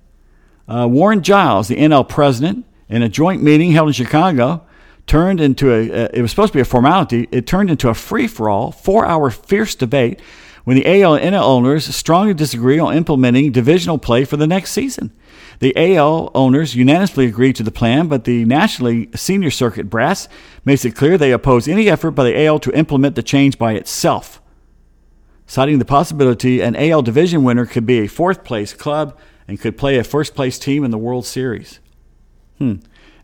uh, 0.68 0.86
Warren 0.88 1.20
Giles, 1.20 1.66
the 1.66 1.74
NL 1.74 2.08
president, 2.08 2.64
in 2.88 3.02
a 3.02 3.08
joint 3.08 3.42
meeting 3.42 3.72
held 3.72 3.88
in 3.88 3.92
Chicago, 3.92 4.64
turned 5.08 5.40
into 5.40 5.74
a, 5.74 6.04
uh, 6.04 6.08
it 6.14 6.22
was 6.22 6.30
supposed 6.30 6.52
to 6.52 6.56
be 6.56 6.62
a 6.62 6.64
formality, 6.64 7.26
it 7.32 7.44
turned 7.44 7.72
into 7.72 7.88
a 7.88 7.94
free 7.94 8.28
for 8.28 8.48
all, 8.48 8.70
four 8.70 9.04
hour 9.04 9.30
fierce 9.30 9.74
debate 9.74 10.20
when 10.62 10.76
the 10.76 11.02
AL 11.02 11.16
and 11.16 11.34
NL 11.34 11.42
owners 11.42 11.92
strongly 11.92 12.34
disagree 12.34 12.78
on 12.78 12.96
implementing 12.96 13.50
divisional 13.50 13.98
play 13.98 14.24
for 14.24 14.36
the 14.36 14.46
next 14.46 14.70
season. 14.70 15.12
The 15.60 15.96
AL 15.96 16.30
owners 16.34 16.76
unanimously 16.76 17.26
agreed 17.26 17.56
to 17.56 17.62
the 17.62 17.72
plan, 17.72 18.06
but 18.06 18.24
the 18.24 18.44
Nationally 18.44 19.08
Senior 19.14 19.50
Circuit 19.50 19.90
brass 19.90 20.28
makes 20.64 20.84
it 20.84 20.94
clear 20.94 21.18
they 21.18 21.32
oppose 21.32 21.66
any 21.66 21.88
effort 21.88 22.12
by 22.12 22.24
the 22.24 22.44
AL 22.44 22.60
to 22.60 22.76
implement 22.76 23.16
the 23.16 23.22
change 23.22 23.58
by 23.58 23.72
itself, 23.72 24.40
citing 25.46 25.80
the 25.80 25.84
possibility 25.84 26.60
an 26.60 26.76
AL 26.76 27.02
division 27.02 27.42
winner 27.42 27.66
could 27.66 27.86
be 27.86 27.98
a 27.98 28.06
fourth 28.06 28.44
place 28.44 28.72
club 28.72 29.18
and 29.48 29.60
could 29.60 29.76
play 29.76 29.98
a 29.98 30.04
first 30.04 30.34
place 30.34 30.58
team 30.58 30.84
in 30.84 30.92
the 30.92 30.98
World 30.98 31.26
Series. 31.26 31.80
Hmm. 32.58 32.74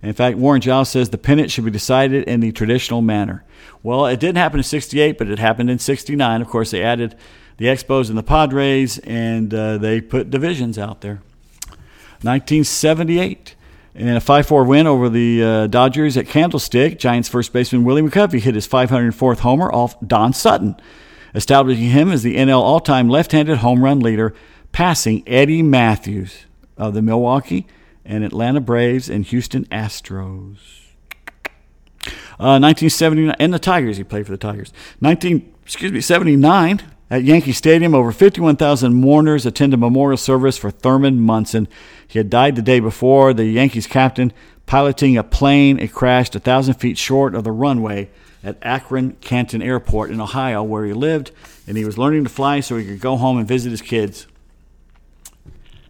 In 0.03 0.13
fact, 0.13 0.37
Warren 0.37 0.61
Giles 0.61 0.91
says 0.91 1.09
the 1.09 1.19
pennant 1.19 1.51
should 1.51 1.65
be 1.65 1.71
decided 1.71 2.25
in 2.25 2.41
the 2.41 2.53
traditional 2.53 3.01
manner. 3.01 3.45
Well, 3.83 4.07
it 4.07 4.21
didn't 4.21 4.37
happen 4.37 4.61
in 4.61 4.65
68, 4.65 5.17
but 5.17 5.29
it 5.29 5.39
happened 5.39 5.71
in 5.71 5.79
69. 5.79 6.43
Of 6.43 6.49
course, 6.49 6.73
they 6.73 6.83
added 6.83 7.17
the 7.57 7.67
Expos 7.67 8.09
and 8.09 8.19
the 8.19 8.23
Padres, 8.23 8.99
and 8.99 9.55
uh, 9.55 9.79
they 9.79 10.01
put 10.01 10.31
divisions 10.31 10.79
out 10.79 11.01
there. 11.01 11.23
1978. 12.25 13.55
In 13.95 14.09
a 14.09 14.21
5 14.21 14.47
4 14.47 14.65
win 14.65 14.87
over 14.87 15.09
the 15.09 15.43
uh, 15.43 15.67
Dodgers 15.69 16.17
at 16.17 16.27
Candlestick, 16.27 16.99
Giants 16.99 17.29
first 17.29 17.53
baseman 17.53 17.85
Willie 17.85 18.03
McCovey 18.03 18.41
hit 18.41 18.57
his 18.57 18.67
504th 18.67 19.41
homer 19.41 19.73
off 19.73 19.97
Don 20.05 20.33
Sutton, 20.33 20.75
establishing 21.35 21.91
him 21.91 22.11
as 22.11 22.23
the 22.25 22.37
NL 22.37 22.61
all 22.61 22.81
time 22.81 23.09
left 23.09 23.33
handed 23.33 23.59
home 23.59 23.85
run 23.85 24.01
leader, 24.01 24.35
passing 24.73 25.23
Eddie 25.29 25.63
Mathews 25.63 26.47
of 26.77 26.95
the 26.95 27.03
Milwaukee 27.03 27.67
and 28.05 28.25
Atlanta 28.25 28.61
Braves 28.61 29.09
and 29.09 29.25
Houston 29.27 29.65
Astros. 29.67 30.59
Uh, 32.41 32.59
1979, 32.59 33.37
and 33.39 33.55
the 33.55 33.61
Tigers. 33.61 33.97
He 33.97 34.03
played 34.03 34.27
for 34.27 34.33
the 34.33 34.39
Tigers. 34.39 34.73
19, 35.01 35.55
excuse 35.63 35.93
me, 35.93 36.01
79 36.01 36.83
at 37.11 37.25
Yankee 37.25 37.53
Stadium. 37.53 37.95
Over 37.95 38.13
51,000 38.13 38.95
mourners 38.95 39.47
attended 39.47 39.81
memorial 39.81 40.17
service 40.17 40.57
for 40.57 40.71
Thurman 40.71 41.21
Munson. 41.21 41.69
He 42.07 42.19
had 42.19 42.31
died 42.31 42.57
the 42.57 42.63
day 42.63 42.81
before. 42.81 43.33
The 43.33 43.45
Yankees 43.47 43.87
captain 43.87 44.33
piloting 44.67 45.17
a 45.17 45.25
plane. 45.25 45.79
It 45.79 45.93
crashed 45.93 46.35
a 46.35 46.41
thousand 46.41 46.75
feet 46.75 46.99
short 46.99 47.35
of 47.35 47.45
the 47.45 47.53
runway 47.53 48.11
at 48.43 48.59
Akron 48.63 49.17
Canton 49.21 49.63
Airport 49.63 50.11
in 50.11 50.21
Ohio, 50.21 50.63
where 50.63 50.85
he 50.85 50.93
lived, 50.93 51.31
and 51.67 51.77
he 51.77 51.85
was 51.85 51.97
learning 51.97 52.25
to 52.25 52.31
fly 52.31 52.61
so 52.61 52.77
he 52.77 52.85
could 52.85 53.01
go 53.01 53.17
home 53.17 53.39
and 53.39 53.49
visit 53.49 53.71
his 53.71 53.81
kids 53.83 54.27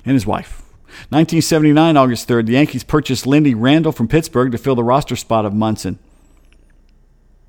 and 0.05 0.15
his 0.15 0.27
wife. 0.27 0.61
1979, 1.09 1.97
August 1.97 2.29
3rd, 2.29 2.47
the 2.47 2.53
Yankees 2.53 2.85
purchased 2.85 3.27
Lindy 3.27 3.55
Randall 3.55 3.91
from 3.91 4.07
Pittsburgh 4.07 4.53
to 4.53 4.59
fill 4.59 4.77
the 4.77 4.85
roster 4.85 5.17
spot 5.17 5.45
of 5.45 5.53
Munson. 5.53 5.99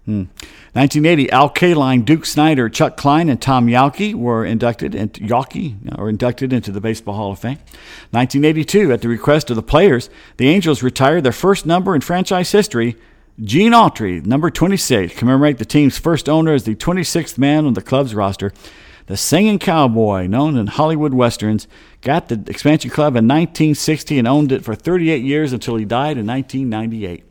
Hmm. 0.05 0.25
1980, 0.73 1.31
Al 1.31 1.49
Kaline, 1.49 2.05
Duke 2.05 2.27
Snider, 2.27 2.69
Chuck 2.69 2.95
Klein, 2.95 3.27
and 3.27 3.41
Tom 3.41 3.65
Yawkey 3.65 4.13
were 4.13 4.45
inducted 4.45 4.93
into 4.93 5.21
Yawkey 5.21 5.97
or 5.97 6.09
inducted 6.09 6.53
into 6.53 6.71
the 6.71 6.79
Baseball 6.79 7.15
Hall 7.15 7.31
of 7.31 7.39
Fame. 7.39 7.57
1982, 8.11 8.93
at 8.93 9.01
the 9.01 9.07
request 9.07 9.49
of 9.49 9.55
the 9.55 9.63
players, 9.63 10.11
the 10.37 10.47
Angels 10.47 10.83
retired 10.83 11.23
their 11.23 11.31
first 11.31 11.65
number 11.65 11.95
in 11.95 12.01
franchise 12.01 12.51
history. 12.51 12.95
Gene 13.41 13.71
Autry, 13.71 14.23
number 14.23 14.51
26, 14.51 15.15
commemorate 15.15 15.57
the 15.57 15.65
team's 15.65 15.97
first 15.97 16.29
owner 16.29 16.53
as 16.53 16.65
the 16.65 16.75
26th 16.75 17.39
man 17.39 17.65
on 17.65 17.73
the 17.73 17.81
club's 17.81 18.13
roster. 18.13 18.53
The 19.07 19.17
singing 19.17 19.59
cowboy, 19.59 20.27
known 20.27 20.55
in 20.55 20.67
Hollywood 20.67 21.13
westerns, 21.13 21.67
got 22.01 22.27
the 22.27 22.43
expansion 22.47 22.91
club 22.91 23.13
in 23.13 23.27
1960 23.27 24.19
and 24.19 24.27
owned 24.27 24.51
it 24.51 24.63
for 24.63 24.75
38 24.75 25.23
years 25.23 25.51
until 25.51 25.77
he 25.77 25.85
died 25.85 26.17
in 26.17 26.27
1998. 26.27 27.23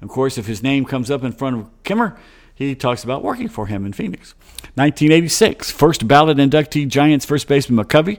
Of 0.00 0.08
course, 0.08 0.38
if 0.38 0.46
his 0.46 0.62
name 0.62 0.84
comes 0.84 1.10
up 1.10 1.24
in 1.24 1.32
front 1.32 1.56
of 1.56 1.82
Kimmer, 1.82 2.18
he 2.54 2.74
talks 2.74 3.04
about 3.04 3.22
working 3.22 3.48
for 3.48 3.66
him 3.66 3.86
in 3.86 3.92
Phoenix. 3.92 4.34
1986, 4.74 5.70
first 5.70 6.08
ballot 6.08 6.38
inductee 6.38 6.88
Giants 6.88 7.24
first 7.24 7.46
baseman 7.48 7.84
McCovey, 7.84 8.18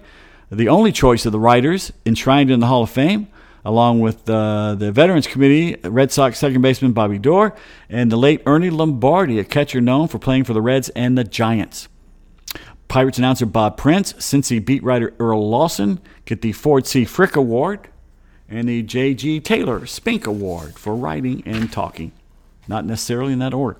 the 0.50 0.70
only 0.70 0.92
choice 0.92 1.26
of 1.26 1.32
the 1.32 1.40
writers 1.40 1.92
enshrined 2.06 2.50
in 2.50 2.60
the 2.60 2.68
Hall 2.68 2.84
of 2.84 2.90
Fame, 2.90 3.28
along 3.66 4.00
with 4.00 4.30
uh, 4.30 4.76
the 4.76 4.92
Veterans 4.92 5.28
Committee, 5.28 5.76
Red 5.84 6.12
Sox 6.12 6.40
second 6.40 6.62
baseman 6.62 6.94
Bobby 6.94 7.20
Doerr, 7.20 7.56
and 7.90 8.12
the 8.12 8.18
late 8.18 8.42
Ernie 8.46 8.70
Lombardi, 8.70 9.40
a 9.40 9.44
catcher 9.44 9.82
known 9.82 10.08
for 10.08 10.20
playing 10.20 10.46
for 10.46 10.54
the 10.54 10.62
Reds 10.62 10.90
and 10.90 11.18
the 11.18 11.24
Giants. 11.24 11.88
Pirates 12.88 13.20
announcer 13.20 13.46
Bob 13.46 13.78
Prince, 13.78 14.14
Cincy 14.14 14.64
beat 14.64 14.84
writer 14.84 15.14
Earl 15.20 15.48
Lawson 15.48 16.00
get 16.26 16.42
the 16.42 16.52
Ford 16.54 16.88
C. 16.88 17.06
Frick 17.06 17.36
Award 17.36 17.90
and 18.50 18.68
the 18.68 18.82
J.G. 18.82 19.41
Taylor 19.41 19.86
Spink 19.86 20.26
Award 20.26 20.78
for 20.78 20.95
writing 20.95 21.43
and 21.45 21.72
talking. 21.72 22.12
Not 22.68 22.86
necessarily 22.86 23.34
in 23.34 23.39
that 23.39 23.54
order. 23.54 23.80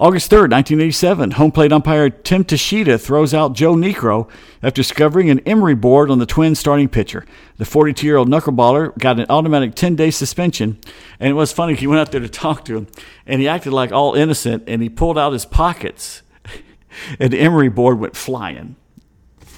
August 0.00 0.30
3rd, 0.30 0.50
1987, 0.50 1.32
home 1.32 1.52
plate 1.52 1.72
umpire 1.72 2.08
Tim 2.08 2.42
Tschida 2.42 2.98
throws 2.98 3.34
out 3.34 3.52
Joe 3.52 3.74
Niekro 3.74 4.30
after 4.62 4.80
discovering 4.80 5.28
an 5.28 5.40
emery 5.40 5.74
board 5.74 6.10
on 6.10 6.18
the 6.18 6.24
Twins 6.24 6.58
starting 6.58 6.88
pitcher. 6.88 7.26
The 7.58 7.66
42 7.66 8.06
year 8.06 8.16
old 8.16 8.30
knuckleballer 8.30 8.96
got 8.96 9.20
an 9.20 9.26
automatic 9.28 9.74
10 9.74 9.96
day 9.96 10.10
suspension, 10.10 10.78
and 11.18 11.28
it 11.28 11.34
was 11.34 11.52
funny. 11.52 11.74
He 11.74 11.86
went 11.86 12.00
out 12.00 12.12
there 12.12 12.20
to 12.22 12.30
talk 12.30 12.64
to 12.64 12.78
him, 12.78 12.86
and 13.26 13.42
he 13.42 13.48
acted 13.48 13.74
like 13.74 13.92
all 13.92 14.14
innocent, 14.14 14.64
and 14.66 14.80
he 14.80 14.88
pulled 14.88 15.18
out 15.18 15.34
his 15.34 15.44
pockets, 15.44 16.22
and 17.20 17.30
the 17.30 17.40
emery 17.40 17.68
board 17.68 17.98
went 17.98 18.16
flying. 18.16 18.76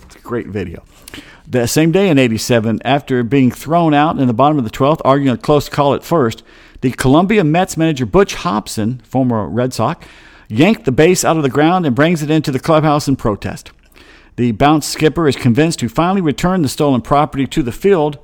It's 0.06 0.16
a 0.16 0.18
great 0.18 0.48
video. 0.48 0.82
The 1.46 1.66
same 1.66 1.92
day 1.92 2.08
in 2.08 2.18
87, 2.18 2.80
after 2.84 3.22
being 3.22 3.50
thrown 3.50 3.94
out 3.94 4.18
in 4.18 4.26
the 4.26 4.34
bottom 4.34 4.58
of 4.58 4.64
the 4.64 4.70
12th, 4.70 5.00
arguing 5.04 5.34
a 5.34 5.38
close 5.38 5.68
call 5.68 5.94
at 5.94 6.04
first, 6.04 6.42
the 6.80 6.92
Columbia 6.92 7.44
Mets 7.44 7.76
manager 7.76 8.06
Butch 8.06 8.34
Hobson, 8.34 9.00
former 9.04 9.46
Red 9.46 9.72
Sox, 9.72 10.06
yanked 10.48 10.84
the 10.84 10.92
base 10.92 11.24
out 11.24 11.36
of 11.36 11.42
the 11.42 11.48
ground 11.48 11.86
and 11.86 11.96
brings 11.96 12.22
it 12.22 12.30
into 12.30 12.50
the 12.50 12.58
clubhouse 12.58 13.08
in 13.08 13.16
protest. 13.16 13.72
The 14.36 14.52
bounce 14.52 14.86
skipper 14.86 15.28
is 15.28 15.36
convinced 15.36 15.78
to 15.80 15.88
finally 15.88 16.20
return 16.20 16.62
the 16.62 16.68
stolen 16.68 17.02
property 17.02 17.46
to 17.46 17.62
the 17.62 17.72
field 17.72 18.18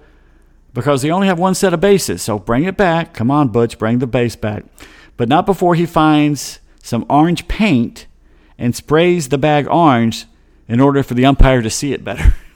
because 0.74 1.03
they 1.03 1.11
only 1.11 1.26
have 1.26 1.39
one 1.39 1.55
set 1.55 1.74
of 1.74 1.80
bases. 1.80 2.22
So 2.22 2.39
bring 2.39 2.64
it 2.64 2.76
back. 2.76 3.14
Come 3.14 3.30
on, 3.30 3.49
Butch, 3.49 3.78
bring 3.78 3.99
the 3.99 4.07
base 4.07 4.36
back. 4.36 4.64
But 5.16 5.28
not 5.28 5.47
before 5.47 5.74
he 5.74 5.86
finds 5.86 6.61
some 6.82 7.05
orange 7.11 7.49
paint 7.49 8.07
and 8.57 8.74
sprays 8.74 9.28
the 9.28 9.39
bag 9.39 9.66
orange 9.68 10.26
in 10.66 10.80
order 10.80 11.03
for 11.03 11.14
the 11.14 11.26
umpire 11.26 11.62
to 11.62 11.70
see 11.70 11.93
it 11.93 12.05
better. 12.05 12.34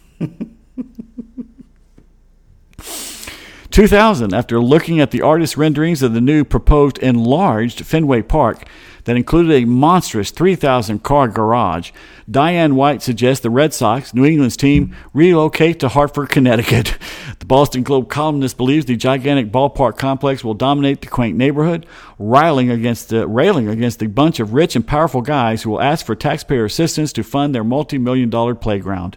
2000, 3.71 4.35
after 4.35 4.61
looking 4.61 5.01
at 5.01 5.11
the 5.13 5.23
artist's 5.23 5.57
renderings 5.57 6.03
of 6.03 6.13
the 6.13 6.21
new 6.21 6.45
proposed 6.45 6.99
enlarged 6.99 7.87
Fenway 7.87 8.21
Park, 8.23 8.67
that 9.05 9.17
included 9.17 9.53
a 9.53 9.65
monstrous 9.65 10.31
3,000 10.31 11.03
car 11.03 11.29
garage. 11.29 11.91
Diane 12.31 12.77
White 12.77 13.03
suggests 13.03 13.43
the 13.43 13.51
Red 13.51 13.75
Sox, 13.75 14.15
New 14.15 14.25
England's 14.25 14.57
team, 14.57 14.95
relocate 15.13 15.81
to 15.81 15.89
Hartford, 15.89 16.29
Connecticut. 16.31 16.99
The 17.39 17.47
Boston 17.47 17.83
Globe 17.83 18.09
columnist 18.09 18.57
believes 18.57 18.87
the 18.87 18.95
gigantic 18.95 19.51
ballpark 19.51 19.99
complex 19.99 20.45
will 20.45 20.55
dominate 20.55 21.01
the 21.01 21.09
quaint 21.09 21.37
neighborhood, 21.37 21.87
railing 22.21 22.71
against 22.71 23.09
the, 23.09 23.27
railing 23.27 23.69
against 23.69 23.99
the 23.99 24.07
bunch 24.07 24.39
of 24.39 24.55
rich 24.55 24.77
and 24.77 24.87
powerful 24.87 25.23
guys 25.23 25.63
who 25.63 25.71
will 25.71 25.81
ask 25.81 26.07
for 26.07 26.15
taxpayer 26.15 26.65
assistance 26.65 27.13
to 27.15 27.25
fund 27.25 27.53
their 27.53 27.65
multi 27.65 27.99
million 27.99 28.31
dollar 28.31 28.55
playground. 28.55 29.17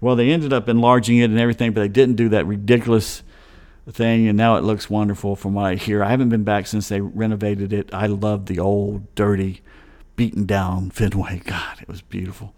Well, 0.00 0.16
they 0.16 0.30
ended 0.30 0.52
up 0.52 0.68
enlarging 0.68 1.18
it 1.18 1.30
and 1.30 1.38
everything, 1.38 1.72
but 1.72 1.80
they 1.80 1.88
didn't 1.88 2.16
do 2.16 2.28
that 2.30 2.46
ridiculous 2.46 3.22
thing, 3.88 4.28
and 4.28 4.36
now 4.36 4.56
it 4.56 4.64
looks 4.64 4.88
wonderful 4.88 5.36
from 5.36 5.54
what 5.54 5.66
I 5.66 5.74
hear. 5.74 6.02
I 6.02 6.10
haven't 6.10 6.28
been 6.28 6.44
back 6.44 6.66
since 6.66 6.88
they 6.88 7.00
renovated 7.00 7.72
it. 7.72 7.92
I 7.92 8.06
love 8.06 8.46
the 8.46 8.58
old, 8.58 9.14
dirty, 9.14 9.62
beaten 10.16 10.46
down 10.46 10.90
Fenway. 10.90 11.42
God, 11.44 11.80
it 11.80 11.88
was 11.88 12.02
beautiful. 12.02 12.54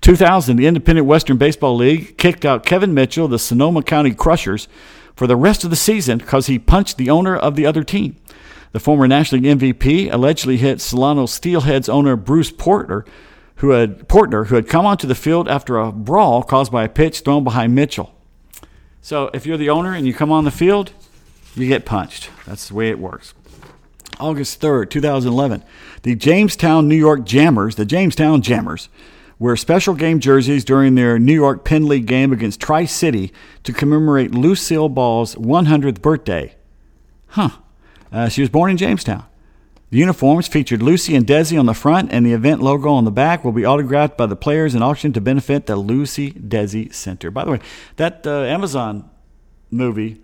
2000, 0.00 0.56
the 0.56 0.66
Independent 0.66 1.06
Western 1.06 1.36
Baseball 1.36 1.76
League 1.76 2.16
kicked 2.18 2.44
out 2.44 2.66
Kevin 2.66 2.94
Mitchell, 2.94 3.28
the 3.28 3.38
Sonoma 3.38 3.82
County 3.82 4.12
Crushers, 4.12 4.68
for 5.14 5.26
the 5.26 5.36
rest 5.36 5.64
of 5.64 5.70
the 5.70 5.76
season 5.76 6.18
because 6.18 6.46
he 6.46 6.58
punched 6.58 6.96
the 6.96 7.10
owner 7.10 7.36
of 7.36 7.56
the 7.56 7.66
other 7.66 7.84
team. 7.84 8.16
The 8.72 8.80
former 8.80 9.08
National 9.08 9.42
League 9.42 9.58
MVP 9.58 10.12
allegedly 10.12 10.56
hit 10.56 10.80
Solano 10.80 11.26
Steelheads 11.26 11.88
owner 11.88 12.16
Bruce 12.16 12.52
Porter, 12.52 13.04
who 13.60 13.70
had 13.70 14.08
Portner, 14.08 14.46
who 14.46 14.54
had 14.54 14.68
come 14.68 14.86
onto 14.86 15.06
the 15.06 15.14
field 15.14 15.46
after 15.46 15.76
a 15.76 15.92
brawl 15.92 16.42
caused 16.42 16.72
by 16.72 16.84
a 16.84 16.88
pitch 16.88 17.20
thrown 17.20 17.44
behind 17.44 17.74
Mitchell. 17.74 18.14
So 19.02 19.30
if 19.34 19.44
you're 19.44 19.58
the 19.58 19.68
owner 19.68 19.94
and 19.94 20.06
you 20.06 20.14
come 20.14 20.32
on 20.32 20.44
the 20.44 20.50
field, 20.50 20.92
you 21.54 21.68
get 21.68 21.84
punched. 21.84 22.30
That's 22.46 22.68
the 22.68 22.74
way 22.74 22.88
it 22.88 22.98
works. 22.98 23.34
August 24.18 24.62
3rd, 24.62 24.88
2011, 24.88 25.62
the 26.02 26.14
Jamestown, 26.14 26.88
New 26.88 26.96
York 26.96 27.24
Jammers, 27.24 27.74
the 27.76 27.84
Jamestown 27.84 28.40
Jammers, 28.40 28.88
wear 29.38 29.56
special 29.56 29.94
game 29.94 30.20
jerseys 30.20 30.64
during 30.64 30.94
their 30.94 31.18
New 31.18 31.34
York 31.34 31.62
Penn 31.62 31.86
League 31.86 32.06
game 32.06 32.32
against 32.32 32.60
Tri 32.60 32.86
City 32.86 33.30
to 33.64 33.74
commemorate 33.74 34.30
Lucille 34.30 34.88
Ball's 34.88 35.34
100th 35.34 36.00
birthday. 36.00 36.54
Huh. 37.28 37.50
Uh, 38.10 38.28
she 38.28 38.40
was 38.40 38.50
born 38.50 38.70
in 38.70 38.78
Jamestown. 38.78 39.24
The 39.90 39.98
uniforms 39.98 40.46
featured 40.46 40.82
Lucy 40.82 41.16
and 41.16 41.26
Desi 41.26 41.58
on 41.58 41.66
the 41.66 41.74
front, 41.74 42.12
and 42.12 42.24
the 42.24 42.32
event 42.32 42.62
logo 42.62 42.90
on 42.90 43.04
the 43.04 43.10
back 43.10 43.44
will 43.44 43.50
be 43.50 43.66
autographed 43.66 44.16
by 44.16 44.26
the 44.26 44.36
players 44.36 44.72
and 44.72 44.84
auctioned 44.84 45.14
to 45.14 45.20
benefit 45.20 45.66
the 45.66 45.74
Lucy 45.74 46.30
Desi 46.30 46.94
Center. 46.94 47.32
By 47.32 47.44
the 47.44 47.50
way, 47.50 47.60
that 47.96 48.24
uh, 48.24 48.42
Amazon 48.42 49.10
movie 49.68 50.20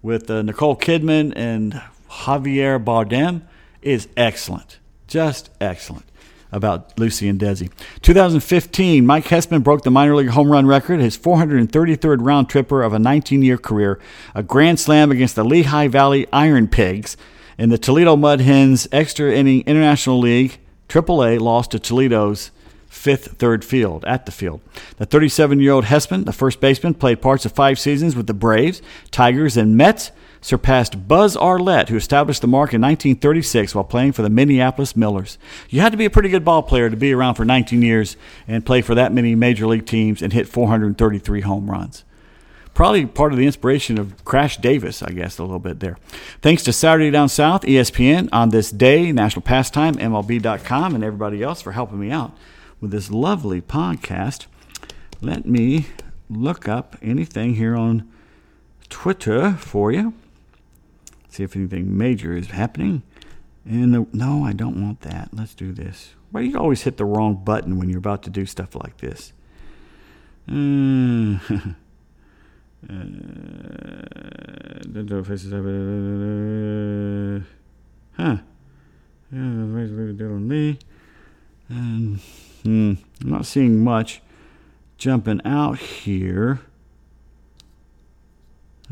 with 0.00 0.30
uh, 0.30 0.40
Nicole 0.40 0.74
Kidman 0.74 1.34
and 1.36 1.82
Javier 2.08 2.82
Bardem 2.82 3.42
is 3.82 4.08
excellent. 4.16 4.78
Just 5.06 5.50
excellent 5.60 6.06
about 6.50 6.98
Lucy 6.98 7.28
and 7.28 7.38
Desi. 7.38 7.70
2015, 8.00 9.04
Mike 9.04 9.26
Hessman 9.26 9.62
broke 9.62 9.82
the 9.82 9.90
minor 9.90 10.16
league 10.16 10.30
home 10.30 10.50
run 10.50 10.66
record, 10.66 10.98
his 10.98 11.18
433rd 11.18 12.18
round 12.22 12.48
tripper 12.48 12.82
of 12.82 12.94
a 12.94 12.98
19 12.98 13.42
year 13.42 13.58
career, 13.58 14.00
a 14.34 14.42
grand 14.42 14.80
slam 14.80 15.12
against 15.12 15.36
the 15.36 15.44
Lehigh 15.44 15.88
Valley 15.88 16.26
Iron 16.32 16.68
Pigs 16.68 17.18
in 17.60 17.68
the 17.68 17.76
Toledo 17.76 18.16
Mud 18.16 18.40
Hens 18.40 18.88
Extra 18.90 19.30
Inning 19.34 19.62
International 19.66 20.18
League, 20.18 20.58
AAA 20.88 21.38
lost 21.38 21.72
to 21.72 21.78
Toledo's 21.78 22.50
fifth 22.88 23.32
third 23.32 23.66
field 23.66 24.02
at 24.06 24.24
the 24.24 24.32
field. 24.32 24.62
The 24.96 25.04
37 25.04 25.60
year 25.60 25.72
old 25.72 25.84
Hessman, 25.84 26.24
the 26.24 26.32
first 26.32 26.58
baseman, 26.58 26.94
played 26.94 27.20
parts 27.20 27.44
of 27.44 27.52
five 27.52 27.78
seasons 27.78 28.16
with 28.16 28.26
the 28.26 28.32
Braves, 28.32 28.80
Tigers, 29.10 29.58
and 29.58 29.76
Mets, 29.76 30.10
surpassed 30.40 31.06
Buzz 31.06 31.36
Arlett, 31.36 31.90
who 31.90 31.96
established 31.96 32.40
the 32.40 32.48
mark 32.48 32.72
in 32.72 32.80
1936 32.80 33.74
while 33.74 33.84
playing 33.84 34.12
for 34.12 34.22
the 34.22 34.30
Minneapolis 34.30 34.96
Millers. 34.96 35.36
You 35.68 35.82
had 35.82 35.92
to 35.92 35.98
be 35.98 36.06
a 36.06 36.10
pretty 36.10 36.30
good 36.30 36.46
ball 36.46 36.62
player 36.62 36.88
to 36.88 36.96
be 36.96 37.12
around 37.12 37.34
for 37.34 37.44
19 37.44 37.82
years 37.82 38.16
and 38.48 38.64
play 38.64 38.80
for 38.80 38.94
that 38.94 39.12
many 39.12 39.34
major 39.34 39.66
league 39.66 39.84
teams 39.84 40.22
and 40.22 40.32
hit 40.32 40.48
433 40.48 41.42
home 41.42 41.70
runs 41.70 42.04
probably 42.80 43.04
part 43.04 43.30
of 43.30 43.38
the 43.38 43.44
inspiration 43.44 43.98
of 43.98 44.24
Crash 44.24 44.56
Davis, 44.56 45.02
I 45.02 45.10
guess, 45.10 45.36
a 45.36 45.42
little 45.42 45.58
bit 45.58 45.80
there. 45.80 45.98
Thanks 46.40 46.62
to 46.62 46.72
Saturday 46.72 47.10
Down 47.10 47.28
South, 47.28 47.60
ESPN, 47.64 48.30
on 48.32 48.48
this 48.48 48.70
day, 48.70 49.12
National 49.12 49.42
Pastime, 49.42 49.96
MLB.com, 49.96 50.94
and 50.94 51.04
everybody 51.04 51.42
else 51.42 51.60
for 51.60 51.72
helping 51.72 52.00
me 52.00 52.10
out 52.10 52.34
with 52.80 52.90
this 52.90 53.10
lovely 53.10 53.60
podcast. 53.60 54.46
Let 55.20 55.44
me 55.44 55.88
look 56.30 56.68
up 56.68 56.96
anything 57.02 57.56
here 57.56 57.76
on 57.76 58.10
Twitter 58.88 59.52
for 59.58 59.92
you. 59.92 60.14
See 61.28 61.42
if 61.42 61.54
anything 61.54 61.98
major 61.98 62.34
is 62.34 62.46
happening. 62.46 63.02
And 63.66 64.10
no, 64.14 64.42
I 64.42 64.54
don't 64.54 64.82
want 64.82 65.02
that. 65.02 65.28
Let's 65.34 65.54
do 65.54 65.72
this. 65.72 66.14
Why 66.30 66.44
do 66.44 66.48
you 66.48 66.58
always 66.58 66.84
hit 66.84 66.96
the 66.96 67.04
wrong 67.04 67.44
button 67.44 67.78
when 67.78 67.90
you're 67.90 67.98
about 67.98 68.22
to 68.22 68.30
do 68.30 68.46
stuff 68.46 68.74
like 68.74 68.96
this? 68.96 69.34
Mm. 70.48 71.76
Uh, 72.88 72.94
huh. 78.12 78.36
Yeah, 79.32 79.66
there's 79.66 80.10
a 80.10 80.12
deal 80.12 80.32
on 80.32 80.48
me. 80.48 80.78
And 81.68 82.18
hmm, 82.64 82.94
I'm 83.22 83.30
not 83.30 83.46
seeing 83.46 83.84
much 83.84 84.22
jumping 84.98 85.40
out 85.44 85.78
here. 85.78 86.60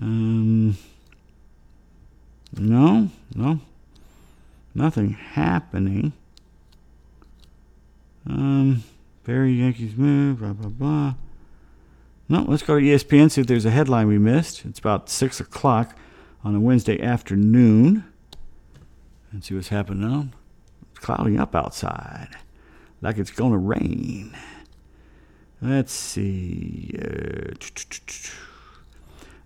Um, 0.01 0.77
no, 2.57 3.11
no, 3.35 3.61
nothing 4.75 5.11
happening. 5.11 6.12
Um, 8.27 8.85
Barry 9.25 9.55
Yankees 9.55 9.97
move, 9.97 10.39
blah 10.39 10.53
blah 10.53 10.71
blah. 10.71 11.15
No, 12.29 12.45
let's 12.47 12.63
go 12.63 12.79
to 12.79 12.85
ESPN, 12.85 13.31
see 13.31 13.41
if 13.41 13.47
there's 13.47 13.65
a 13.65 13.71
headline 13.71 14.07
we 14.07 14.19
missed. 14.19 14.65
It's 14.67 14.79
about 14.79 15.09
6 15.09 15.41
o'clock 15.41 15.97
on 16.45 16.55
a 16.55 16.61
Wednesday 16.61 17.01
afternoon. 17.01 18.05
And 19.33 19.43
see 19.43 19.55
what's 19.55 19.69
happening 19.69 20.09
now. 20.09 20.29
It's 20.91 20.99
clouding 20.99 21.41
up 21.41 21.55
outside, 21.55 22.37
like 23.01 23.17
it's 23.17 23.31
going 23.31 23.53
to 23.53 23.59
rain. 23.59 24.37
Let's 25.61 25.93
see. 25.93 26.95
Uh, 27.01 27.55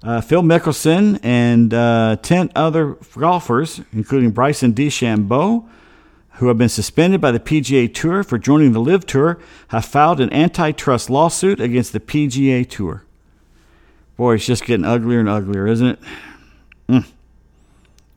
uh, 0.05 0.21
Phil 0.21 0.43
Mickelson 0.43 1.21
and 1.23 1.73
uh, 1.73 2.17
10 2.21 2.51
other 2.57 2.97
golfers, 3.17 3.81
including 3.93 4.33
Bryson 4.33 4.75
DeChambeau, 4.75 5.69
who 6.35 6.49
have 6.49 6.59
been 6.59 6.69
suspended 6.69 7.21
by 7.21 7.31
the 7.31 7.41
PGA 7.41 7.93
Tour 7.93 8.23
for 8.23 8.39
joining 8.39 8.73
the 8.73 8.81
LIV 8.81 9.07
Tour, 9.07 9.39
have 9.69 9.85
filed 9.85 10.21
an 10.21 10.33
antitrust 10.33 11.11
lawsuit 11.11 11.61
against 11.61 11.93
the 11.93 12.01
PGA 12.01 12.69
Tour. 12.69 13.05
Boy, 14.17 14.35
it's 14.35 14.47
just 14.47 14.65
getting 14.65 14.85
uglier 14.85 15.21
and 15.21 15.29
uglier, 15.29 15.67
isn't 15.67 15.87
it? 15.87 15.99
Mm. 16.89 17.07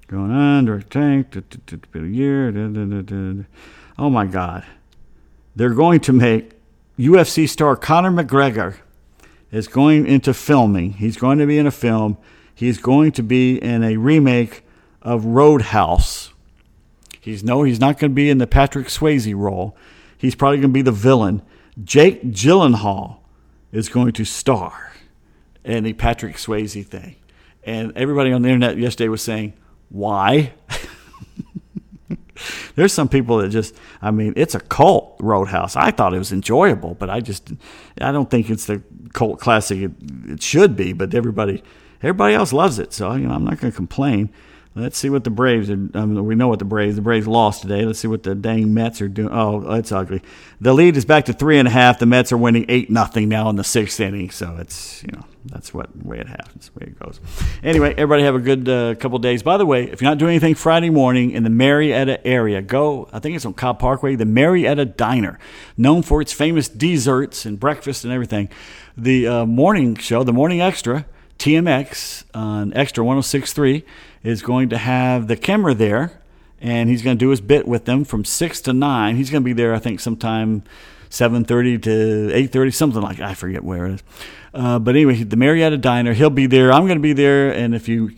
Going 0.08 0.32
on, 0.32 0.66
direct 0.66 0.92
tank, 0.92 1.36
a 1.36 2.00
year. 2.00 3.46
Oh 3.98 4.10
my 4.10 4.26
God. 4.26 4.66
They're 5.56 5.70
going 5.74 6.00
to 6.02 6.14
make 6.14 6.52
UFC 7.00 7.48
star 7.50 7.76
Conor 7.76 8.12
McGregor 8.12 8.78
is 9.52 9.68
going 9.68 10.06
into 10.06 10.34
filming. 10.34 10.94
He's 10.94 11.18
going 11.18 11.40
to 11.40 11.46
be 11.46 11.58
in 11.58 11.66
a 11.66 11.72
film. 11.72 12.18
He's 12.54 12.78
going 12.78 13.14
to 13.14 13.24
be 13.24 13.58
in 13.58 13.84
a 13.84 13.98
remake 13.98 14.64
of 15.02 15.26
Roadhouse. 15.26 16.34
He's 17.26 17.44
no, 17.44 17.64
he's 17.64 17.80
not 17.80 17.98
going 17.98 18.12
to 18.12 18.16
be 18.16 18.30
in 18.30 18.38
the 18.38 18.46
Patrick 18.46 18.86
Swayze 18.86 19.36
role. 19.36 19.76
He's 20.16 20.36
probably 20.36 20.58
going 20.58 20.70
to 20.70 20.74
be 20.74 20.84
the 20.84 20.92
villain. 20.92 21.42
Jake 21.84 22.24
Gyllenhaal 22.24 23.18
is 23.72 23.90
going 23.90 24.12
to 24.14 24.26
star 24.26 24.94
in 25.64 25.86
the 25.86 25.94
Patrick 25.94 26.36
Swayze 26.36 26.86
thing. 26.86 27.16
And 27.64 27.98
everybody 27.98 28.32
on 28.32 28.44
the 28.44 28.50
internet 28.50 28.78
yesterday 28.78 29.08
was 29.08 29.24
saying, 29.24 29.54
why? 29.90 30.54
There's 32.76 32.94
some 32.94 33.10
people 33.10 33.38
that 33.38 33.50
just, 33.50 33.74
I 34.04 34.12
mean, 34.12 34.34
it's 34.36 34.54
a 34.54 34.60
cult 34.60 35.16
Roadhouse. 35.20 35.76
I 35.76 35.90
thought 35.90 36.14
it 36.14 36.20
was 36.20 36.32
enjoyable, 36.32 36.94
but 36.94 37.10
I 37.10 37.22
just, 37.22 37.54
I 38.00 38.12
don't 38.12 38.30
think 38.30 38.52
it's 38.52 38.68
the 38.68 38.84
cult 39.14 39.40
classic 39.40 39.80
it, 39.80 39.92
it 40.28 40.44
should 40.44 40.76
be. 40.76 40.94
But 40.94 41.16
everybody, 41.16 41.64
everybody 42.04 42.36
else 42.36 42.54
loves 42.54 42.78
it, 42.78 42.94
so 42.94 43.16
you 43.16 43.28
know, 43.28 43.34
I'm 43.34 43.46
not 43.46 43.60
going 43.60 43.72
to 43.72 43.76
complain. 43.76 44.30
Let's 44.78 44.98
see 44.98 45.10
what 45.10 45.24
the 45.24 45.30
Braves 45.30 45.70
are. 45.70 45.74
I 45.74 46.06
mean, 46.06 46.26
we 46.26 46.36
know 46.36 46.50
what 46.50 46.60
the 46.60 46.66
Braves. 46.66 46.98
The 46.98 47.02
Braves 47.02 47.28
lost 47.28 47.62
today. 47.62 47.86
Let's 47.86 48.00
see 48.00 48.10
what 48.10 48.24
the 48.24 48.36
dang 48.36 48.74
Mets 48.74 49.00
are 49.00 49.08
doing. 49.08 49.30
Oh, 49.32 49.74
it's 49.76 49.94
ugly. 49.94 50.22
The 50.60 50.74
lead 50.74 50.98
is 50.98 51.06
back 51.06 51.26
to 51.26 51.34
three 51.34 51.58
and 51.58 51.68
a 51.68 51.72
half. 51.72 51.98
The 52.00 52.06
Mets 52.06 52.34
are 52.34 52.38
winning 52.38 52.66
eight 52.68 52.90
nothing 52.90 53.30
now 53.30 53.50
in 53.50 53.56
the 53.56 53.64
sixth 53.64 54.02
inning. 54.02 54.32
So 54.32 54.58
it's 54.60 55.02
you 55.04 55.14
know 55.14 55.24
that's 55.46 55.74
what 55.74 55.96
way 56.06 56.20
it 56.20 56.28
happens, 56.28 56.76
way 56.76 56.88
it 56.88 57.00
goes. 57.00 57.22
Anyway, 57.64 57.92
everybody 57.92 58.24
have 58.24 58.36
a 58.36 58.40
good 58.40 58.68
uh, 58.68 58.96
couple 58.96 59.18
days. 59.20 59.44
By 59.44 59.56
the 59.56 59.66
way, 59.66 59.90
if 59.90 60.02
you're 60.02 60.12
not 60.12 60.18
doing 60.18 60.32
anything 60.32 60.56
Friday 60.56 60.90
morning 60.90 61.32
in 61.32 61.44
the 61.44 61.50
Marietta 61.50 62.26
area, 62.28 62.62
go. 62.62 63.08
I 63.14 63.20
think 63.20 63.38
it's 63.38 63.46
on 63.46 63.54
Cobb 63.54 63.80
Parkway, 63.80 64.16
the 64.16 64.26
Marietta 64.26 64.84
Diner, 64.84 65.40
known 65.78 66.02
for 66.02 66.22
its 66.22 66.34
famous 66.34 66.68
desserts 66.68 67.46
and 67.46 67.58
breakfast 67.58 68.04
and 68.04 68.12
everything. 68.12 68.50
The 68.98 69.26
uh, 69.26 69.46
morning 69.46 69.96
show, 69.96 70.26
the 70.26 70.34
morning 70.34 70.60
extra, 70.60 71.06
TMX 71.40 72.24
on 72.34 72.74
Extra 72.74 73.04
106.3 73.04 73.84
is 74.26 74.42
going 74.42 74.70
to 74.70 74.78
have 74.78 75.28
the 75.28 75.38
camera 75.38 75.74
there, 75.74 76.20
and 76.60 76.90
he's 76.90 77.02
going 77.02 77.18
to 77.18 77.24
do 77.24 77.30
his 77.30 77.42
bit 77.42 77.68
with 77.68 77.86
them 77.86 78.04
from 78.04 78.26
six 78.26 78.60
to 78.62 78.74
nine. 78.74 79.16
He's 79.16 79.30
going 79.30 79.44
to 79.44 79.46
be 79.46 79.54
there, 79.54 79.74
I 79.74 79.80
think, 79.80 80.00
sometime 80.00 80.64
seven 81.10 81.46
thirty 81.46 81.78
to 81.78 82.32
eight 82.34 82.52
thirty, 82.52 82.72
something 82.72 83.02
like 83.02 83.20
I 83.20 83.36
forget 83.36 83.64
where 83.64 83.86
it 83.86 83.94
is. 83.94 84.04
Uh, 84.54 84.80
but 84.80 84.96
anyway, 84.96 85.24
the 85.24 85.36
Marietta 85.36 85.78
Diner, 85.78 86.14
he'll 86.14 86.30
be 86.30 86.48
there. 86.48 86.74
I'm 86.74 86.88
going 86.88 86.98
to 86.98 87.04
be 87.04 87.14
there, 87.14 87.52
and 87.52 87.76
if 87.76 87.88
you 87.88 88.12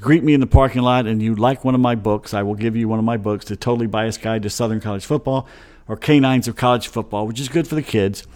greet 0.00 0.22
me 0.22 0.34
in 0.34 0.40
the 0.40 0.46
parking 0.46 0.82
lot 0.82 1.06
and 1.06 1.22
you 1.22 1.34
like 1.34 1.64
one 1.64 1.74
of 1.74 1.80
my 1.80 1.94
books, 1.94 2.34
I 2.34 2.42
will 2.42 2.54
give 2.54 2.76
you 2.76 2.88
one 2.88 2.98
of 2.98 3.04
my 3.04 3.16
books, 3.16 3.44
The 3.46 3.56
Totally 3.56 3.86
Biased 3.86 4.22
Guide 4.22 4.42
to 4.42 4.50
Southern 4.50 4.80
College 4.80 5.04
Football, 5.04 5.48
or 5.88 5.96
Canines 5.96 6.48
of 6.48 6.56
College 6.56 6.88
Football, 6.88 7.26
which 7.26 7.40
is 7.40 7.48
good 7.48 7.66
for 7.66 7.74
the 7.74 7.82
kids. 7.82 8.26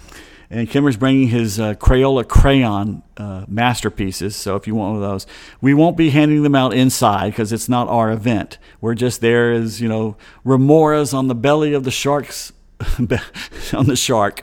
And 0.50 0.68
Kimmer's 0.68 0.96
bringing 0.96 1.28
his 1.28 1.60
uh, 1.60 1.74
Crayola 1.74 2.26
crayon 2.26 3.02
uh, 3.18 3.44
masterpieces. 3.48 4.34
So 4.34 4.56
if 4.56 4.66
you 4.66 4.74
want 4.74 4.94
one 4.94 5.02
of 5.02 5.10
those, 5.10 5.26
we 5.60 5.74
won't 5.74 5.96
be 5.96 6.08
handing 6.08 6.42
them 6.42 6.54
out 6.54 6.72
inside 6.72 7.30
because 7.30 7.52
it's 7.52 7.68
not 7.68 7.86
our 7.88 8.10
event. 8.10 8.56
We're 8.80 8.94
just 8.94 9.20
there 9.20 9.52
as 9.52 9.80
you 9.80 9.88
know 9.88 10.16
remoras 10.46 11.12
on 11.12 11.28
the 11.28 11.34
belly 11.34 11.74
of 11.74 11.84
the 11.84 11.90
sharks, 11.90 12.52
on 12.98 13.86
the 13.86 13.96
shark. 13.96 14.42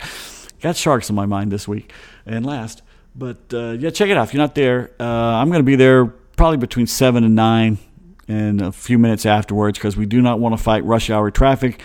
Got 0.62 0.76
sharks 0.76 1.10
on 1.10 1.16
my 1.16 1.26
mind 1.26 1.52
this 1.52 1.68
week. 1.68 1.92
And 2.26 2.46
last, 2.46 2.84
but 3.16 3.52
uh, 3.52 3.72
yeah, 3.72 3.90
check 3.90 4.10
it 4.10 4.18
out. 4.18 4.28
If 4.28 4.34
you're 4.34 4.44
not 4.44 4.56
there, 4.56 4.92
uh, 5.00 5.04
I'm 5.04 5.50
going 5.50 5.60
to 5.60 5.64
be 5.64 5.76
there 5.76 6.06
probably 6.06 6.58
between 6.58 6.86
seven 6.86 7.24
and 7.24 7.36
nine, 7.36 7.80
and 8.28 8.62
a 8.62 8.72
few 8.72 8.98
minutes 8.98 9.26
afterwards 9.26 9.78
because 9.78 9.98
we 9.98 10.06
do 10.06 10.22
not 10.22 10.40
want 10.40 10.56
to 10.56 10.62
fight 10.62 10.84
rush 10.84 11.10
hour 11.10 11.32
traffic 11.32 11.82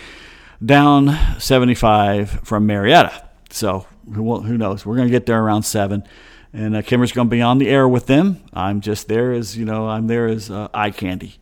down 0.65 1.17
75 1.39 2.41
from 2.45 2.67
Marietta. 2.67 3.30
So 3.53 3.87
who, 4.13 4.41
who 4.41 4.57
knows? 4.57 4.87
We're 4.87 4.97
going 4.97 5.09
to 5.09 5.13
get 5.13 5.27
there 5.27 5.43
around 5.43 5.63
seven, 5.65 6.05
and 6.53 6.77
uh, 6.77 6.83
Kimmer's 6.83 7.13
going 7.13 7.29
to 7.29 7.31
be 7.31 7.43
on 7.43 7.59
the 7.59 7.69
air 7.69 7.89
with 7.89 8.07
them. 8.07 8.43
I'm 8.53 8.81
just 8.81 9.09
there 9.09 9.33
as 9.33 9.57
you 9.57 9.65
know, 9.65 9.89
I'm 9.89 10.07
there 10.07 10.27
as 10.29 10.51
uh, 10.51 10.69
eye 10.73 10.91
candy. 10.91 11.39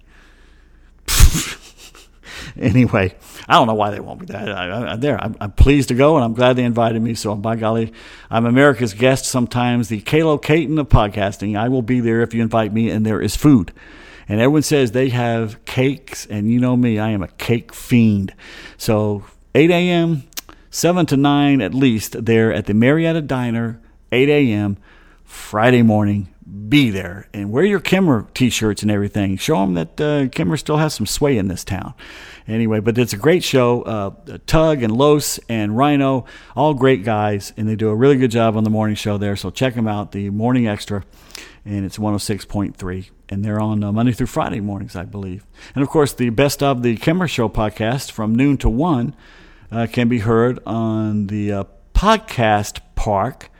anyway, 2.58 3.14
I 3.48 3.54
don't 3.54 3.66
know 3.66 3.74
why 3.74 3.90
they 3.90 4.00
won't 4.00 4.20
be 4.20 4.26
there. 4.26 4.54
I, 4.54 4.92
am 4.92 5.00
there. 5.00 5.22
I'm, 5.22 5.36
I'm, 5.40 5.52
pleased 5.52 5.88
to 5.88 5.94
go, 5.94 6.16
and 6.16 6.24
I'm 6.24 6.34
glad 6.34 6.56
they 6.56 6.64
invited 6.64 7.00
me. 7.00 7.14
So, 7.14 7.34
by 7.34 7.56
golly, 7.56 7.92
I'm 8.30 8.46
America's 8.46 8.94
guest 8.94 9.24
sometimes, 9.24 9.88
the 9.88 10.00
Kato 10.00 10.38
Kaelin 10.38 10.78
of 10.78 10.88
podcasting. 10.88 11.58
I 11.58 11.68
will 11.68 11.82
be 11.82 12.00
there 12.00 12.22
if 12.22 12.34
you 12.34 12.42
invite 12.42 12.72
me, 12.72 12.90
and 12.90 13.04
there 13.04 13.20
is 13.20 13.36
food. 13.36 13.72
And 14.28 14.40
everyone 14.40 14.62
says 14.62 14.92
they 14.92 15.08
have 15.08 15.64
cakes, 15.64 16.26
and 16.26 16.50
you 16.50 16.60
know 16.60 16.76
me, 16.76 16.98
I 16.98 17.10
am 17.10 17.22
a 17.22 17.28
cake 17.28 17.74
fiend. 17.74 18.34
So, 18.76 19.24
8 19.54 19.70
a.m., 19.70 20.27
7 20.70 21.06
to 21.06 21.16
9 21.16 21.60
at 21.60 21.74
least 21.74 22.24
there 22.24 22.52
at 22.52 22.66
the 22.66 22.74
Marietta 22.74 23.22
Diner, 23.22 23.80
8 24.12 24.28
a.m. 24.28 24.76
Friday 25.24 25.82
morning. 25.82 26.34
Be 26.68 26.88
there 26.90 27.28
and 27.34 27.50
wear 27.50 27.64
your 27.64 27.80
Kimmer 27.80 28.26
t 28.32 28.48
shirts 28.48 28.82
and 28.82 28.90
everything. 28.90 29.36
Show 29.36 29.56
them 29.60 29.74
that 29.74 30.00
uh, 30.00 30.28
Kimmer 30.28 30.56
still 30.56 30.78
has 30.78 30.94
some 30.94 31.04
sway 31.04 31.36
in 31.36 31.48
this 31.48 31.62
town. 31.62 31.92
Anyway, 32.46 32.80
but 32.80 32.96
it's 32.96 33.12
a 33.12 33.18
great 33.18 33.44
show. 33.44 33.82
Uh, 33.82 34.38
Tug 34.46 34.82
and 34.82 34.96
Los 34.96 35.38
and 35.50 35.76
Rhino, 35.76 36.24
all 36.56 36.72
great 36.72 37.04
guys, 37.04 37.52
and 37.58 37.68
they 37.68 37.76
do 37.76 37.90
a 37.90 37.94
really 37.94 38.16
good 38.16 38.30
job 38.30 38.56
on 38.56 38.64
the 38.64 38.70
morning 38.70 38.96
show 38.96 39.18
there. 39.18 39.36
So 39.36 39.50
check 39.50 39.74
them 39.74 39.86
out, 39.86 40.12
the 40.12 40.30
Morning 40.30 40.66
Extra, 40.66 41.04
and 41.66 41.84
it's 41.84 41.98
106.3 41.98 43.10
and 43.28 43.44
they're 43.44 43.60
on 43.60 43.84
uh, 43.84 43.92
Monday 43.92 44.12
through 44.12 44.26
Friday 44.26 44.60
mornings, 44.60 44.96
I 44.96 45.04
believe. 45.04 45.46
And 45.74 45.82
of 45.82 45.90
course, 45.90 46.12
the 46.12 46.30
best 46.30 46.62
of 46.62 46.82
the 46.82 46.96
Kimmer 46.96 47.28
Show 47.28 47.48
podcast 47.48 48.10
from 48.10 48.34
noon 48.34 48.56
to 48.58 48.68
one 48.68 49.14
uh, 49.70 49.86
can 49.90 50.08
be 50.08 50.20
heard 50.20 50.58
on 50.66 51.26
the 51.26 51.52
uh, 51.52 51.64
podcast 51.94 52.80
park, 52.94 53.50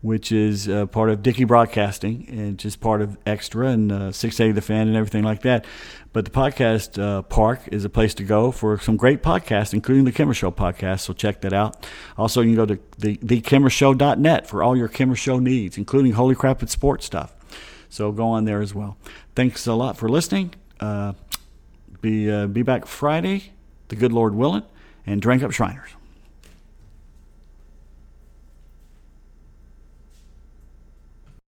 which 0.00 0.30
is 0.30 0.68
uh, 0.68 0.86
part 0.86 1.10
of 1.10 1.22
Dickey 1.22 1.44
Broadcasting 1.44 2.26
and 2.28 2.58
just 2.58 2.80
part 2.80 3.02
of 3.02 3.18
Extra 3.26 3.68
and 3.68 3.90
uh, 3.90 4.12
680 4.12 4.52
The 4.54 4.62
Fan 4.62 4.88
and 4.88 4.96
everything 4.96 5.24
like 5.24 5.42
that. 5.42 5.64
But 6.12 6.24
the 6.24 6.30
podcast 6.30 7.00
uh, 7.00 7.22
park 7.22 7.60
is 7.70 7.84
a 7.84 7.90
place 7.90 8.14
to 8.14 8.24
go 8.24 8.50
for 8.50 8.78
some 8.78 8.96
great 8.96 9.22
podcasts, 9.22 9.74
including 9.74 10.04
the 10.04 10.12
Kimmer 10.12 10.34
Show 10.34 10.50
podcast. 10.50 11.00
So 11.00 11.12
check 11.12 11.42
that 11.42 11.52
out. 11.52 11.86
Also, 12.16 12.40
you 12.40 12.48
can 12.48 12.56
go 12.56 12.66
to 12.66 12.78
the, 12.98 13.16
thekimmershow.net 13.18 14.46
for 14.46 14.62
all 14.62 14.76
your 14.76 14.88
Kimmer 14.88 15.16
Show 15.16 15.38
needs, 15.38 15.76
including 15.76 16.12
Holy 16.12 16.34
Crap 16.34 16.60
and 16.60 16.70
Sports 16.70 17.04
stuff. 17.04 17.34
So 17.90 18.12
go 18.12 18.28
on 18.28 18.44
there 18.44 18.60
as 18.60 18.74
well. 18.74 18.96
Thanks 19.34 19.66
a 19.66 19.74
lot 19.74 19.96
for 19.96 20.08
listening. 20.08 20.54
Uh, 20.80 21.14
be 22.00 22.30
uh, 22.30 22.46
be 22.46 22.62
back 22.62 22.86
Friday, 22.86 23.52
the 23.88 23.96
good 23.96 24.12
Lord 24.12 24.34
willing 24.34 24.62
and 25.08 25.22
drank 25.22 25.42
up 25.42 25.52
Shriners. 25.52 25.97